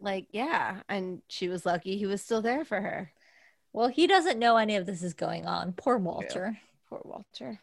Like 0.00 0.26
yeah, 0.32 0.80
and 0.88 1.22
she 1.28 1.48
was 1.48 1.64
lucky 1.64 1.96
he 1.96 2.06
was 2.06 2.20
still 2.22 2.42
there 2.42 2.64
for 2.64 2.80
her. 2.80 3.12
Well, 3.72 3.88
he 3.88 4.06
doesn't 4.06 4.38
know 4.38 4.56
any 4.56 4.76
of 4.76 4.84
this 4.84 5.02
is 5.02 5.14
going 5.14 5.46
on. 5.46 5.72
Poor 5.72 5.96
Walter. 5.96 6.58
Poor 6.88 7.00
Walter. 7.04 7.60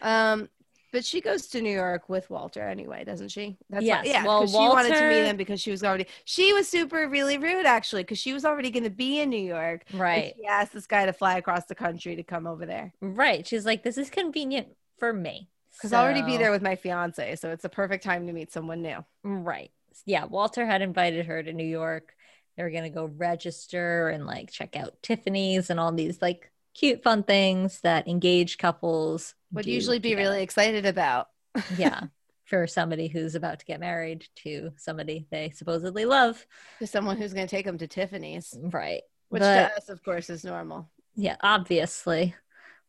Um, 0.00 0.48
but 0.94 1.04
she 1.04 1.20
goes 1.20 1.48
to 1.48 1.60
New 1.60 1.72
York 1.74 2.08
with 2.08 2.30
Walter 2.30 2.62
anyway, 2.62 3.04
doesn't 3.04 3.28
she? 3.28 3.58
That's 3.68 3.84
Yes, 3.84 4.06
why, 4.06 4.10
yeah. 4.10 4.24
well, 4.24 4.40
'cause 4.40 4.52
she 4.52 4.56
wanted 4.56 4.88
to 4.88 4.94
meet 4.94 5.00
Walter- 5.02 5.24
him 5.26 5.36
because 5.36 5.60
she 5.60 5.70
was 5.70 5.84
already. 5.84 6.06
She 6.24 6.52
was 6.54 6.66
super 6.68 7.06
really 7.08 7.36
rude 7.36 7.66
actually 7.66 8.02
because 8.04 8.18
she 8.18 8.32
was 8.32 8.44
already 8.46 8.70
going 8.70 8.84
to 8.84 8.90
be 8.90 9.20
in 9.20 9.28
New 9.28 9.36
York. 9.44 9.82
Right. 9.92 10.34
She 10.38 10.46
asked 10.46 10.72
this 10.72 10.86
guy 10.86 11.04
to 11.06 11.12
fly 11.12 11.36
across 11.36 11.66
the 11.66 11.74
country 11.74 12.16
to 12.16 12.22
come 12.22 12.46
over 12.46 12.64
there 12.64 12.94
Right. 13.02 13.46
She's 13.46 13.66
like, 13.66 13.82
this 13.82 13.98
is 13.98 14.08
convenient 14.08 14.68
for 14.98 15.12
me. 15.12 15.50
because 15.72 15.92
I'll 15.92 16.04
already 16.04 16.22
be 16.22 16.36
there 16.36 16.52
with 16.52 16.62
my 16.62 16.76
fiance, 16.76 17.34
so 17.36 17.50
it's 17.50 17.64
a 17.64 17.68
perfect 17.68 18.04
time 18.04 18.26
to 18.28 18.32
meet 18.32 18.52
someone 18.52 18.80
new. 18.80 19.04
Right. 19.24 19.72
Yeah. 20.06 20.24
Walter 20.26 20.64
had 20.64 20.80
invited 20.82 21.26
her 21.26 21.42
to 21.42 21.52
New 21.52 21.66
York. 21.66 22.14
They 22.56 22.62
were 22.62 22.70
going 22.70 22.84
to 22.84 22.90
go 22.90 23.06
register 23.06 24.08
and 24.10 24.24
like 24.26 24.52
check 24.52 24.76
out 24.76 25.02
Tiffany's 25.02 25.70
and 25.70 25.80
all 25.80 25.90
these 25.92 26.22
like 26.22 26.52
cute, 26.74 27.02
fun 27.02 27.22
things 27.22 27.80
that 27.82 28.08
engaged 28.08 28.58
couples 28.58 29.34
Would 29.52 29.66
usually 29.66 29.98
be 29.98 30.10
together. 30.10 30.30
really 30.30 30.42
excited 30.42 30.86
about. 30.86 31.28
yeah. 31.78 32.00
For 32.44 32.66
somebody 32.66 33.08
who's 33.08 33.34
about 33.36 33.60
to 33.60 33.64
get 33.64 33.80
married 33.80 34.26
to 34.42 34.72
somebody 34.76 35.26
they 35.30 35.50
supposedly 35.50 36.04
love. 36.04 36.44
to 36.78 36.86
someone 36.86 37.16
who's 37.16 37.32
going 37.32 37.46
to 37.46 37.50
take 37.56 37.64
them 37.64 37.78
to 37.78 37.86
Tiffany's, 37.86 38.54
Right. 38.60 39.02
which 39.30 39.40
But- 39.40 39.68
to 39.70 39.76
us, 39.76 39.88
of 39.88 40.02
course, 40.04 40.28
is 40.28 40.44
normal. 40.44 40.90
Yeah, 41.16 41.36
obviously. 41.40 42.34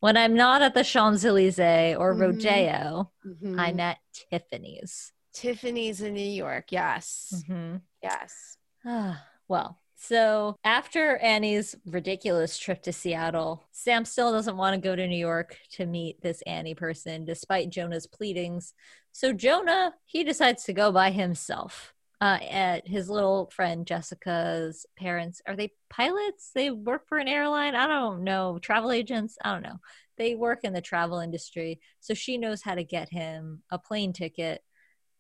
When 0.02 0.18
I'm 0.18 0.34
not 0.34 0.62
at 0.62 0.74
the 0.74 0.84
Champs 0.84 1.24
Elysees 1.24 1.96
or 1.98 2.14
Mhm. 2.14 2.20
Rodeo, 2.20 3.12
Mhm. 3.26 3.60
I'm 3.60 3.80
at 3.80 3.98
Tiffany's. 4.14 5.14
Tiffany's 5.32 6.02
in 6.02 6.14
New 6.16 6.20
York. 6.30 6.72
Yes. 6.72 7.44
Mhm. 7.48 7.82
Yes. 8.04 8.58
Ah, 8.86 9.26
well, 9.48 9.80
so 10.08 10.56
after 10.64 11.18
Annie's 11.18 11.76
ridiculous 11.86 12.58
trip 12.58 12.84
to 12.84 12.94
Seattle, 12.94 13.64
Sam 13.72 14.06
still 14.06 14.32
doesn't 14.32 14.58
want 14.58 14.76
to 14.76 14.88
go 14.88 14.96
to 14.96 15.08
New 15.08 15.18
York 15.18 15.58
to 15.72 15.86
meet 15.86 16.22
this 16.22 16.42
Annie 16.44 16.76
person, 16.76 17.26
despite 17.26 17.70
Jonah's 17.70 18.08
pleadings. 18.08 18.74
So 19.12 19.34
Jonah, 19.34 19.94
he 20.06 20.24
decides 20.24 20.64
to 20.66 20.74
go 20.74 20.92
by 20.92 21.12
himself. 21.12 21.94
Uh, 22.22 22.40
at 22.50 22.88
his 22.88 23.10
little 23.10 23.52
friend 23.54 23.86
Jessica's 23.86 24.86
parents, 24.98 25.42
are 25.46 25.56
they 25.56 25.74
pilots? 25.90 26.52
They 26.56 26.72
work 26.72 27.10
for 27.10 27.18
an 27.18 27.28
airline? 27.28 27.76
I 27.76 27.88
don't 27.88 28.24
know. 28.24 28.58
Travel 28.58 28.94
agents? 28.94 29.38
I 29.44 29.52
don't 29.52 29.64
know. 29.64 29.80
They 30.18 30.34
work 30.34 30.60
in 30.64 30.72
the 30.72 30.82
travel 30.82 31.20
industry, 31.20 31.82
so 32.00 32.14
she 32.14 32.38
knows 32.38 32.62
how 32.62 32.76
to 32.76 32.86
get 32.86 33.10
him 33.10 33.64
a 33.70 33.78
plane 33.78 34.14
ticket 34.14 34.64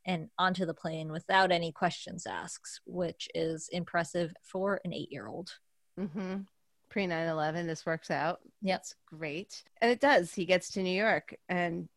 and 0.05 0.29
onto 0.37 0.65
the 0.65 0.73
plane 0.73 1.11
without 1.11 1.51
any 1.51 1.71
questions 1.71 2.27
asked, 2.27 2.81
which 2.85 3.27
is 3.33 3.69
impressive 3.71 4.33
for 4.43 4.79
an 4.85 4.93
eight 4.93 5.11
year 5.11 5.27
old. 5.27 5.51
Mm-hmm. 5.99 6.41
Pre 6.89 7.07
9 7.07 7.27
11, 7.27 7.67
this 7.67 7.85
works 7.85 8.11
out. 8.11 8.39
Yep. 8.61 8.79
It's 8.79 8.95
great. 9.07 9.63
And 9.81 9.91
it 9.91 9.99
does. 9.99 10.33
He 10.33 10.45
gets 10.45 10.71
to 10.71 10.83
New 10.83 10.95
York, 10.95 11.35
and 11.49 11.89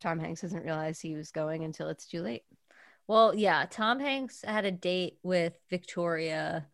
Tom 0.00 0.18
Hanks 0.18 0.40
doesn't 0.40 0.64
realize 0.64 1.00
he 1.00 1.14
was 1.14 1.30
going 1.30 1.64
until 1.64 1.88
it's 1.88 2.06
too 2.06 2.22
late. 2.22 2.42
Well, 3.06 3.34
yeah, 3.34 3.66
Tom 3.70 4.00
Hanks 4.00 4.42
had 4.44 4.64
a 4.64 4.70
date 4.70 5.18
with 5.22 5.54
Victoria, 5.70 6.66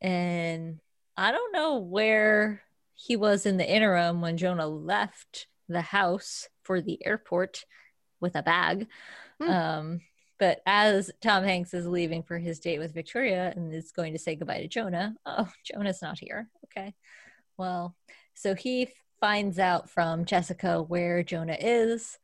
and 0.00 0.78
I 1.16 1.32
don't 1.32 1.52
know 1.52 1.78
where 1.78 2.62
he 2.94 3.16
was 3.16 3.46
in 3.46 3.56
the 3.56 3.68
interim 3.68 4.20
when 4.20 4.36
Jonah 4.36 4.66
left 4.66 5.46
the 5.68 5.80
house 5.80 6.48
for 6.62 6.80
the 6.80 7.04
airport 7.04 7.64
with 8.20 8.34
a 8.36 8.42
bag. 8.42 8.88
Hmm. 9.40 9.50
Um, 9.50 10.00
but 10.38 10.60
as 10.66 11.10
Tom 11.20 11.44
Hanks 11.44 11.74
is 11.74 11.86
leaving 11.86 12.22
for 12.22 12.38
his 12.38 12.60
date 12.60 12.78
with 12.78 12.94
Victoria 12.94 13.52
and 13.56 13.72
is 13.74 13.90
going 13.90 14.12
to 14.12 14.18
say 14.18 14.36
goodbye 14.36 14.60
to 14.60 14.68
Jonah, 14.68 15.14
oh, 15.26 15.48
Jonah's 15.64 16.02
not 16.02 16.18
here. 16.18 16.48
Okay. 16.66 16.94
Well, 17.56 17.96
so 18.34 18.54
he 18.54 18.88
finds 19.20 19.58
out 19.58 19.90
from 19.90 20.24
Jessica 20.24 20.82
where 20.82 21.22
Jonah 21.22 21.56
is. 21.58 22.18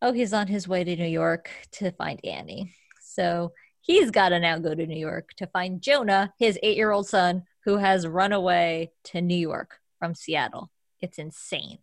Oh, 0.00 0.12
he's 0.12 0.32
on 0.32 0.46
his 0.46 0.68
way 0.68 0.84
to 0.84 0.96
New 0.96 1.06
York 1.08 1.50
to 1.72 1.90
find 1.90 2.20
Annie. 2.24 2.74
So 3.00 3.52
he's 3.80 4.10
got 4.10 4.30
to 4.30 4.38
now 4.38 4.58
go 4.58 4.74
to 4.74 4.86
New 4.86 4.98
York 4.98 5.30
to 5.36 5.46
find 5.48 5.82
Jonah, 5.82 6.32
his 6.38 6.58
eight 6.62 6.76
year 6.76 6.92
old 6.92 7.08
son, 7.08 7.44
who 7.64 7.76
has 7.78 8.06
run 8.06 8.32
away 8.32 8.92
to 9.04 9.20
New 9.20 9.36
York 9.36 9.78
from 9.98 10.14
Seattle. 10.14 10.70
It's 11.00 11.18
insane. 11.18 11.78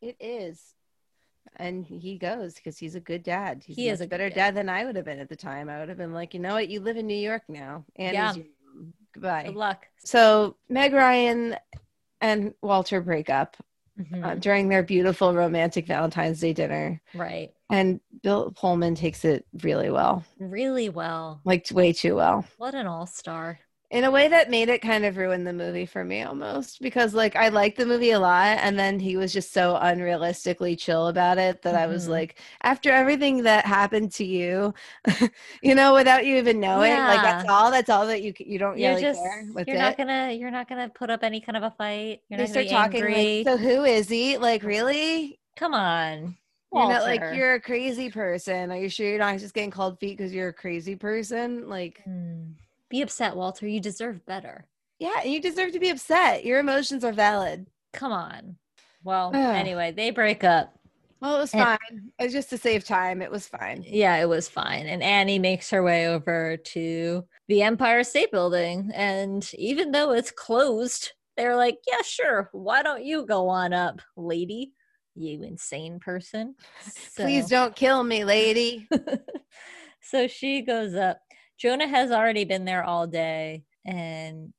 It 0.00 0.16
is. 0.18 0.74
And 1.56 1.86
he 1.86 2.16
goes 2.18 2.54
because 2.54 2.78
he's 2.78 2.94
a 2.94 3.00
good 3.00 3.22
dad. 3.22 3.62
He's 3.66 3.76
He 3.76 3.88
is 3.88 4.00
a 4.00 4.06
better 4.06 4.28
dad. 4.30 4.34
dad. 4.36 4.54
than 4.56 4.68
I 4.68 4.84
would 4.84 4.96
have 4.96 5.04
been 5.04 5.18
at 5.20 5.28
the 5.28 5.36
time. 5.36 5.68
I 5.68 5.78
would 5.80 5.88
have 5.88 5.98
been 5.98 6.12
like, 6.14 6.32
you 6.34 6.40
know 6.40 6.54
what? 6.54 6.68
You 6.68 6.80
live 6.80 6.96
in 6.96 7.06
New 7.06 7.14
York 7.14 7.42
now. 7.48 7.84
and 7.96 8.14
Yeah. 8.14 8.34
Goodbye. 9.12 9.44
Good 9.46 9.56
luck. 9.56 9.86
So 9.98 10.56
Meg 10.70 10.92
Ryan 10.94 11.56
and 12.20 12.54
Walter 12.62 13.00
break 13.02 13.28
up 13.28 13.56
Mhm. 14.00 14.24
uh, 14.24 14.34
during 14.36 14.68
their 14.70 14.82
beautiful 14.82 15.34
romantic 15.34 15.86
Valentine's 15.86 16.40
Day 16.40 16.54
dinner. 16.54 17.00
right. 17.14 17.52
And 17.68 18.00
Bill 18.22 18.50
Pullman 18.52 18.94
takes 18.94 19.24
it 19.24 19.46
really 19.62 19.90
well, 19.90 20.24
Really 20.38 20.88
well. 20.88 21.40
like 21.44 21.66
way 21.70 21.92
too 21.92 22.14
well. 22.16 22.44
What 22.56 22.74
an 22.74 22.86
all 22.86 23.06
star. 23.06 23.58
In 23.92 24.04
a 24.04 24.10
way 24.10 24.26
that 24.28 24.50
made 24.50 24.70
it 24.70 24.80
kind 24.80 25.04
of 25.04 25.18
ruin 25.18 25.44
the 25.44 25.52
movie 25.52 25.86
for 25.86 26.02
me 26.02 26.22
almost 26.22 26.80
because 26.80 27.12
like 27.14 27.36
I 27.36 27.48
liked 27.50 27.76
the 27.76 27.86
movie 27.86 28.10
a 28.12 28.18
lot 28.18 28.58
and 28.60 28.78
then 28.78 28.98
he 28.98 29.16
was 29.18 29.34
just 29.34 29.52
so 29.52 29.74
unrealistically 29.80 30.78
chill 30.78 31.08
about 31.08 31.38
it 31.38 31.62
that 31.62 31.74
I 31.76 31.86
was 31.86 32.08
Mhm. 32.08 32.08
like 32.08 32.40
after 32.62 32.90
everything 32.90 33.42
that 33.44 33.66
happened 33.66 34.10
to 34.14 34.24
you 34.24 34.72
you 35.62 35.74
know 35.74 35.92
without 35.94 36.24
you 36.26 36.36
even 36.38 36.58
knowing 36.58 37.04
like 37.04 37.22
that's 37.22 37.44
all 37.48 37.70
that's 37.70 37.90
all 37.90 38.06
that 38.06 38.22
you 38.22 38.32
you 38.38 38.58
don't 38.58 38.78
You're 38.78 38.94
really 38.94 39.04
just 39.04 39.20
care 39.20 39.46
that's 39.54 39.66
you're 39.66 39.74
it 39.74 39.78
not 39.78 39.96
gonna 39.96 40.32
you're 40.32 40.50
not 40.50 40.68
gonna 40.68 40.88
put 40.88 41.10
up 41.10 41.22
any 41.22 41.40
kind 41.40 41.56
of 41.56 41.62
a 41.62 41.70
fight. 41.70 42.22
You're 42.28 42.36
they 42.36 42.46
not 42.46 42.48
gonna 42.48 42.58
start 42.58 42.64
be 42.64 42.68
talking 42.68 43.10
angry. 43.10 43.42
like 43.44 43.44
so 43.44 43.56
who 43.56 43.84
is 43.84 44.08
he 44.08 44.38
like 44.38 44.62
really 44.62 45.38
Come 45.56 45.72
on. 45.74 46.36
You're 46.72 46.86
not 46.86 47.02
like 47.02 47.30
you're 47.30 47.54
a 47.54 47.60
crazy 47.60 48.10
person. 48.10 48.70
Are 48.70 48.78
you 48.78 48.88
sure 48.88 49.06
you're 49.08 49.18
not 49.18 49.38
just 49.38 49.54
getting 49.54 49.70
called 49.70 49.98
feet 50.00 50.16
because 50.16 50.32
you're 50.32 50.48
a 50.48 50.52
crazy 50.54 50.96
person? 50.96 51.68
Like, 51.68 52.00
Hmm. 52.04 52.52
Be 52.92 53.00
upset, 53.02 53.34
Walter. 53.34 53.66
You 53.66 53.80
deserve 53.80 54.24
better. 54.26 54.66
yeah, 54.98 55.20
and 55.24 55.32
you 55.32 55.40
deserve 55.40 55.72
to 55.72 55.80
be 55.80 55.88
upset. 55.88 56.44
Your 56.44 56.60
emotions 56.60 57.02
are 57.04 57.12
valid. 57.12 57.66
Come 57.94 58.12
on. 58.12 58.56
Well, 59.02 59.32
anyway, 59.34 59.92
they 59.92 60.10
break 60.10 60.44
up. 60.44 60.78
Well, 61.20 61.36
it 61.36 61.40
was 61.40 61.54
And- 61.54 61.62
fine. 61.62 62.12
It 62.18 62.24
was 62.24 62.32
just 62.34 62.50
to 62.50 62.58
save 62.58 62.84
time. 62.84 63.22
It 63.22 63.30
was 63.30 63.46
fine. 63.48 63.82
Yeah, 63.86 64.16
it 64.16 64.28
was 64.28 64.46
fine. 64.48 64.86
And 64.86 65.02
Annie 65.02 65.38
makes 65.38 65.70
her 65.70 65.82
way 65.82 66.06
over 66.06 66.58
to 66.58 67.24
the 67.48 67.62
Empire 67.62 68.04
State 68.04 68.30
Building. 68.30 68.90
And 68.94 69.48
even 69.54 69.90
though 69.92 70.10
it's 70.12 70.30
closed, 70.30 71.12
they're 71.38 71.56
like, 71.56 71.78
yeah, 71.88 72.02
sure. 72.04 72.50
Why 72.52 72.82
don't 72.82 73.04
you 73.04 73.24
go 73.24 73.48
on 73.48 73.72
up, 73.72 74.02
lady? 74.18 74.72
You 75.14 75.42
insane 75.44 75.98
person. 75.98 76.56
Please 77.16 77.48
don't 77.48 77.74
kill 77.74 78.02
me, 78.04 78.24
lady. 78.24 78.86
so 80.02 80.26
she 80.26 80.60
goes 80.62 80.94
up. 80.94 81.20
Jonah 81.62 81.86
has 81.86 82.10
already 82.10 82.44
been 82.44 82.64
there 82.64 82.82
all 82.82 83.06
day 83.06 83.62
and 83.86 84.52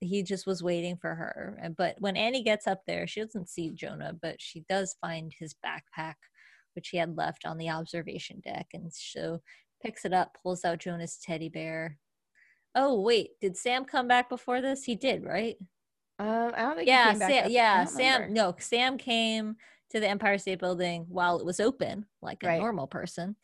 he 0.00 0.22
just 0.22 0.46
was 0.46 0.62
waiting 0.62 0.96
for 0.96 1.12
her. 1.12 1.58
But 1.76 1.96
when 1.98 2.16
Annie 2.16 2.44
gets 2.44 2.68
up 2.68 2.82
there, 2.86 3.08
she 3.08 3.20
doesn't 3.20 3.48
see 3.48 3.70
Jonah, 3.70 4.12
but 4.22 4.40
she 4.40 4.64
does 4.68 4.94
find 5.00 5.32
his 5.36 5.56
backpack, 5.66 6.14
which 6.76 6.90
he 6.90 6.98
had 6.98 7.16
left 7.16 7.44
on 7.44 7.58
the 7.58 7.70
observation 7.70 8.40
deck. 8.44 8.68
And 8.74 8.92
so 8.94 9.40
picks 9.82 10.04
it 10.04 10.12
up, 10.12 10.36
pulls 10.40 10.64
out 10.64 10.78
Jonah's 10.78 11.18
teddy 11.20 11.48
bear. 11.48 11.98
Oh, 12.76 13.00
wait, 13.00 13.30
did 13.40 13.56
Sam 13.56 13.84
come 13.84 14.06
back 14.06 14.28
before 14.28 14.60
this? 14.60 14.84
He 14.84 14.94
did, 14.94 15.24
right? 15.24 15.56
Um, 16.20 16.52
I 16.54 16.62
don't 16.62 16.76
think. 16.76 16.86
Yeah, 16.86 17.14
Sam, 17.14 17.50
yeah, 17.50 17.84
Sam. 17.86 18.32
No, 18.32 18.54
Sam 18.60 18.98
came 18.98 19.56
to 19.90 19.98
the 19.98 20.08
Empire 20.08 20.38
State 20.38 20.60
Building 20.60 21.06
while 21.08 21.40
it 21.40 21.44
was 21.44 21.58
open, 21.58 22.06
like 22.22 22.44
a 22.44 22.46
Right. 22.46 22.60
normal 22.60 22.86
person, 22.86 23.34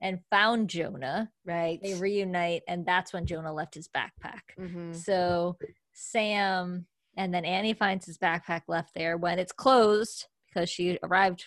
and 0.00 0.20
found 0.30 0.68
Jonah. 0.70 1.30
Right. 1.44 1.80
They 1.82 1.94
reunite, 1.94 2.62
and 2.68 2.84
that's 2.86 3.12
when 3.12 3.26
Jonah 3.26 3.52
left 3.52 3.74
his 3.74 3.88
backpack. 3.88 4.40
Mhm. 4.58 4.94
So 4.94 5.56
Sam 5.92 6.86
and 7.16 7.32
then 7.32 7.44
Annie 7.44 7.72
finds 7.74 8.04
his 8.06 8.18
backpack 8.18 8.62
left 8.68 8.94
there 8.94 9.16
when 9.16 9.38
it's 9.38 9.52
closed 9.52 10.26
because 10.48 10.68
she 10.68 10.98
arrived 11.02 11.44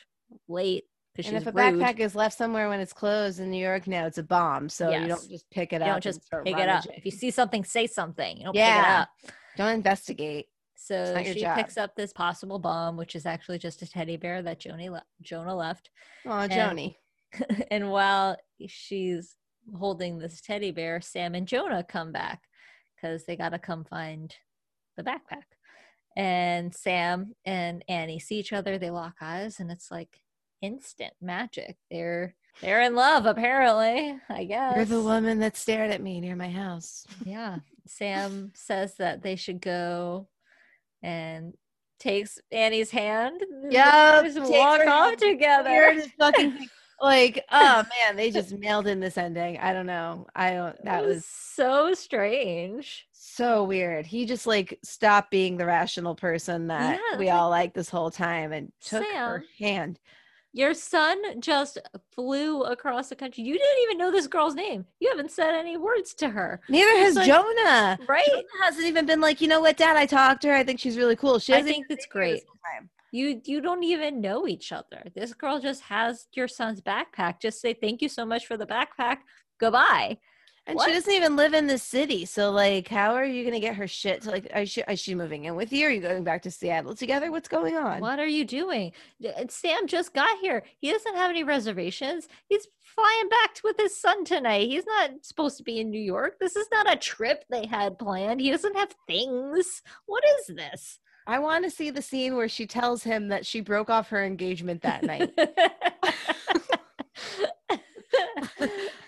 late 0.48 0.86
because 1.16 1.32
And 1.32 1.38
if 1.42 1.48
a 1.48 1.52
rude. 1.52 1.76
backpack 1.76 2.00
is 2.00 2.16
left 2.16 2.38
somewhere 2.38 2.70
when 2.70 2.80
it's 2.80 2.94
closed 2.94 3.40
in 3.40 3.52
New 3.52 3.62
York 3.64 3.88
now, 3.88 4.06
it's 4.06 4.18
a 4.18 4.24
bomb. 4.24 4.70
So 4.70 4.90
you 4.90 5.08
don't 5.08 5.30
just 5.30 5.50
pick 5.52 5.74
it 5.74 5.82
up. 5.82 5.88
you 5.88 5.92
up. 5.92 5.96
don't 5.96 6.04
just 6.04 6.22
pick 6.46 6.58
it 6.58 6.70
up. 6.70 6.86
If 6.96 7.06
you 7.06 7.12
see 7.12 7.30
something, 7.32 7.64
say 7.64 7.88
something. 7.88 8.38
You 8.38 8.44
don't 8.46 8.56
Yeah. 8.56 8.76
pick 8.76 8.86
it 8.86 8.92
up. 9.32 9.36
Don't 9.58 9.74
investigate. 9.74 10.48
So 10.76 11.22
she 11.24 11.42
job. 11.42 11.58
picks 11.58 11.76
up 11.78 11.96
this 11.96 12.14
possible 12.14 12.58
bomb, 12.58 12.96
which 12.96 13.14
is 13.16 13.26
actually 13.26 13.60
just 13.60 13.82
a 13.82 13.88
teddy 13.90 14.16
bear 14.16 14.42
that 14.44 14.60
Joni 14.62 14.90
le- 14.90 15.04
Jonah 15.22 15.56
left. 15.56 15.90
Oh, 16.26 16.30
Joni. 16.30 16.96
and 17.72 17.92
while 17.92 18.38
she's 18.68 19.36
holding 19.78 20.18
this 20.18 20.42
teddy 20.42 20.72
bear, 20.72 21.02
Sam 21.02 21.36
and 21.36 21.48
Jonah 21.48 21.84
come 21.84 22.12
back 22.12 22.42
because 22.96 23.26
they 23.26 23.36
got 23.36 23.50
to 23.50 23.60
come 23.60 23.84
find 23.84 24.34
the 24.98 25.04
backpack. 25.04 25.44
And 26.18 26.74
Sam 26.74 27.34
and 27.46 27.84
Annie 27.88 28.20
see 28.20 28.40
each 28.40 28.52
other, 28.52 28.78
they 28.78 28.90
lock 28.90 29.16
eyes, 29.22 29.60
and 29.60 29.72
it's 29.72 29.90
like 29.92 30.20
instant 30.62 31.14
magic. 31.22 31.78
They're 31.90 32.36
they're 32.62 32.82
in 32.82 32.96
love, 32.96 33.26
apparently. 33.26 34.20
I 34.28 34.44
guess. 34.44 34.76
You're 34.76 34.86
the 34.86 35.02
woman 35.02 35.40
that 35.40 35.56
stared 35.56 35.92
at 35.92 36.02
me 36.02 36.20
near 36.20 36.36
my 36.36 36.50
house. 36.50 37.06
Yeah. 37.26 37.60
Sam 37.88 38.52
says 38.54 38.96
that 38.98 39.24
they 39.24 39.36
should 39.36 39.62
go 39.62 40.28
and 41.02 41.56
takes 42.00 42.38
Annie's 42.52 42.92
hand. 42.92 43.42
Yeah, 43.70 44.22
Just 44.24 44.40
walk 44.52 44.86
off 44.86 45.16
together. 45.16 45.70
Weirdest 45.70 46.10
fucking. 46.20 46.68
Like, 47.02 47.46
oh 47.52 47.84
man, 48.06 48.16
they 48.16 48.32
just 48.32 48.52
mailed 48.58 48.88
in 48.88 49.00
this 49.00 49.18
ending. 49.18 49.58
I 49.58 49.74
don't 49.74 49.86
know. 49.86 50.28
I 50.36 50.52
don't. 50.52 50.84
That 50.86 51.04
It 51.04 51.08
was 51.08 51.26
so 51.26 51.94
strange. 51.94 53.08
so 53.12 53.64
weird. 53.64 54.06
He 54.06 54.26
just 54.26 54.48
like 54.48 54.78
stopped 54.84 55.32
being 55.32 55.58
the 55.58 55.66
rational 55.66 56.16
person 56.16 56.68
that 56.68 57.00
Yeah, 57.12 57.18
we 57.18 57.26
it's 57.28 57.34
all 57.34 57.50
like 57.50 57.74
this 57.74 57.90
whole 57.90 58.12
time 58.12 58.52
and 58.52 58.72
took 58.82 59.06
her 59.14 59.44
hand. 59.60 60.00
Your 60.52 60.74
son 60.74 61.40
just 61.42 61.78
flew 62.16 62.64
across 62.64 63.10
the 63.10 63.16
country. 63.16 63.44
You 63.44 63.54
didn't 63.54 63.84
even 63.84 64.00
know 64.00 64.12
this 64.12 64.26
girl's 64.26 64.56
name. 64.56 64.84
You 65.00 65.10
haven't 65.10 65.30
said 65.32 65.54
any 65.54 65.78
words 65.78 66.16
to 66.16 66.30
her. 66.30 66.60
Neither 66.70 66.90
has 67.04 67.16
like- 67.16 67.28
Jonah. 67.28 68.00
Right? 68.08 68.26
Jonah 68.28 68.44
hasn't 68.64 68.88
even 68.88 69.06
been 69.06 69.22
like, 69.22 69.42
you 69.42 69.48
know 69.48 69.62
what, 69.62 69.78
Dad? 69.78 69.96
I 69.96 70.08
talked 70.08 70.42
to 70.42 70.48
her. 70.48 70.56
I 70.56 70.64
think 70.64 70.80
she's 70.80 70.98
really 70.98 71.16
cool. 71.16 71.38
She 71.38 71.54
I 71.54 71.62
think 71.62 71.86
it's 71.90 72.06
it's 72.06 72.14
been 72.14 72.24
here 72.24 72.32
great. 72.34 72.44
You 73.12 73.42
you 73.46 73.62
don't 73.62 73.84
even 73.84 74.22
know 74.22 74.48
each 74.48 74.72
other. 74.72 75.04
This 75.16 75.34
girl 75.34 75.60
just 75.60 75.82
has 75.84 76.28
your 76.34 76.48
son's 76.48 76.82
backpack. 76.82 77.40
Just 77.42 77.62
say 77.62 77.74
thank 77.74 78.02
you 78.02 78.10
so 78.10 78.26
much 78.26 78.46
for 78.46 78.58
the 78.58 78.68
backpack. 78.68 79.18
Goodbye. 79.60 80.18
And 80.68 80.76
What? 80.76 80.88
she 80.88 80.94
doesn't 80.94 81.12
even 81.14 81.36
live 81.36 81.56
in 81.56 81.66
the 81.66 81.80
city. 81.80 82.26
So 82.26 82.52
like, 82.52 82.88
how 82.88 83.16
are 83.16 83.26
you 83.26 83.44
gonna 83.44 83.60
get 83.60 83.76
her 83.78 83.88
shit 83.88 84.22
to 84.24 84.30
like? 84.32 84.46
Is 84.56 84.70
she, 84.70 84.82
is 84.82 85.00
she 85.00 85.16
moving 85.16 85.46
in 85.46 85.56
with 85.56 85.74
you? 85.74 85.88
Are 85.88 85.90
you 85.90 86.00
going 86.02 86.24
back 86.24 86.44
to 86.44 86.52
Seattle 86.52 86.94
together? 86.94 87.32
What's 87.32 87.48
going 87.48 87.76
on? 87.76 88.02
What 88.02 88.20
are 88.20 88.28
you 88.28 88.46
doing? 88.46 88.92
Uh, 89.26 89.46
Sam 89.50 89.88
just 89.88 90.14
got 90.14 90.38
here. 90.42 90.62
He 90.78 90.92
doesn't 90.92 91.16
have 91.16 91.32
any 91.32 91.44
reservations. 91.44 92.28
He's 92.50 92.68
flying 92.82 93.30
back 93.30 93.58
with 93.64 93.78
his 93.80 94.00
son 94.00 94.24
tonight. 94.26 94.70
He's 94.70 94.86
not 94.86 95.12
supposed 95.24 95.58
to 95.58 95.64
be 95.64 95.80
in 95.80 95.90
New 95.90 96.02
York. 96.02 96.38
This 96.40 96.56
is 96.56 96.68
not 96.72 96.92
a 96.92 96.98
trip 96.98 97.46
they 97.50 97.66
had 97.66 97.98
planned. 97.98 98.40
He 98.40 98.52
doesn't 98.52 98.78
have 98.78 98.94
things. 99.08 99.82
What 100.06 100.24
is 100.40 100.56
this? 100.56 101.00
I 101.30 101.38
want 101.38 101.64
to 101.64 101.70
see 101.70 101.92
the 101.92 102.02
scene 102.02 102.36
where 102.36 102.50
she 102.50 102.66
tells 102.66 103.04
him 103.04 103.28
that 103.28 103.46
she 103.46 103.62
broke 103.62 103.92
off 103.92 104.10
her 104.10 104.26
engagement 104.26 104.82
that 104.82 105.04
night. 105.04 105.32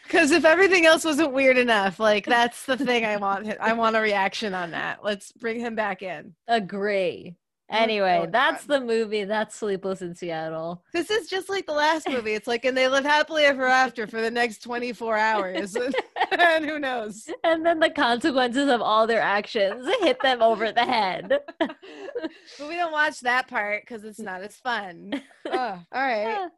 Because 0.03 0.31
if 0.31 0.43
everything 0.43 0.85
else 0.85 1.05
wasn't 1.05 1.31
weird 1.31 1.57
enough, 1.57 1.97
like 1.97 2.25
that's 2.25 2.65
the 2.65 2.75
thing 2.75 3.05
I 3.05 3.15
want. 3.15 3.47
I 3.61 3.71
want 3.71 3.95
a 3.95 4.01
reaction 4.01 4.53
on 4.53 4.71
that. 4.71 5.05
Let's 5.05 5.31
bring 5.31 5.61
him 5.61 5.73
back 5.73 6.01
in. 6.01 6.35
Agree. 6.49 7.37
Anyway, 7.71 8.27
that's 8.29 8.65
the 8.65 8.81
movie. 8.81 9.23
That's 9.23 9.55
Sleepless 9.55 10.01
in 10.01 10.13
Seattle. 10.13 10.83
This 10.91 11.09
is 11.09 11.29
just 11.29 11.49
like 11.49 11.65
the 11.65 11.73
last 11.73 12.07
movie. 12.07 12.33
It's 12.33 12.47
like, 12.47 12.65
and 12.65 12.75
they 12.75 12.87
live 12.87 13.05
happily 13.05 13.43
ever 13.43 13.65
after 13.65 14.07
for 14.07 14.21
the 14.21 14.29
next 14.29 14.61
24 14.61 15.17
hours. 15.17 15.77
and 16.31 16.65
who 16.65 16.79
knows? 16.79 17.29
And 17.43 17.65
then 17.65 17.79
the 17.79 17.89
consequences 17.89 18.69
of 18.69 18.81
all 18.81 19.07
their 19.07 19.21
actions 19.21 19.85
hit 20.01 20.21
them 20.21 20.41
over 20.41 20.71
the 20.71 20.85
head. 20.85 21.39
But 21.59 21.75
we 22.59 22.75
don't 22.75 22.91
watch 22.91 23.19
that 23.21 23.47
part 23.47 23.83
because 23.83 24.03
it's 24.03 24.19
not 24.19 24.41
as 24.41 24.55
fun. 24.57 25.21
Ugh, 25.49 25.79
all 25.91 26.01
right. 26.01 26.49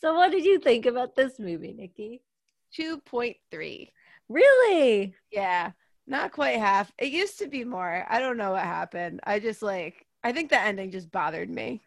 so, 0.00 0.14
what 0.14 0.30
did 0.30 0.44
you 0.44 0.58
think 0.58 0.86
about 0.86 1.14
this 1.14 1.38
movie, 1.38 1.72
Nikki? 1.72 2.22
2.3. 2.78 3.90
Really? 4.28 5.14
Yeah, 5.30 5.72
not 6.06 6.32
quite 6.32 6.58
half. 6.58 6.92
It 6.98 7.12
used 7.12 7.38
to 7.38 7.48
be 7.48 7.64
more. 7.64 8.04
I 8.08 8.20
don't 8.20 8.36
know 8.36 8.52
what 8.52 8.62
happened. 8.62 9.20
I 9.24 9.38
just 9.38 9.62
like, 9.62 10.06
I 10.22 10.32
think 10.32 10.50
the 10.50 10.60
ending 10.60 10.90
just 10.90 11.10
bothered 11.10 11.50
me. 11.50 11.82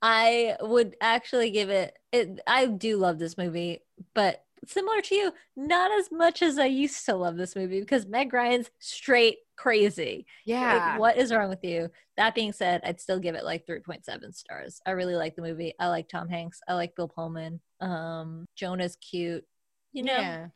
I 0.00 0.56
would 0.60 0.96
actually 1.00 1.50
give 1.50 1.70
it, 1.70 1.96
it. 2.12 2.40
I 2.46 2.66
do 2.66 2.96
love 2.96 3.18
this 3.18 3.36
movie, 3.36 3.80
but 4.14 4.44
similar 4.66 5.00
to 5.00 5.14
you, 5.14 5.32
not 5.56 5.90
as 5.98 6.10
much 6.10 6.42
as 6.42 6.58
I 6.58 6.66
used 6.66 7.04
to 7.06 7.14
love 7.14 7.36
this 7.36 7.56
movie 7.56 7.80
because 7.80 8.06
Meg 8.06 8.32
Ryan's 8.32 8.70
straight 8.78 9.38
crazy. 9.56 10.26
Yeah. 10.44 10.90
Like, 10.92 11.00
what 11.00 11.16
is 11.16 11.32
wrong 11.32 11.48
with 11.48 11.64
you? 11.64 11.90
That 12.16 12.34
being 12.34 12.52
said, 12.52 12.80
I'd 12.84 13.00
still 13.00 13.18
give 13.18 13.34
it 13.34 13.44
like 13.44 13.66
3.7 13.66 14.34
stars. 14.34 14.80
I 14.86 14.92
really 14.92 15.16
like 15.16 15.36
the 15.36 15.42
movie. 15.42 15.74
I 15.78 15.88
like 15.88 16.08
Tom 16.08 16.28
Hanks. 16.28 16.60
I 16.68 16.74
like 16.74 16.96
Bill 16.96 17.08
Pullman. 17.08 17.60
Um, 17.80 18.46
Jonah's 18.56 18.96
cute. 18.96 19.44
You 19.92 20.04
know, 20.04 20.18
yeah. 20.18 20.46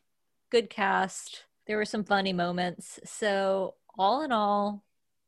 good 0.51 0.69
cast. 0.69 1.43
There 1.67 1.77
were 1.77 1.85
some 1.85 2.03
funny 2.03 2.33
moments. 2.33 2.99
So 3.05 3.75
all 3.97 4.23
in 4.23 4.31
all, 4.31 4.83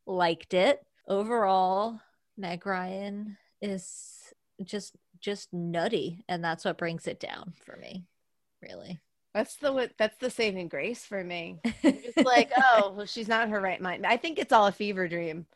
liked 0.06 0.54
it. 0.54 0.85
Overall, 1.08 2.00
Meg 2.36 2.66
Ryan 2.66 3.36
is 3.62 4.32
just 4.64 4.96
just 5.20 5.52
nutty, 5.52 6.24
and 6.28 6.44
that's 6.44 6.64
what 6.64 6.78
brings 6.78 7.06
it 7.06 7.20
down 7.20 7.54
for 7.64 7.76
me. 7.76 8.04
Really. 8.62 9.00
That's 9.34 9.56
the 9.56 9.90
that's 9.98 10.16
the 10.18 10.30
saving 10.30 10.68
grace 10.68 11.04
for 11.04 11.22
me. 11.22 11.58
It's 11.84 12.24
like, 12.24 12.50
oh, 12.56 12.92
well, 12.96 13.06
she's 13.06 13.28
not 13.28 13.44
in 13.44 13.50
her 13.50 13.60
right 13.60 13.80
mind. 13.80 14.06
I 14.06 14.16
think 14.16 14.38
it's 14.38 14.52
all 14.52 14.66
a 14.66 14.72
fever 14.72 15.08
dream. 15.08 15.46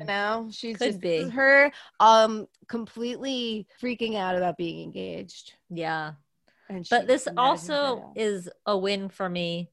You 0.00 0.06
Mm, 0.06 0.08
know, 0.08 0.48
she's 0.52 0.78
just 0.80 1.00
be. 1.00 1.30
her 1.30 1.72
um 2.00 2.48
completely 2.68 3.66
freaking 3.82 4.16
out 4.16 4.36
about 4.36 4.56
being 4.56 4.82
engaged. 4.82 5.54
yeah. 5.70 6.12
And 6.68 6.86
But 6.90 7.06
this 7.06 7.28
also 7.36 8.12
is 8.14 8.48
a 8.66 8.76
win 8.76 9.08
for 9.08 9.28
me 9.28 9.70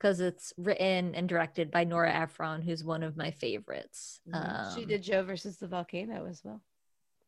because 0.00 0.20
it's 0.20 0.54
written 0.56 1.14
and 1.14 1.28
directed 1.28 1.70
by 1.70 1.84
Nora 1.84 2.10
Ephron, 2.12 2.62
who's 2.62 2.82
one 2.82 3.02
of 3.02 3.16
my 3.18 3.30
favorites. 3.30 4.20
Mhm. 4.26 4.74
she 4.74 4.82
Um, 4.82 4.88
did 4.88 5.02
Joe 5.02 5.22
versus 5.24 5.58
the 5.58 5.68
volcano 5.68 6.26
as 6.26 6.40
well. 6.42 6.62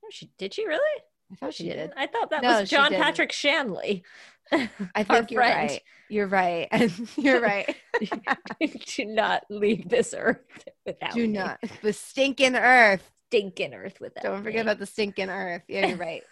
oh, 0.03 0.09
She 0.11 0.31
did 0.39 0.55
she 0.55 0.67
really? 0.67 1.03
I 1.31 1.35
thought 1.37 1.55
she 1.55 1.65
did. 1.65 1.93
I 1.97 2.07
thought 2.07 2.31
that 2.31 2.43
No, 2.43 2.61
was 2.61 2.71
John. 2.71 2.91
Patrick 2.93 3.33
Shanley. 3.33 4.03
I 4.53 5.03
think 5.05 5.31
you're 5.31 5.41
friend. 5.43 5.71
right. 5.71 5.83
You're 6.11 6.27
right. 6.27 6.69
And 6.71 6.93
you're 7.17 7.41
right. 7.41 7.75
Do 8.97 9.05
not 9.07 9.45
leave 9.49 9.89
this 9.89 10.15
earth 10.17 10.41
without 10.85 11.13
Do 11.15 11.23
me. 11.27 11.29
not. 11.29 11.59
The 11.83 11.93
stinking 11.93 12.55
earth. 12.57 13.11
stinking 13.29 13.73
earth 13.75 13.99
without. 14.01 14.25
Don't 14.25 14.43
forget 14.43 14.57
me. 14.67 14.71
about 14.73 14.79
the 14.79 14.85
stinking 14.87 15.31
earth. 15.31 15.63
Yeah, 15.69 15.87
you're 15.89 15.97
right. 15.97 16.23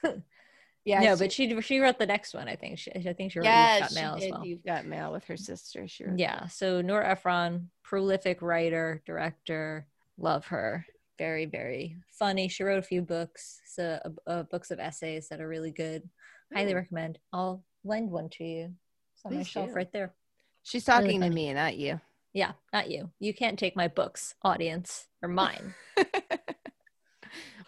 Yeah, 0.85 1.01
no, 1.01 1.15
she- 1.17 1.19
but 1.25 1.33
she 1.33 1.61
she 1.61 1.79
wrote 1.81 1.99
the 1.99 2.07
next 2.07 2.33
one. 2.35 2.49
I 2.49 2.57
think. 2.57 2.79
She, 2.79 2.91
I 2.93 3.13
think 3.13 3.33
she 3.33 3.39
wrote 3.39 3.45
yeah, 3.47 3.75
You've 3.79 3.89
Got 3.89 3.95
Mail 3.95 4.15
as 4.15 4.21
did. 4.23 4.31
well. 4.33 4.47
You've 4.47 4.65
got 4.65 4.87
mail 4.87 5.13
with 5.13 5.25
her 5.25 5.37
sister. 5.37 5.87
She 5.89 6.05
wrote 6.05 6.19
Yeah. 6.19 6.47
So 6.47 6.81
Nora 6.81 7.11
Ephron, 7.11 7.71
prolific 7.83 8.41
writer, 8.43 9.03
director. 9.07 9.87
Love 10.19 10.47
her. 10.47 10.87
Very, 11.19 11.45
very 11.45 11.97
funny. 12.19 12.49
She 12.49 12.63
wrote 12.65 12.79
a 12.79 12.83
few 12.83 13.03
books, 13.03 13.61
so 13.67 13.99
uh, 14.27 14.31
uh, 14.31 14.43
books 14.45 14.71
of 14.71 14.81
essays 14.81 15.29
that 15.29 15.41
are 15.41 15.49
really 15.49 15.71
good. 15.71 16.09
Highly 16.55 16.75
recommend. 16.75 17.19
I'll 17.33 17.63
lend 17.85 18.11
one 18.11 18.29
to 18.31 18.45
you. 18.45 18.75
It's 19.15 19.25
on 19.25 19.33
my 19.33 19.39
Please 19.41 19.49
shelf 19.49 19.69
do. 19.69 19.75
right 19.75 19.93
there. 19.93 20.15
She's 20.63 20.89
Really 20.89 21.03
talking 21.05 21.21
to 21.21 21.31
me, 21.31 21.53
not 21.53 21.77
you. 21.77 22.01
Yeah, 22.33 22.53
not 22.73 22.91
you. 22.91 23.11
You 23.19 23.35
can't 23.35 23.59
take 23.59 23.77
my 23.77 23.89
books, 23.89 24.35
audience, 24.43 25.09
or 25.23 25.29
mine. 25.29 25.75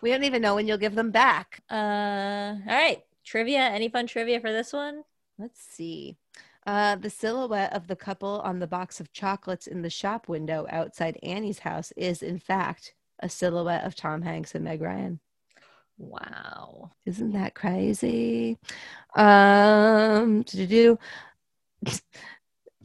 we 0.02 0.10
don't 0.10 0.24
even 0.24 0.42
know 0.42 0.54
when 0.56 0.66
you'll 0.68 0.76
give 0.78 0.94
them 0.94 1.10
back. 1.10 1.62
uh, 1.70 1.74
all 1.74 2.60
right. 2.66 3.02
Trivia. 3.24 3.60
Any 3.60 3.88
fun 3.88 4.06
trivia 4.06 4.40
for 4.40 4.50
this 4.52 4.72
one? 4.72 5.04
Let's 5.38 5.60
see. 5.62 6.16
Uh, 6.66 6.96
the 6.96 7.08
silhouette 7.10 7.72
of 7.72 7.86
the 7.86 7.96
couple 7.96 8.40
on 8.44 8.58
the 8.58 8.66
box 8.66 9.00
of 9.00 9.12
chocolates 9.12 9.66
in 9.66 9.82
the 9.82 9.90
shop 9.90 10.28
window 10.28 10.66
outside 10.70 11.18
Annie's 11.22 11.60
house 11.60 11.92
is, 11.96 12.22
in 12.22 12.38
fact, 12.38 12.94
a 13.20 13.28
silhouette 13.28 13.84
of 13.84 13.94
Tom 13.96 14.22
Hanks 14.22 14.54
and 14.54 14.64
Meg 14.64 14.80
Ryan. 14.82 15.20
Wow. 15.98 16.90
Isn't 17.06 17.32
that 17.32 17.54
crazy? 17.54 18.58
Um, 19.14 20.42
do. 20.42 20.98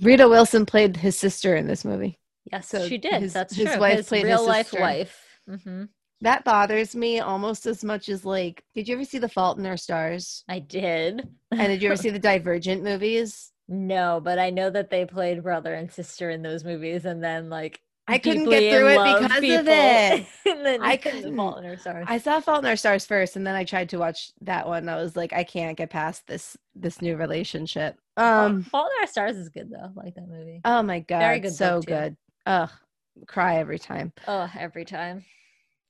Rita 0.02 0.28
Wilson 0.30 0.66
played 0.66 0.98
his 0.98 1.18
sister 1.18 1.56
in 1.56 1.68
this 1.68 1.84
movie. 1.84 2.20
Yes, 2.52 2.68
So 2.70 2.88
she 2.88 2.98
did. 2.98 3.22
his- 3.22 3.34
That's 3.34 3.56
his 3.56 3.70
true. 3.70 3.80
wife 3.80 3.98
his 3.98 4.08
played 4.08 4.26
his 4.26 4.30
real 4.40 4.46
life 4.46 4.74
wife. 4.74 5.40
hmm 5.64 5.86
That 6.22 6.44
bothers 6.44 6.96
me 6.96 7.20
almost 7.20 7.66
as 7.66 7.84
much 7.84 8.10
as 8.10 8.26
like. 8.26 8.64
Did 8.74 8.88
you 8.88 8.96
ever 8.96 9.04
see 9.06 9.20
The 9.20 9.30
Fault 9.30 9.60
in 9.60 9.66
Our 9.66 9.78
Stars? 9.78 10.44
I 10.50 10.60
did. 10.60 11.28
And 11.52 11.68
did 11.68 11.82
you 11.82 11.90
ever 11.90 11.96
see 11.98 12.10
the 12.12 12.20
Divergent 12.20 12.84
movies? 12.84 13.52
No, 13.68 14.22
but 14.24 14.40
I 14.40 14.50
know 14.50 14.70
that 14.70 14.90
they 14.90 15.06
played 15.06 15.44
brother 15.44 15.74
and 15.74 15.92
sister 15.92 16.30
in 16.30 16.42
those 16.42 16.64
movies, 16.64 17.06
and 17.06 17.24
then 17.24 17.50
like 17.50 17.82
I 18.08 18.18
couldn't 18.18 18.50
get 18.50 18.74
through 18.74 18.88
it 18.88 19.20
because 19.20 19.38
of 19.38 19.68
it. 19.68 20.26
I 20.82 20.96
couldn't. 20.96 21.36
Fault 21.36 21.60
in 21.60 21.66
Our 21.66 21.78
Stars. 21.78 22.06
I 22.08 22.18
saw 22.18 22.40
Fault 22.40 22.64
in 22.64 22.70
Our 22.70 22.78
Stars 22.78 23.06
first, 23.06 23.36
and 23.36 23.46
then 23.46 23.56
I 23.56 23.66
tried 23.66 23.90
to 23.90 23.98
watch 23.98 24.32
that 24.42 24.66
one. 24.68 24.88
I 24.88 24.96
was 24.96 25.18
like, 25.18 25.34
I 25.34 25.44
can't 25.44 25.78
get 25.78 25.90
past 25.90 26.26
this 26.28 26.56
this 26.76 27.02
new 27.02 27.18
relationship. 27.18 28.00
Um. 28.16 28.64
Fault 28.64 28.90
in 28.96 29.02
Our 29.04 29.08
Stars 29.08 29.36
is 29.36 29.50
good 29.50 29.70
though. 29.70 29.92
I 29.98 30.04
like 30.06 30.16
that 30.16 30.30
movie. 30.30 30.62
Oh 30.64 30.82
my 30.82 31.02
god, 31.02 31.20
Very 31.20 31.40
good 31.42 31.54
so 31.54 31.82
good. 31.82 32.16
Ugh, 32.46 32.70
cry 33.28 33.58
every 33.58 33.80
time. 33.80 34.14
Oh, 34.28 34.50
every 34.58 34.86
time. 34.86 35.26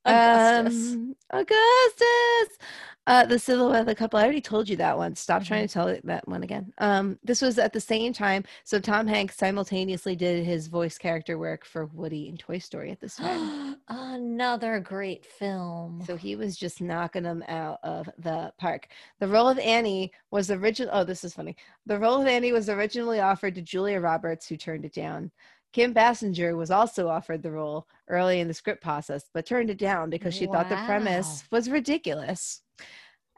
Augustus. 0.07 0.93
Um, 0.93 1.15
Augustus. 1.31 2.57
Uh, 3.05 3.25
the 3.25 3.39
silhouette 3.39 3.79
of 3.79 3.85
the 3.85 3.95
couple. 3.95 4.19
I 4.19 4.23
already 4.23 4.41
told 4.41 4.67
you 4.67 4.75
that 4.77 4.97
one. 4.97 5.15
Stop 5.15 5.43
trying 5.45 5.65
Mm-hmm. 5.65 5.67
to 5.67 5.93
tell 5.95 6.01
that 6.03 6.27
one 6.27 6.43
again. 6.43 6.73
Um, 6.79 7.17
this 7.23 7.41
was 7.41 7.57
at 7.57 7.71
the 7.71 7.79
same 7.79 8.11
time. 8.11 8.43
So 8.65 8.79
Tom 8.81 9.07
Hanks 9.07 9.37
simultaneously 9.37 10.17
did 10.17 10.43
his 10.45 10.67
voice 10.67 10.97
character 10.97 11.37
work 11.37 11.63
for 11.65 11.85
Woody 11.85 12.27
in 12.27 12.35
Toy 12.35 12.57
Story 12.59 12.91
at 12.91 12.99
this 12.99 13.15
time. 13.17 13.77
Another 13.87 14.81
great 14.81 15.25
film. 15.25 16.03
So 16.05 16.17
he 16.17 16.35
was 16.35 16.57
just 16.57 16.81
knocking 16.81 17.23
them 17.23 17.43
out 17.47 17.79
of 17.83 18.09
the 18.17 18.51
park. 18.57 18.89
The 19.19 19.27
role 19.29 19.47
of 19.47 19.57
Annie 19.59 20.11
was 20.31 20.51
original. 20.51 20.93
Oh, 20.93 21.05
this 21.05 21.23
is 21.23 21.33
funny. 21.33 21.55
The 21.85 21.99
role 21.99 22.21
of 22.21 22.27
Annie 22.27 22.51
was 22.51 22.67
originally 22.67 23.21
offered 23.21 23.55
to 23.55 23.61
Julia 23.61 24.01
Roberts, 24.01 24.49
who 24.49 24.57
turned 24.57 24.83
it 24.83 24.93
down. 24.93 25.31
Kim 25.77 25.93
Basinger 25.93 26.57
was 26.57 26.71
also 26.71 27.07
offered 27.07 27.43
the 27.43 27.51
role 27.51 27.85
early 28.07 28.39
in 28.39 28.47
the 28.47 28.53
script 28.55 28.81
process, 28.81 29.29
but 29.31 29.45
turned 29.45 29.69
it 29.69 29.77
down 29.77 30.09
because 30.09 30.33
she 30.33 30.47
thought 30.47 30.69
the 30.69 30.75
premise 30.87 31.43
was 31.51 31.69
ridiculous. 31.69 32.63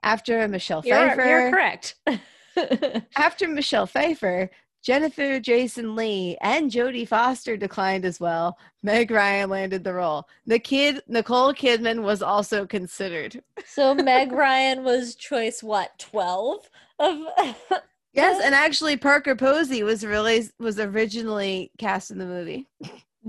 After 0.03 0.47
Michelle 0.47 0.81
you're, 0.85 0.95
Pfeiffer, 0.95 1.27
you're 1.27 1.51
correct. 1.51 1.95
after 3.17 3.45
Michelle 3.45 3.87
Pfeiffer, 3.87 4.49
Jennifer 4.81 5.41
Jason 5.41 5.97
Leigh 5.97 6.37
and 6.39 6.71
Jodie 6.71 7.05
Foster 7.05 7.57
declined 7.57 8.05
as 8.05 8.21
well. 8.21 8.57
Meg 8.83 9.11
Ryan 9.11 9.49
landed 9.49 9.83
the 9.83 9.95
role. 9.95 10.25
The 10.45 10.59
kid 10.59 11.01
Nicole 11.09 11.53
Kidman 11.53 12.03
was 12.03 12.21
also 12.21 12.65
considered. 12.65 13.43
so 13.65 13.93
Meg 13.93 14.31
Ryan 14.31 14.85
was 14.85 15.15
choice 15.15 15.61
what 15.61 15.99
twelve 15.99 16.69
of 16.99 17.19
Yes, 18.13 18.41
and 18.43 18.55
actually 18.55 18.97
Parker 18.97 19.35
Posey 19.35 19.83
was 19.83 20.05
really 20.05 20.43
was 20.59 20.79
originally 20.79 21.71
cast 21.77 22.11
in 22.11 22.17
the 22.17 22.25
movie. 22.25 22.67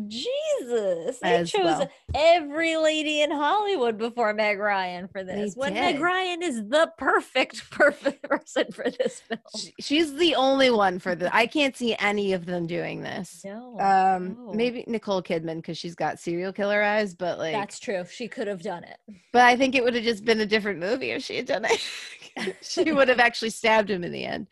Jesus. 0.09 1.18
They 1.18 1.35
As 1.37 1.51
chose 1.51 1.64
well. 1.64 1.91
every 2.14 2.76
lady 2.76 3.22
in 3.22 3.31
Hollywood 3.31 3.99
before 3.99 4.33
Meg 4.33 4.59
Ryan 4.59 5.09
for 5.09 5.24
They 5.24 5.35
this. 5.35 5.57
When 5.57 5.74
Meg. 5.74 6.01
Ryan 6.01 6.43
is 6.43 6.57
the 6.68 6.93
perfect, 6.97 7.68
perfect 7.70 8.22
person 8.22 8.66
for 8.72 8.85
this 8.89 9.20
film. 9.20 9.41
Sh- 9.57 9.68
She's 9.81 10.14
the 10.14 10.37
only 10.37 10.70
one 10.70 10.99
for 11.01 11.14
the 11.14 11.35
I 11.35 11.47
can't 11.47 11.76
see 11.76 11.97
any 11.99 12.33
of 12.33 12.47
them 12.47 12.66
doing 12.66 13.03
this. 13.03 13.43
No. 13.45 13.78
Um 13.81 14.37
no. 14.47 14.53
maybe 14.55 14.85
Nicole 14.87 15.22
Kidman 15.22 15.57
because 15.57 15.76
she's 15.76 15.95
got 15.97 16.18
serial 16.20 16.53
killer 16.53 16.83
eyes, 16.83 17.14
but 17.14 17.39
like 17.39 17.53
That's 17.53 17.78
true. 17.81 18.05
She 18.09 18.28
could 18.28 18.47
have 18.47 18.62
done 18.62 18.85
it. 18.85 18.99
but 19.33 19.43
I 19.43 19.57
think 19.57 19.74
it 19.74 19.83
would 19.83 19.95
have 19.95 20.05
just 20.05 20.24
been 20.24 20.41
a 20.41 20.47
different 20.47 20.78
movie 20.78 21.11
if 21.11 21.24
she 21.24 21.37
had 21.37 21.47
done 21.47 21.64
it. 21.64 21.81
she 22.62 22.93
would 22.93 23.09
have 23.09 23.20
actually 23.20 23.51
stabbed 23.51 23.91
him 23.91 24.05
in 24.05 24.12
the 24.12 24.24
end. 24.24 24.49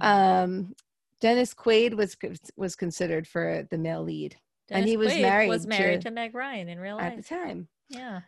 Um 0.00 0.74
Dennis 1.20 1.54
Quaid 1.54 1.94
was 1.94 2.16
was 2.56 2.76
considered 2.76 3.26
for 3.26 3.66
the 3.70 3.78
male 3.78 4.02
lead 4.02 4.36
and 4.70 4.86
he 4.86 4.96
was 4.96 5.12
Quaid 5.12 5.22
married 5.22 5.48
was 5.48 5.66
married 5.66 6.02
to- 6.02 6.08
to, 6.08 6.14
Meg 6.14 6.34
Ryan 6.34 6.68
in 6.68 6.78
real 6.78 6.96
life 6.96 7.12
at 7.12 7.16
the 7.16 7.22
time. 7.22 7.68
Yeah. 7.88 8.20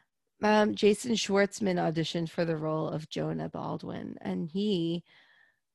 Um, 0.42 0.74
Jason 0.74 1.12
Schwartzman 1.12 1.76
auditioned 1.76 2.28
for 2.28 2.44
the 2.44 2.56
role 2.56 2.88
of 2.88 3.08
Jonah 3.08 3.48
Baldwin, 3.48 4.16
and 4.22 4.48
he, 4.48 5.04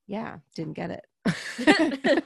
yeah, 0.08 0.40
didn't 0.56 0.74
get 0.74 0.92
it. 0.92 1.06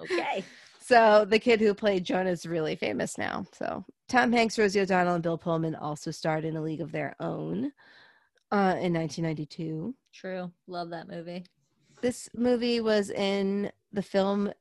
okay. 0.00 0.44
so 0.80 1.26
the 1.26 1.38
kid 1.38 1.60
who 1.60 1.74
played 1.74 2.04
Jonah 2.04 2.30
is 2.30 2.46
really 2.46 2.74
famous 2.74 3.18
now. 3.18 3.44
So 3.52 3.84
Tom 4.08 4.32
Hanks, 4.32 4.58
Rosie 4.58 4.80
O'Donnell, 4.80 5.14
and 5.14 5.22
Bill 5.22 5.36
Pullman 5.36 5.74
also 5.74 6.10
starred 6.10 6.46
in 6.46 6.56
A 6.56 6.62
League 6.62 6.80
of 6.80 6.90
Their 6.90 7.14
Own 7.20 7.72
uh, 8.52 8.76
in 8.80 8.92
1992. 8.92 9.94
True. 10.12 10.52
Love 10.66 10.90
that 10.90 11.08
movie. 11.08 11.44
This 12.00 12.28
movie 12.34 12.80
was 12.80 13.10
in 13.10 13.72
the 13.92 14.02
film. 14.02 14.52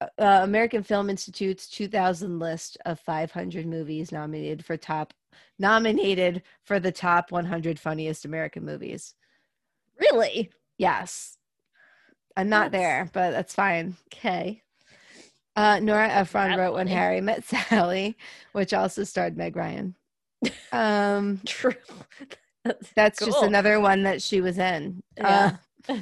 Uh, 0.00 0.40
American 0.42 0.82
Film 0.82 1.10
Institute's 1.10 1.68
2000 1.68 2.38
list 2.38 2.76
of 2.86 3.00
500 3.00 3.66
movies 3.66 4.12
nominated 4.12 4.64
for 4.64 4.76
top 4.76 5.12
nominated 5.58 6.42
for 6.64 6.78
the 6.78 6.92
top 6.92 7.32
100 7.32 7.78
funniest 7.80 8.24
American 8.24 8.64
movies. 8.64 9.14
Really? 9.98 10.50
Yes. 10.78 11.36
I'm 12.36 12.48
not 12.48 12.70
That's- 12.70 12.80
there, 12.80 13.10
but 13.12 13.30
that's 13.32 13.54
fine. 13.54 13.96
Okay. 14.14 14.62
Uh, 15.56 15.80
Nora 15.80 16.08
Ephron 16.08 16.56
wrote 16.56 16.74
When. 16.74 16.86
Harry 16.86 17.20
Met 17.20 17.44
Sally, 17.44 18.16
which 18.52 18.72
also 18.72 19.02
starred 19.02 19.36
Meg 19.36 19.56
Ryan. 19.56 19.94
Um, 20.70 21.40
True. 21.46 21.72
That's, 22.68 22.92
that's 22.94 23.24
just 23.24 23.42
another 23.42 23.80
one 23.80 24.02
that 24.04 24.22
she 24.22 24.40
was 24.40 24.58
in. 24.58 25.02
Yeah. 25.16 25.56
Uh, 25.88 25.96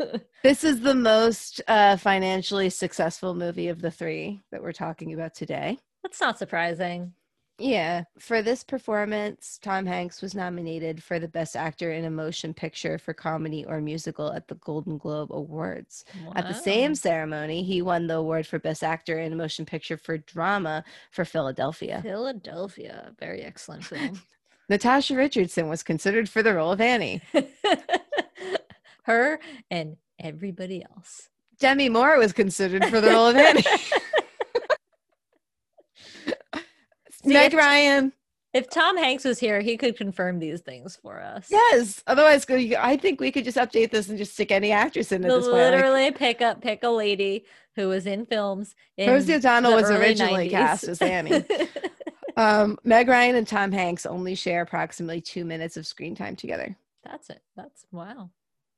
this 0.42 0.64
is 0.64 0.80
the 0.80 0.94
most 0.94 1.60
uh, 1.68 1.96
financially 1.96 2.70
successful 2.70 3.34
movie 3.34 3.68
of 3.68 3.80
the 3.80 3.90
three 3.90 4.40
that 4.50 4.62
we're 4.62 4.72
talking 4.72 5.12
about 5.12 5.34
today. 5.34 5.78
That's 6.02 6.20
not 6.20 6.38
surprising. 6.38 7.12
Yeah. 7.58 8.04
For 8.18 8.42
this 8.42 8.64
performance, 8.64 9.58
Tom 9.62 9.86
Hanks 9.86 10.20
was 10.20 10.34
nominated 10.34 11.02
for 11.02 11.18
the 11.20 11.28
Best 11.28 11.54
Actor 11.54 11.92
in 11.92 12.04
a 12.04 12.10
Motion 12.10 12.54
Picture 12.54 12.98
for 12.98 13.14
Comedy 13.14 13.64
or 13.64 13.80
Musical 13.80 14.32
at 14.32 14.48
the 14.48 14.56
Golden 14.56 14.98
Globe 14.98 15.30
Awards. 15.30 16.04
At 16.34 16.48
the 16.48 16.54
same 16.54 16.94
ceremony, 16.94 17.62
he 17.62 17.82
won 17.82 18.06
the 18.06 18.16
award 18.16 18.46
for 18.46 18.58
Best 18.58 18.82
Actor 18.82 19.18
in 19.18 19.32
a 19.32 19.36
Motion 19.36 19.64
Picture 19.64 19.96
for 19.96 20.18
Drama 20.18 20.82
for 21.12 21.24
Philadelphia. 21.24 22.00
Philadelphia, 22.02 23.12
very 23.20 23.42
excellent 23.42 23.84
film. 23.84 24.20
Natasha 24.68 25.14
Richardson 25.16 25.68
was 25.68 25.82
considered 25.82 26.28
for 26.28 26.42
the 26.42 26.54
role 26.54 26.72
of 26.72 26.80
Annie. 26.80 27.20
Her 29.04 29.40
and 29.70 29.96
everybody 30.18 30.84
else. 30.84 31.28
Demi 31.58 31.88
Moore 31.88 32.18
was 32.18 32.32
considered 32.32 32.84
for 32.86 33.00
the 33.00 33.10
role 33.10 33.26
of 33.26 33.36
Annie. 33.36 33.62
See, 37.10 37.32
Meg 37.32 37.52
if- 37.52 37.58
Ryan. 37.58 38.12
If 38.52 38.68
Tom 38.68 38.98
Hanks 38.98 39.24
was 39.24 39.38
here, 39.38 39.62
he 39.62 39.78
could 39.78 39.96
confirm 39.96 40.38
these 40.38 40.60
things 40.60 40.98
for 41.00 41.22
us. 41.22 41.46
Yes. 41.50 42.02
Otherwise, 42.06 42.44
I 42.50 42.98
think 42.98 43.18
we 43.18 43.32
could 43.32 43.44
just 43.44 43.56
update 43.56 43.90
this 43.90 44.10
and 44.10 44.18
just 44.18 44.34
stick 44.34 44.52
any 44.52 44.70
actress 44.72 45.10
in 45.10 45.24
at 45.24 45.30
this 45.30 45.46
point. 45.46 45.56
Literally 45.56 46.10
pick 46.10 46.42
up 46.42 46.60
pick 46.60 46.82
a 46.82 46.88
lady 46.90 47.46
who 47.76 47.88
was 47.88 48.04
in 48.04 48.26
films. 48.26 48.74
In 48.98 49.08
Rosie 49.08 49.32
O'Donnell 49.36 49.72
was 49.74 49.90
originally 49.90 50.48
90s. 50.48 50.50
cast 50.50 50.84
as 50.84 51.00
Annie. 51.00 51.42
um, 52.36 52.78
Meg 52.84 53.08
Ryan 53.08 53.36
and 53.36 53.46
Tom 53.46 53.72
Hanks 53.72 54.06
only 54.06 54.34
share 54.34 54.62
approximately 54.62 55.20
two 55.20 55.44
minutes 55.44 55.76
of 55.76 55.86
screen 55.86 56.14
time 56.14 56.36
together. 56.36 56.76
That's 57.04 57.30
it. 57.30 57.42
That's 57.56 57.84
wow. 57.90 58.30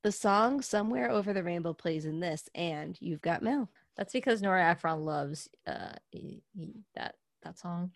The 0.02 0.12
song 0.12 0.60
"Somewhere 0.62 1.10
Over 1.10 1.32
the 1.32 1.42
Rainbow" 1.42 1.72
plays 1.72 2.04
in 2.06 2.20
this, 2.20 2.48
and 2.54 2.96
"You've 3.00 3.22
Got 3.22 3.42
Mail." 3.42 3.68
That's 3.96 4.12
because 4.12 4.42
Nora 4.42 4.64
Ephron 4.70 5.04
loves 5.04 5.48
uh 5.66 5.92
that 6.94 7.14
that 7.42 7.58
song. 7.58 7.90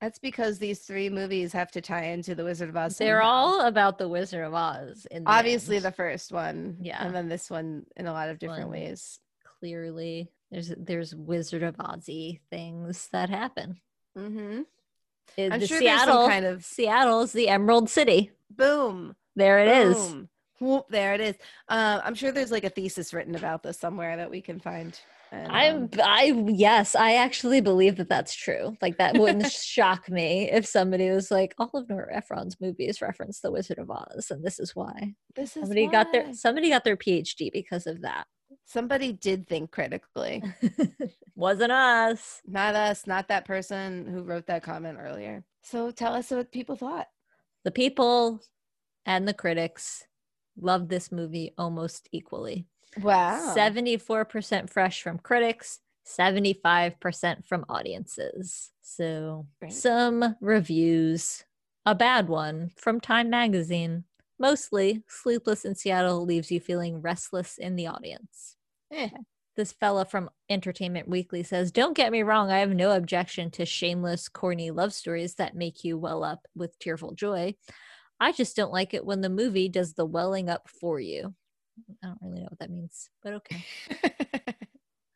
That's 0.00 0.18
because 0.20 0.58
these 0.58 0.80
three 0.80 1.08
movies 1.10 1.52
have 1.54 1.72
to 1.72 1.80
tie 1.80 2.04
into 2.04 2.36
the 2.36 2.44
Wizard 2.44 2.68
of 2.68 2.76
Oz. 2.76 2.96
They're 2.98 3.16
somehow. 3.18 3.28
all 3.32 3.60
about 3.66 3.98
the 3.98 4.08
Wizard 4.08 4.44
of 4.44 4.54
Oz. 4.54 5.06
In 5.10 5.24
the 5.24 5.30
obviously 5.30 5.76
end. 5.76 5.84
the 5.86 5.90
first 5.92 6.30
one, 6.30 6.76
Yeah. 6.80 7.04
and 7.04 7.12
then 7.14 7.28
this 7.28 7.50
one 7.50 7.84
in 7.96 8.06
a 8.06 8.12
lot 8.12 8.28
of 8.28 8.38
different 8.38 8.68
One. 8.68 8.78
ways. 8.78 9.18
clearly 9.58 10.30
there's 10.52 10.68
there's 10.76 11.14
Wizard 11.16 11.64
of 11.64 11.76
Ozzy 11.78 12.38
things 12.50 13.08
that 13.12 13.28
happen. 13.30 13.80
Mm-hmm. 14.16 14.62
I'm 15.36 15.60
the 15.60 15.66
sure 15.66 15.78
Seattle 15.78 16.28
kind 16.28 16.44
of- 16.44 16.64
Seattle 16.64 17.22
is 17.22 17.32
the 17.32 17.48
Emerald 17.48 17.90
City. 17.90 18.30
Boom. 18.50 19.14
There 19.36 19.58
it 19.60 19.68
is. 19.68 19.96
Boom. 19.96 20.28
Whoop, 20.60 20.86
there 20.90 21.14
it 21.14 21.20
is. 21.20 21.36
Uh, 21.68 22.00
I'm 22.02 22.14
sure 22.14 22.32
there's 22.32 22.50
like 22.50 22.64
a 22.64 22.70
thesis 22.70 23.14
written 23.14 23.36
about 23.36 23.62
this 23.62 23.78
somewhere 23.78 24.16
that 24.16 24.30
we 24.30 24.40
can 24.40 24.58
find. 24.58 24.98
And, 25.30 25.52
I'm 25.52 25.76
um, 25.82 25.90
I 26.02 26.44
yes, 26.48 26.96
I 26.96 27.16
actually 27.16 27.60
believe 27.60 27.96
that 27.96 28.08
that's 28.08 28.34
true. 28.34 28.76
Like 28.80 28.96
that 28.98 29.16
wouldn't 29.16 29.52
shock 29.52 30.10
me 30.10 30.50
if 30.50 30.66
somebody 30.66 31.10
was 31.10 31.30
like, 31.30 31.54
all 31.58 31.70
of 31.74 31.88
Nora 31.88 32.16
Ephron's 32.16 32.56
movies 32.60 33.02
reference 33.02 33.40
the 33.40 33.52
Wizard 33.52 33.78
of 33.78 33.90
Oz, 33.90 34.30
and 34.30 34.42
this 34.42 34.58
is 34.58 34.74
why 34.74 35.14
this 35.36 35.56
is 35.56 35.62
somebody 35.64 35.86
got 35.86 36.10
their 36.12 36.32
somebody 36.32 36.70
got 36.70 36.82
their 36.82 36.96
PhD 36.96 37.52
because 37.52 37.86
of 37.86 38.00
that. 38.00 38.26
Somebody 38.68 39.12
did 39.12 39.48
think 39.48 39.70
critically. 39.70 40.42
Wasn't 41.34 41.72
us. 41.72 42.42
not 42.46 42.74
us, 42.74 43.06
not 43.06 43.28
that 43.28 43.46
person 43.46 44.06
who 44.06 44.22
wrote 44.22 44.46
that 44.48 44.62
comment 44.62 44.98
earlier. 45.00 45.42
So 45.62 45.90
tell 45.90 46.12
us 46.14 46.30
what 46.30 46.52
people 46.52 46.76
thought. 46.76 47.06
The 47.64 47.70
people 47.70 48.42
and 49.06 49.26
the 49.26 49.32
critics 49.32 50.04
loved 50.60 50.90
this 50.90 51.10
movie 51.10 51.54
almost 51.56 52.10
equally. 52.12 52.66
Wow. 53.00 53.54
74% 53.56 54.68
fresh 54.68 55.00
from 55.02 55.18
critics, 55.18 55.80
75% 56.06 57.46
from 57.46 57.64
audiences. 57.70 58.70
So, 58.82 59.46
Great. 59.60 59.72
some 59.72 60.36
reviews. 60.42 61.42
A 61.86 61.94
bad 61.94 62.28
one 62.28 62.70
from 62.76 63.00
Time 63.00 63.30
Magazine. 63.30 64.04
Mostly, 64.38 65.04
Sleepless 65.08 65.64
in 65.64 65.74
Seattle 65.74 66.24
leaves 66.26 66.50
you 66.50 66.60
feeling 66.60 67.00
restless 67.00 67.56
in 67.56 67.76
the 67.76 67.86
audience. 67.86 68.56
Eh. 68.92 69.10
This 69.56 69.72
fella 69.72 70.04
from 70.04 70.30
Entertainment 70.48 71.08
Weekly 71.08 71.42
says, 71.42 71.72
Don't 71.72 71.96
get 71.96 72.12
me 72.12 72.22
wrong, 72.22 72.50
I 72.50 72.60
have 72.60 72.74
no 72.74 72.92
objection 72.92 73.50
to 73.52 73.66
shameless, 73.66 74.28
corny 74.28 74.70
love 74.70 74.92
stories 74.92 75.34
that 75.34 75.56
make 75.56 75.82
you 75.82 75.98
well 75.98 76.22
up 76.22 76.46
with 76.54 76.78
tearful 76.78 77.12
joy. 77.12 77.54
I 78.20 78.32
just 78.32 78.56
don't 78.56 78.72
like 78.72 78.94
it 78.94 79.04
when 79.04 79.20
the 79.20 79.28
movie 79.28 79.68
does 79.68 79.94
the 79.94 80.06
welling 80.06 80.48
up 80.48 80.68
for 80.68 81.00
you. 81.00 81.34
I 82.02 82.06
don't 82.06 82.18
really 82.20 82.40
know 82.40 82.48
what 82.50 82.58
that 82.60 82.70
means, 82.70 83.10
but 83.22 83.34
okay. 83.34 83.64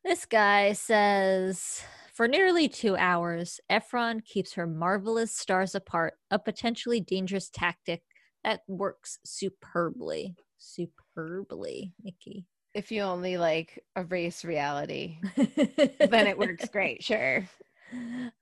This 0.05 0.27
guy 0.27 0.73
says 0.73 1.83
for 2.13 2.27
nearly 2.27 2.69
two 2.69 2.97
hours, 2.97 3.61
Ephron 3.71 4.21
keeps 4.21 4.53
her 4.55 4.67
marvelous 4.67 5.33
stars 5.33 5.77
apart, 5.77 6.15
a 6.31 6.41
potentially 6.41 7.01
dangerous 7.01 7.49
tactic 7.49 8.03
that 8.43 8.63
works 8.67 9.19
superbly. 9.25 10.35
Superbly, 10.59 11.93
Nikki. 12.03 12.47
If 12.75 12.91
you 12.91 13.03
only 13.03 13.37
like 13.37 13.83
erase 13.97 14.45
reality, 14.45 15.19
then 15.37 16.27
it 16.27 16.39
works 16.39 16.69
great. 16.73 17.03
Sure. 17.03 17.49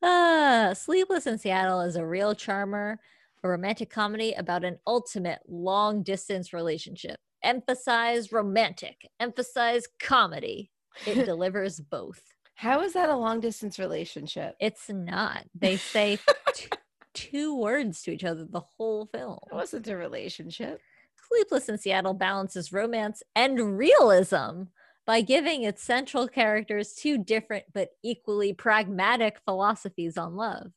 Ah, 0.02 0.72
Sleepless 0.74 1.26
in 1.26 1.38
Seattle 1.38 1.80
is 1.80 1.96
a 1.96 2.06
real 2.06 2.34
charmer, 2.34 3.00
a 3.42 3.48
romantic 3.48 3.90
comedy 3.90 4.32
about 4.32 4.64
an 4.64 4.78
ultimate 4.86 5.40
long 5.48 6.02
distance 6.02 6.52
relationship. 6.52 7.18
Emphasize 7.42 8.32
romantic, 8.32 9.08
emphasize 9.18 9.86
comedy. 9.98 10.70
It 11.06 11.24
delivers 11.24 11.80
both. 11.80 12.20
How 12.54 12.82
is 12.82 12.92
that 12.92 13.08
a 13.08 13.16
long 13.16 13.40
distance 13.40 13.78
relationship? 13.78 14.54
It's 14.60 14.88
not. 14.90 15.44
They 15.54 15.76
say 15.78 16.18
t- 16.54 16.68
two 17.14 17.56
words 17.56 18.02
to 18.02 18.12
each 18.12 18.24
other 18.24 18.44
the 18.44 18.60
whole 18.60 19.06
film. 19.06 19.38
It 19.50 19.54
wasn't 19.54 19.88
a 19.88 19.96
relationship. 19.96 20.80
Sleepless 21.32 21.68
in 21.68 21.78
Seattle 21.78 22.14
balances 22.14 22.72
romance 22.72 23.22
and 23.36 23.78
realism 23.78 24.64
by 25.06 25.20
giving 25.20 25.62
its 25.62 25.82
central 25.82 26.28
characters 26.28 26.92
two 26.94 27.18
different 27.18 27.64
but 27.72 27.90
equally 28.02 28.52
pragmatic 28.52 29.38
philosophies 29.44 30.18
on 30.18 30.34
love. 30.34 30.72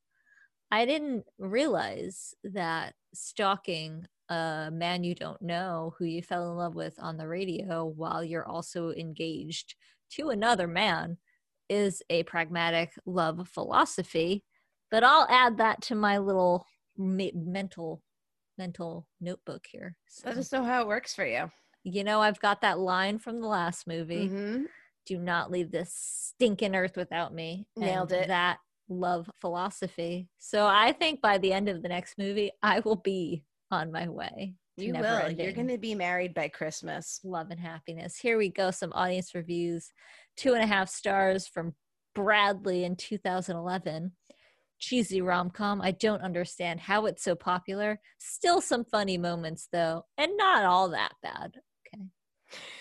I 0.71 0.85
didn't 0.85 1.25
realize 1.37 2.33
that 2.43 2.93
stalking 3.13 4.05
a 4.29 4.69
man 4.71 5.03
you 5.03 5.15
don't 5.15 5.41
know 5.41 5.93
who 5.97 6.05
you 6.05 6.21
fell 6.21 6.49
in 6.51 6.57
love 6.57 6.75
with 6.75 6.95
on 6.99 7.17
the 7.17 7.27
radio 7.27 7.85
while 7.85 8.23
you're 8.23 8.47
also 8.47 8.91
engaged 8.91 9.75
to 10.11 10.29
another 10.29 10.67
man 10.67 11.17
is 11.69 12.01
a 12.09 12.23
pragmatic 12.23 12.91
love 13.05 13.47
philosophy. 13.47 14.43
But 14.89 15.03
I'll 15.03 15.27
add 15.29 15.57
that 15.57 15.81
to 15.83 15.95
my 15.95 16.19
little 16.19 16.65
me- 16.97 17.33
mental 17.35 18.01
mental 18.57 19.07
notebook 19.21 19.65
here. 19.71 19.95
So, 20.07 20.29
Let 20.29 20.37
us 20.37 20.51
know 20.51 20.63
how 20.63 20.81
it 20.81 20.87
works 20.87 21.13
for 21.15 21.25
you. 21.25 21.51
you 21.83 22.03
know, 22.03 22.21
I've 22.21 22.39
got 22.39 22.61
that 22.61 22.79
line 22.79 23.19
from 23.19 23.41
the 23.41 23.47
last 23.47 23.87
movie 23.87 24.29
Mhm. 24.29 24.67
do 25.05 25.19
not 25.19 25.51
leave 25.51 25.69
this 25.71 25.93
stinking 25.93 26.75
earth 26.75 26.95
without 26.95 27.33
me. 27.33 27.67
Nailed 27.75 28.11
and 28.13 28.21
it. 28.23 28.27
That 28.29 28.59
love 28.87 29.29
philosophy. 29.41 30.29
So 30.37 30.65
I 30.65 30.93
think 30.93 31.21
by 31.21 31.37
the 31.39 31.51
end 31.51 31.67
of 31.67 31.81
the 31.81 31.89
next 31.89 32.17
movie, 32.17 32.51
I 32.61 32.79
will 32.81 32.95
be 32.95 33.43
on 33.71 33.91
my 33.91 34.07
way. 34.07 34.55
You 34.77 34.93
will. 34.93 35.29
You're 35.31 35.51
going 35.51 35.67
to 35.67 35.77
be 35.77 35.93
married 35.93 36.33
by 36.33 36.47
Christmas. 36.47 37.19
love 37.23 37.51
and 37.51 37.59
happiness. 37.59 38.17
Here 38.17 38.37
we 38.37 38.49
go. 38.49 38.71
Some 38.71 38.91
audience 38.93 39.35
reviews. 39.35 39.91
Two 40.37 40.53
and 40.53 40.63
a 40.63 40.67
half 40.67 40.89
stars 40.89 41.47
from 41.47 41.75
Bradley 42.15 42.83
in 42.83 42.95
2011. 42.95 44.15
Cheesy 44.83 45.21
rom 45.21 45.49
com. 45.49 45.81
I 45.81 45.91
don't 45.91 46.21
understand 46.21 46.81
how 46.81 47.05
it's 47.05 47.23
so 47.23 47.35
popular. 47.35 48.01
Still 48.17 48.59
some 48.59 48.83
funny 48.83 49.17
moments 49.17 49.69
though, 49.71 50.03
and 50.17 50.35
not 50.35 50.65
all 50.65 50.89
that 50.89 51.13
bad. 51.23 51.61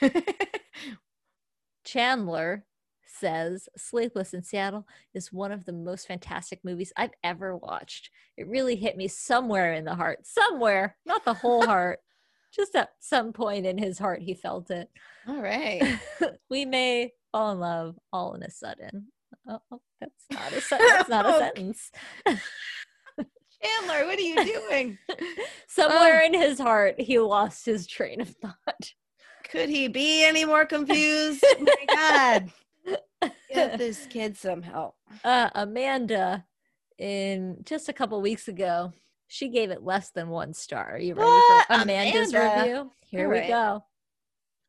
Okay. 0.02 0.24
Chandler 1.84 2.64
says 3.06 3.68
Sleepless 3.76 4.34
in 4.34 4.42
Seattle 4.42 4.84
is 5.14 5.32
one 5.32 5.52
of 5.52 5.64
the 5.64 5.72
most 5.72 6.08
fantastic 6.08 6.58
movies 6.64 6.92
I've 6.96 7.14
ever 7.22 7.56
watched. 7.56 8.10
It 8.36 8.48
really 8.48 8.74
hit 8.74 8.96
me 8.96 9.06
somewhere 9.06 9.72
in 9.74 9.84
the 9.84 9.94
heart, 9.94 10.26
somewhere, 10.26 10.96
not 11.06 11.24
the 11.24 11.34
whole 11.34 11.64
heart, 11.66 12.00
just 12.52 12.74
at 12.74 12.94
some 12.98 13.32
point 13.32 13.64
in 13.64 13.78
his 13.78 13.96
heart, 13.96 14.22
he 14.22 14.34
felt 14.34 14.72
it. 14.72 14.90
All 15.28 15.40
right. 15.40 16.00
we 16.50 16.64
may 16.64 17.12
fall 17.30 17.52
in 17.52 17.60
love 17.60 17.96
all 18.12 18.34
in 18.34 18.42
a 18.42 18.50
sudden. 18.50 19.06
Oh, 19.48 19.58
oh, 19.72 19.80
that's 20.00 20.24
not 20.30 20.52
a 20.52 20.60
sen- 20.60 20.78
that's 20.88 21.08
not 21.08 21.26
a 21.26 21.32
sentence. 21.38 21.90
Chandler, 22.26 24.06
what 24.06 24.18
are 24.18 24.20
you 24.20 24.44
doing? 24.44 24.98
Somewhere 25.68 26.20
Oh. 26.22 26.26
in 26.26 26.34
his 26.34 26.58
heart, 26.58 27.00
he 27.00 27.18
lost 27.18 27.64
his 27.64 27.86
train 27.86 28.20
of 28.20 28.28
thought. 28.28 28.92
Could 29.50 29.68
he 29.68 29.88
be 29.88 30.24
any 30.24 30.44
more 30.44 30.64
confused? 30.66 31.44
Oh 31.46 31.56
my 31.88 31.94
God. 31.94 32.50
Get 33.52 33.78
this 33.78 34.06
kid 34.06 34.36
some 34.36 34.62
help. 34.62 34.96
uh, 35.24 35.50
Amanda, 35.54 36.44
in 36.98 37.58
just 37.64 37.88
a 37.88 37.92
couple 37.92 38.20
weeks 38.20 38.48
ago, 38.48 38.92
she 39.28 39.48
gave 39.48 39.70
it 39.70 39.82
less 39.84 40.10
than 40.10 40.28
one 40.28 40.54
star. 40.54 40.94
Are 40.94 40.98
you 40.98 41.14
ready 41.14 41.28
What? 41.28 41.66
for 41.66 41.72
Amanda's 41.82 42.32
Amanda? 42.32 42.60
review? 42.62 42.90
Here 43.06 43.26
All 43.26 43.40
we 43.40 43.46
go. 43.48 43.84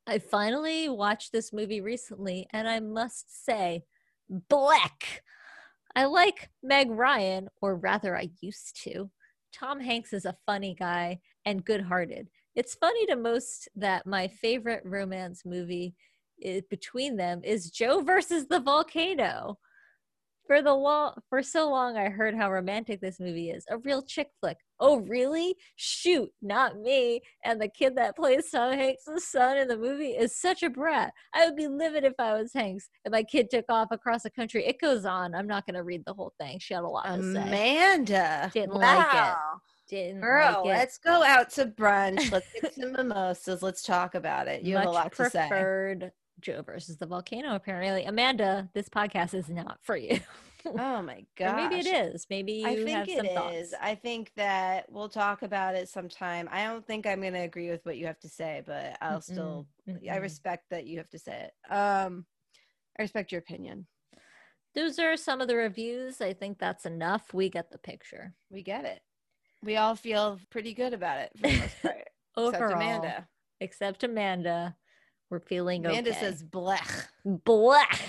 I 0.05 0.19
finally 0.19 0.89
watched 0.89 1.31
this 1.31 1.51
movie 1.53 1.81
recently, 1.81 2.47
and 2.51 2.67
I 2.67 2.79
must 2.81 3.45
say, 3.45 3.83
black. 4.49 5.23
I 5.95 6.05
like 6.05 6.49
Meg 6.61 6.89
Ryan, 6.89 7.49
or 7.61 7.75
rather, 7.75 8.17
I 8.17 8.29
used 8.41 8.81
to. 8.83 9.09
Tom 9.53 9.79
Hanks 9.79 10.13
is 10.13 10.25
a 10.25 10.37
funny 10.45 10.75
guy 10.77 11.19
and 11.45 11.63
good 11.63 11.81
hearted. 11.81 12.29
It's 12.55 12.75
funny 12.75 13.05
to 13.07 13.15
most 13.15 13.69
that 13.75 14.05
my 14.05 14.27
favorite 14.27 14.81
romance 14.83 15.43
movie 15.45 15.95
i 16.43 16.61
between 16.69 17.15
them 17.15 17.41
is 17.43 17.69
Joe 17.69 18.01
versus 18.01 18.47
the 18.47 18.59
volcano. 18.59 19.59
For 20.53 20.61
the 20.61 20.71
long, 20.71 21.15
for 21.31 21.41
so 21.41 21.67
long, 21.67 21.97
I 21.97 22.09
heard 22.09 22.35
how 22.35 22.51
romantic 22.51 23.01
this 23.01 23.19
movie 23.19 23.49
is. 23.49 23.65
A 23.71 23.79
real 23.79 24.03
chick 24.03 24.27
flick. 24.39 24.57
Oh, 24.79 24.97
really? 24.97 25.55
Shoot, 25.77 26.29
not 26.43 26.77
me. 26.77 27.21
And 27.43 27.59
the 27.59 27.69
kid 27.69 27.95
that 27.95 28.15
plays 28.15 28.51
Tom 28.51 28.73
Hanks' 28.73 29.05
son 29.31 29.57
in 29.57 29.67
the 29.67 29.77
movie 29.77 30.11
is 30.11 30.39
such 30.39 30.61
a 30.61 30.69
brat. 30.69 31.11
I 31.33 31.47
would 31.47 31.55
be 31.55 31.67
livid 31.67 32.03
if 32.03 32.13
I 32.19 32.33
was 32.33 32.53
Hanks 32.53 32.87
and 33.03 33.11
my 33.11 33.23
kid 33.23 33.49
took 33.49 33.65
off 33.67 33.87
across 33.89 34.21
the 34.21 34.29
country. 34.29 34.63
It 34.63 34.79
goes 34.79 35.05
on. 35.05 35.33
I'm 35.33 35.47
not 35.47 35.65
going 35.65 35.73
to 35.73 35.81
read 35.81 36.03
the 36.05 36.13
whole 36.13 36.33
thing. 36.39 36.59
She 36.59 36.75
had 36.75 36.83
a 36.83 36.87
lot 36.87 37.07
to 37.07 37.33
say. 37.33 37.41
Amanda. 37.41 38.51
Didn't 38.53 38.75
like 38.75 39.07
it. 39.07 39.15
Wow. 39.15 39.37
Didn't 39.89 40.21
Girl, 40.21 40.61
like 40.63 40.65
it. 40.65 40.77
let's 40.77 40.99
go 40.99 41.23
out 41.23 41.49
to 41.53 41.65
brunch. 41.65 42.31
Let's 42.31 42.45
get 42.61 42.75
some 42.79 42.91
mimosas. 42.91 43.63
Let's 43.63 43.81
talk 43.81 44.13
about 44.13 44.47
it. 44.47 44.61
You 44.61 44.77
have 44.77 44.85
a 44.85 44.91
lot 44.91 45.15
to 45.15 45.31
say. 45.31 45.47
preferred 45.47 46.11
Joe 46.43 46.61
versus 46.61 46.97
the 46.97 47.05
volcano. 47.07 47.55
Apparently, 47.55 48.03
Amanda, 48.05 48.69
this 48.73 48.89
podcast 48.89 49.33
is 49.33 49.49
not 49.49 49.79
for 49.81 49.95
you. 49.97 50.19
Oh 50.65 51.01
my 51.01 51.25
god! 51.37 51.55
maybe 51.57 51.75
it 51.87 51.87
is. 52.13 52.27
Maybe 52.29 52.53
you 52.53 52.67
I 52.67 52.71
have 52.91 53.05
think 53.07 53.17
some 53.17 53.25
it 53.25 53.33
thoughts. 53.35 53.55
is. 53.55 53.73
I 53.81 53.95
think 53.95 54.31
that 54.37 54.85
we'll 54.91 55.09
talk 55.09 55.41
about 55.41 55.75
it 55.75 55.89
sometime. 55.89 56.47
I 56.51 56.63
don't 56.65 56.85
think 56.85 57.05
I'm 57.05 57.21
going 57.21 57.33
to 57.33 57.39
agree 57.39 57.69
with 57.69 57.85
what 57.85 57.97
you 57.97 58.05
have 58.07 58.19
to 58.21 58.29
say, 58.29 58.63
but 58.65 58.97
I'll 59.01 59.21
still 59.21 59.67
I 59.87 59.91
Mm-mm. 59.91 60.21
respect 60.21 60.65
that 60.69 60.85
you 60.85 60.99
have 60.99 61.09
to 61.09 61.19
say 61.19 61.49
it. 61.49 61.73
Um 61.73 62.25
I 62.97 63.01
respect 63.01 63.31
your 63.31 63.39
opinion. 63.39 63.87
those 64.75 64.99
are 64.99 65.17
some 65.17 65.41
of 65.41 65.47
the 65.47 65.55
reviews. 65.55 66.21
I 66.21 66.33
think 66.33 66.59
that's 66.59 66.85
enough. 66.85 67.33
We 67.33 67.49
get 67.49 67.71
the 67.71 67.77
picture. 67.77 68.33
We 68.49 68.61
get 68.63 68.85
it. 68.85 69.01
We 69.63 69.77
all 69.77 69.95
feel 69.95 70.39
pretty 70.49 70.73
good 70.73 70.93
about 70.93 71.19
it 71.19 71.31
for 71.35 71.47
the 71.47 71.57
most 71.59 71.75
part. 71.81 72.09
Overall, 72.37 72.53
except 72.61 72.73
Amanda. 72.73 73.27
except 73.59 74.03
Amanda, 74.03 74.75
we're 75.33 75.39
feeling 75.39 75.83
Amanda 75.83 76.11
okay. 76.11 76.19
says 76.19 76.43
blech. 76.43 77.07
Blech. 77.25 77.99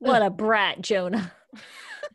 What 0.00 0.22
a 0.22 0.30
brat, 0.30 0.82
Jonah. 0.82 1.32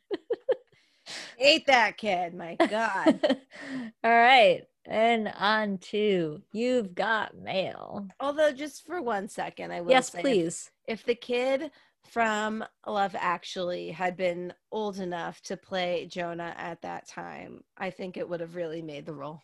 Hate 1.37 1.65
that 1.67 1.95
kid. 1.95 2.33
My 2.33 2.55
God. 2.55 3.21
All 4.03 4.11
right. 4.11 4.63
And 4.85 5.31
on 5.39 5.77
to 5.77 6.41
You've 6.51 6.93
Got 6.93 7.37
Mail. 7.37 8.05
Although, 8.19 8.51
just 8.51 8.85
for 8.85 9.01
one 9.01 9.29
second, 9.29 9.71
I 9.71 9.79
will 9.79 9.91
Yes, 9.91 10.11
say 10.11 10.19
if- 10.19 10.23
please. 10.23 10.71
if 10.89 11.05
the 11.05 11.15
kid 11.15 11.71
from 12.03 12.65
Love 12.85 13.15
Actually 13.17 13.91
had 13.91 14.17
been 14.17 14.53
old 14.73 14.99
enough 14.99 15.39
to 15.43 15.55
play 15.55 16.05
Jonah 16.11 16.53
at 16.57 16.81
that 16.81 17.07
time, 17.07 17.63
I 17.77 17.91
think 17.91 18.17
it 18.17 18.27
would 18.27 18.41
have 18.41 18.55
really 18.55 18.81
made 18.81 19.05
the 19.05 19.13
role. 19.13 19.41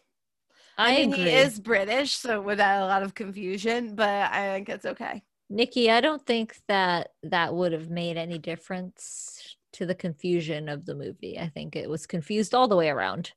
I, 0.78 0.96
mean, 0.96 1.14
agree. 1.14 1.26
he 1.26 1.30
is 1.32 1.60
British, 1.60 2.14
so 2.14 2.50
add 2.50 2.82
a 2.82 2.86
lot 2.86 3.04
of 3.04 3.14
confusion, 3.14 3.96
but 3.96 4.32
I 4.32 4.54
think 4.54 4.70
it's 4.70 4.86
okay. 4.86 5.24
Nikki, 5.50 5.92
I 5.92 6.02
don't 6.02 6.26
think 6.26 6.58
that 6.68 7.10
that 7.24 7.54
would 7.54 7.74
have 7.74 7.90
made 7.90 8.18
any 8.18 8.40
difference 8.40 9.56
to 9.74 9.86
the 9.86 9.96
confusion 9.96 10.70
of 10.70 10.86
the 10.86 10.96
movie. 10.96 11.38
I 11.40 11.50
think 11.50 11.76
it 11.76 11.90
was 11.90 12.06
confused 12.06 12.56
all 12.56 12.68
the 12.68 12.76
way 12.76 12.90
around. 12.90 13.34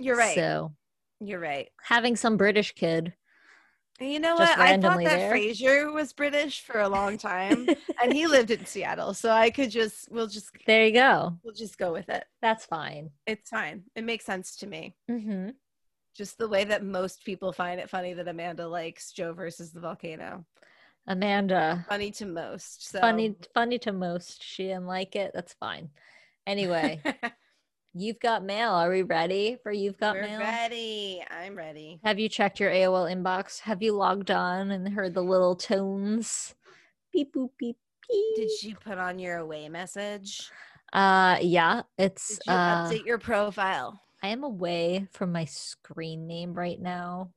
You're 0.00 0.16
right. 0.16 0.34
So 0.34 0.72
You're 1.20 1.40
right. 1.40 1.68
having 1.82 2.16
some 2.16 2.36
British 2.36 2.72
kid. 2.72 3.14
You 4.00 4.18
know 4.18 4.34
what? 4.34 4.58
I 4.58 4.76
thought 4.80 5.04
that 5.04 5.18
there. 5.18 5.32
Frasier 5.32 5.92
was 5.92 6.12
British 6.12 6.62
for 6.62 6.80
a 6.80 6.88
long 6.88 7.16
time, 7.16 7.68
and 8.02 8.12
he 8.12 8.26
lived 8.26 8.50
in 8.50 8.66
Seattle, 8.66 9.14
so 9.14 9.30
I 9.30 9.50
could 9.50 9.70
just 9.70 10.10
we'll 10.10 10.26
just 10.26 10.50
There 10.66 10.86
you 10.86 10.92
go. 10.92 11.38
we'll 11.44 11.54
just 11.54 11.78
go 11.78 11.92
with 11.92 12.08
it. 12.08 12.24
That's 12.42 12.66
fine. 12.66 13.10
It's 13.24 13.50
fine. 13.50 13.84
It 13.94 14.02
makes 14.02 14.24
sense 14.24 14.56
to 14.56 14.66
me. 14.66 14.96
Mm-hmm. 15.08 15.50
Just 16.14 16.38
the 16.38 16.48
way 16.48 16.64
that 16.64 16.84
most 16.84 17.24
people 17.24 17.52
find 17.52 17.80
it 17.80 17.90
funny 17.90 18.14
that 18.14 18.28
Amanda 18.28 18.68
likes 18.68 19.10
Joe 19.12 19.32
versus 19.32 19.72
the 19.72 19.80
volcano. 19.80 20.44
Amanda, 21.06 21.84
Funny 21.88 22.10
to 22.12 22.24
most. 22.24 22.88
So 22.88 23.00
funny, 23.00 23.34
funny 23.52 23.78
to 23.80 23.92
most. 23.92 24.42
She 24.42 24.64
didn't 24.64 24.86
like 24.86 25.16
it. 25.16 25.32
That's 25.34 25.52
fine. 25.54 25.90
Anyway, 26.46 27.00
you've 27.94 28.20
got 28.20 28.44
mail. 28.44 28.70
Are 28.70 28.90
we 28.90 29.02
ready 29.02 29.58
for 29.62 29.70
you've 29.70 29.98
got 29.98 30.14
We're 30.14 30.22
mail? 30.22 30.40
ready. 30.40 31.22
I'm 31.30 31.56
ready. 31.56 32.00
Have 32.04 32.18
you 32.18 32.28
checked 32.28 32.58
your 32.58 32.70
AOL 32.70 33.12
inbox? 33.14 33.60
Have 33.60 33.82
you 33.82 33.92
logged 33.92 34.30
on 34.30 34.70
and 34.70 34.88
heard 34.88 35.14
the 35.14 35.22
little 35.22 35.56
tones? 35.56 36.54
Beep 37.12 37.34
boop 37.34 37.50
beep 37.58 37.76
beep. 38.08 38.36
Did 38.36 38.62
you 38.62 38.74
put 38.76 38.96
on 38.98 39.18
your 39.18 39.38
away 39.38 39.68
message? 39.68 40.50
Uh, 40.92 41.36
yeah, 41.42 41.82
it's 41.98 42.38
Did 42.38 42.46
you 42.46 42.52
uh, 42.52 42.88
update 42.88 43.04
your 43.04 43.18
profile? 43.18 44.00
I 44.24 44.28
am 44.28 44.42
away 44.42 45.06
from 45.12 45.32
my 45.32 45.44
screen 45.44 46.26
name 46.26 46.54
right 46.54 46.80
now. 46.80 47.34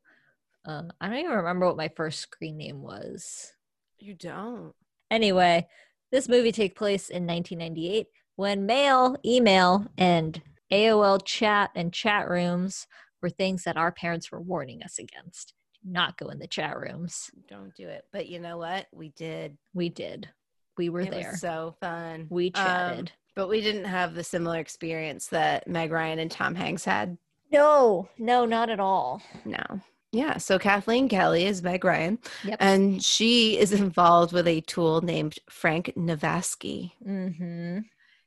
Um, 0.64 0.90
I 1.02 1.10
don't 1.10 1.18
even 1.18 1.32
remember 1.32 1.66
what 1.66 1.76
my 1.76 1.90
first 1.98 2.22
screen 2.22 2.56
name 2.56 2.82
was. 2.82 3.52
You 4.00 4.14
don't. 4.14 4.74
Anyway, 5.12 5.68
this 6.14 6.30
movie 6.30 6.54
takes 6.54 6.78
place 6.78 7.10
in 7.10 7.28
1998 7.28 8.08
when 8.38 8.66
mail, 8.66 9.18
email, 9.26 9.86
and 9.98 10.42
AOL 10.72 11.20
chat 11.26 11.72
and 11.76 11.92
chat 11.92 12.30
rooms 12.30 12.88
were 13.22 13.32
things 13.32 13.66
that 13.66 13.76
our 13.76 13.92
parents 13.92 14.32
were 14.32 14.42
warning 14.42 14.82
us 14.82 14.98
against. 14.98 15.56
Do 15.84 15.92
not 15.92 16.18
go 16.18 16.30
in 16.30 16.40
the 16.40 16.48
chat 16.48 16.80
rooms. 16.80 17.30
Don't 17.50 17.76
do 17.76 17.90
it. 17.90 18.06
But 18.14 18.30
you 18.30 18.40
know 18.40 18.60
what? 18.60 18.86
We 18.94 19.10
did. 19.10 19.58
We 19.74 19.90
did. 19.90 20.30
We 20.78 20.88
were 20.88 21.02
it 21.02 21.12
there. 21.12 21.32
was 21.32 21.42
so 21.42 21.76
fun. 21.82 22.28
we 22.30 22.46
Um, 22.46 22.54
chatted. 22.54 23.12
But 23.38 23.48
we 23.48 23.62
didn't 23.62 23.86
have 23.86 24.16
the 24.16 24.24
similar 24.24 24.58
experience 24.60 25.28
that 25.28 25.68
Meg 25.68 25.92
Ryan 25.92 26.20
and 26.20 26.32
Tom 26.32 26.56
Hanks 26.56 26.84
had. 26.84 27.18
no, 27.52 28.10
no, 28.18 28.46
not 28.46 28.70
at 28.70 28.80
all. 28.82 29.22
No. 29.46 29.64
Yeah. 30.12 30.38
So 30.38 30.58
Kathleen 30.58 31.08
Kelly 31.08 31.46
is 31.46 31.62
Meg 31.62 31.84
Ryan, 31.86 32.18
Yep. 32.44 32.58
and 32.60 33.04
she 33.04 33.58
is 33.60 33.72
involved 33.74 34.34
with 34.34 34.48
a 34.48 34.62
tool 34.62 35.02
named 35.02 35.36
Frank 35.50 35.94
Navasky. 35.96 36.92
mm-hmm. 37.06 37.80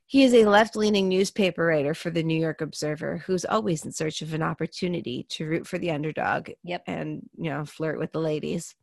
He 0.05 0.23
is 0.25 0.33
a 0.33 0.45
left 0.45 0.75
leaning 0.75 1.07
newspaper 1.07 1.65
writer 1.65 1.93
for 1.93 2.09
the 2.09 2.21
New 2.23 2.37
York 2.39 2.59
Observer 2.61 3.19
who's 3.25 3.45
always 3.45 3.85
in 3.85 3.91
search 3.93 4.21
of 4.21 4.33
an 4.33 4.41
opportunity 4.43 5.25
to 5.29 5.45
root 5.47 5.65
for 5.67 5.77
the 5.77 5.91
underdog 5.91 6.49
Yep. 6.63 6.83
and, 6.87 7.29
you 7.37 7.49
know, 7.49 7.63
flirt 7.65 7.97
with 7.99 8.11
the 8.11 8.19
ladies 8.19 8.75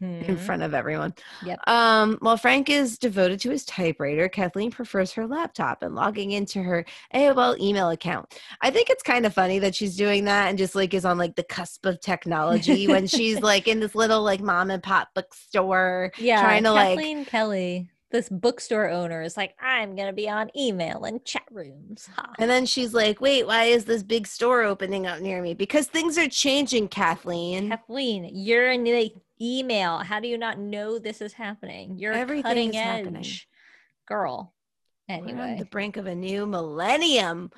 in 0.00 0.20
Mm-hmm. 0.22 0.36
front 0.36 0.62
of 0.62 0.74
everyone. 0.74 1.14
Yep. 1.44 1.60
Um, 1.68 2.16
while 2.20 2.36
Frank 2.36 2.70
is 2.70 2.98
devoted 2.98 3.40
to 3.40 3.50
his 3.50 3.64
typewriter, 3.64 4.28
Kathleen 4.28 4.70
prefers 4.70 5.12
her 5.12 5.26
laptop 5.26 5.82
and 5.82 5.94
logging 5.94 6.32
into 6.32 6.62
her 6.62 6.84
AOL 7.14 7.58
email 7.60 7.90
account. 7.90 8.34
I 8.60 8.70
think 8.70 8.90
it's 8.90 9.02
kind 9.02 9.26
of 9.26 9.34
funny 9.34 9.58
that 9.60 9.74
she's 9.74 9.96
doing 9.96 10.24
that 10.24 10.48
and 10.48 10.58
just 10.58 10.74
like 10.74 10.94
is 10.94 11.04
on 11.04 11.18
like 11.18 11.36
the 11.36 11.42
cusp 11.44 11.86
of 11.86 12.00
technology 12.00 12.86
when 12.88 13.06
she's 13.06 13.40
like 13.42 13.68
in 13.68 13.80
this 13.80 13.94
little 13.94 14.22
like 14.22 14.40
mom 14.40 14.70
and 14.70 14.82
pop 14.82 15.08
bookstore 15.14 16.12
Yeah, 16.18 16.40
trying 16.40 16.64
to 16.64 16.72
like 16.72 16.96
Kathleen 16.98 17.24
Kelly, 17.24 17.88
this 18.10 18.28
bookstore 18.28 18.88
owner, 18.90 19.22
is 19.22 19.36
like, 19.36 19.54
I'm 19.60 19.96
gonna 19.96 20.12
be 20.12 20.28
on 20.28 20.50
email 20.56 21.04
and 21.04 21.24
chat 21.24 21.42
rooms. 21.50 22.08
Ha. 22.16 22.30
And 22.38 22.48
then 22.48 22.64
she's 22.64 22.94
like, 22.94 23.20
wait, 23.20 23.46
why 23.46 23.64
is 23.64 23.84
this 23.84 24.02
big 24.04 24.26
store 24.26 24.62
opening 24.62 25.06
up 25.06 25.20
near 25.20 25.42
me? 25.42 25.52
Because 25.54 25.86
things 25.88 26.16
are 26.16 26.28
changing, 26.28 26.88
Kathleen. 26.88 27.70
Kathleen, 27.70 28.30
you're 28.32 28.70
in 28.70 28.84
the 28.84 29.12
email. 29.44 29.98
How 29.98 30.20
do 30.20 30.28
you 30.28 30.38
not 30.38 30.58
know 30.58 30.98
this 30.98 31.20
is 31.20 31.34
happening? 31.34 31.98
You're 31.98 32.12
Everything 32.14 32.42
cutting 32.42 32.70
is 32.70 32.76
edge 32.76 33.04
happening. 33.04 33.26
girl. 34.08 34.54
We're 35.08 35.16
on 35.16 35.28
Anyway, 35.28 35.56
the 35.58 35.66
brink 35.66 35.96
of 35.98 36.06
a 36.06 36.14
new 36.14 36.46
millennium. 36.46 37.50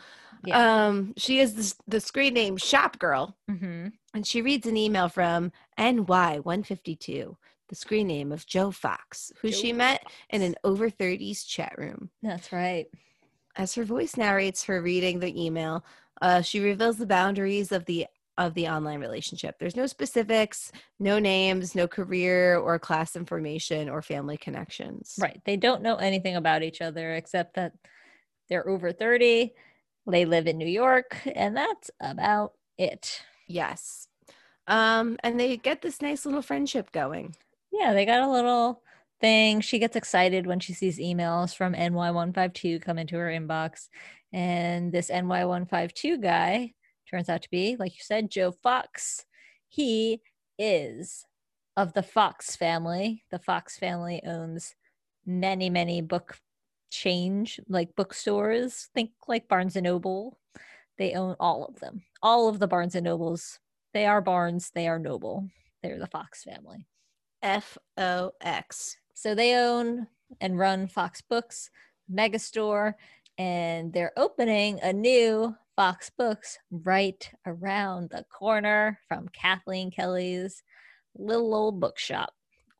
yeah. 0.44 0.86
Um, 0.88 1.14
she 1.16 1.38
is 1.38 1.54
the, 1.54 1.74
the 1.86 2.00
screen 2.00 2.34
name 2.34 2.56
Shop 2.56 2.98
Girl, 2.98 3.36
hmm 3.48 3.88
and 4.14 4.26
she 4.26 4.40
reads 4.42 4.66
an 4.66 4.76
email 4.78 5.08
from 5.10 5.52
NY152, 5.78 7.36
the 7.68 7.74
screen 7.74 8.06
name 8.06 8.32
of 8.32 8.46
Joe 8.46 8.70
Fox, 8.70 9.32
who 9.40 9.52
she 9.52 9.72
met 9.72 10.02
in 10.30 10.42
an 10.42 10.54
over 10.64 10.90
30s 10.90 11.46
chat 11.46 11.74
room. 11.76 12.10
That's 12.22 12.50
right. 12.52 12.86
As 13.56 13.74
her 13.74 13.84
voice 13.84 14.16
narrates 14.16 14.64
her 14.64 14.80
reading 14.82 15.20
the 15.20 15.44
email, 15.44 15.84
uh, 16.22 16.40
she 16.42 16.60
reveals 16.60 16.96
the 16.98 17.06
boundaries 17.06 17.72
of 17.72 17.84
the 17.84 18.06
of 18.38 18.54
the 18.54 18.68
online 18.68 19.00
relationship. 19.00 19.58
There's 19.58 19.76
no 19.76 19.86
specifics, 19.86 20.70
no 20.98 21.18
names, 21.18 21.74
no 21.74 21.88
career 21.88 22.58
or 22.58 22.78
class 22.78 23.16
information 23.16 23.88
or 23.88 24.02
family 24.02 24.36
connections. 24.36 25.18
Right. 25.20 25.40
They 25.44 25.56
don't 25.56 25.82
know 25.82 25.96
anything 25.96 26.36
about 26.36 26.62
each 26.62 26.80
other 26.80 27.14
except 27.14 27.54
that 27.54 27.72
they're 28.48 28.68
over 28.68 28.92
30. 28.92 29.52
They 30.08 30.24
live 30.24 30.46
in 30.46 30.58
New 30.58 30.68
York, 30.68 31.18
and 31.34 31.56
that's 31.56 31.90
about 32.00 32.52
it. 32.78 33.22
Yes. 33.48 34.06
Um, 34.68 35.16
and 35.22 35.38
they 35.38 35.56
get 35.56 35.82
this 35.82 36.02
nice 36.02 36.26
little 36.26 36.42
friendship 36.42 36.92
going. 36.92 37.34
Yeah, 37.72 37.92
they 37.92 38.04
got 38.04 38.22
a 38.22 38.30
little 38.30 38.82
thing. 39.20 39.60
She 39.60 39.78
gets 39.78 39.96
excited 39.96 40.46
when 40.46 40.60
she 40.60 40.74
sees 40.74 40.98
emails 40.98 41.54
from 41.54 41.74
NY152 41.74 42.82
come 42.82 42.98
into 42.98 43.16
her 43.16 43.28
inbox. 43.28 43.88
And 44.32 44.92
this 44.92 45.10
NY152 45.10 46.22
guy 46.22 46.74
turns 47.08 47.28
out 47.28 47.42
to 47.42 47.50
be, 47.50 47.76
like 47.78 47.92
you 47.92 48.02
said, 48.02 48.30
Joe 48.30 48.52
Fox. 48.52 49.24
He 49.68 50.20
is 50.58 51.24
of 51.76 51.92
the 51.92 52.02
Fox 52.02 52.56
family. 52.56 53.24
The 53.30 53.38
Fox 53.38 53.78
family 53.78 54.22
owns 54.24 54.74
many, 55.24 55.70
many 55.70 56.00
book 56.00 56.38
change, 56.90 57.60
like 57.68 57.96
bookstores. 57.96 58.88
Think 58.94 59.10
like 59.28 59.48
Barnes 59.48 59.76
and 59.76 59.84
Noble. 59.84 60.38
They 60.98 61.12
own 61.14 61.36
all 61.38 61.64
of 61.66 61.80
them. 61.80 62.02
All 62.22 62.48
of 62.48 62.58
the 62.58 62.68
Barnes 62.68 62.94
and 62.94 63.04
Nobles. 63.04 63.58
They 63.92 64.06
are 64.06 64.20
Barnes, 64.20 64.70
they 64.74 64.88
are 64.88 64.98
Noble. 64.98 65.48
They're 65.82 65.98
the 65.98 66.06
Fox 66.06 66.42
family. 66.42 66.86
F 67.42 67.76
O 67.98 68.32
X. 68.40 68.96
So 69.14 69.34
they 69.34 69.54
own 69.56 70.06
and 70.40 70.58
run 70.58 70.86
Fox 70.86 71.20
Books, 71.20 71.70
Megastore, 72.12 72.94
and 73.38 73.92
they're 73.92 74.12
opening 74.16 74.80
a 74.82 74.92
new 74.92 75.54
Fox 75.76 76.10
Books 76.16 76.58
right 76.70 77.30
around 77.46 78.10
the 78.10 78.24
corner 78.32 78.98
from 79.08 79.28
Kathleen 79.28 79.90
Kelly's 79.90 80.62
little 81.16 81.54
old 81.54 81.80
bookshop. 81.80 82.32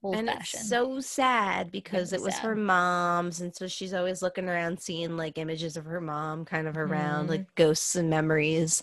Old 0.03 0.17
And 0.17 0.29
fashioned. 0.29 0.61
it's 0.61 0.69
so 0.69 1.01
sad 1.01 1.71
because 1.73 2.13
it 2.13 2.21
was 2.23 2.39
her 2.39 2.55
mom's, 2.55 3.41
and 3.41 3.55
so 3.55 3.67
she's 3.67 3.93
always 3.95 4.23
looking 4.23 4.49
around, 4.49 4.81
seeing 4.81 5.17
like 5.17 5.37
images 5.39 5.77
of 5.77 5.85
her 5.85 6.01
mom, 6.01 6.45
kind 6.45 6.67
of 6.69 6.77
around, 6.77 7.27
Mhm. 7.27 7.31
like 7.31 7.55
ghosts 7.55 7.97
and 7.97 8.09
memories. 8.09 8.83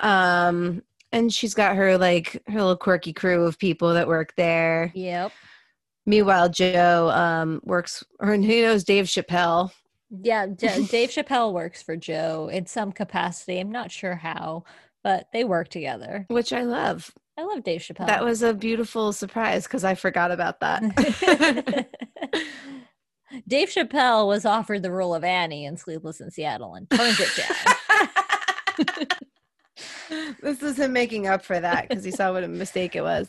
Um, 0.00 0.82
and 1.12 1.32
she's 1.32 1.54
got 1.54 1.76
her 1.76 1.96
like 1.96 2.42
her 2.48 2.58
little 2.58 2.76
quirky 2.76 3.12
crew 3.12 3.44
of 3.46 3.58
people 3.58 3.94
that 3.94 4.08
work 4.08 4.34
there. 4.36 4.90
yep. 4.94 5.32
Meanwhile, 6.04 6.50
Joe 6.50 7.10
um 7.10 7.60
works, 7.64 8.02
or 8.20 8.34
who 8.34 8.38
knows 8.62 8.84
Dave 8.84 9.06
Chappelle. 9.06 9.72
Yeah. 10.10 10.46
D- 10.46 10.86
Dave 10.90 11.10
Chappelle 11.10 11.52
works 11.52 11.82
for 11.82 11.96
Joe 11.96 12.48
in 12.52 12.66
some 12.66 12.92
capacity. 12.92 13.58
I'm 13.58 13.72
not 13.72 13.90
sure 13.90 14.14
how, 14.16 14.64
but 15.02 15.28
they 15.32 15.44
work 15.44 15.68
together. 15.68 16.26
which 16.28 16.52
I 16.52 16.62
love. 16.62 17.10
I 17.38 17.42
love 17.44 17.64
Dave 17.64 17.82
Chappelle. 17.82 18.06
That 18.06 18.24
was 18.24 18.42
a 18.42 18.54
beautiful 18.54 19.12
surprise 19.12 19.64
because 19.64 19.84
I 19.84 19.94
forgot 19.94 20.30
about 20.30 20.60
that. 20.60 20.82
Dave 23.48 23.68
Chappelle 23.68 24.26
was 24.26 24.44
offered 24.46 24.82
the 24.82 24.90
role 24.90 25.14
of 25.14 25.22
Annie 25.24 25.66
in 25.66 25.76
Sleepless 25.76 26.20
in 26.20 26.30
Seattle 26.30 26.74
and 26.74 26.88
turned 26.88 27.16
it 27.18 28.96
down. 28.96 29.06
this 30.42 30.62
is 30.62 30.78
him 30.78 30.92
making 30.92 31.26
up 31.26 31.44
for 31.44 31.58
that 31.60 31.88
because 31.88 32.04
he 32.04 32.10
saw 32.10 32.32
what 32.32 32.44
a 32.44 32.48
mistake 32.48 32.94
it 32.96 33.02
was. 33.02 33.28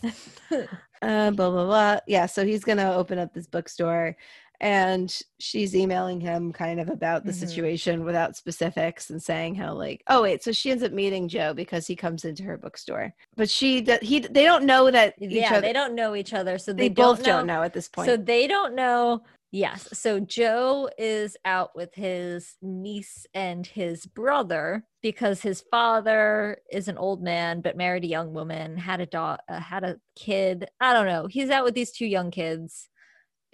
Uh, 1.02 1.32
blah 1.32 1.50
blah 1.50 1.66
blah. 1.66 2.00
Yeah, 2.08 2.28
so 2.28 2.46
he's 2.46 2.64
gonna 2.64 2.94
open 2.94 3.18
up 3.20 3.34
this 3.34 3.48
bookstore, 3.48 4.16
and 4.60 5.22
she's 5.40 5.76
emailing 5.76 6.20
him 6.20 6.52
kind 6.52 6.80
of 6.80 6.90
about 6.90 7.26
the 7.26 7.32
Mhm. 7.32 7.36
situation 7.36 8.04
without 8.04 8.36
specifics 8.36 9.10
and 9.10 9.22
saying 9.22 9.56
how 9.56 9.74
like, 9.74 10.04
oh 10.08 10.22
wait, 10.24 10.44
so 10.44 10.52
she 10.52 10.72
ends 10.72 10.84
up 10.84 10.92
meeting 10.92 11.28
Joe 11.28 11.54
because 11.54 11.86
he 11.88 11.96
comes 11.96 12.26
into 12.26 12.44
her 12.44 12.58
bookstore, 12.58 13.14
but 13.36 13.50
she 13.50 13.86
he 14.02 14.20
they 14.20 14.44
don't 14.44 14.66
know 14.66 14.90
that 14.92 15.14
each 15.20 15.32
yeah, 15.32 15.52
other. 15.52 15.62
they 15.62 15.74
don't 15.74 15.96
know 15.96 16.16
each 16.16 16.34
other, 16.34 16.58
so 16.58 16.74
they 16.74 16.88
they, 16.88 16.90
both 16.90 17.18
don't 17.18 17.26
know. 17.28 17.38
don't 17.38 17.48
know 17.48 17.64
at 17.64 17.74
this 17.74 17.88
point. 17.88 18.08
So 18.08 18.18
they 18.18 18.48
don't 18.48 18.76
know. 18.76 19.24
Yes. 19.52 19.88
So 19.94 20.20
Joe 20.20 20.90
is 20.98 21.38
out 21.46 21.74
with 21.74 21.96
his 21.96 22.58
niece 22.62 23.26
and 23.34 23.66
his 23.66 24.06
brother 24.06 24.84
because 25.02 25.42
his 25.42 25.64
father 25.72 26.58
is 26.70 26.90
an 26.90 26.98
old 26.98 27.24
man 27.24 27.62
but 27.62 27.78
married 27.78 28.04
a 28.04 28.08
young 28.08 28.34
woman, 28.34 28.76
had 28.76 29.00
a 29.00 29.06
dog, 29.06 29.40
uh, 29.48 29.60
had 29.62 29.86
a 29.86 30.00
kid. 30.18 30.68
I 30.82 30.92
don't 30.92 31.06
know. 31.08 31.28
He's 31.28 31.50
out 31.50 31.64
with 31.64 31.76
these 31.76 31.92
two 31.94 32.06
young 32.06 32.30
kids, 32.30 32.90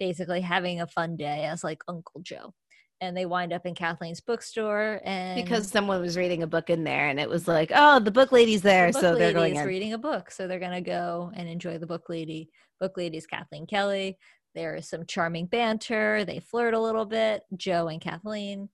basically 0.04 0.42
having 0.42 0.82
a 0.82 0.86
fun 0.86 1.16
day 1.16 1.46
as 1.46 1.64
like 1.64 1.82
Uncle 1.88 2.20
Joe. 2.20 2.52
And 3.00 3.16
they 3.16 3.24
wind 3.24 3.52
up 3.54 3.64
in 3.64 3.74
Kathleen's 3.74 4.20
bookstore 4.20 5.00
and 5.02 5.42
because 5.42 5.68
someone 5.68 6.00
was 6.00 6.16
reading 6.16 6.42
a 6.42 6.46
book 6.46 6.70
in 6.70 6.84
there 6.84 7.08
and 7.08 7.18
it 7.18 7.28
was 7.28 7.48
like, 7.48 7.72
oh, 7.74 8.00
the 8.00 8.10
book 8.10 8.30
lady's 8.30 8.62
there, 8.62 8.88
the 8.88 8.92
book 8.92 9.00
so 9.00 9.16
they're 9.16 9.32
going 9.32 9.54
is 9.54 9.62
in. 9.62 9.66
reading 9.66 9.92
a 9.94 9.98
book. 9.98 10.30
So 10.30 10.46
they're 10.46 10.60
going 10.60 10.72
to 10.72 10.80
go 10.80 11.32
and 11.34 11.48
enjoy 11.48 11.78
the 11.78 11.86
book 11.86 12.08
lady 12.08 12.50
book 12.80 12.96
lady's 12.96 13.26
kathleen 13.26 13.66
kelly. 13.66 14.18
There 14.54 14.76
is 14.76 14.88
some 14.88 15.06
charming 15.06 15.46
banter. 15.46 16.24
They 16.24 16.40
flirt 16.40 16.74
a 16.74 16.80
little 16.80 17.06
bit 17.06 17.42
joe 17.56 17.88
and 17.88 18.00
kathleen. 18.00 18.68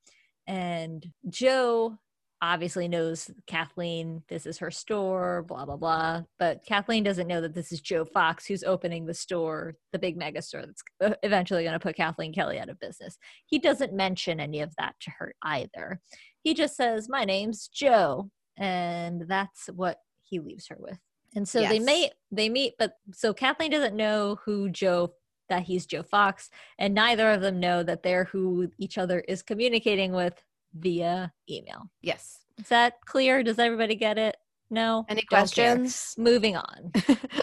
And 0.46 1.06
joe 1.28 1.96
obviously 2.42 2.88
knows 2.88 3.30
kathleen 3.46 4.22
this 4.28 4.46
is 4.46 4.58
her 4.58 4.70
store 4.70 5.44
blah 5.46 5.64
blah 5.64 5.76
blah. 5.76 6.22
But 6.38 6.64
kathleen 6.66 7.02
doesn't 7.04 7.26
know 7.28 7.40
that 7.40 7.54
this 7.54 7.72
is 7.72 7.80
joe 7.80 8.04
fox 8.04 8.46
who's 8.46 8.64
opening 8.64 9.06
the 9.06 9.14
store 9.14 9.74
the 9.92 9.98
big 9.98 10.16
mega 10.16 10.40
store 10.42 10.62
that's 10.66 10.82
uh, 11.02 11.14
eventually 11.22 11.62
going 11.62 11.74
to 11.74 11.78
put 11.80 11.96
kathleen 11.96 12.32
kelly 12.32 12.58
out 12.58 12.68
of 12.68 12.78
business. 12.80 13.18
He 13.46 13.58
doesn't 13.58 13.92
mention 13.92 14.40
any 14.40 14.60
of 14.60 14.74
that 14.78 14.94
to 15.00 15.10
her 15.18 15.34
either. 15.42 16.00
He 16.42 16.54
just 16.54 16.76
says 16.76 17.08
my 17.08 17.24
name's 17.24 17.68
joe 17.68 18.30
and 18.56 19.22
that's 19.28 19.66
what 19.74 19.98
he 20.22 20.38
leaves 20.38 20.66
her 20.68 20.76
with. 20.78 20.98
And 21.34 21.48
so 21.48 21.60
they 21.60 21.74
Yes. 21.76 21.84
may 21.84 22.10
they 22.32 22.48
meet 22.48 22.74
but 22.78 22.94
so 23.12 23.32
kathleen 23.34 23.70
doesn't 23.70 23.96
know 23.96 24.38
who 24.44 24.70
joe 24.70 25.12
that 25.48 25.62
he's 25.64 25.84
joe 25.86 26.02
fox 26.02 26.48
and 26.78 26.94
neither 26.94 27.30
of 27.30 27.40
them 27.40 27.58
know 27.60 27.82
that 27.82 28.02
they're 28.02 28.24
who 28.24 28.70
each 28.78 28.96
other 28.98 29.20
is 29.28 29.42
communicating 29.42 30.12
with 30.12 30.42
via 30.74 31.32
email 31.48 31.90
Yes. 32.02 32.38
is 32.58 32.68
that 32.68 33.00
clear 33.04 33.42
does 33.42 33.58
everybody 33.58 33.94
get 33.94 34.18
it 34.18 34.36
no 34.70 35.04
Any 35.08 35.22
questions? 35.22 36.14
moving 36.16 36.56
on 36.56 36.92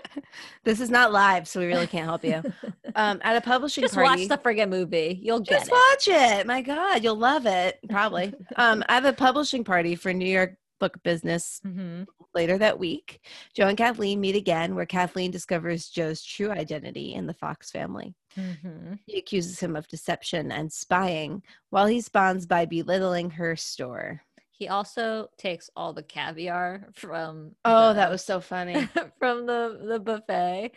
this 0.63 0.80
is 0.80 0.89
not 0.89 1.11
live, 1.11 1.47
so 1.47 1.59
we 1.59 1.65
really 1.65 1.88
can't 1.88 2.05
help 2.05 2.23
you. 2.23 2.43
Um, 2.95 3.19
at 3.23 3.36
a 3.36 3.41
publishing 3.41 3.84
just 3.84 3.93
party, 3.93 4.28
watch 4.28 4.28
the 4.30 4.38
friggin' 4.38 4.69
movie 4.69 5.19
you'll 5.21 5.41
get 5.41 5.59
just 5.59 5.67
it 5.67 5.73
watch 5.73 6.07
it. 6.39 6.47
My 6.47 6.61
God, 6.63 7.03
you'll 7.03 7.17
love 7.17 7.45
it. 7.45 7.78
Probably. 7.89 8.34
um, 8.55 8.84
I 8.89 8.95
have 8.95 9.05
a 9.05 9.13
publishing 9.13 9.63
party 9.63 9.93
for 9.95 10.13
New 10.13 10.25
York 10.25 10.55
Book 10.80 11.03
Business 11.03 11.59
hmm 11.63 12.03
later 12.38 12.57
that 12.59 12.77
week. 12.79 13.19
Joe 13.55 13.67
and 13.67 13.77
Kathleen 13.77 14.21
meet 14.21 14.35
again, 14.35 14.75
where 14.75 14.85
Kathleen 14.85 15.31
discovers 15.31 15.89
Joe's 15.89 16.23
true 16.23 16.51
identity 16.51 17.13
in 17.15 17.25
the 17.27 17.33
Fox 17.33 17.71
family. 17.71 18.13
hmm 18.35 18.93
He 19.07 19.17
accuses 19.17 19.59
him 19.59 19.75
of 19.75 19.88
deception 19.88 20.51
and 20.51 20.71
spying, 20.71 21.41
while 21.71 21.88
he 21.88 21.99
spawns 21.99 22.45
by 22.45 22.65
belittling 22.65 23.31
her 23.31 23.55
store. 23.55 24.21
he 24.51 24.67
also 24.69 25.29
takes 25.38 25.69
all 25.75 25.93
the 25.93 26.03
caviar 26.03 26.88
from 26.93 27.51
Oh, 27.65 27.89
the- 27.89 27.93
that 27.95 28.09
was 28.11 28.23
so 28.23 28.39
funny. 28.39 28.88
from 29.19 29.45
the 29.47 29.79
the 29.91 29.99
buffet 29.99 30.71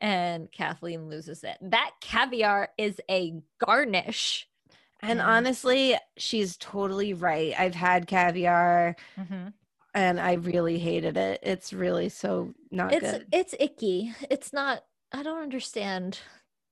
and 0.00 0.50
Kathleen 0.50 1.08
loses 1.08 1.44
it. 1.44 1.56
That 1.62 1.90
caviar 2.00 2.68
is 2.76 3.00
a 3.08 3.34
garnish. 3.64 4.48
And 5.00 5.20
honestly, 5.20 5.96
she's 6.16 6.56
totally 6.56 7.12
right. 7.12 7.52
I've 7.58 7.74
had 7.74 8.06
caviar 8.06 8.96
and 9.94 10.20
I 10.20 10.34
really 10.34 10.78
hated 10.78 11.16
it. 11.16 11.40
It's 11.42 11.72
really 11.72 12.08
so 12.08 12.52
not 12.70 12.92
It's 12.92 13.10
good. 13.10 13.26
it's 13.32 13.54
icky. 13.58 14.14
It's 14.30 14.52
not 14.52 14.84
I 15.12 15.22
don't 15.22 15.42
understand 15.42 16.18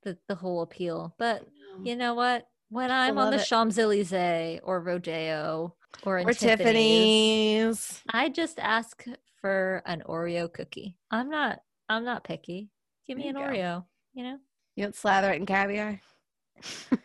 the 0.03 0.18
the 0.29 0.35
whole 0.35 0.62
appeal. 0.62 1.14
But 1.18 1.47
you 1.83 1.97
know 1.97 2.14
what? 2.14 2.47
When 2.68 2.91
I'm 2.91 3.18
on 3.18 3.31
the 3.31 3.39
it. 3.39 3.45
Champs-Élysées 3.45 4.61
or 4.62 4.81
Rodeo 4.81 5.75
or 6.05 6.18
in 6.18 6.29
Or 6.29 6.33
Tiffany's, 6.33 6.59
Tiffany's. 6.59 8.03
I 8.12 8.29
just 8.31 8.59
ask 8.59 9.05
for 9.41 9.83
an 9.87 10.03
Oreo 10.07 10.53
cookie. 10.53 10.97
I'm 11.11 11.29
not 11.31 11.61
I'm 11.89 12.05
not 12.05 12.25
picky. 12.25 12.70
Give 13.07 13.18
me 13.18 13.29
an 13.29 13.35
go. 13.35 13.43
Oreo, 13.43 13.85
you 14.14 14.25
know? 14.25 14.39
You 14.77 14.85
don't 14.85 14.95
slather 14.95 15.33
it 15.33 15.37
in 15.37 15.47
caviar? 15.47 16.01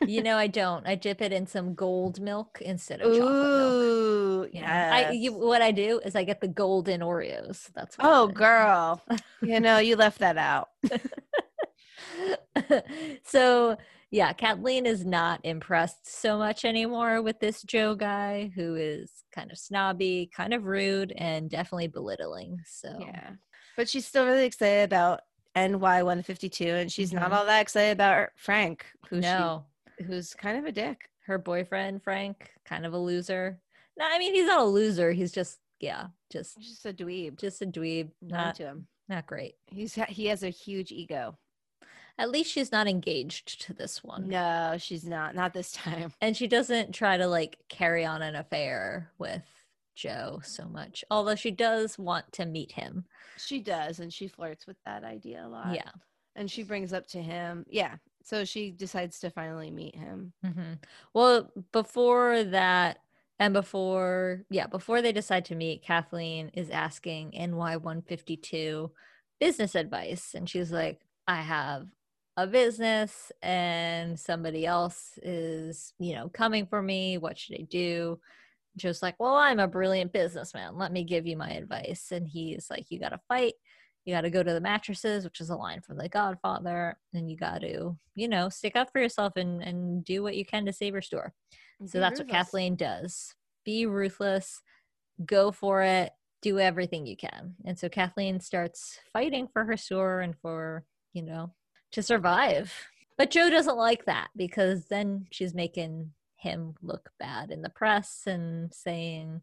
You 0.05 0.24
know 0.24 0.38
I 0.45 0.47
don't. 0.47 0.88
I 0.88 0.95
dip 0.95 1.22
it 1.22 1.32
in 1.32 1.47
some 1.47 1.74
gold 1.74 2.20
milk 2.20 2.60
instead 2.62 3.01
of 3.01 3.14
chocolate 3.14 3.58
milk. 3.58 3.74
Ooh, 3.74 4.49
know, 4.53 4.68
I 4.68 5.12
you, 5.12 5.34
what 5.34 5.62
I 5.62 5.72
do 5.72 5.99
is 6.03 6.16
I 6.16 6.24
get 6.24 6.41
the 6.41 6.47
golden 6.47 7.01
Oreos. 7.01 7.70
That's 7.74 7.97
what 7.97 8.08
Oh, 8.08 8.28
girl. 8.28 9.01
you 9.41 9.60
know, 9.60 9.80
you 9.80 9.95
left 9.95 10.20
that 10.20 10.38
out. 10.38 10.70
so 13.24 13.78
yeah, 14.10 14.32
Kathleen 14.34 14.86
is 14.86 15.05
not 15.05 15.41
impressed 15.43 16.10
so 16.22 16.38
much 16.38 16.64
anymore 16.64 17.22
with 17.22 17.39
this 17.39 17.62
Joe 17.64 17.95
guy 17.95 18.51
who 18.55 18.76
is 18.76 19.12
kind 19.34 19.51
of 19.51 19.58
snobby, 19.58 20.30
kind 20.34 20.53
of 20.53 20.66
rude, 20.66 21.14
and 21.18 21.49
definitely 21.49 21.88
belittling. 21.88 22.60
So 22.66 22.97
Yeah. 22.99 23.32
But 23.76 23.89
she's 23.89 24.08
still 24.08 24.26
really 24.26 24.45
excited 24.45 24.86
about 24.86 25.22
NY 25.58 26.03
152, 26.03 26.66
and 26.68 26.91
she's 26.91 27.12
not 27.12 27.32
Mhm. 27.32 27.36
all 27.36 27.45
that 27.45 27.62
excited 27.62 27.91
about 27.91 28.30
Frank, 28.36 28.86
who 29.10 29.20
no, 29.20 29.66
she, 29.97 30.03
who's 30.05 30.34
kind 30.34 30.58
of 30.58 30.66
a 30.66 30.72
dick. 30.72 31.10
her 31.22 31.38
boyfriend 31.38 32.03
Frank, 32.03 32.51
kind 32.66 32.86
of 32.86 32.93
a 32.93 32.97
loser. 32.97 33.60
No, 33.97 34.05
I 34.08 34.20
mean 34.20 34.34
he's 34.36 34.45
not 34.47 34.60
a 34.62 34.66
loser. 34.66 35.12
He's 35.12 35.32
just 35.32 35.60
yeah, 35.80 36.08
just 36.32 36.58
just 36.60 36.86
a 36.86 36.93
dweeb. 36.93 37.38
just 37.39 37.62
a 37.62 37.66
dweeb. 37.66 38.12
Not 38.22 38.45
Not 38.45 38.55
to 38.55 38.64
him. 38.64 38.88
not 39.08 39.26
great. 39.26 39.55
He's 39.68 39.93
he 39.95 40.28
has 40.28 40.43
a 40.43 40.49
huge 40.49 40.91
ego. 40.91 41.38
At 42.20 42.32
least 42.32 42.51
she's 42.51 42.72
not 42.72 42.88
engaged 42.88 43.62
to 43.62 43.74
this 43.74 44.03
one. 44.03 44.28
No, 44.28 44.76
she's 44.80 45.05
not. 45.05 45.36
Not 45.36 45.53
this 45.53 45.72
time. 45.84 46.14
and 46.22 46.36
she 46.38 46.47
doesn't 46.47 46.93
try 46.93 47.18
to 47.18 47.28
like 47.28 47.58
carry 47.70 48.05
on 48.05 48.22
an 48.22 48.36
affair 48.36 49.12
with 49.20 49.43
Joe 49.97 50.39
so 50.43 50.65
much. 50.67 51.03
Although 51.11 51.35
she 51.35 51.51
does 51.51 51.97
want 51.97 52.31
to 52.33 52.45
meet 52.45 52.71
him. 52.71 53.05
She 53.37 53.59
does, 53.59 53.99
and 53.99 54.13
she 54.13 54.27
flirts 54.27 54.65
with 54.67 54.77
that 54.85 55.03
idea 55.03 55.43
a 55.45 55.49
lot. 55.49 55.73
Yeah. 55.75 55.89
and 56.35 56.49
she 56.49 56.63
brings 56.63 56.93
up 56.93 57.07
to 57.09 57.21
him. 57.21 57.65
Yeah, 57.69 57.95
so 58.23 58.45
she 58.45 58.71
decides 58.71 59.19
to 59.21 59.29
finally 59.31 59.71
meet 59.71 59.95
him. 59.95 60.33
hmm 60.43 60.73
Well, 61.13 61.51
before 61.71 62.43
that, 62.43 62.99
and 63.39 63.53
before, 63.53 64.43
yeah, 64.49 64.67
before 64.67 65.01
they 65.01 65.11
decide 65.11 65.45
to 65.45 65.55
meet, 65.55 65.83
Kathleen 65.83 66.49
is 66.53 66.69
asking 66.69 67.31
NY152 67.95 68.89
business 69.39 69.75
advice. 69.75 70.33
And 70.33 70.49
she's 70.49 70.71
like, 70.71 71.01
I 71.28 71.41
have 71.41 71.87
a 72.36 72.47
business 72.47 73.32
and 73.41 74.19
somebody 74.19 74.65
else 74.65 75.17
is, 75.21 75.93
you 75.99 76.13
know, 76.15 76.29
coming 76.29 76.65
for 76.65 76.82
me. 76.82 77.17
What 77.17 77.37
should 77.37 77.55
I 77.59 77.63
do? 77.69 78.19
Joe's 78.78 79.01
like, 79.01 79.16
Well, 79.20 79.36
I'm 79.36 79.59
a 79.59 79.67
brilliant 79.67 80.13
businessman. 80.13 80.78
Let 80.78 80.91
me 80.91 81.04
give 81.04 81.28
you 81.28 81.36
my 81.36 81.49
advice. 81.49 82.12
And 82.12 82.28
he's 82.28 82.67
like, 82.70 82.86
You 82.89 82.99
got 82.99 83.09
to 83.09 83.20
fight. 83.28 83.54
You 84.05 84.16
got 84.16 84.21
to 84.21 84.29
go 84.29 84.41
to 84.41 84.54
the 84.54 84.62
mattresses, 84.62 85.25
which 85.25 85.41
is 85.41 85.49
a 85.49 85.55
line 85.55 85.82
from 85.82 85.97
The 85.97 86.08
Godfather. 86.08 86.97
And 87.13 87.29
you 87.29 87.36
got 87.36 87.59
to, 87.62 87.97
you 88.16 88.28
know, 88.29 88.47
stick 88.47 88.78
up 88.78 88.91
for 88.91 89.01
yourself 89.01 89.33
and, 89.36 89.62
and 89.62 90.05
do 90.05 90.24
what 90.24 90.37
you 90.37 90.45
can 90.45 90.66
to 90.66 90.71
save 90.71 90.93
your 90.93 91.01
store. 91.01 91.33
So 91.86 91.93
Be 91.93 91.99
that's 91.99 92.20
what. 92.20 92.29
Kathleen 92.29 92.75
does. 92.75 93.36
Be 93.66 93.86
ruthless, 93.86 94.62
go 95.25 95.51
for 95.51 95.82
it, 95.82 96.13
do 96.41 96.58
everything 96.58 97.05
you 97.05 97.17
can. 97.17 97.55
And 97.66 97.78
so 97.78 97.89
Kathleen 97.89 98.39
starts 98.39 98.99
fighting 99.12 99.49
for 99.51 99.66
her 99.66 99.75
store 99.75 100.21
and 100.21 100.36
for, 100.37 100.86
you 101.12 101.24
know, 101.24 101.51
to 101.91 102.01
survive. 102.01 102.74
But 103.17 103.32
Joe 103.32 103.49
doesn't 103.49 103.78
like 103.78 104.05
that 104.05 104.29
because 104.37 104.86
then 104.86 105.25
she's 105.32 105.54
making 105.54 106.12
him 106.38 106.76
look 106.82 107.12
bad 107.20 107.51
in 107.51 107.62
the 107.62 107.70
press 107.70 108.24
and 108.26 108.74
saying 108.74 109.42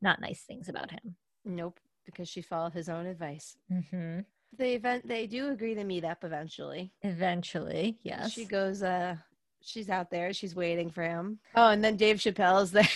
not 0.00 0.20
nice 0.20 0.42
things 0.42 0.68
about 0.68 0.90
him. 0.90 1.16
Nope, 1.44 1.80
because 2.04 2.28
she 2.28 2.42
followed 2.42 2.72
his 2.72 2.88
own 2.88 3.06
advice. 3.06 3.56
Mm-hmm. 3.72 4.20
The 4.58 4.74
event 4.74 5.06
they 5.06 5.26
do 5.26 5.50
agree 5.50 5.74
to 5.74 5.84
meet 5.84 6.04
up 6.04 6.24
eventually. 6.24 6.92
Eventually, 7.02 7.98
yes. 8.02 8.32
She 8.32 8.44
goes. 8.44 8.82
Uh, 8.82 9.16
she's 9.60 9.90
out 9.90 10.10
there. 10.10 10.32
She's 10.32 10.54
waiting 10.54 10.90
for 10.90 11.02
him. 11.02 11.38
Oh, 11.54 11.68
and 11.68 11.84
then 11.84 11.96
Dave 11.96 12.16
Chappelle 12.16 12.62
is 12.62 12.70
there. 12.70 12.88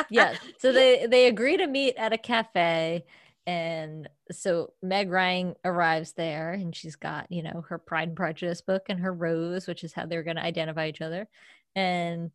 yes. 0.10 0.38
So 0.58 0.72
they 0.72 1.06
they 1.06 1.28
agree 1.28 1.56
to 1.56 1.66
meet 1.66 1.96
at 1.96 2.12
a 2.12 2.18
cafe 2.18 3.04
and 3.46 4.08
so 4.30 4.72
Meg 4.82 5.10
Ryan 5.10 5.54
arrives 5.64 6.12
there 6.12 6.52
and 6.52 6.74
she's 6.74 6.96
got, 6.96 7.30
you 7.30 7.42
know, 7.42 7.64
her 7.68 7.78
Pride 7.78 8.08
and 8.08 8.16
Prejudice 8.16 8.62
book 8.62 8.84
and 8.88 9.00
her 9.00 9.12
rose, 9.12 9.66
which 9.66 9.84
is 9.84 9.92
how 9.92 10.06
they're 10.06 10.22
going 10.22 10.36
to 10.36 10.44
identify 10.44 10.88
each 10.88 11.02
other. 11.02 11.28
And 11.76 12.30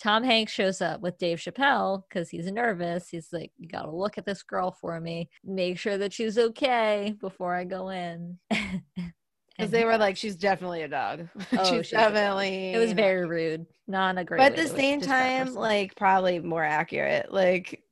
Tom 0.00 0.24
Hanks 0.24 0.52
shows 0.52 0.80
up 0.80 1.00
with 1.00 1.18
Dave 1.18 1.38
Chappelle 1.38 2.02
because 2.08 2.30
he's 2.30 2.50
nervous. 2.50 3.08
He's 3.08 3.28
like, 3.32 3.52
You 3.58 3.68
got 3.68 3.82
to 3.82 3.90
look 3.90 4.16
at 4.18 4.24
this 4.24 4.42
girl 4.42 4.76
for 4.80 5.00
me, 5.00 5.28
make 5.44 5.78
sure 5.78 5.98
that 5.98 6.12
she's 6.12 6.38
okay 6.38 7.14
before 7.20 7.54
I 7.54 7.64
go 7.64 7.90
in. 7.90 8.38
Because 9.60 9.72
they 9.72 9.84
were 9.84 9.98
like, 9.98 10.16
she's 10.16 10.36
definitely 10.36 10.82
a 10.82 10.88
dog. 10.88 11.28
Oh, 11.52 11.64
she's 11.64 11.86
she's 11.86 11.90
definitely. 11.90 12.72
It 12.72 12.78
was 12.78 12.92
very 12.92 13.26
rude. 13.26 13.66
Not 13.86 14.16
a 14.16 14.24
great. 14.24 14.38
But 14.38 14.52
at 14.52 14.56
the 14.56 14.68
same 14.68 15.02
time, 15.02 15.54
like 15.54 15.94
probably 15.96 16.38
more 16.38 16.64
accurate. 16.64 17.30
Like, 17.30 17.82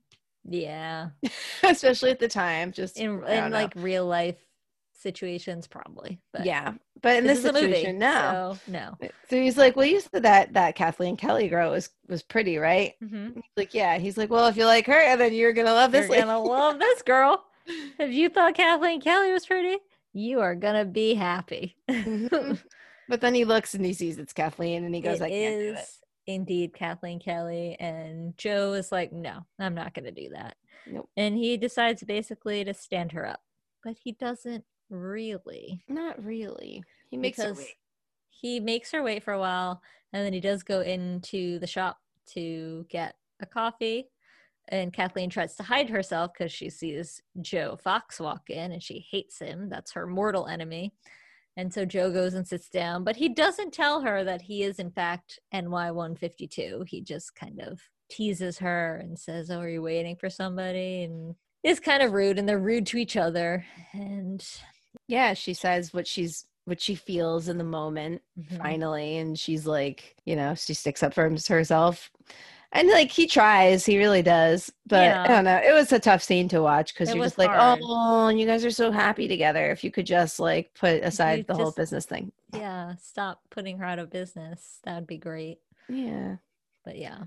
yeah, 0.44 1.10
especially 1.62 2.10
at 2.10 2.20
the 2.20 2.28
time, 2.28 2.72
just 2.72 2.98
in 2.98 3.22
in 3.24 3.44
know. 3.44 3.48
like 3.50 3.72
real 3.76 4.06
life 4.06 4.36
situations, 4.98 5.66
probably. 5.66 6.20
But 6.32 6.44
yeah. 6.44 6.74
But 7.00 7.16
in 7.16 7.26
this, 7.26 7.38
is 7.38 7.44
a 7.44 7.52
movie, 7.52 7.66
situation, 7.66 7.98
no. 7.98 8.58
so 8.66 8.72
no. 8.72 8.94
So 9.30 9.36
he's 9.40 9.56
like, 9.56 9.76
"Well, 9.76 9.86
you 9.86 10.00
said 10.00 10.24
that 10.24 10.52
that 10.54 10.74
Kathleen 10.74 11.16
Kelly 11.16 11.48
girl 11.48 11.70
was 11.70 11.90
was 12.08 12.22
pretty, 12.22 12.58
right?" 12.58 12.94
Mhm. 13.02 13.40
Like, 13.56 13.74
"Yeah." 13.74 13.98
He's 13.98 14.16
like, 14.18 14.30
"Well, 14.30 14.46
if 14.48 14.56
you 14.56 14.64
like 14.66 14.86
her, 14.86 15.16
then 15.16 15.32
you're 15.34 15.52
gonna 15.52 15.72
love 15.72 15.92
this." 15.92 16.02
You're 16.02 16.10
lady." 16.10 16.22
gonna 16.22 16.42
love 16.42 16.78
this 16.78 17.02
girl. 17.02 17.44
If 17.98 18.10
you 18.12 18.30
thought 18.30 18.54
Kathleen 18.54 18.98
Kelly 19.00 19.30
was 19.30 19.44
pretty, 19.44 19.76
you 20.14 20.40
are 20.40 20.54
gonna 20.54 20.86
be 20.86 21.14
happy. 21.14 21.76
Mhm. 21.88 22.58
But 23.10 23.22
then 23.22 23.34
he 23.34 23.44
looks 23.46 23.72
and 23.74 23.84
he 23.84 23.94
sees 23.94 24.18
it's 24.18 24.32
Kathleen, 24.34 24.84
and 24.84 24.94
he 24.94 25.00
goes, 25.00 25.20
It 25.20 25.24
"I 25.24 25.28
can't 25.30 25.58
do 25.60 25.74
it." 25.74 25.86
indeed 26.26 26.74
Kathleen 26.74 27.18
Kelly, 27.20 27.76
and 27.80 28.36
Joe 28.36 28.72
is 28.74 28.90
like, 28.92 29.12
"No, 29.12 29.46
I'm 29.58 29.74
not 29.74 29.94
gonna 29.94 30.12
do 30.12 30.28
that." 30.30 30.56
Nope. 30.86 31.08
And 31.16 31.36
he 31.36 31.56
decides 31.56 32.02
basically 32.04 32.64
to 32.64 32.74
stand 32.74 33.12
her 33.12 33.26
up, 33.26 33.40
but 33.84 33.96
he 34.02 34.12
doesn't 34.12 34.64
really. 34.90 35.82
Not 35.88 36.22
really. 36.24 36.82
He 37.10 37.16
makes 37.16 37.38
her 37.42 37.54
wait. 37.54 37.74
he 38.30 38.60
makes 38.60 38.90
her 38.92 39.02
wait 39.02 39.22
for 39.22 39.32
a 39.32 39.38
while 39.38 39.80
and 40.12 40.24
then 40.24 40.32
he 40.32 40.40
does 40.40 40.62
go 40.62 40.80
into 40.80 41.58
the 41.58 41.66
shop 41.66 41.98
to 42.34 42.86
get 42.90 43.14
a 43.40 43.46
coffee 43.46 44.08
and 44.68 44.92
kathleen 44.92 45.30
tries 45.30 45.54
to 45.56 45.62
hide 45.62 45.88
herself 45.88 46.30
because 46.32 46.52
she 46.52 46.68
sees 46.68 47.22
joe 47.40 47.76
fox 47.82 48.20
walk 48.20 48.50
in 48.50 48.72
and 48.72 48.82
she 48.82 49.06
hates 49.10 49.38
him 49.38 49.68
that's 49.68 49.92
her 49.92 50.06
mortal 50.06 50.46
enemy 50.46 50.92
and 51.56 51.72
so 51.72 51.84
joe 51.84 52.10
goes 52.12 52.34
and 52.34 52.46
sits 52.46 52.68
down 52.68 53.04
but 53.04 53.16
he 53.16 53.28
doesn't 53.28 53.72
tell 53.72 54.00
her 54.02 54.24
that 54.24 54.42
he 54.42 54.62
is 54.62 54.78
in 54.78 54.90
fact 54.90 55.38
ny152 55.54 56.86
he 56.86 57.00
just 57.00 57.34
kind 57.34 57.60
of 57.60 57.80
teases 58.10 58.58
her 58.58 58.96
and 59.02 59.18
says 59.18 59.50
oh 59.50 59.60
are 59.60 59.68
you 59.68 59.82
waiting 59.82 60.16
for 60.16 60.28
somebody 60.30 61.04
and 61.04 61.34
is 61.64 61.80
kind 61.80 62.02
of 62.02 62.12
rude 62.12 62.38
and 62.38 62.48
they're 62.48 62.58
rude 62.58 62.86
to 62.86 62.98
each 62.98 63.16
other 63.16 63.64
and 63.92 64.46
Yeah, 65.06 65.34
she 65.34 65.54
says 65.54 65.92
what 65.94 66.06
she's 66.06 66.44
what 66.64 66.80
she 66.80 66.94
feels 66.94 67.48
in 67.48 67.56
the 67.58 67.64
moment. 67.64 68.20
mhm. 68.38 68.58
finally 68.58 69.16
and 69.16 69.38
she's 69.38 69.66
like 69.66 70.14
you 70.26 70.36
know 70.36 70.54
she 70.54 70.74
sticks 70.74 71.02
up 71.02 71.14
for 71.14 71.30
herself 71.48 72.10
and 72.72 72.88
like 72.90 73.10
he 73.10 73.26
tries 73.26 73.86
he 73.86 73.96
really 73.96 74.20
does 74.20 74.70
but 74.86 75.02
Yeah. 75.04 75.22
i 75.22 75.26
don't 75.28 75.44
know 75.44 75.56
it 75.56 75.72
was 75.72 75.90
a 75.92 75.98
tough 75.98 76.22
scene 76.22 76.46
to 76.50 76.60
watch 76.60 76.92
because 76.92 77.14
you're 77.14 77.24
just 77.24 77.38
like 77.38 77.48
hard. 77.48 77.80
oh 77.82 78.28
you 78.28 78.46
guys 78.46 78.66
are 78.66 78.70
so 78.70 78.90
happy 78.90 79.26
together 79.28 79.70
if 79.70 79.82
you 79.82 79.90
could 79.90 80.04
just 80.04 80.38
like 80.38 80.74
put 80.74 81.02
aside 81.02 81.38
you 81.38 81.44
the 81.44 81.54
whole 81.54 81.72
business 81.72 82.04
thing 82.04 82.30
yeah 82.54 82.94
stop 83.00 83.40
putting 83.50 83.78
her 83.78 83.86
out 83.86 83.98
of 83.98 84.10
business 84.10 84.80
that 84.84 84.94
would 84.96 85.06
be 85.06 85.16
great 85.16 85.58
yeah 85.88 86.36
but 86.84 86.98
yeah 86.98 87.20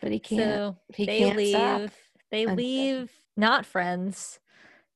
but 0.00 0.12
he 0.12 0.20
can't 0.20 0.40
so 0.40 0.76
he 0.94 1.04
they 1.06 1.18
can't 1.18 1.36
leave 1.36 1.56
stop 1.56 1.90
they 2.30 2.46
leave 2.46 3.10
not 3.36 3.66
friends 3.66 4.38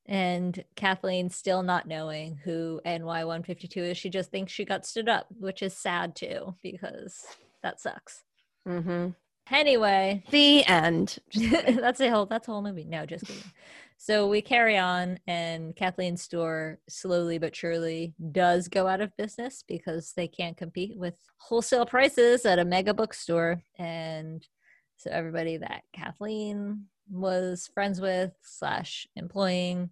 and 0.08 0.64
kathleen 0.74 1.28
still 1.30 1.62
not 1.62 1.86
knowing 1.86 2.36
who 2.44 2.80
ny152 2.86 3.76
is. 3.76 3.98
She 3.98 4.10
just 4.10 4.30
thinks 4.30 4.52
she 4.52 4.64
got 4.64 4.86
stood 4.86 5.08
up 5.08 5.26
which 5.38 5.62
is 5.62 5.76
sad 5.76 6.14
too 6.16 6.54
because 6.62 7.24
that 7.62 7.80
sucks. 7.80 8.22
Hmm 8.66 9.08
anyway. 9.50 10.22
The 10.30 10.64
end. 10.66 11.18
That's 11.34 12.00
a 12.00 12.10
whole 12.10 12.26
that's 12.26 12.48
a 12.48 12.50
whole 12.50 12.62
movie. 12.62 12.84
No 12.84 13.06
just 13.06 13.26
kidding. 13.26 13.42
So 13.98 14.28
we 14.28 14.42
carry 14.42 14.76
on 14.76 15.18
and 15.26 15.74
kathleen's 15.74 16.22
store 16.22 16.78
slowly 16.88 17.38
but 17.38 17.56
surely 17.56 18.14
does 18.32 18.68
go 18.68 18.86
out 18.86 19.00
of 19.00 19.16
business 19.16 19.64
because 19.66 20.12
they 20.14 20.28
can't 20.28 20.56
compete 20.56 20.96
with 20.98 21.14
wholesale 21.38 21.86
prices 21.86 22.44
at 22.44 22.58
a 22.58 22.64
mega 22.64 22.92
bookstore. 22.92 23.62
And 23.78 24.46
so 24.98 25.10
everybody 25.10 25.56
that 25.58 25.82
kathleen 25.94 26.86
was 27.10 27.70
friends 27.72 28.00
with 28.00 28.32
slash 28.42 29.06
employing 29.16 29.90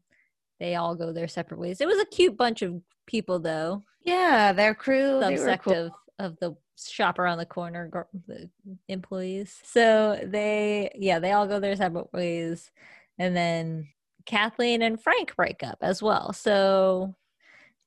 they 0.65 0.77
all 0.77 0.95
go 0.95 1.13
their 1.13 1.29
separate 1.29 1.61
ways. 1.61 1.83
It 1.83 1.87
was 1.87 2.01
a 2.01 2.07
cute 2.07 2.39
bunch 2.39 2.63
of 2.63 2.81
people 3.07 3.39
though. 3.39 3.83
Yeah 4.03 4.53
their 4.55 4.75
crew 4.75 5.21
subsect 5.21 5.63
cool. 5.63 5.75
of 5.75 5.93
of 6.19 6.39
the 6.41 6.57
shop 6.83 7.19
around 7.19 7.39
the 7.39 7.47
corner 7.47 7.91
the 8.27 8.49
employees. 8.89 9.61
So 9.63 10.19
they 10.25 10.91
yeah 10.95 11.19
they 11.19 11.33
all 11.33 11.47
go 11.47 11.61
their 11.61 11.77
separate 11.77 12.13
ways. 12.15 12.71
And 13.19 13.37
then 13.37 13.89
kathleen 14.25 14.81
and 14.81 15.01
frank 15.01 15.37
break 15.37 15.63
up 15.63 15.79
as 15.83 16.03
well. 16.03 16.33
So 16.33 17.15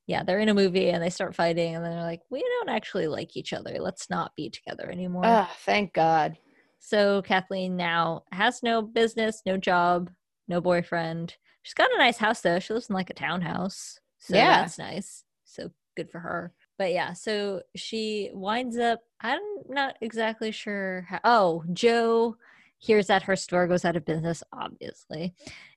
yeah 0.06 0.22
they're 0.22 0.38
in 0.38 0.48
a 0.48 0.54
movie 0.54 0.90
and 0.90 1.02
they 1.02 1.10
start 1.10 1.34
fighting 1.34 1.74
and 1.74 1.84
then 1.84 1.90
they're 1.90 2.02
like 2.02 2.22
we 2.30 2.40
don't 2.40 2.68
actually 2.68 3.08
like 3.08 3.36
each 3.36 3.52
other. 3.52 3.78
Let's 3.80 4.08
not 4.08 4.36
be 4.36 4.50
together 4.50 4.88
anymore. 4.88 5.26
Oh 5.26 5.50
thank 5.66 5.94
god. 5.94 6.38
So 6.78 7.22
kathleen 7.22 7.76
now 7.76 8.22
has 8.30 8.62
no 8.62 8.82
business 8.82 9.42
no 9.44 9.56
job 9.56 10.10
no 10.46 10.60
boyfriend 10.60 11.34
she's 11.68 11.74
got 11.74 11.92
a 11.94 11.98
nice 11.98 12.16
house 12.16 12.40
though. 12.40 12.58
She 12.58 12.72
lives 12.72 12.88
in 12.88 12.94
like 12.94 13.10
a 13.10 13.14
townhouse 13.14 13.98
so 14.18 14.34
Yeah. 14.34 14.62
that's 14.62 14.78
nice. 14.78 15.22
So 15.44 15.70
good 15.96 16.10
for 16.10 16.18
her. 16.20 16.54
But 16.78 16.92
yeah 16.92 17.12
so 17.12 17.60
she 17.76 18.30
winds 18.32 18.78
up 18.78 19.00
i'm 19.20 19.40
not 19.68 19.96
exactly 20.00 20.50
sure 20.52 21.04
how 21.08 21.18
oh 21.24 21.64
joe 21.72 22.36
hears 22.78 23.08
that 23.08 23.24
her 23.24 23.34
store 23.36 23.66
goes 23.66 23.84
out 23.84 23.96
of 23.96 24.04
business 24.06 24.42
obviously. 24.52 25.34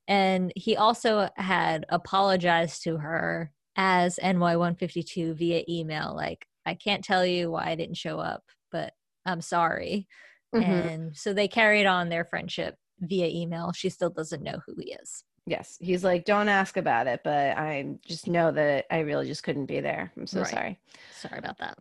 And 0.08 0.54
he 0.56 0.78
also 0.78 1.28
had 1.38 1.86
apologized 1.90 2.84
to 2.84 2.98
her 2.98 3.52
as 3.76 4.20
ny152 4.24 5.34
via 5.36 5.64
email 5.68 6.14
like 6.16 6.46
i 6.66 6.74
can't 6.76 7.04
tell 7.04 7.26
you 7.26 7.50
why 7.52 7.66
i 7.66 7.76
didn't 7.76 7.98
show 7.98 8.20
up 8.20 8.44
but 8.72 8.94
i'm 9.26 9.42
sorry. 9.42 10.08
Mhm. 10.54 10.64
and 10.86 11.18
so 11.18 11.34
they 11.34 11.48
carried 11.48 11.86
on 11.88 12.10
their 12.10 12.26
friendship 12.26 12.76
via 13.00 13.28
email. 13.28 13.72
She 13.74 13.90
still 13.90 14.10
doesn't 14.12 14.44
know 14.44 14.60
who 14.68 14.76
he 14.80 14.94
is 14.94 15.24
yes 15.48 15.78
he's 15.82 16.04
like 16.04 16.24
don't 16.26 16.50
ask 16.50 16.78
about 16.78 17.08
it 17.08 17.22
but 17.24 17.58
i 17.58 17.86
just 18.06 18.28
know 18.28 18.52
that 18.52 18.86
i 18.92 19.00
really 19.00 19.28
just 19.28 19.44
couldn't 19.44 19.66
be 19.66 19.80
there 19.80 20.12
i'm 20.18 20.28
so 20.28 20.42
Right. 20.42 20.50
sorry 20.50 20.80
sorry 21.20 21.40
about 21.40 21.58
that 21.60 21.78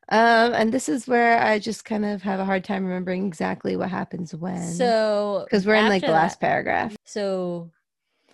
um, 0.08 0.52
and 0.54 0.72
this 0.72 0.88
is 0.88 1.06
where 1.08 1.38
I 1.42 1.58
just 1.58 1.84
kind 1.84 2.04
of 2.04 2.22
have 2.22 2.38
a 2.40 2.44
hard 2.44 2.62
time 2.64 2.84
remembering 2.84 3.26
exactly 3.26 3.76
what 3.76 3.88
happens 3.90 4.34
when. 4.34 4.62
so 4.62 5.44
because 5.46 5.66
we're 5.66 5.74
in 5.74 5.88
like 5.88 6.02
the 6.02 6.08
after 6.08 6.12
last 6.14 6.40
that- 6.40 6.46
paragraph. 6.46 6.96
So 7.04 7.70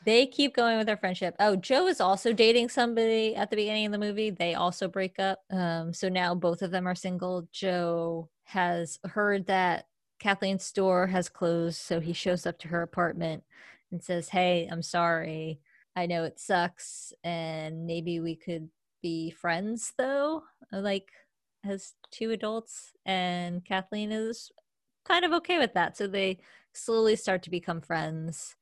they 0.04 0.26
keep 0.26 0.54
going 0.56 0.78
with 0.78 0.86
their 0.88 0.96
friendship. 0.96 1.36
Oh, 1.38 1.54
Joe 1.54 1.86
is 1.86 2.00
also 2.00 2.32
dating 2.32 2.68
somebody 2.70 3.36
at 3.36 3.50
the 3.50 3.56
beginning 3.56 3.86
of 3.86 3.92
the 3.92 3.98
movie. 3.98 4.30
They 4.30 4.54
also 4.54 4.88
break 4.88 5.18
up. 5.20 5.38
Um, 5.50 5.94
so 5.94 6.08
now 6.08 6.34
both 6.34 6.60
of 6.62 6.72
them 6.72 6.88
are 6.88 6.96
single. 6.96 7.46
Joe 7.52 8.28
has 8.44 8.98
heard 9.04 9.46
that 9.46 9.86
Kathleen's 10.22 10.64
store 10.64 11.08
has 11.08 11.28
closed, 11.28 11.78
so 11.78 11.98
he 11.98 12.12
shows 12.12 12.46
up 12.46 12.56
to 12.60 12.68
her 12.68 12.82
apartment 12.82 13.42
and 13.90 14.00
says, 14.00 14.28
"Hey, 14.28 14.68
I'm 14.70 14.80
sorry. 14.82 15.60
I 15.96 16.06
know 16.06 16.22
it 16.22 16.38
sucks, 16.38 17.12
and 17.24 17.86
maybe 17.86 18.20
we 18.20 18.36
could 18.36 18.70
be 19.02 19.32
friends, 19.32 19.92
though, 19.98 20.44
like 20.70 21.10
as 21.64 21.94
two 22.12 22.30
adults." 22.30 22.92
And 23.04 23.64
Kathleen 23.64 24.12
is 24.12 24.52
kind 25.04 25.24
of 25.24 25.32
okay 25.32 25.58
with 25.58 25.74
that. 25.74 25.96
So 25.96 26.06
they 26.06 26.38
slowly 26.72 27.16
start 27.16 27.42
to 27.42 27.50
become 27.50 27.80
friends 27.80 28.54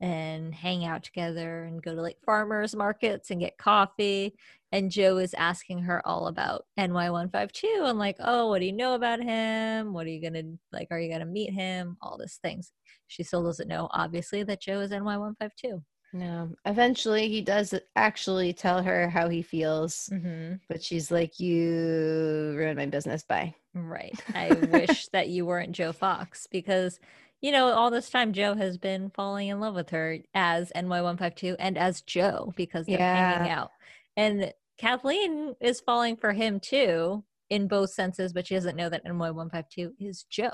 and 0.00 0.54
hang 0.54 0.84
out 0.84 1.02
together 1.02 1.64
and 1.64 1.82
go 1.82 1.94
to 1.94 2.00
like 2.02 2.16
farmers 2.24 2.74
markets 2.74 3.30
and 3.30 3.40
get 3.40 3.58
coffee. 3.58 4.34
And 4.72 4.90
Joe 4.90 5.18
is 5.18 5.34
asking 5.34 5.80
her 5.80 6.00
all 6.06 6.28
about 6.28 6.64
NY152 6.78 7.88
and 7.88 7.98
like, 7.98 8.16
oh, 8.20 8.48
what 8.48 8.60
do 8.60 8.66
you 8.66 8.72
know 8.72 8.94
about 8.94 9.20
him? 9.22 9.92
What 9.92 10.06
are 10.06 10.10
you 10.10 10.22
gonna 10.22 10.44
like? 10.72 10.88
Are 10.90 11.00
you 11.00 11.10
gonna 11.10 11.26
meet 11.26 11.52
him? 11.52 11.96
All 12.00 12.16
these 12.18 12.38
things. 12.42 12.72
She 13.08 13.22
still 13.24 13.42
doesn't 13.44 13.68
know, 13.68 13.88
obviously, 13.92 14.42
that 14.44 14.60
Joe 14.62 14.80
is 14.80 14.92
NY152. 14.92 15.82
No, 16.12 16.52
eventually 16.64 17.28
he 17.28 17.40
does 17.40 17.72
actually 17.94 18.52
tell 18.52 18.82
her 18.82 19.08
how 19.08 19.28
he 19.28 19.42
feels, 19.42 20.08
Mm-hmm. 20.12 20.54
but 20.68 20.82
she's 20.82 21.10
like, 21.10 21.38
"You 21.38 22.54
ruined 22.56 22.78
my 22.78 22.86
business." 22.86 23.22
Bye. 23.22 23.54
Right. 23.74 24.18
I 24.34 24.52
wish 24.72 25.06
that 25.12 25.28
you 25.28 25.46
weren't 25.46 25.70
Joe 25.72 25.92
Fox 25.92 26.48
because, 26.50 26.98
you 27.40 27.52
know, 27.52 27.68
all 27.72 27.90
this 27.90 28.10
time 28.10 28.32
Joe 28.32 28.54
has 28.54 28.76
been 28.78 29.10
falling 29.10 29.48
in 29.48 29.60
love 29.60 29.74
with 29.74 29.90
her 29.90 30.18
as 30.34 30.70
NY152 30.76 31.56
and 31.58 31.78
as 31.78 32.02
Joe 32.02 32.52
because 32.56 32.86
they're 32.86 32.98
hanging 32.98 33.50
out. 33.50 33.70
And 34.16 34.52
Kathleen 34.78 35.54
is 35.60 35.80
falling 35.80 36.16
for 36.16 36.32
him 36.32 36.60
too 36.60 37.24
in 37.48 37.66
both 37.68 37.90
senses, 37.90 38.32
but 38.32 38.46
she 38.46 38.54
doesn't 38.54 38.76
know 38.76 38.88
that 38.88 39.04
NY152 39.04 39.92
is 39.98 40.24
Joe. 40.24 40.52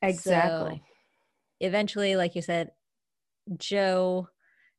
Exactly. 0.00 0.82
eventually, 1.60 2.16
like 2.16 2.34
you 2.34 2.42
said, 2.42 2.70
Joe 3.58 4.28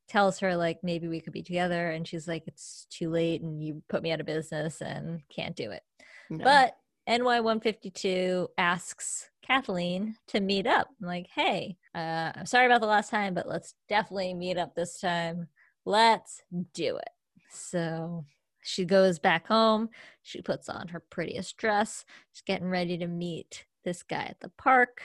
tells 0.08 0.38
her 0.40 0.54
like 0.56 0.78
maybe 0.82 1.08
we 1.08 1.20
could 1.20 1.32
be 1.32 1.42
together 1.42 1.90
and 1.90 2.06
she's 2.06 2.28
like 2.28 2.42
it's 2.46 2.86
too 2.90 3.08
late 3.08 3.40
and 3.40 3.62
you 3.62 3.82
put 3.88 4.02
me 4.02 4.12
out 4.12 4.20
of 4.20 4.26
business 4.26 4.82
and 4.82 5.22
can't 5.34 5.56
do 5.56 5.70
it 5.70 5.82
No. 6.28 6.44
but 6.44 6.76
ny152 7.08 8.48
asks 8.56 9.30
kathleen 9.42 10.16
to 10.28 10.40
meet 10.40 10.66
up. 10.66 10.88
I'm 11.00 11.06
like 11.06 11.28
hey 11.34 11.76
uh, 11.94 12.32
i'm 12.34 12.46
sorry 12.46 12.66
about 12.66 12.80
the 12.80 12.86
last 12.86 13.10
time 13.10 13.34
but 13.34 13.48
let's 13.48 13.74
definitely 13.88 14.34
meet 14.34 14.58
up 14.58 14.74
this 14.74 15.00
time. 15.00 15.48
Let's 15.84 16.42
do 16.72 16.96
it. 16.96 17.10
So 17.50 18.24
she 18.62 18.84
goes 18.86 19.18
back 19.18 19.46
home. 19.46 19.90
She 20.22 20.40
puts 20.40 20.68
on 20.68 20.88
her 20.88 21.00
prettiest 21.00 21.58
dress. 21.58 22.04
She's 22.32 22.42
getting 22.42 22.68
ready 22.68 22.96
to 22.98 23.06
meet 23.06 23.66
this 23.84 24.02
guy 24.02 24.24
at 24.24 24.40
the 24.40 24.48
park. 24.48 25.02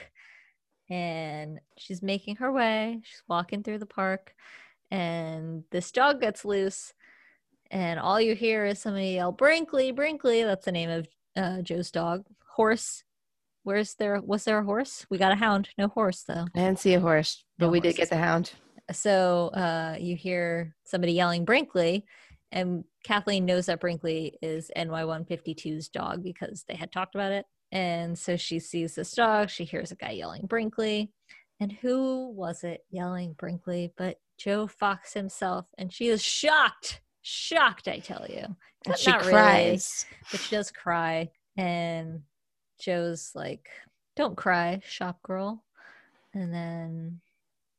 And 0.89 1.59
she's 1.77 2.01
making 2.01 2.37
her 2.37 2.51
way. 2.51 3.01
She's 3.03 3.21
walking 3.27 3.61
through 3.61 3.79
the 3.79 3.85
park. 3.85 4.33
And 4.89 5.65
this 5.71 5.91
dog 5.91 6.21
gets 6.21 6.45
loose. 6.45 6.93
And 7.69 7.99
all 7.99 8.19
you 8.19 8.33
hear 8.33 8.65
is 8.65 8.79
somebody 8.79 9.11
yell 9.11 9.33
brinkley 9.33 9.91
brinkley. 9.91 10.43
That's 10.43 10.65
the 10.65 10.71
name 10.71 10.89
of 10.89 11.07
uh, 11.39 11.61
joe's 11.61 11.91
dog. 11.91 12.25
Horse. 12.55 13.03
Where's 13.63 13.95
there 13.95 14.21
was 14.21 14.45
there 14.45 14.59
a 14.59 14.63
horse? 14.63 15.05
We 15.09 15.17
got 15.17 15.31
a 15.31 15.35
hound. 15.35 15.69
No 15.77 15.87
horse 15.87 16.23
though. 16.27 16.45
I 16.55 16.59
didn't 16.59 16.79
see 16.79 16.93
a 16.93 16.99
horse, 16.99 17.43
but 17.57 17.67
No 17.67 17.71
we 17.71 17.79
did 17.79 17.95
get 17.95 18.09
the 18.09 18.17
hound. 18.17 18.51
so 18.91 19.49
uh, 19.49 19.95
you 19.99 20.15
hear 20.15 20.75
somebody 20.85 21.13
yelling 21.13 21.45
brinkley! 21.45 22.05
And 22.51 22.83
kathleen 23.03 23.45
knows 23.45 23.67
that 23.67 23.79
brinkley 23.79 24.37
is 24.41 24.71
ny152's 24.75 25.89
dog 25.89 26.23
because 26.23 26.65
they 26.67 26.75
had 26.75 26.91
talked 26.91 27.15
about 27.15 27.31
it. 27.31 27.45
And 27.71 28.17
so 28.17 28.37
she 28.37 28.59
sees 28.59 28.95
this 28.95 29.13
dog. 29.13 29.49
She 29.51 29.65
hears 29.65 29.91
a 29.91 29.95
guy 29.95 30.11
yelling 30.11 30.47
brinkley! 30.47 31.11
And 31.59 31.71
who 31.71 32.29
was 32.29 32.63
it 32.63 32.85
yelling 32.89 33.33
brinkley? 33.33 33.93
But 33.97 34.17
joe 34.37 34.67
fox 34.67 35.13
himself. 35.13 35.65
And 35.77 35.93
she 35.93 36.07
is 36.07 36.23
shocked 36.23 37.01
shocked 37.21 37.87
i 37.87 37.99
tell 37.99 38.25
you 38.29 38.45
And 38.85 38.97
she 38.97 39.11
not 39.11 39.21
really, 39.21 39.31
cries. 39.31 40.05
but 40.31 40.39
she 40.39 40.55
does 40.55 40.71
cry 40.71 41.29
and 41.57 42.21
joe's 42.79 43.31
like 43.35 43.69
don't 44.15 44.35
cry 44.37 44.81
shop 44.85 45.21
girl 45.23 45.63
and 46.33 46.53
then 46.53 47.19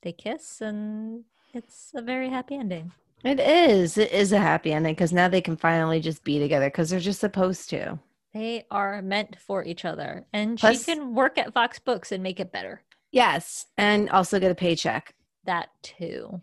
they 0.03 0.13
kiss 0.13 0.61
and 0.61 1.25
it's 1.55 1.91
a 1.95 2.03
very 2.03 2.29
happy 2.31 2.55
ending 2.57 2.93
It 3.25 3.39
is. 3.41 3.99
It 3.99 4.13
is 4.13 4.33
a 4.33 4.39
happy 4.39 4.73
ending 4.73 4.95
because 4.95 5.13
now 5.13 5.29
they 5.29 5.41
can 5.43 5.57
finally 5.57 6.01
just 6.01 6.25
be 6.25 6.39
together 6.39 6.69
because 6.69 6.89
they're 6.91 7.01
just 7.01 7.21
supposed 7.21 7.69
to. 7.71 7.99
they 8.33 8.65
are 8.71 9.03
meant 9.03 9.37
for 9.39 9.63
each 9.65 9.85
other 9.85 10.25
and 10.33 10.59
Plus- 10.59 10.79
she 10.79 10.85
can 10.95 11.15
work 11.15 11.37
at 11.39 11.53
fox 11.53 11.79
books 11.79 12.13
and 12.13 12.23
make 12.23 12.41
it 12.41 12.53
better 12.53 12.83
Yes, 13.13 13.67
and 13.77 14.09
also 14.11 14.39
get 14.39 14.53
a 14.53 14.55
paycheck. 14.55 15.15
that 15.45 15.69
too 15.83 16.41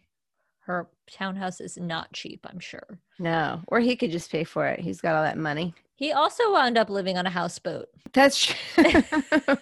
her 0.68 0.88
townhouse 1.10 1.60
is 1.62 1.78
not 1.78 2.12
cheap 2.14 2.46
i'm 2.50 2.60
sure 2.60 3.00
No, 3.20 3.62
or 3.68 3.80
he 3.80 3.96
could 3.96 4.12
just 4.12 4.32
pay 4.32 4.44
for 4.44 4.68
it. 4.68 4.80
He's 4.80 5.02
got 5.02 5.16
all 5.16 5.24
that 5.24 5.38
money. 5.38 5.74
he 5.96 6.12
also 6.12 6.52
wound 6.52 6.78
up 6.78 6.90
living 6.90 7.18
on 7.18 7.26
a 7.26 7.30
houseboat 7.32 7.88
That's 8.14 8.46
true. 8.46 9.58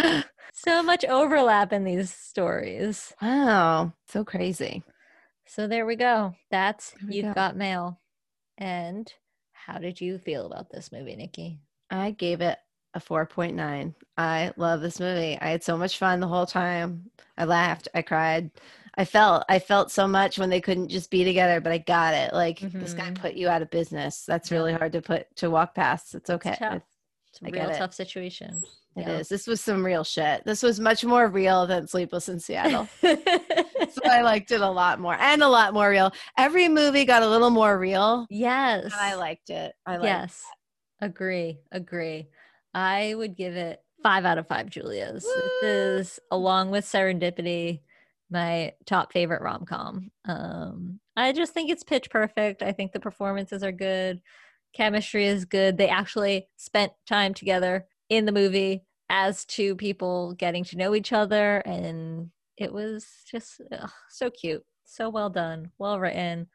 so 0.52 0.82
much 0.82 1.04
overlap 1.04 1.72
in 1.72 1.84
these 1.84 2.12
stories 2.12 3.12
wow, 3.20 3.92
so 4.08 4.24
crazy. 4.24 4.82
So 5.46 5.66
there 5.66 5.84
we 5.86 5.96
go. 5.96 6.34
That's 6.50 6.94
we 7.06 7.16
You've 7.16 7.26
go. 7.26 7.34
Got 7.34 7.56
Mail. 7.56 7.98
And 8.58 9.12
how 9.52 9.78
did 9.78 10.00
you 10.00 10.18
feel 10.18 10.46
about 10.46 10.70
this 10.70 10.92
movie, 10.92 11.16
Nikki? 11.16 11.58
I 11.90 12.12
gave 12.12 12.40
it 12.40 12.56
a 12.94 13.00
4.9. 13.00 13.94
I 14.16 14.52
love 14.56 14.80
this 14.80 15.00
movie. 15.00 15.36
I 15.40 15.48
had 15.50 15.64
so 15.64 15.76
much 15.76 15.98
fun 15.98 16.20
the 16.20 16.28
whole 16.28 16.46
time. 16.46 17.10
I 17.36 17.44
laughed, 17.46 17.88
I 17.94 18.02
cried. 18.02 18.50
I 18.96 19.04
felt 19.04 19.44
I 19.48 19.58
felt 19.58 19.90
so 19.90 20.06
much 20.08 20.38
when 20.38 20.50
they 20.50 20.60
couldn't 20.60 20.88
just 20.88 21.10
be 21.10 21.24
together, 21.24 21.60
but 21.60 21.72
I 21.72 21.78
got 21.78 22.14
it. 22.14 22.32
Like 22.32 22.60
this 22.60 22.94
guy 22.94 23.10
Mhm. 23.10 23.20
put 23.20 23.34
you 23.34 23.48
out 23.48 23.62
of 23.62 23.70
business. 23.70 24.24
That's 24.26 24.50
really 24.50 24.72
hard 24.72 24.92
to 24.92 25.02
put 25.02 25.34
to 25.36 25.50
walk 25.50 25.74
past. 25.74 26.14
It's 26.14 26.30
okay. 26.30 26.50
It's 26.50 26.58
tough. 26.58 26.82
It's 27.30 27.42
a 27.42 27.46
I 27.46 27.50
get 27.50 27.60
real 27.66 27.76
it. 27.76 27.78
tough 27.78 27.94
situation. 27.94 28.62
It 28.96 29.02
Yeah. 29.02 29.18
is. 29.18 29.28
This 29.28 29.46
was 29.46 29.60
some 29.60 29.86
real 29.86 30.02
shit. 30.02 30.44
This 30.44 30.62
was 30.64 30.80
much 30.80 31.04
more 31.04 31.28
real 31.28 31.66
than 31.66 31.86
Sleepless 31.86 32.28
in 32.28 32.40
Seattle. 32.40 32.88
so 33.00 34.00
I 34.04 34.22
liked 34.22 34.50
it 34.50 34.60
a 34.60 34.68
lot 34.68 34.98
more 34.98 35.14
and 35.14 35.42
a 35.42 35.48
lot 35.48 35.72
more 35.72 35.88
real. 35.88 36.12
Every 36.36 36.68
movie 36.68 37.04
got 37.04 37.22
a 37.22 37.28
little 37.28 37.50
more 37.50 37.78
real. 37.78 38.26
yes. 38.30 38.84
And 38.84 38.92
I 38.94 39.14
liked 39.14 39.50
it. 39.50 39.74
I 39.86 39.92
liked 39.92 40.04
yes. 40.04 40.42
Agree. 41.00 41.60
Agree. 41.70 42.26
I 42.74 43.14
would 43.14 43.36
give 43.36 43.54
it 43.56 43.80
five 44.02 44.24
out 44.24 44.38
of 44.38 44.48
five 44.48 44.68
Julias. 44.68 45.24
Woo! 45.24 45.42
This 45.62 46.08
is, 46.08 46.20
along 46.30 46.70
with 46.70 46.84
Serendipity, 46.84 47.80
my 48.30 48.72
top 48.86 49.12
favorite 49.12 49.42
rom 49.42 49.64
com. 49.64 50.10
Um, 50.24 51.00
I 51.16 51.32
just 51.32 51.52
think 51.52 51.70
it's 51.70 51.84
pitch 51.84 52.10
perfect. 52.10 52.62
I 52.62 52.72
think 52.72 52.92
the 52.92 53.00
performances 53.00 53.62
are 53.62 53.72
good. 53.72 54.20
Chemistry 54.72 55.26
is 55.26 55.44
good. 55.44 55.76
They 55.76 55.88
actually 55.88 56.48
spent 56.56 56.92
time 57.06 57.34
together 57.34 57.86
in 58.08 58.24
the 58.24 58.32
movie 58.32 58.84
as 59.08 59.44
two 59.44 59.74
people 59.74 60.34
getting 60.34 60.64
to 60.64 60.76
know 60.76 60.94
each 60.94 61.12
other. 61.12 61.58
And 61.58 62.30
it 62.56 62.72
was 62.72 63.06
just 63.30 63.60
ugh, 63.72 63.90
so 64.08 64.30
cute. 64.30 64.64
So 64.84 65.08
well 65.08 65.30
done. 65.30 65.72
Well 65.78 65.98
written. 65.98 66.46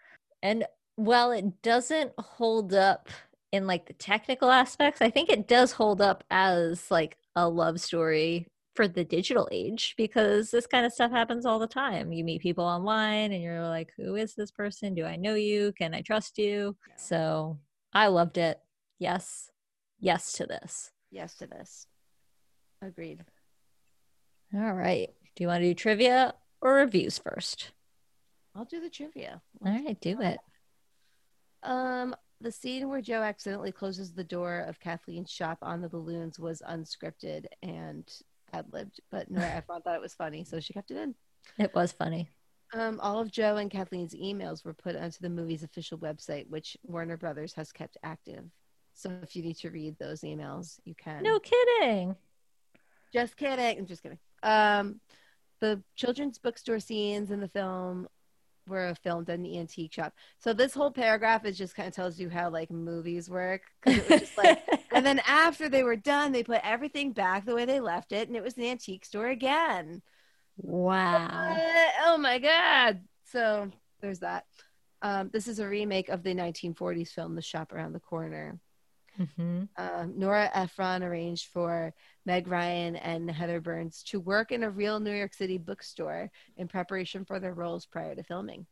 And 0.42 0.66
while 0.96 1.32
it 1.32 1.62
doesn't 1.62 2.14
hold 2.18 2.74
up 2.74 3.10
in 3.52 3.68
like 3.68 3.86
the 3.86 3.94
technical 3.94 4.50
aspects, 4.50 5.02
I 5.02 5.10
think 5.10 5.30
it 5.30 5.48
does 5.48 5.72
hold 5.72 6.02
up 6.02 6.24
as 6.32 6.90
like 6.90 7.18
a 7.36 7.50
love 7.50 7.82
story 7.82 8.48
for 8.76 8.88
the 8.88 9.04
digital 9.04 9.48
age 9.52 9.94
because 9.98 10.52
this 10.52 10.68
kind 10.68 10.86
of 10.86 10.94
stuff 10.94 11.12
happens 11.12 11.46
all 11.46 11.60
the 11.60 11.68
time. 11.68 12.12
You 12.12 12.24
meet 12.24 12.42
people 12.42 12.66
online 12.66 13.32
and 13.32 13.42
you're 13.42 13.68
like, 13.68 13.92
who 13.98 14.16
is 14.16 14.36
this 14.36 14.52
person? 14.52 14.94
Do 14.94 15.06
I 15.06 15.16
know 15.16 15.36
you? 15.36 15.72
Can 15.78 15.94
I 15.94 16.02
trust 16.02 16.38
you? 16.38 16.76
So 16.98 17.58
I 17.94 18.08
loved 18.08 18.38
it. 18.38 18.60
Yes. 19.00 19.50
Yes 20.00 20.34
to 20.34 20.46
this. 20.46 20.92
yes 21.12 21.36
to 21.36 21.48
this. 21.48 21.88
Agreed. 22.82 23.24
All 24.54 24.74
right. 24.74 25.10
Do 25.36 25.44
you 25.44 25.48
want 25.48 25.62
to 25.62 25.70
do 25.70 25.74
trivia 25.74 26.34
or 26.62 26.74
reviews 26.76 27.18
first? 27.18 27.72
I'll 28.56 28.66
do 28.66 28.80
the 28.82 28.90
trivia. 28.90 29.42
All 29.66 29.72
right, 29.72 30.00
do 30.00 30.22
it. 30.22 30.40
Um, 31.64 32.16
the 32.42 32.52
scene 32.52 32.88
where 32.90 33.02
Joe 33.02 33.22
accidentally 33.22 33.72
closes 33.72 34.14
the 34.14 34.24
door 34.24 34.60
of 34.60 34.80
Kathleen's 34.80 35.32
shop 35.32 35.58
on 35.62 35.82
the 35.82 35.90
balloons 35.90 36.40
was 36.40 36.62
unscripted 36.70 37.46
and 37.64 38.10
ad 38.56 38.66
libbed, 38.72 39.00
but 39.12 39.30
Nora 39.30 39.48
Ephron 39.58 39.82
thought 39.82 39.96
it 39.96 40.02
was 40.02 40.14
funny, 40.14 40.44
so 40.44 40.60
she 40.60 40.74
kept 40.74 40.92
it 40.92 40.98
in. 40.98 41.16
It 41.58 41.74
was 41.76 41.92
funny. 41.92 42.30
Um, 42.74 43.00
all 43.02 43.20
of 43.20 43.32
Joe 43.32 43.58
and 43.58 43.70
Kathleen's 43.70 44.16
emails 44.16 44.66
were 44.66 44.74
put 44.74 44.96
onto 44.96 45.20
the 45.22 45.30
movie's 45.30 45.64
official 45.64 45.98
website, 46.00 46.50
which 46.50 46.76
Warner 46.84 47.18
Brothers 47.18 47.54
has 47.54 47.72
kept 47.72 47.98
active. 48.04 48.44
So 48.94 49.12
if 49.22 49.36
you 49.36 49.44
need 49.44 49.58
to 49.58 49.70
read 49.70 49.98
those 50.00 50.22
emails, 50.22 50.80
you 50.86 50.96
can. 50.96 51.22
No 51.24 51.40
kidding. 51.40 52.16
just 53.14 53.38
kidding. 53.38 53.78
I'm 53.78 53.86
just 53.86 54.02
kidding. 54.02 54.20
Um, 54.42 55.00
the 55.62 55.82
children's 55.96 56.38
bookstore 56.38 56.80
scenes 56.80 57.32
in 57.32 57.40
the 57.40 57.48
film 57.48 58.08
were 58.68 58.94
filmed 59.04 59.30
in 59.30 59.42
the 59.42 59.58
antique 59.58 59.94
shop. 59.94 60.14
So 60.40 60.54
this 60.54 60.74
whole 60.74 60.92
paragraph 60.92 61.46
is 61.46 61.58
just 61.58 61.76
kind 61.76 61.88
of 61.88 61.94
tells 61.94 62.20
you 62.20 62.30
how 62.30 62.50
like 62.50 62.72
movies 62.72 63.30
work. 63.30 63.64
it 63.86 64.10
was 64.10 64.22
just 64.22 64.38
like, 64.38 64.64
and 64.92 65.06
then 65.06 65.22
after 65.28 65.70
they 65.70 65.84
were 65.84 65.96
done, 65.96 66.32
they 66.32 66.44
put 66.44 66.62
everything 66.64 67.12
back 67.12 67.46
the 67.46 67.56
way 67.56 67.66
they 67.66 67.80
left 67.80 68.12
it, 68.12 68.28
and 68.28 68.38
it 68.38 68.44
was 68.44 68.54
the 68.54 68.70
antique 68.70 69.06
store 69.06 69.28
again. 69.28 70.02
wow. 70.58 71.28
Uh, 71.28 71.90
oh 72.06 72.18
my 72.18 72.40
god! 72.40 73.02
So 73.26 73.72
there's 74.02 74.20
that. 74.20 74.46
Um, 75.02 75.30
this 75.32 75.48
is 75.48 75.60
a 75.60 75.68
remake 75.68 76.10
of 76.10 76.24
the 76.24 76.34
1940s 76.34 77.10
film 77.10 77.36
The 77.36 77.42
Shop 77.42 77.72
Around 77.72 77.94
the 77.94 78.00
Corner. 78.00 78.60
Hmm 79.18 79.64
um, 79.78 80.14
Nora 80.18 80.50
Ephron 80.54 81.04
arranged 81.04 81.48
for 81.48 81.94
Meg 82.26 82.48
Ryan 82.48 82.96
and 82.96 83.30
Heather 83.30 83.62
Burns 83.62 84.04
to 84.04 84.20
work 84.20 84.52
in 84.52 84.64
a 84.64 84.70
real 84.70 85.00
New 85.00 85.14
York 85.14 85.34
City 85.34 85.58
bookstore 85.58 86.32
in 86.58 86.68
preparation 86.68 87.26
for 87.26 87.40
their 87.40 87.54
roles 87.54 87.86
prior 87.86 88.16
to 88.16 88.24
filming. 88.24 88.66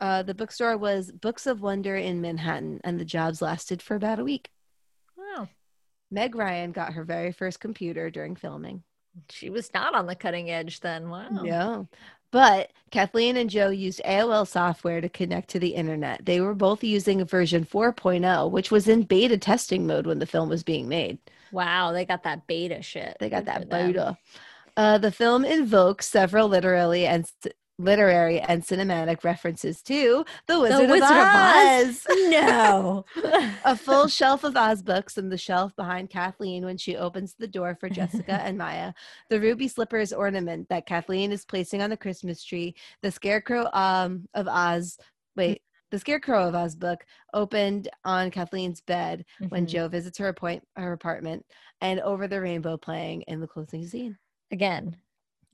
Uh, 0.00 0.22
the 0.22 0.34
bookstore 0.34 0.78
was 0.78 1.12
Books 1.12 1.46
of 1.46 1.60
Wonder 1.60 1.94
in 1.96 2.20
Manhattan, 2.20 2.80
and 2.84 2.98
the 2.98 3.04
jobs 3.04 3.42
lasted 3.42 3.82
for 3.82 3.96
about 3.96 4.18
a 4.18 4.24
week. 4.24 4.48
Wow. 5.16 5.48
Meg 6.10 6.34
Ryan 6.34 6.72
got 6.72 6.94
her 6.94 7.04
very 7.04 7.32
first 7.32 7.60
computer 7.60 8.10
during 8.10 8.34
filming. 8.34 8.82
She 9.28 9.50
was 9.50 9.72
not 9.74 9.94
on 9.94 10.06
the 10.06 10.14
cutting 10.14 10.50
edge 10.50 10.80
then. 10.80 11.10
Wow. 11.10 11.28
No. 11.30 11.88
But 12.30 12.70
Kathleen 12.90 13.36
and 13.36 13.50
Joe 13.50 13.70
used 13.70 14.00
AOL 14.04 14.46
software 14.46 15.00
to 15.00 15.08
connect 15.08 15.50
to 15.50 15.58
the 15.58 15.74
internet. 15.74 16.24
They 16.24 16.40
were 16.40 16.54
both 16.54 16.84
using 16.84 17.24
version 17.24 17.64
4.0, 17.64 18.50
which 18.50 18.70
was 18.70 18.88
in 18.88 19.02
beta 19.02 19.38
testing 19.38 19.86
mode 19.86 20.06
when 20.06 20.18
the 20.18 20.26
film 20.26 20.48
was 20.48 20.62
being 20.62 20.88
made. 20.88 21.18
Wow, 21.52 21.92
they 21.92 22.04
got 22.04 22.22
that 22.24 22.46
beta 22.46 22.82
shit. 22.82 23.16
They 23.20 23.28
got 23.28 23.44
Good 23.44 23.46
that 23.46 23.70
beta. 23.70 24.18
Uh, 24.76 24.98
the 24.98 25.12
film 25.12 25.44
invokes 25.44 26.06
several 26.08 26.48
literary 26.48 27.06
and 27.06 27.30
literary 27.80 28.40
and 28.40 28.62
cinematic 28.62 29.24
references 29.24 29.82
to 29.82 30.24
The 30.46 30.60
Wizard, 30.60 30.90
Wizard 30.90 31.10
of 31.10 31.16
of 31.16 31.88
Oz? 31.88 32.06
No. 32.28 33.04
a 33.64 33.76
full 33.76 34.06
shelf 34.18 34.44
of 34.44 34.56
Oz 34.56 34.82
books 34.82 35.16
and 35.18 35.30
the 35.32 35.38
shelf 35.38 35.74
behind 35.76 36.10
Kathleen 36.10 36.64
when 36.64 36.76
she 36.76 36.96
opens 36.96 37.34
the 37.34 37.48
door 37.48 37.74
for 37.78 37.88
Jessica 37.88 38.32
and 38.42 38.58
Maya, 38.58 38.92
the 39.28 39.40
ruby 39.40 39.68
slippers 39.68 40.12
ornament 40.12 40.68
that 40.68 40.86
Kathleen 40.86 41.32
is 41.32 41.44
placing 41.44 41.82
on 41.82 41.90
the 41.90 41.96
Christmas 41.96 42.44
tree, 42.44 42.74
the 43.02 43.10
scarecrow 43.10 43.68
um, 43.72 44.28
of 44.34 44.46
Oz. 44.48 44.98
Wait, 45.36 45.62
the 45.90 45.98
scarecrow 45.98 46.46
of 46.48 46.54
Oz 46.54 46.76
book 46.76 47.04
opened 47.34 47.88
on 48.04 48.30
Kathleen's 48.30 48.80
bed 48.80 49.24
when 49.48 49.64
Mhm. 49.66 49.68
Joe 49.70 49.88
visits 49.88 50.18
her, 50.18 50.28
appoint- 50.28 50.66
her 50.76 50.92
apartment, 50.92 51.44
and 51.80 51.98
over 52.00 52.28
the 52.28 52.40
rainbow 52.40 52.76
playing 52.76 53.22
in 53.22 53.40
the 53.40 53.46
closing 53.48 53.86
scene. 53.86 54.16
Again, 54.52 54.96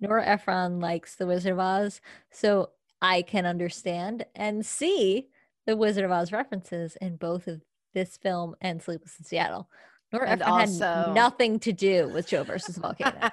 Nora 0.00 0.24
Ephron 0.26 0.80
likes 0.80 1.14
The 1.16 1.26
Wizard 1.26 1.52
of 1.52 1.58
Oz, 1.58 2.00
so 2.30 2.70
I 3.00 3.22
can 3.22 3.46
understand 3.46 4.24
and 4.34 4.64
see 4.64 5.28
the 5.66 5.76
Wizard 5.76 6.04
of 6.04 6.10
Oz 6.10 6.32
references 6.32 6.96
in 7.00 7.16
both 7.16 7.46
of 7.48 7.62
this 7.94 8.16
film 8.16 8.54
and 8.60 8.82
Sleepless 8.82 9.18
in 9.18 9.24
Seattle. 9.24 9.68
Nora 10.12 10.28
And 10.30 10.42
Ephron 10.42 10.60
also- 10.60 10.84
had 11.06 11.14
nothing 11.14 11.58
to 11.60 11.72
do 11.72 12.08
with 12.08 12.28
Joe 12.28 12.44
versus 12.44 12.76
Volcano. 12.76 13.30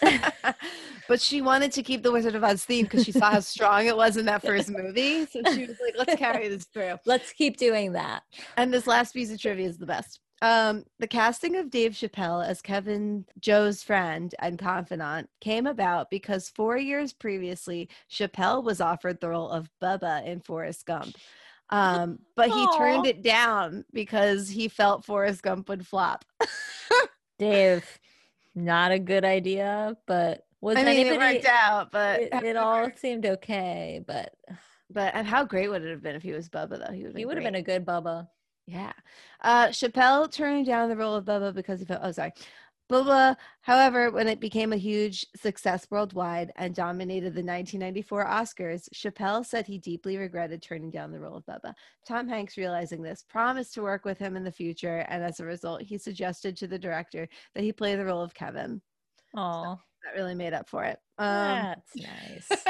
but 1.08 1.20
she 1.20 1.42
wanted 1.42 1.72
to 1.72 1.82
keep 1.82 2.02
the 2.02 2.12
Wizard 2.12 2.34
of 2.34 2.44
Oz 2.44 2.64
theme 2.64 2.84
because 2.84 3.04
she 3.04 3.12
saw 3.12 3.32
how 3.32 3.40
strong 3.40 3.86
it 3.86 3.96
was 3.96 4.16
in 4.16 4.26
that 4.26 4.42
first 4.42 4.70
movie. 4.70 5.26
So 5.26 5.40
she 5.52 5.66
was 5.66 5.76
like, 5.82 5.94
let's 5.96 6.14
carry 6.18 6.48
this 6.48 6.64
through. 6.64 6.98
Let's 7.06 7.32
keep 7.32 7.56
doing 7.56 7.92
that. 7.92 8.22
And 8.56 8.72
this 8.72 8.86
last 8.86 9.14
piece 9.14 9.32
of 9.32 9.40
trivia 9.40 9.66
is 9.68 9.78
the 9.78 9.86
best. 9.86 10.20
Um, 10.42 10.84
the 10.98 11.06
casting 11.06 11.56
of 11.56 11.70
Dave 11.70 11.92
Chappelle 11.92 12.46
as 12.46 12.60
Kevin 12.60 13.24
Joe's 13.40 13.82
friend 13.82 14.34
and 14.40 14.58
confidant 14.58 15.30
came 15.40 15.66
about 15.66 16.10
because 16.10 16.48
four 16.48 16.76
years 16.76 17.12
previously, 17.12 17.88
Chappelle 18.10 18.62
was 18.62 18.80
offered 18.80 19.20
the 19.20 19.30
role 19.30 19.48
of 19.48 19.70
Bubba 19.82 20.26
in 20.26 20.40
Forrest 20.40 20.86
Gump. 20.86 21.16
Um, 21.70 22.18
but 22.36 22.50
he 22.50 22.66
turned 22.76 23.06
it 23.06 23.22
down 23.22 23.84
because 23.92 24.48
he 24.48 24.68
felt 24.68 25.04
Forrest 25.04 25.42
Gump 25.42 25.68
would 25.68 25.86
flop. 25.86 26.24
Dave, 27.38 27.98
not 28.54 28.92
a 28.92 28.98
good 28.98 29.24
idea, 29.24 29.96
but 30.06 30.44
was 30.60 30.76
I 30.76 30.84
mean, 30.84 30.98
it 30.98 31.06
anybody 31.06 31.36
worked 31.36 31.46
out, 31.46 31.90
but 31.90 32.20
it, 32.22 32.32
it 32.42 32.56
all 32.56 32.90
seemed 32.96 33.26
okay, 33.26 34.02
but 34.06 34.34
but 34.90 35.14
and 35.14 35.26
how 35.26 35.44
great 35.44 35.68
would 35.68 35.82
it 35.82 35.90
have 35.90 36.02
been 36.02 36.16
if 36.16 36.22
he 36.22 36.32
was 36.32 36.48
Bubba 36.48 36.86
though? 36.86 36.92
He 36.92 37.04
would 37.04 37.16
he 37.16 37.24
would 37.24 37.36
have 37.36 37.44
been 37.44 37.54
a 37.54 37.62
good 37.62 37.84
Bubba. 37.84 38.28
Yeah. 38.66 38.92
Uh, 39.42 39.68
Chappelle 39.68 40.30
turned 40.30 40.66
down 40.66 40.88
the 40.88 40.96
role 40.96 41.14
of 41.14 41.24
Bubba 41.24 41.54
because 41.54 41.80
he 41.80 41.86
felt, 41.86 42.00
oh, 42.02 42.12
sorry. 42.12 42.32
Bubba, 42.90 43.36
however, 43.62 44.10
when 44.10 44.28
it 44.28 44.40
became 44.40 44.72
a 44.72 44.76
huge 44.76 45.24
success 45.36 45.86
worldwide 45.90 46.52
and 46.56 46.74
dominated 46.74 47.34
the 47.34 47.42
1994 47.42 48.26
Oscars, 48.26 48.88
Chappelle 48.94 49.44
said 49.44 49.66
he 49.66 49.78
deeply 49.78 50.18
regretted 50.18 50.60
turning 50.60 50.90
down 50.90 51.10
the 51.10 51.20
role 51.20 51.36
of 51.36 51.46
Bubba. 51.46 51.72
Tom 52.06 52.28
Hanks, 52.28 52.58
realizing 52.58 53.02
this, 53.02 53.24
promised 53.26 53.72
to 53.74 53.82
work 53.82 54.04
with 54.04 54.18
him 54.18 54.36
in 54.36 54.44
the 54.44 54.52
future, 54.52 54.98
and 55.08 55.24
as 55.24 55.40
a 55.40 55.46
result, 55.46 55.80
he 55.80 55.96
suggested 55.96 56.56
to 56.58 56.66
the 56.66 56.78
director 56.78 57.26
that 57.54 57.64
he 57.64 57.72
play 57.72 57.96
the 57.96 58.04
role 58.04 58.22
of 58.22 58.34
Kevin. 58.34 58.82
Oh, 59.34 59.78
That 60.04 60.20
really 60.20 60.34
made 60.34 60.52
up 60.52 60.68
for 60.68 60.84
it. 60.84 60.98
Um, 61.16 61.74
that's 61.86 61.96
nice. 61.96 62.64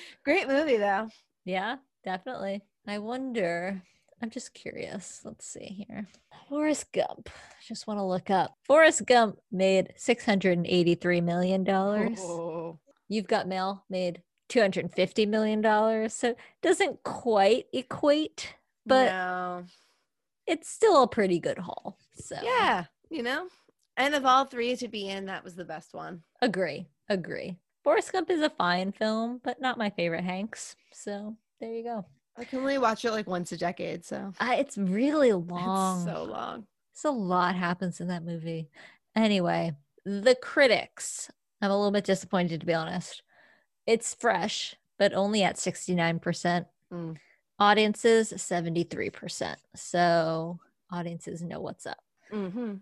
great 0.24 0.48
movie, 0.48 0.78
though. 0.78 1.08
Yeah, 1.44 1.76
definitely. 2.04 2.62
I 2.88 2.98
wonder. 2.98 3.80
I'm 4.22 4.30
just 4.30 4.52
curious. 4.54 5.20
Let's 5.24 5.46
see 5.46 5.84
here. 5.88 6.06
Forrest 6.48 6.92
Gump. 6.92 7.30
Just 7.66 7.86
want 7.86 7.98
to 7.98 8.04
look 8.04 8.28
up. 8.30 8.54
Forrest 8.66 9.06
Gump 9.06 9.38
made 9.50 9.94
$683 9.98 11.22
million. 11.22 11.64
Oh. 11.68 12.78
You've 13.08 13.26
Got 13.28 13.48
Mail 13.48 13.84
made 13.88 14.22
$250 14.50 15.26
million. 15.28 16.08
So 16.10 16.28
it 16.30 16.38
doesn't 16.62 17.02
quite 17.02 17.66
equate, 17.72 18.54
but 18.84 19.06
No. 19.06 19.64
it's 20.46 20.68
still 20.68 21.02
a 21.02 21.08
pretty 21.08 21.38
good 21.38 21.58
haul. 21.58 21.96
So 22.14 22.36
Yeah, 22.42 22.84
you 23.10 23.22
know? 23.22 23.48
And 23.96 24.14
of 24.14 24.24
all 24.26 24.44
three 24.44 24.76
to 24.76 24.88
be 24.88 25.08
in, 25.08 25.26
that 25.26 25.44
was 25.44 25.54
the 25.54 25.64
best 25.64 25.94
one. 25.94 26.22
agree. 26.42 26.86
Agree. 27.08 27.56
Forrest 27.82 28.12
Gump 28.12 28.30
is 28.30 28.40
a 28.42 28.50
fine 28.50 28.92
film, 28.92 29.40
but 29.42 29.60
not 29.60 29.78
my 29.78 29.90
favorite 29.90 30.24
Hanks. 30.24 30.76
So 30.92 31.36
there 31.60 31.72
you 31.72 31.82
go. 31.82 32.04
I 32.40 32.44
can 32.44 32.60
only 32.60 32.78
watch 32.78 33.04
it 33.04 33.10
like 33.12 33.26
once 33.26 33.52
a 33.52 33.56
decade, 33.56 34.04
so 34.04 34.32
Uh, 34.40 34.54
it's 34.58 34.78
really 34.78 35.32
long. 35.32 36.02
it's 36.06 36.10
so 36.12 36.24
long. 36.24 36.66
So 36.92 37.10
a 37.10 37.12
lot 37.12 37.54
happens 37.54 38.00
in 38.00 38.08
that 38.08 38.24
movie. 38.24 38.70
Anyway, 39.14 39.76
the 40.04 40.34
critics. 40.34 41.30
I'm 41.60 41.70
a 41.70 41.76
little 41.76 41.90
bit 41.92 42.04
disappointed 42.04 42.60
to 42.60 42.66
be 42.66 42.74
honest. 42.74 43.22
It's 43.86 44.14
fresh, 44.14 44.74
but 44.98 45.12
only 45.12 45.42
at 45.42 45.56
69%. 45.56 46.66
Mm. 46.92 47.16
Audiences 47.58 48.32
73%. 48.32 49.56
So 49.76 50.58
audiences 50.90 51.42
know 51.42 51.60
what's 51.60 51.86
up. 51.86 52.02
Mm-hmm. 52.32 52.76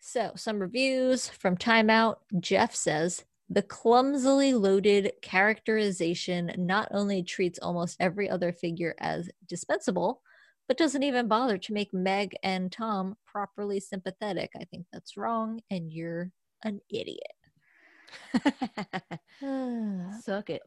So, 0.00 0.32
some 0.36 0.60
reviews 0.60 1.28
from 1.28 1.56
Time 1.56 1.90
Out. 1.90 2.20
Jeff 2.38 2.74
says 2.74 3.24
the 3.50 3.62
clumsily 3.62 4.52
loaded 4.52 5.12
characterization 5.22 6.52
not 6.58 6.88
only 6.90 7.22
treats 7.22 7.58
almost 7.60 7.96
every 7.98 8.28
other 8.28 8.52
figure 8.52 8.94
as 8.98 9.30
dispensable, 9.46 10.22
but 10.66 10.76
doesn't 10.76 11.02
even 11.02 11.28
bother 11.28 11.56
to 11.56 11.72
make 11.72 11.94
Meg 11.94 12.36
and 12.42 12.70
Tom 12.70 13.16
properly 13.26 13.80
sympathetic. 13.80 14.50
I 14.54 14.64
think 14.64 14.86
that's 14.92 15.16
wrong, 15.16 15.60
and 15.70 15.90
you're 15.90 16.30
an 16.62 16.80
idiot. 16.90 17.22
Suck 20.22 20.50
it. 20.50 20.62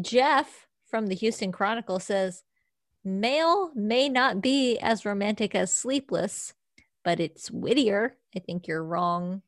Jeff 0.00 0.66
from 0.86 1.06
the 1.06 1.14
Houston 1.14 1.52
Chronicle 1.52 2.00
says 2.00 2.42
Mail 3.04 3.70
may 3.74 4.08
not 4.08 4.40
be 4.40 4.78
as 4.78 5.04
romantic 5.04 5.54
as 5.54 5.72
Sleepless, 5.72 6.54
but 7.04 7.20
it's 7.20 7.50
wittier. 7.50 8.16
I 8.34 8.40
think 8.40 8.66
you're 8.66 8.84
wrong. 8.84 9.42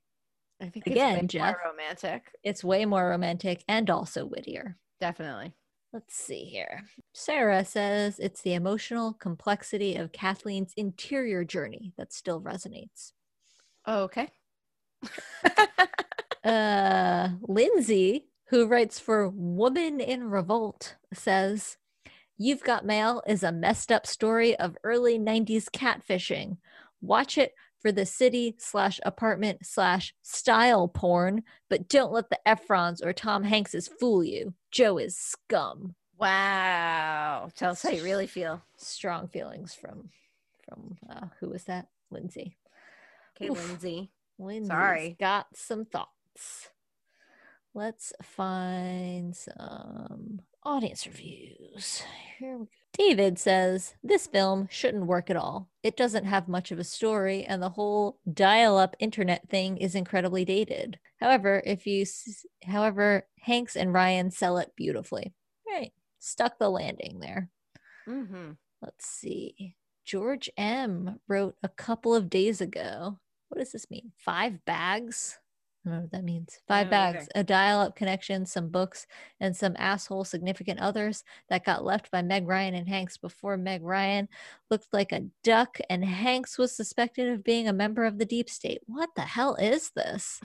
I 0.60 0.68
think 0.68 0.86
Again, 0.86 1.16
it's 1.16 1.22
way 1.22 1.26
Jeff. 1.40 1.56
more 1.56 1.72
romantic. 1.72 2.22
It's 2.42 2.64
way 2.64 2.84
more 2.86 3.08
romantic 3.08 3.62
and 3.68 3.90
also 3.90 4.24
wittier. 4.24 4.76
Definitely. 5.00 5.52
Let's 5.92 6.14
see 6.14 6.44
here. 6.44 6.82
Sarah 7.14 7.64
says 7.64 8.18
it's 8.18 8.42
the 8.42 8.54
emotional 8.54 9.12
complexity 9.14 9.96
of 9.96 10.12
Kathleen's 10.12 10.72
interior 10.76 11.44
journey 11.44 11.92
that 11.96 12.12
still 12.12 12.40
resonates. 12.40 13.12
Oh, 13.86 14.02
okay. 14.04 14.30
Uh, 16.44 17.30
Lindsay, 17.42 18.28
who 18.50 18.68
writes 18.68 19.00
for 19.00 19.28
Woman 19.30 19.98
in 19.98 20.30
Revolt, 20.30 20.94
says 21.12 21.76
You've 22.38 22.62
Got 22.62 22.86
Mail 22.86 23.20
is 23.26 23.42
a 23.42 23.50
messed 23.50 23.90
up 23.90 24.06
story 24.06 24.56
of 24.56 24.78
early 24.84 25.18
90s 25.18 25.64
catfishing. 25.64 26.58
Watch 27.00 27.36
it 27.36 27.52
for 27.86 27.92
the 27.92 28.04
city 28.04 28.52
slash 28.58 28.98
apartment 29.04 29.64
slash 29.64 30.12
style 30.20 30.88
porn, 30.88 31.44
but 31.70 31.88
don't 31.88 32.10
let 32.10 32.28
the 32.30 32.38
Ephrons 32.44 33.00
or 33.00 33.12
Tom 33.12 33.44
Hankses 33.44 33.88
fool 33.88 34.24
you. 34.24 34.54
Joe 34.72 34.98
is 34.98 35.16
scum. 35.16 35.94
wow. 36.18 37.48
Tell 37.54 37.70
us 37.70 37.82
how 37.82 37.90
you 37.90 38.02
really 38.02 38.26
feel. 38.26 38.60
Strong 38.76 39.28
feelings 39.28 39.72
from 39.72 40.10
from 40.64 40.96
uh, 41.08 41.26
who 41.38 41.48
was 41.48 41.62
that? 41.64 41.86
Lindsay. 42.10 42.56
Okay, 43.36 43.52
Oof. 43.52 43.68
Lindsay. 43.68 44.10
Lindsay's 44.36 44.66
Sorry. 44.66 45.16
got 45.20 45.46
some 45.54 45.84
thoughts. 45.84 46.70
Let's 47.72 48.12
find 48.20 49.36
some 49.36 50.40
audience 50.64 51.06
reviews. 51.06 52.02
Here 52.40 52.56
we 52.58 52.64
go. 52.64 52.70
David 52.98 53.38
says 53.38 53.94
this 54.02 54.26
film 54.26 54.68
shouldn't 54.70 55.06
work 55.06 55.28
at 55.28 55.36
all. 55.36 55.68
It 55.82 55.96
doesn't 55.98 56.24
have 56.24 56.48
much 56.48 56.70
of 56.72 56.78
a 56.78 56.84
story, 56.84 57.44
and 57.44 57.62
the 57.62 57.68
whole 57.68 58.20
dial-up 58.32 58.96
internet 58.98 59.48
thing 59.50 59.76
is 59.76 59.94
incredibly 59.94 60.46
dated. 60.46 60.98
However, 61.20 61.62
if 61.66 61.86
you, 61.86 62.02
s- 62.02 62.46
however, 62.64 63.26
Hanks 63.40 63.76
and 63.76 63.92
Ryan 63.92 64.30
sell 64.30 64.56
it 64.58 64.72
beautifully. 64.76 65.34
Right, 65.66 65.92
stuck 66.20 66.58
the 66.58 66.70
landing 66.70 67.20
there. 67.20 67.50
Mm-hmm. 68.08 68.52
Let's 68.80 69.06
see. 69.06 69.76
George 70.04 70.48
M 70.56 71.20
wrote 71.28 71.56
a 71.62 71.68
couple 71.68 72.14
of 72.14 72.30
days 72.30 72.60
ago. 72.60 73.18
What 73.48 73.58
does 73.58 73.72
this 73.72 73.90
mean? 73.90 74.12
Five 74.16 74.64
bags? 74.64 75.38
I 75.86 75.98
what 76.00 76.10
that 76.12 76.24
means. 76.24 76.58
Five 76.66 76.90
don't 76.90 77.00
either. 77.00 77.18
bags, 77.18 77.28
a 77.34 77.44
dial 77.44 77.80
up 77.80 77.96
connection, 77.96 78.46
some 78.46 78.68
books, 78.68 79.06
and 79.40 79.56
some 79.56 79.74
asshole 79.78 80.24
significant 80.24 80.80
others 80.80 81.24
that 81.48 81.64
got 81.64 81.84
left 81.84 82.10
by 82.10 82.22
Meg 82.22 82.46
Ryan 82.48 82.74
and 82.74 82.88
Hanks 82.88 83.16
before 83.16 83.56
Meg 83.56 83.82
Ryan 83.82 84.28
looked 84.70 84.88
like 84.92 85.12
a 85.12 85.26
duck 85.44 85.78
and 85.88 86.04
Hanks 86.04 86.58
was 86.58 86.74
suspected 86.74 87.28
of 87.28 87.44
being 87.44 87.68
a 87.68 87.72
member 87.72 88.04
of 88.04 88.18
the 88.18 88.24
deep 88.24 88.50
state. 88.50 88.80
What 88.86 89.10
the 89.14 89.22
hell 89.22 89.54
is 89.56 89.90
this? 89.90 90.40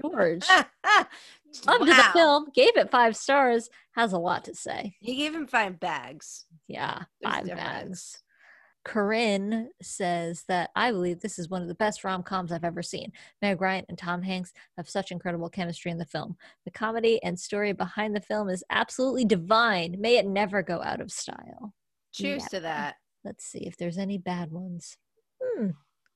George 0.00 0.46
loved 1.66 1.88
the 1.88 2.10
film, 2.12 2.46
gave 2.54 2.76
it 2.76 2.90
five 2.90 3.16
stars, 3.16 3.70
has 3.92 4.12
a 4.12 4.18
lot 4.18 4.44
to 4.44 4.54
say. 4.54 4.96
He 5.00 5.16
gave 5.16 5.34
him 5.34 5.46
five 5.46 5.78
bags. 5.80 6.44
Yeah, 6.68 7.04
There's 7.20 7.34
five 7.34 7.44
difference. 7.44 7.62
bags. 7.64 8.22
Corinne 8.86 9.68
says 9.82 10.44
that 10.46 10.70
I 10.76 10.92
believe 10.92 11.18
this 11.18 11.40
is 11.40 11.50
one 11.50 11.60
of 11.60 11.66
the 11.66 11.74
best 11.74 12.04
rom 12.04 12.22
coms 12.22 12.52
I've 12.52 12.62
ever 12.62 12.84
seen. 12.84 13.10
Meg 13.42 13.60
Ryan 13.60 13.84
and 13.88 13.98
Tom 13.98 14.22
Hanks 14.22 14.52
have 14.76 14.88
such 14.88 15.10
incredible 15.10 15.50
chemistry 15.50 15.90
in 15.90 15.98
the 15.98 16.04
film. 16.04 16.36
The 16.64 16.70
comedy 16.70 17.20
and 17.24 17.38
story 17.38 17.72
behind 17.72 18.14
the 18.14 18.20
film 18.20 18.48
is 18.48 18.62
absolutely 18.70 19.24
divine. 19.24 19.96
May 19.98 20.18
it 20.18 20.26
never 20.26 20.62
go 20.62 20.80
out 20.84 21.00
of 21.00 21.10
style. 21.10 21.74
Cheers 22.12 22.44
to 22.44 22.60
that. 22.60 22.94
Let's 23.24 23.44
see 23.44 23.66
if 23.66 23.76
there's 23.76 23.98
any 23.98 24.18
bad 24.18 24.52
ones. 24.52 24.96
Hmm. 25.42 25.70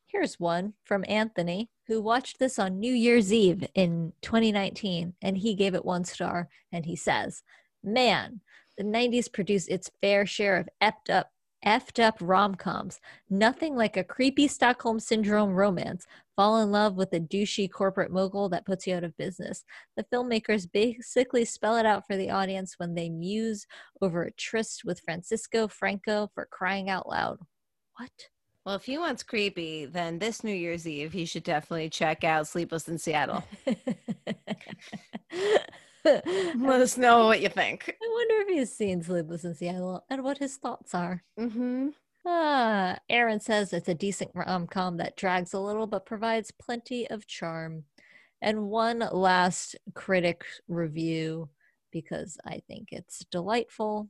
Here's 0.06 0.38
one 0.38 0.74
from 0.84 1.04
Anthony, 1.08 1.70
who 1.88 2.00
watched 2.00 2.38
this 2.38 2.56
on 2.56 2.78
New 2.78 2.94
Year's 2.94 3.32
Eve 3.32 3.66
in 3.74 4.12
2019, 4.22 5.14
and 5.20 5.38
he 5.38 5.56
gave 5.56 5.74
it 5.74 5.84
one 5.84 6.04
star. 6.04 6.48
And 6.70 6.86
he 6.86 6.94
says, 6.94 7.42
Man, 7.82 8.42
the 8.78 8.84
90s 8.84 9.32
produced 9.32 9.68
its 9.68 9.90
fair 10.00 10.24
share 10.24 10.56
of 10.56 10.68
effed 10.80 11.10
up, 11.12 11.32
effed 11.64 12.02
up 12.02 12.16
rom 12.20 12.54
coms. 12.54 13.00
Nothing 13.28 13.76
like 13.76 13.96
a 13.96 14.04
creepy 14.04 14.48
Stockholm 14.48 15.00
Syndrome 15.00 15.54
romance. 15.54 16.06
Fall 16.36 16.62
in 16.62 16.70
love 16.70 16.96
with 16.96 17.12
a 17.12 17.20
douchey 17.20 17.70
corporate 17.70 18.10
mogul 18.10 18.48
that 18.48 18.64
puts 18.64 18.86
you 18.86 18.94
out 18.94 19.04
of 19.04 19.16
business. 19.16 19.64
The 19.96 20.04
filmmakers 20.04 20.70
basically 20.72 21.44
spell 21.44 21.76
it 21.76 21.86
out 21.86 22.06
for 22.06 22.16
the 22.16 22.30
audience 22.30 22.74
when 22.78 22.94
they 22.94 23.08
muse 23.10 23.66
over 24.00 24.22
a 24.22 24.32
tryst 24.32 24.84
with 24.84 25.00
Francisco 25.00 25.68
Franco 25.68 26.30
for 26.34 26.48
crying 26.50 26.88
out 26.88 27.08
loud. 27.08 27.38
What? 27.96 28.10
Well, 28.64 28.74
if 28.74 28.84
he 28.84 28.98
wants 28.98 29.22
creepy, 29.22 29.86
then 29.86 30.18
this 30.18 30.44
New 30.44 30.54
Year's 30.54 30.86
Eve 30.86 31.12
he 31.12 31.24
should 31.24 31.44
definitely 31.44 31.88
check 31.90 32.24
out 32.24 32.46
Sleepless 32.46 32.88
in 32.88 32.98
Seattle. 32.98 33.44
Let 36.04 36.80
us 36.80 36.96
know 36.96 37.26
what 37.26 37.40
you 37.40 37.48
think. 37.48 37.96
I 38.02 38.08
wonder 38.08 38.34
if 38.42 38.48
he's 38.48 38.74
seen 38.74 39.02
Sleepless 39.02 39.44
in 39.44 39.54
Seattle 39.54 40.04
and 40.08 40.22
what 40.22 40.38
his 40.38 40.56
thoughts 40.56 40.94
are. 40.94 41.22
Mm-hmm. 41.38 41.88
Ah, 42.26 42.98
Aaron 43.08 43.40
says 43.40 43.72
it's 43.72 43.88
a 43.88 43.94
decent 43.94 44.30
rom 44.34 44.66
com 44.66 44.98
that 44.98 45.16
drags 45.16 45.54
a 45.54 45.58
little 45.60 45.86
but 45.86 46.06
provides 46.06 46.50
plenty 46.50 47.08
of 47.08 47.26
charm. 47.26 47.84
And 48.42 48.68
one 48.68 49.00
last 49.12 49.76
critic 49.94 50.44
review 50.68 51.48
because 51.90 52.38
I 52.44 52.62
think 52.66 52.88
it's 52.92 53.24
delightful 53.30 54.08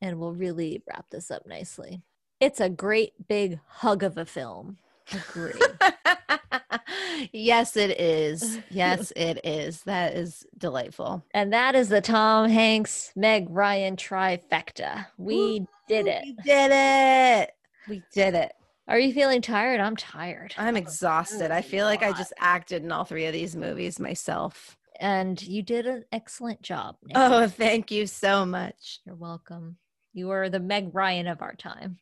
and 0.00 0.18
will 0.18 0.34
really 0.34 0.82
wrap 0.86 1.06
this 1.10 1.30
up 1.30 1.46
nicely. 1.46 2.02
It's 2.40 2.60
a 2.60 2.68
great 2.68 3.12
big 3.28 3.58
hug 3.66 4.02
of 4.02 4.18
a 4.18 4.26
film. 4.26 4.78
Agree. 5.12 5.52
yes, 7.32 7.76
it 7.76 8.00
is. 8.00 8.58
Yes, 8.70 9.12
it 9.16 9.40
is. 9.44 9.82
That 9.82 10.14
is 10.14 10.46
delightful. 10.56 11.24
and 11.34 11.52
that 11.52 11.74
is 11.74 11.88
the 11.88 12.00
Tom 12.00 12.48
Hanks, 12.48 13.12
Meg 13.16 13.46
Ryan 13.50 13.96
trifecta. 13.96 15.06
We 15.18 15.66
did 15.88 16.06
it. 16.06 16.22
We 16.24 16.32
did 16.44 16.70
it. 16.72 17.50
We 17.88 18.02
did 18.12 18.34
it. 18.34 18.52
Are 18.88 18.98
you 18.98 19.12
feeling 19.12 19.42
tired? 19.42 19.80
I'm 19.80 19.96
tired. 19.96 20.54
I'm 20.58 20.76
exhausted. 20.76 21.50
I 21.50 21.62
feel 21.62 21.86
like 21.86 22.02
I 22.02 22.12
just 22.12 22.32
acted 22.38 22.82
in 22.82 22.90
all 22.92 23.04
three 23.04 23.26
of 23.26 23.32
these 23.32 23.54
movies 23.54 24.00
myself. 24.00 24.76
And 24.98 25.40
you 25.42 25.62
did 25.62 25.86
an 25.86 26.04
excellent 26.12 26.62
job. 26.62 26.96
Nikki. 27.04 27.18
Oh, 27.20 27.46
thank 27.48 27.90
you 27.90 28.06
so 28.06 28.44
much. 28.46 29.00
You're 29.04 29.14
welcome. 29.16 29.76
You 30.12 30.30
are 30.30 30.48
the 30.48 30.60
Meg 30.60 30.94
Ryan 30.94 31.26
of 31.28 31.42
our 31.42 31.54
time. 31.54 31.98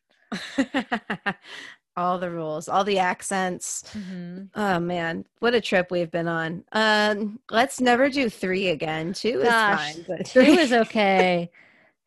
all 2.01 2.19
the 2.19 2.29
rules, 2.31 2.67
all 2.67 2.83
the 2.83 2.99
accents. 2.99 3.83
Mm-hmm. 3.93 4.43
Oh 4.55 4.79
man, 4.79 5.25
what 5.39 5.53
a 5.53 5.61
trip 5.61 5.91
we've 5.91 6.11
been 6.11 6.27
on. 6.27 6.63
Um, 6.71 7.39
let's 7.49 7.79
never 7.79 8.09
do 8.09 8.29
three 8.29 8.69
again. 8.69 9.13
Two 9.13 9.41
is 9.41 9.47
fine, 9.49 10.05
but 10.07 10.25
Two 10.25 10.39
is 10.41 10.73
okay. 10.73 11.49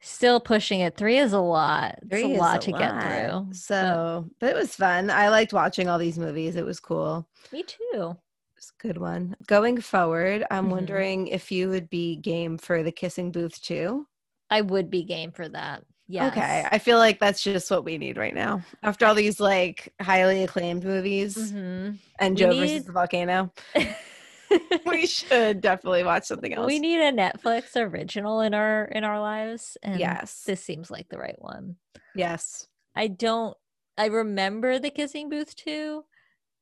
Still 0.01 0.39
pushing 0.39 0.81
it. 0.81 0.97
Three 0.99 1.17
is 1.19 1.33
a 1.33 1.41
lot. 1.41 1.99
It's 2.03 2.11
Three 2.11 2.35
a 2.35 2.39
lot 2.39 2.61
to 2.63 2.73
lot. 2.73 2.79
get 2.79 3.03
through. 3.03 3.55
So, 3.55 4.29
but 4.39 4.51
it 4.51 4.55
was 4.55 4.75
fun. 4.75 5.09
I 5.11 5.31
liked 5.31 5.55
watching 5.55 5.89
all 5.89 5.99
these 5.99 6.19
movies. 6.19 6.57
It 6.57 6.65
was 6.67 6.79
cool. 6.79 7.27
Me 7.53 7.63
too. 7.63 8.15
It's 8.59 8.71
a 8.79 8.83
good 8.83 8.99
one. 8.99 9.35
Going 9.47 9.81
forward, 9.81 10.45
I'm 10.51 10.67
Mhm. 10.67 10.71
wondering 10.73 11.27
if 11.29 11.51
you 11.51 11.71
would 11.71 11.89
be 11.89 12.17
game 12.17 12.59
for 12.59 12.83
the 12.83 12.93
kissing 12.93 13.33
booth 13.33 13.61
too. 13.63 14.07
I 14.51 14.61
would 14.61 14.91
be 14.91 15.05
game 15.05 15.33
for 15.33 15.49
that. 15.49 15.85
Yes. 16.07 16.33
Okay. 16.33 16.67
I 16.71 16.79
feel 16.79 16.99
like 16.99 17.19
that's 17.19 17.43
just 17.43 17.71
what 17.71 17.85
we 17.85 17.97
need 17.99 18.17
right 18.19 18.35
now. 18.35 18.63
After 18.83 19.07
all 19.07 19.15
these 19.15 19.41
like 19.41 19.93
highly 20.01 20.43
acclaimed 20.43 20.85
movies 20.85 21.37
Mhm. 21.53 21.99
and 22.19 22.37
Joe 22.37 22.51
need- 22.51 22.61
versus 22.61 22.85
the 22.85 22.93
volcano, 22.93 23.53
we 24.87 25.07
should 25.07 25.61
definitely 25.61 26.05
watch 26.05 26.25
something 26.25 26.53
else. 26.53 26.67
we 26.67 26.79
need 26.79 27.01
a 27.01 27.11
Netflix 27.13 27.75
original 27.77 28.41
in 28.43 28.53
our 28.55 28.85
in 28.85 29.03
our 29.05 29.19
lives. 29.21 29.77
And 29.83 29.99
yes. 29.99 30.43
this 30.47 30.63
seems 30.63 30.91
like 30.91 31.09
the 31.09 31.19
right 31.19 31.41
one. 31.41 31.77
yes. 32.15 32.67
I 32.95 33.09
don't 33.09 33.57
I 33.97 34.07
remember 34.07 34.79
the 34.79 34.91
kissing 34.91 35.29
booth 35.31 35.57
too 35.57 36.05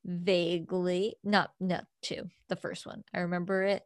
vaguely. 0.05 1.15
Not 1.23 1.51
not 1.59 1.85
two, 2.01 2.29
the 2.49 2.55
first 2.55 2.85
one. 2.85 3.03
I 3.13 3.19
remember 3.19 3.63
it 3.63 3.83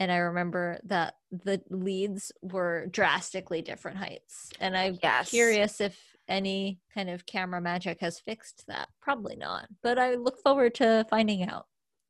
and 0.00 0.10
I 0.10 0.16
remember 0.16 0.80
that 0.84 1.16
the 1.30 1.60
leads 1.68 2.32
were 2.40 2.86
drastically 2.86 3.60
different 3.60 3.98
heights. 3.98 4.50
And 4.58 4.74
I'm 4.74 4.98
Yes. 5.02 5.28
curious 5.28 5.78
if 5.80 6.16
any 6.26 6.80
kind 6.94 7.10
of 7.10 7.26
camera 7.26 7.60
magic 7.60 8.00
has 8.00 8.18
fixed 8.18 8.66
that. 8.66 8.88
Probably 9.02 9.36
not. 9.36 9.68
But 9.82 9.98
I 9.98 10.14
look 10.14 10.40
forward 10.42 10.74
to 10.76 11.06
finding 11.10 11.42
out. 11.46 11.66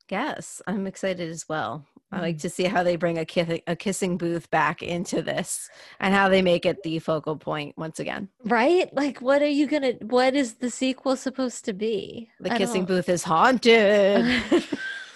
Yes. 0.08 0.62
I'm 0.68 0.86
excited 0.86 1.28
as 1.28 1.48
well. 1.48 1.84
I 2.12 2.20
like 2.20 2.36
mm. 2.36 2.40
to 2.42 2.50
see 2.50 2.64
how 2.64 2.82
they 2.84 2.96
bring 2.96 3.18
a, 3.18 3.24
kiss- 3.24 3.60
a 3.66 3.76
kissing 3.76 4.16
booth 4.18 4.50
back 4.50 4.82
into 4.82 5.20
this 5.20 5.68
and 5.98 6.14
how 6.14 6.28
they 6.28 6.42
make 6.42 6.66
it 6.66 6.82
the 6.84 6.98
focal 7.00 7.36
point 7.36 7.76
once 7.76 7.98
again. 7.98 8.28
Right? 8.44 8.92
Like 8.94 9.20
what 9.20 9.42
are 9.42 9.48
you 9.48 9.66
gonna 9.66 9.94
what 10.00 10.34
is 10.34 10.54
the 10.54 10.70
sequel 10.70 11.16
supposed 11.16 11.64
to 11.64 11.72
be? 11.72 12.30
The 12.40 12.52
I 12.52 12.58
kissing 12.58 12.84
don't- 12.84 12.96
booth 12.96 13.08
is 13.08 13.24
haunted. 13.24 14.42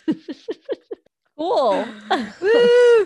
cool. 1.36 1.86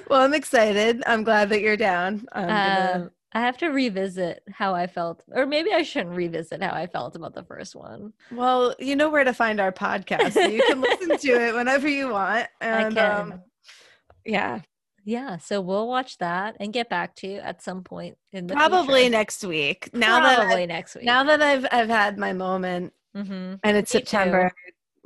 Well, 0.09 0.23
I'm 0.23 0.35
excited. 0.35 1.03
I'm 1.07 1.23
glad 1.25 1.51
that 1.51 1.61
you're 1.61 1.77
down. 1.77 2.27
Gonna- 2.35 2.93
Um, 3.05 3.11
I 3.33 3.41
have 3.41 3.59
to 3.59 3.69
revisit 3.69 4.43
how 4.51 4.75
I 4.75 4.87
felt, 4.87 5.23
or 5.33 5.45
maybe 5.45 5.71
I 5.73 5.83
shouldn't 5.83 6.17
revisit 6.17 6.63
how 6.63 6.73
I 6.73 6.87
felt 6.87 7.15
about 7.15 7.35
the 7.35 7.43
first 7.45 7.77
one. 7.77 8.15
well, 8.33 8.75
you 8.79 8.97
know 8.97 9.11
where 9.11 9.23
to 9.25 9.35
find 9.35 9.61
our 9.61 9.71
podcast. 9.71 10.33
So 10.33 10.45
you 10.47 10.63
can 10.67 10.81
listen 10.81 11.19
to 11.19 11.29
it 11.47 11.55
whenever 11.55 11.89
you 11.89 12.09
want. 12.09 12.47
And 12.63 12.99
I 12.99 13.03
can. 13.03 13.33
Um, 13.33 13.43
yeah, 14.25 14.61
yeah, 15.05 15.37
so 15.39 15.61
we'll 15.61 15.89
watch 15.89 16.17
that 16.19 16.57
and 16.59 16.73
get 16.73 16.89
back 16.89 17.15
to 17.17 17.27
you 17.27 17.39
at 17.39 17.63
some 17.63 17.83
point 17.85 18.17
in 18.33 18.47
the 18.47 18.55
probably 18.55 19.03
future. 19.03 19.11
next 19.11 19.45
week. 19.45 19.91
Now 19.95 20.21
that 20.21 20.37
probably 20.39 20.63
I, 20.63 20.67
next 20.67 20.95
week. 20.95 21.05
now 21.05 21.25
that 21.25 21.43
I've 21.43 21.67
I've 21.71 21.89
had 21.91 22.17
my 22.19 22.33
moment 22.33 22.93
hmm 23.15 23.55
and 23.63 23.77
it's 23.77 23.93
Me 23.95 24.01
too. 24.01 24.31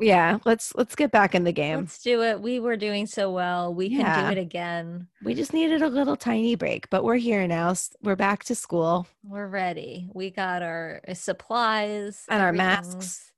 Yeah, 0.03 0.39
let's 0.45 0.75
let's 0.75 0.95
get 0.95 1.11
back 1.11 1.35
in 1.35 1.45
the 1.45 1.53
game. 1.53 1.79
let's 1.81 2.03
do 2.03 2.23
it. 2.23 2.41
We 2.41 2.61
were 2.61 2.77
doing 2.77 3.07
so 3.07 3.31
well. 3.31 3.73
We 3.73 3.89
can 3.89 4.01
Yeah. 4.01 4.27
do 4.31 4.39
it 4.39 4.41
again. 4.41 5.09
We 5.23 5.35
just 5.35 5.53
needed 5.53 5.81
a 5.83 5.89
little 5.89 6.17
tiny 6.17 6.55
break, 6.57 6.91
but 6.91 7.05
we're 7.05 7.17
here 7.17 7.47
now. 7.47 7.75
We're 8.03 8.17
back 8.17 8.45
to 8.45 8.55
school. 8.55 9.07
We're 9.23 9.47
ready. 9.49 10.09
We 10.13 10.31
got 10.31 10.63
our 10.63 11.01
uh, 11.07 11.15
supplies 11.15 12.25
And 12.29 12.43
our 12.43 12.53
masks. 12.53 13.33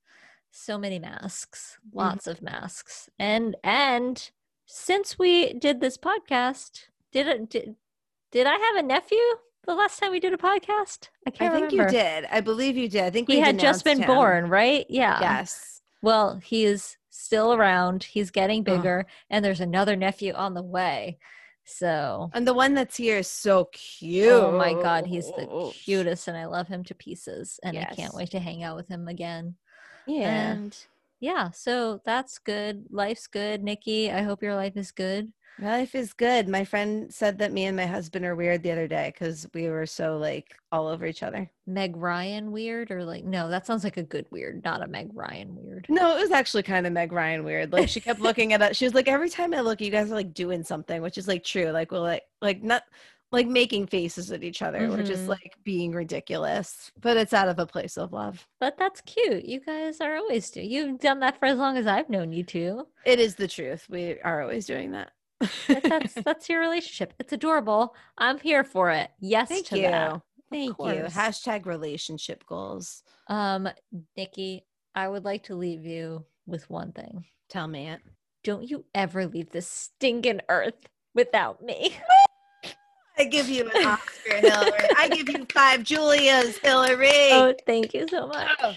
So 0.51 0.79
many 0.79 0.99
masks, 0.99 1.79
Mm-hmm. 1.89 1.99
lots 1.99 2.27
of 2.27 2.41
masks, 2.41 3.09
and 3.19 3.57
and 3.65 4.31
since 4.67 5.19
we 5.19 5.53
did 5.53 5.81
this 5.81 5.99
podcast, 5.99 6.85
did 7.13 7.27
it 7.27 7.51
did, 7.51 7.75
did 8.33 8.47
I 8.47 8.55
have 8.57 8.77
a 8.77 8.83
nephew 8.83 9.19
the 9.67 9.75
last 9.75 9.99
time 9.99 10.13
we 10.13 10.21
did 10.21 10.33
a 10.33 10.37
podcast? 10.37 11.09
I 11.27 11.31
can't 11.31 11.53
I 11.55 11.59
think 11.61 11.73
remember. 11.73 11.93
you 11.93 11.99
did. 11.99 12.27
I 12.31 12.41
believe 12.41 12.77
you 12.77 12.89
did. 12.89 13.03
I 13.05 13.11
think 13.11 13.29
He 13.29 13.41
had 13.41 13.59
just 13.59 13.85
been 13.85 13.99
him. 14.01 14.07
born, 14.07 14.49
right? 14.49 14.87
Yeah. 14.89 15.19
Yes. 15.21 15.74
Well, 16.05 16.37
he 16.45 16.65
is 16.65 16.99
still 17.09 17.55
around. 17.55 18.05
He's 18.05 18.31
getting 18.31 18.61
Oh. 18.61 18.65
bigger, 18.65 19.07
and 19.31 19.43
there's 19.43 19.61
another 19.61 19.97
nephew 19.97 20.35
on 20.35 20.53
the 20.53 20.63
way. 20.63 21.19
So, 21.65 22.31
And 22.35 22.47
the 22.47 22.53
one 22.53 22.75
that's 22.75 22.97
here 22.99 23.17
is 23.19 23.27
so 23.29 23.67
cute. 23.73 24.31
oh 24.31 24.53
my 24.53 24.75
God, 24.75 25.07
he's 25.07 25.29
the 25.33 25.73
cutest, 25.73 26.29
and 26.29 26.37
I 26.37 26.45
love 26.45 26.69
him 26.69 26.85
to 26.85 26.95
pieces. 26.95 27.59
And 27.63 27.79
I 27.79 27.85
can't 27.85 28.15
wait 28.15 28.31
to 28.33 28.39
hang 28.39 28.63
out 28.63 28.77
with 28.77 28.89
him 28.89 29.09
again. 29.09 29.57
Yeah. 30.07 30.53
And 30.53 30.77
yeah, 31.21 31.51
so 31.53 32.03
that's 32.05 32.39
good. 32.39 32.85
Life's 32.91 33.27
good, 33.27 33.63
Nikki. 33.63 34.13
I 34.13 34.21
hope 34.21 34.43
your 34.43 34.55
life 34.55 34.77
is 34.77 34.93
good. 34.93 35.33
My 35.59 35.79
life 35.79 35.95
is 35.95 36.13
good. 36.13 36.49
My 36.49 36.65
friend 36.65 37.13
said 37.13 37.39
that 37.39 37.53
me 37.53 37.65
and 37.65 37.77
my 37.77 37.87
husband 37.87 38.25
are 38.25 38.35
weird 38.35 38.63
the 38.63 38.73
other 38.73 38.89
day 38.89 39.13
because 39.15 39.47
we 39.55 39.69
were 39.69 39.87
so 39.87 40.17
like 40.17 40.57
all 40.73 40.89
over 40.89 41.07
each 41.07 41.23
other. 41.23 41.51
Meg 41.67 41.97
Ryan 41.97 42.51
weird 42.51 42.91
or 42.91 43.05
like 43.05 43.25
no, 43.25 43.49
that 43.49 43.67
sounds 43.67 43.85
like 43.85 43.97
a 43.97 44.03
good 44.03 44.27
weird, 44.31 44.65
not 44.65 44.83
a 44.83 44.89
Meg 44.89 45.11
Ryan 45.15 45.55
weird. 45.55 45.87
No, 45.89 46.17
it 46.17 46.21
was 46.21 46.33
actually 46.33 46.65
kind 46.65 46.87
of 46.87 46.93
Meg 46.93 47.13
Ryan 47.13 47.45
weird. 47.45 47.73
Like 47.73 47.89
she 47.89 48.01
kept 48.01 48.21
looking 48.21 48.53
at 48.53 48.63
us. 48.63 48.77
She 48.77 48.85
was 48.85 48.95
like, 48.95 49.09
every 49.09 49.31
time 49.31 49.55
I 49.55 49.61
look, 49.61 49.81
you 49.81 49.91
guys 49.91 50.11
are 50.11 50.15
like 50.15 50.35
doing 50.35 50.65
something, 50.65 51.01
which 51.01 51.19
is 51.19 51.29
like 51.29 51.45
true. 51.45 51.71
Like 51.71 51.93
we're 51.93 52.01
like 52.01 52.25
like 52.43 52.63
not 52.63 52.83
like 53.35 53.47
making 53.49 53.87
faces 53.87 54.31
at 54.33 54.45
each 54.45 54.63
other. 54.63 54.89
We're 54.89 55.03
just 55.03 55.23
mm-hmm. 55.23 55.31
like 55.31 55.55
being 55.65 55.93
ridiculous. 55.93 56.93
But 57.01 57.17
it's 57.17 57.33
out 57.33 57.49
of 57.49 57.59
a 57.59 57.67
place 57.67 57.97
of 57.99 58.13
love. 58.13 58.47
But 58.61 58.79
that's 58.79 59.01
cute. 59.03 59.45
You 59.45 59.61
guys 59.61 60.01
are 60.01 60.17
always 60.17 60.51
do. 60.51 60.63
You've 60.63 61.01
done 61.01 61.21
that 61.21 61.39
for 61.39 61.47
as 61.47 61.59
long 61.59 61.77
as 61.77 61.87
I've 61.87 62.09
known 62.09 62.33
you 62.33 62.45
two. 62.45 62.87
It 63.05 63.19
is 63.19 63.35
the 63.35 63.49
truth. 63.49 63.87
We 63.91 64.21
are 64.21 64.43
always 64.43 64.67
doing 64.67 64.93
that. 64.93 65.11
That's 65.69 66.15
that's 66.25 66.49
your 66.49 66.61
relationship. 66.61 67.15
It's 67.19 67.33
adorable. 67.33 67.95
I'm 68.19 68.39
here 68.39 68.65
for 68.65 68.91
it. 68.91 69.11
Yes 69.21 69.49
Thank 69.49 69.67
to 69.67 69.77
you. 69.77 69.83
that. 69.83 70.21
Thank 70.51 70.79
you. 70.79 71.05
Hashtag 71.09 71.67
relationship 71.67 72.45
goals. 72.47 73.03
Um, 73.29 73.69
Nikki, 74.17 74.65
I 74.95 75.09
would 75.09 75.25
like 75.25 75.45
to 75.45 75.57
leave 75.57 75.85
you 75.85 76.25
with 76.47 76.69
one 76.71 76.93
thing. 76.93 77.25
Tell 77.49 77.67
me 77.67 77.89
it. 77.89 78.01
Don't 78.45 78.69
you 78.69 78.85
ever 78.95 79.27
leave 79.27 79.51
this 79.51 79.67
stinking 79.67 80.41
earth 80.49 80.89
without 81.15 81.63
me. 81.63 81.97
I 83.19 83.25
give 83.25 83.49
you 83.49 83.71
an 83.71 83.87
Oscar, 83.87 84.37
Hillary. 84.37 84.89
I 84.97 85.09
give 85.09 85.29
you 85.29 85.47
five 85.53 85.85
Julias, 85.85 86.59
Hillary. 86.59 87.31
Oh, 87.31 87.55
thank 87.65 87.95
you 87.95 88.09
so 88.09 88.27
much. 88.27 88.51
Oh, 88.63 88.75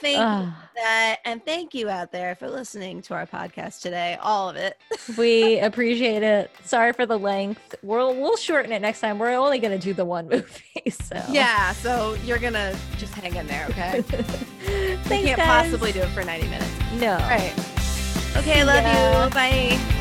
thank 0.00 0.16
you 0.16 0.22
Ah, 0.22 0.68
that. 0.76 1.18
And 1.24 1.44
thank 1.44 1.74
you 1.74 1.88
out 1.88 2.10
there 2.12 2.34
for 2.34 2.48
listening 2.48 3.02
to 3.02 3.14
our 3.14 3.26
podcast 3.26 3.82
today. 3.82 4.18
All 4.20 4.48
of 4.48 4.56
it. 4.56 4.76
we 5.16 5.58
appreciate 5.60 6.22
it. 6.22 6.50
Sorry 6.64 6.92
for 6.92 7.06
the 7.06 7.18
length. 7.18 7.74
We'll 7.82 8.14
we'll 8.14 8.36
shorten 8.36 8.72
it 8.72 8.80
next 8.82 9.00
time. 9.00 9.18
We're 9.18 9.34
only 9.34 9.58
gonna 9.58 9.78
do 9.78 9.92
the 9.94 10.04
one 10.04 10.28
movie. 10.30 10.90
So 10.90 11.22
Yeah. 11.30 11.72
So 11.74 12.14
you're 12.24 12.38
going 12.38 12.54
to 12.54 12.76
just 12.98 13.14
hang 13.14 13.34
in 13.34 13.46
there, 13.46 13.66
okay? 13.70 14.02
Thanks, 14.02 15.10
we 15.10 15.22
can't 15.22 15.36
guys. 15.36 15.64
possibly 15.70 15.92
do 15.92 16.00
it 16.00 16.08
for 16.08 16.22
90 16.24 16.48
minutes. 16.48 16.70
No. 17.00 17.12
All 17.12 17.18
right. 17.18 17.52
Okay. 18.36 18.60
See 18.60 18.64
Love 18.64 18.82
ya. 18.84 19.24
you. 19.24 19.30
Bye. 19.30 19.99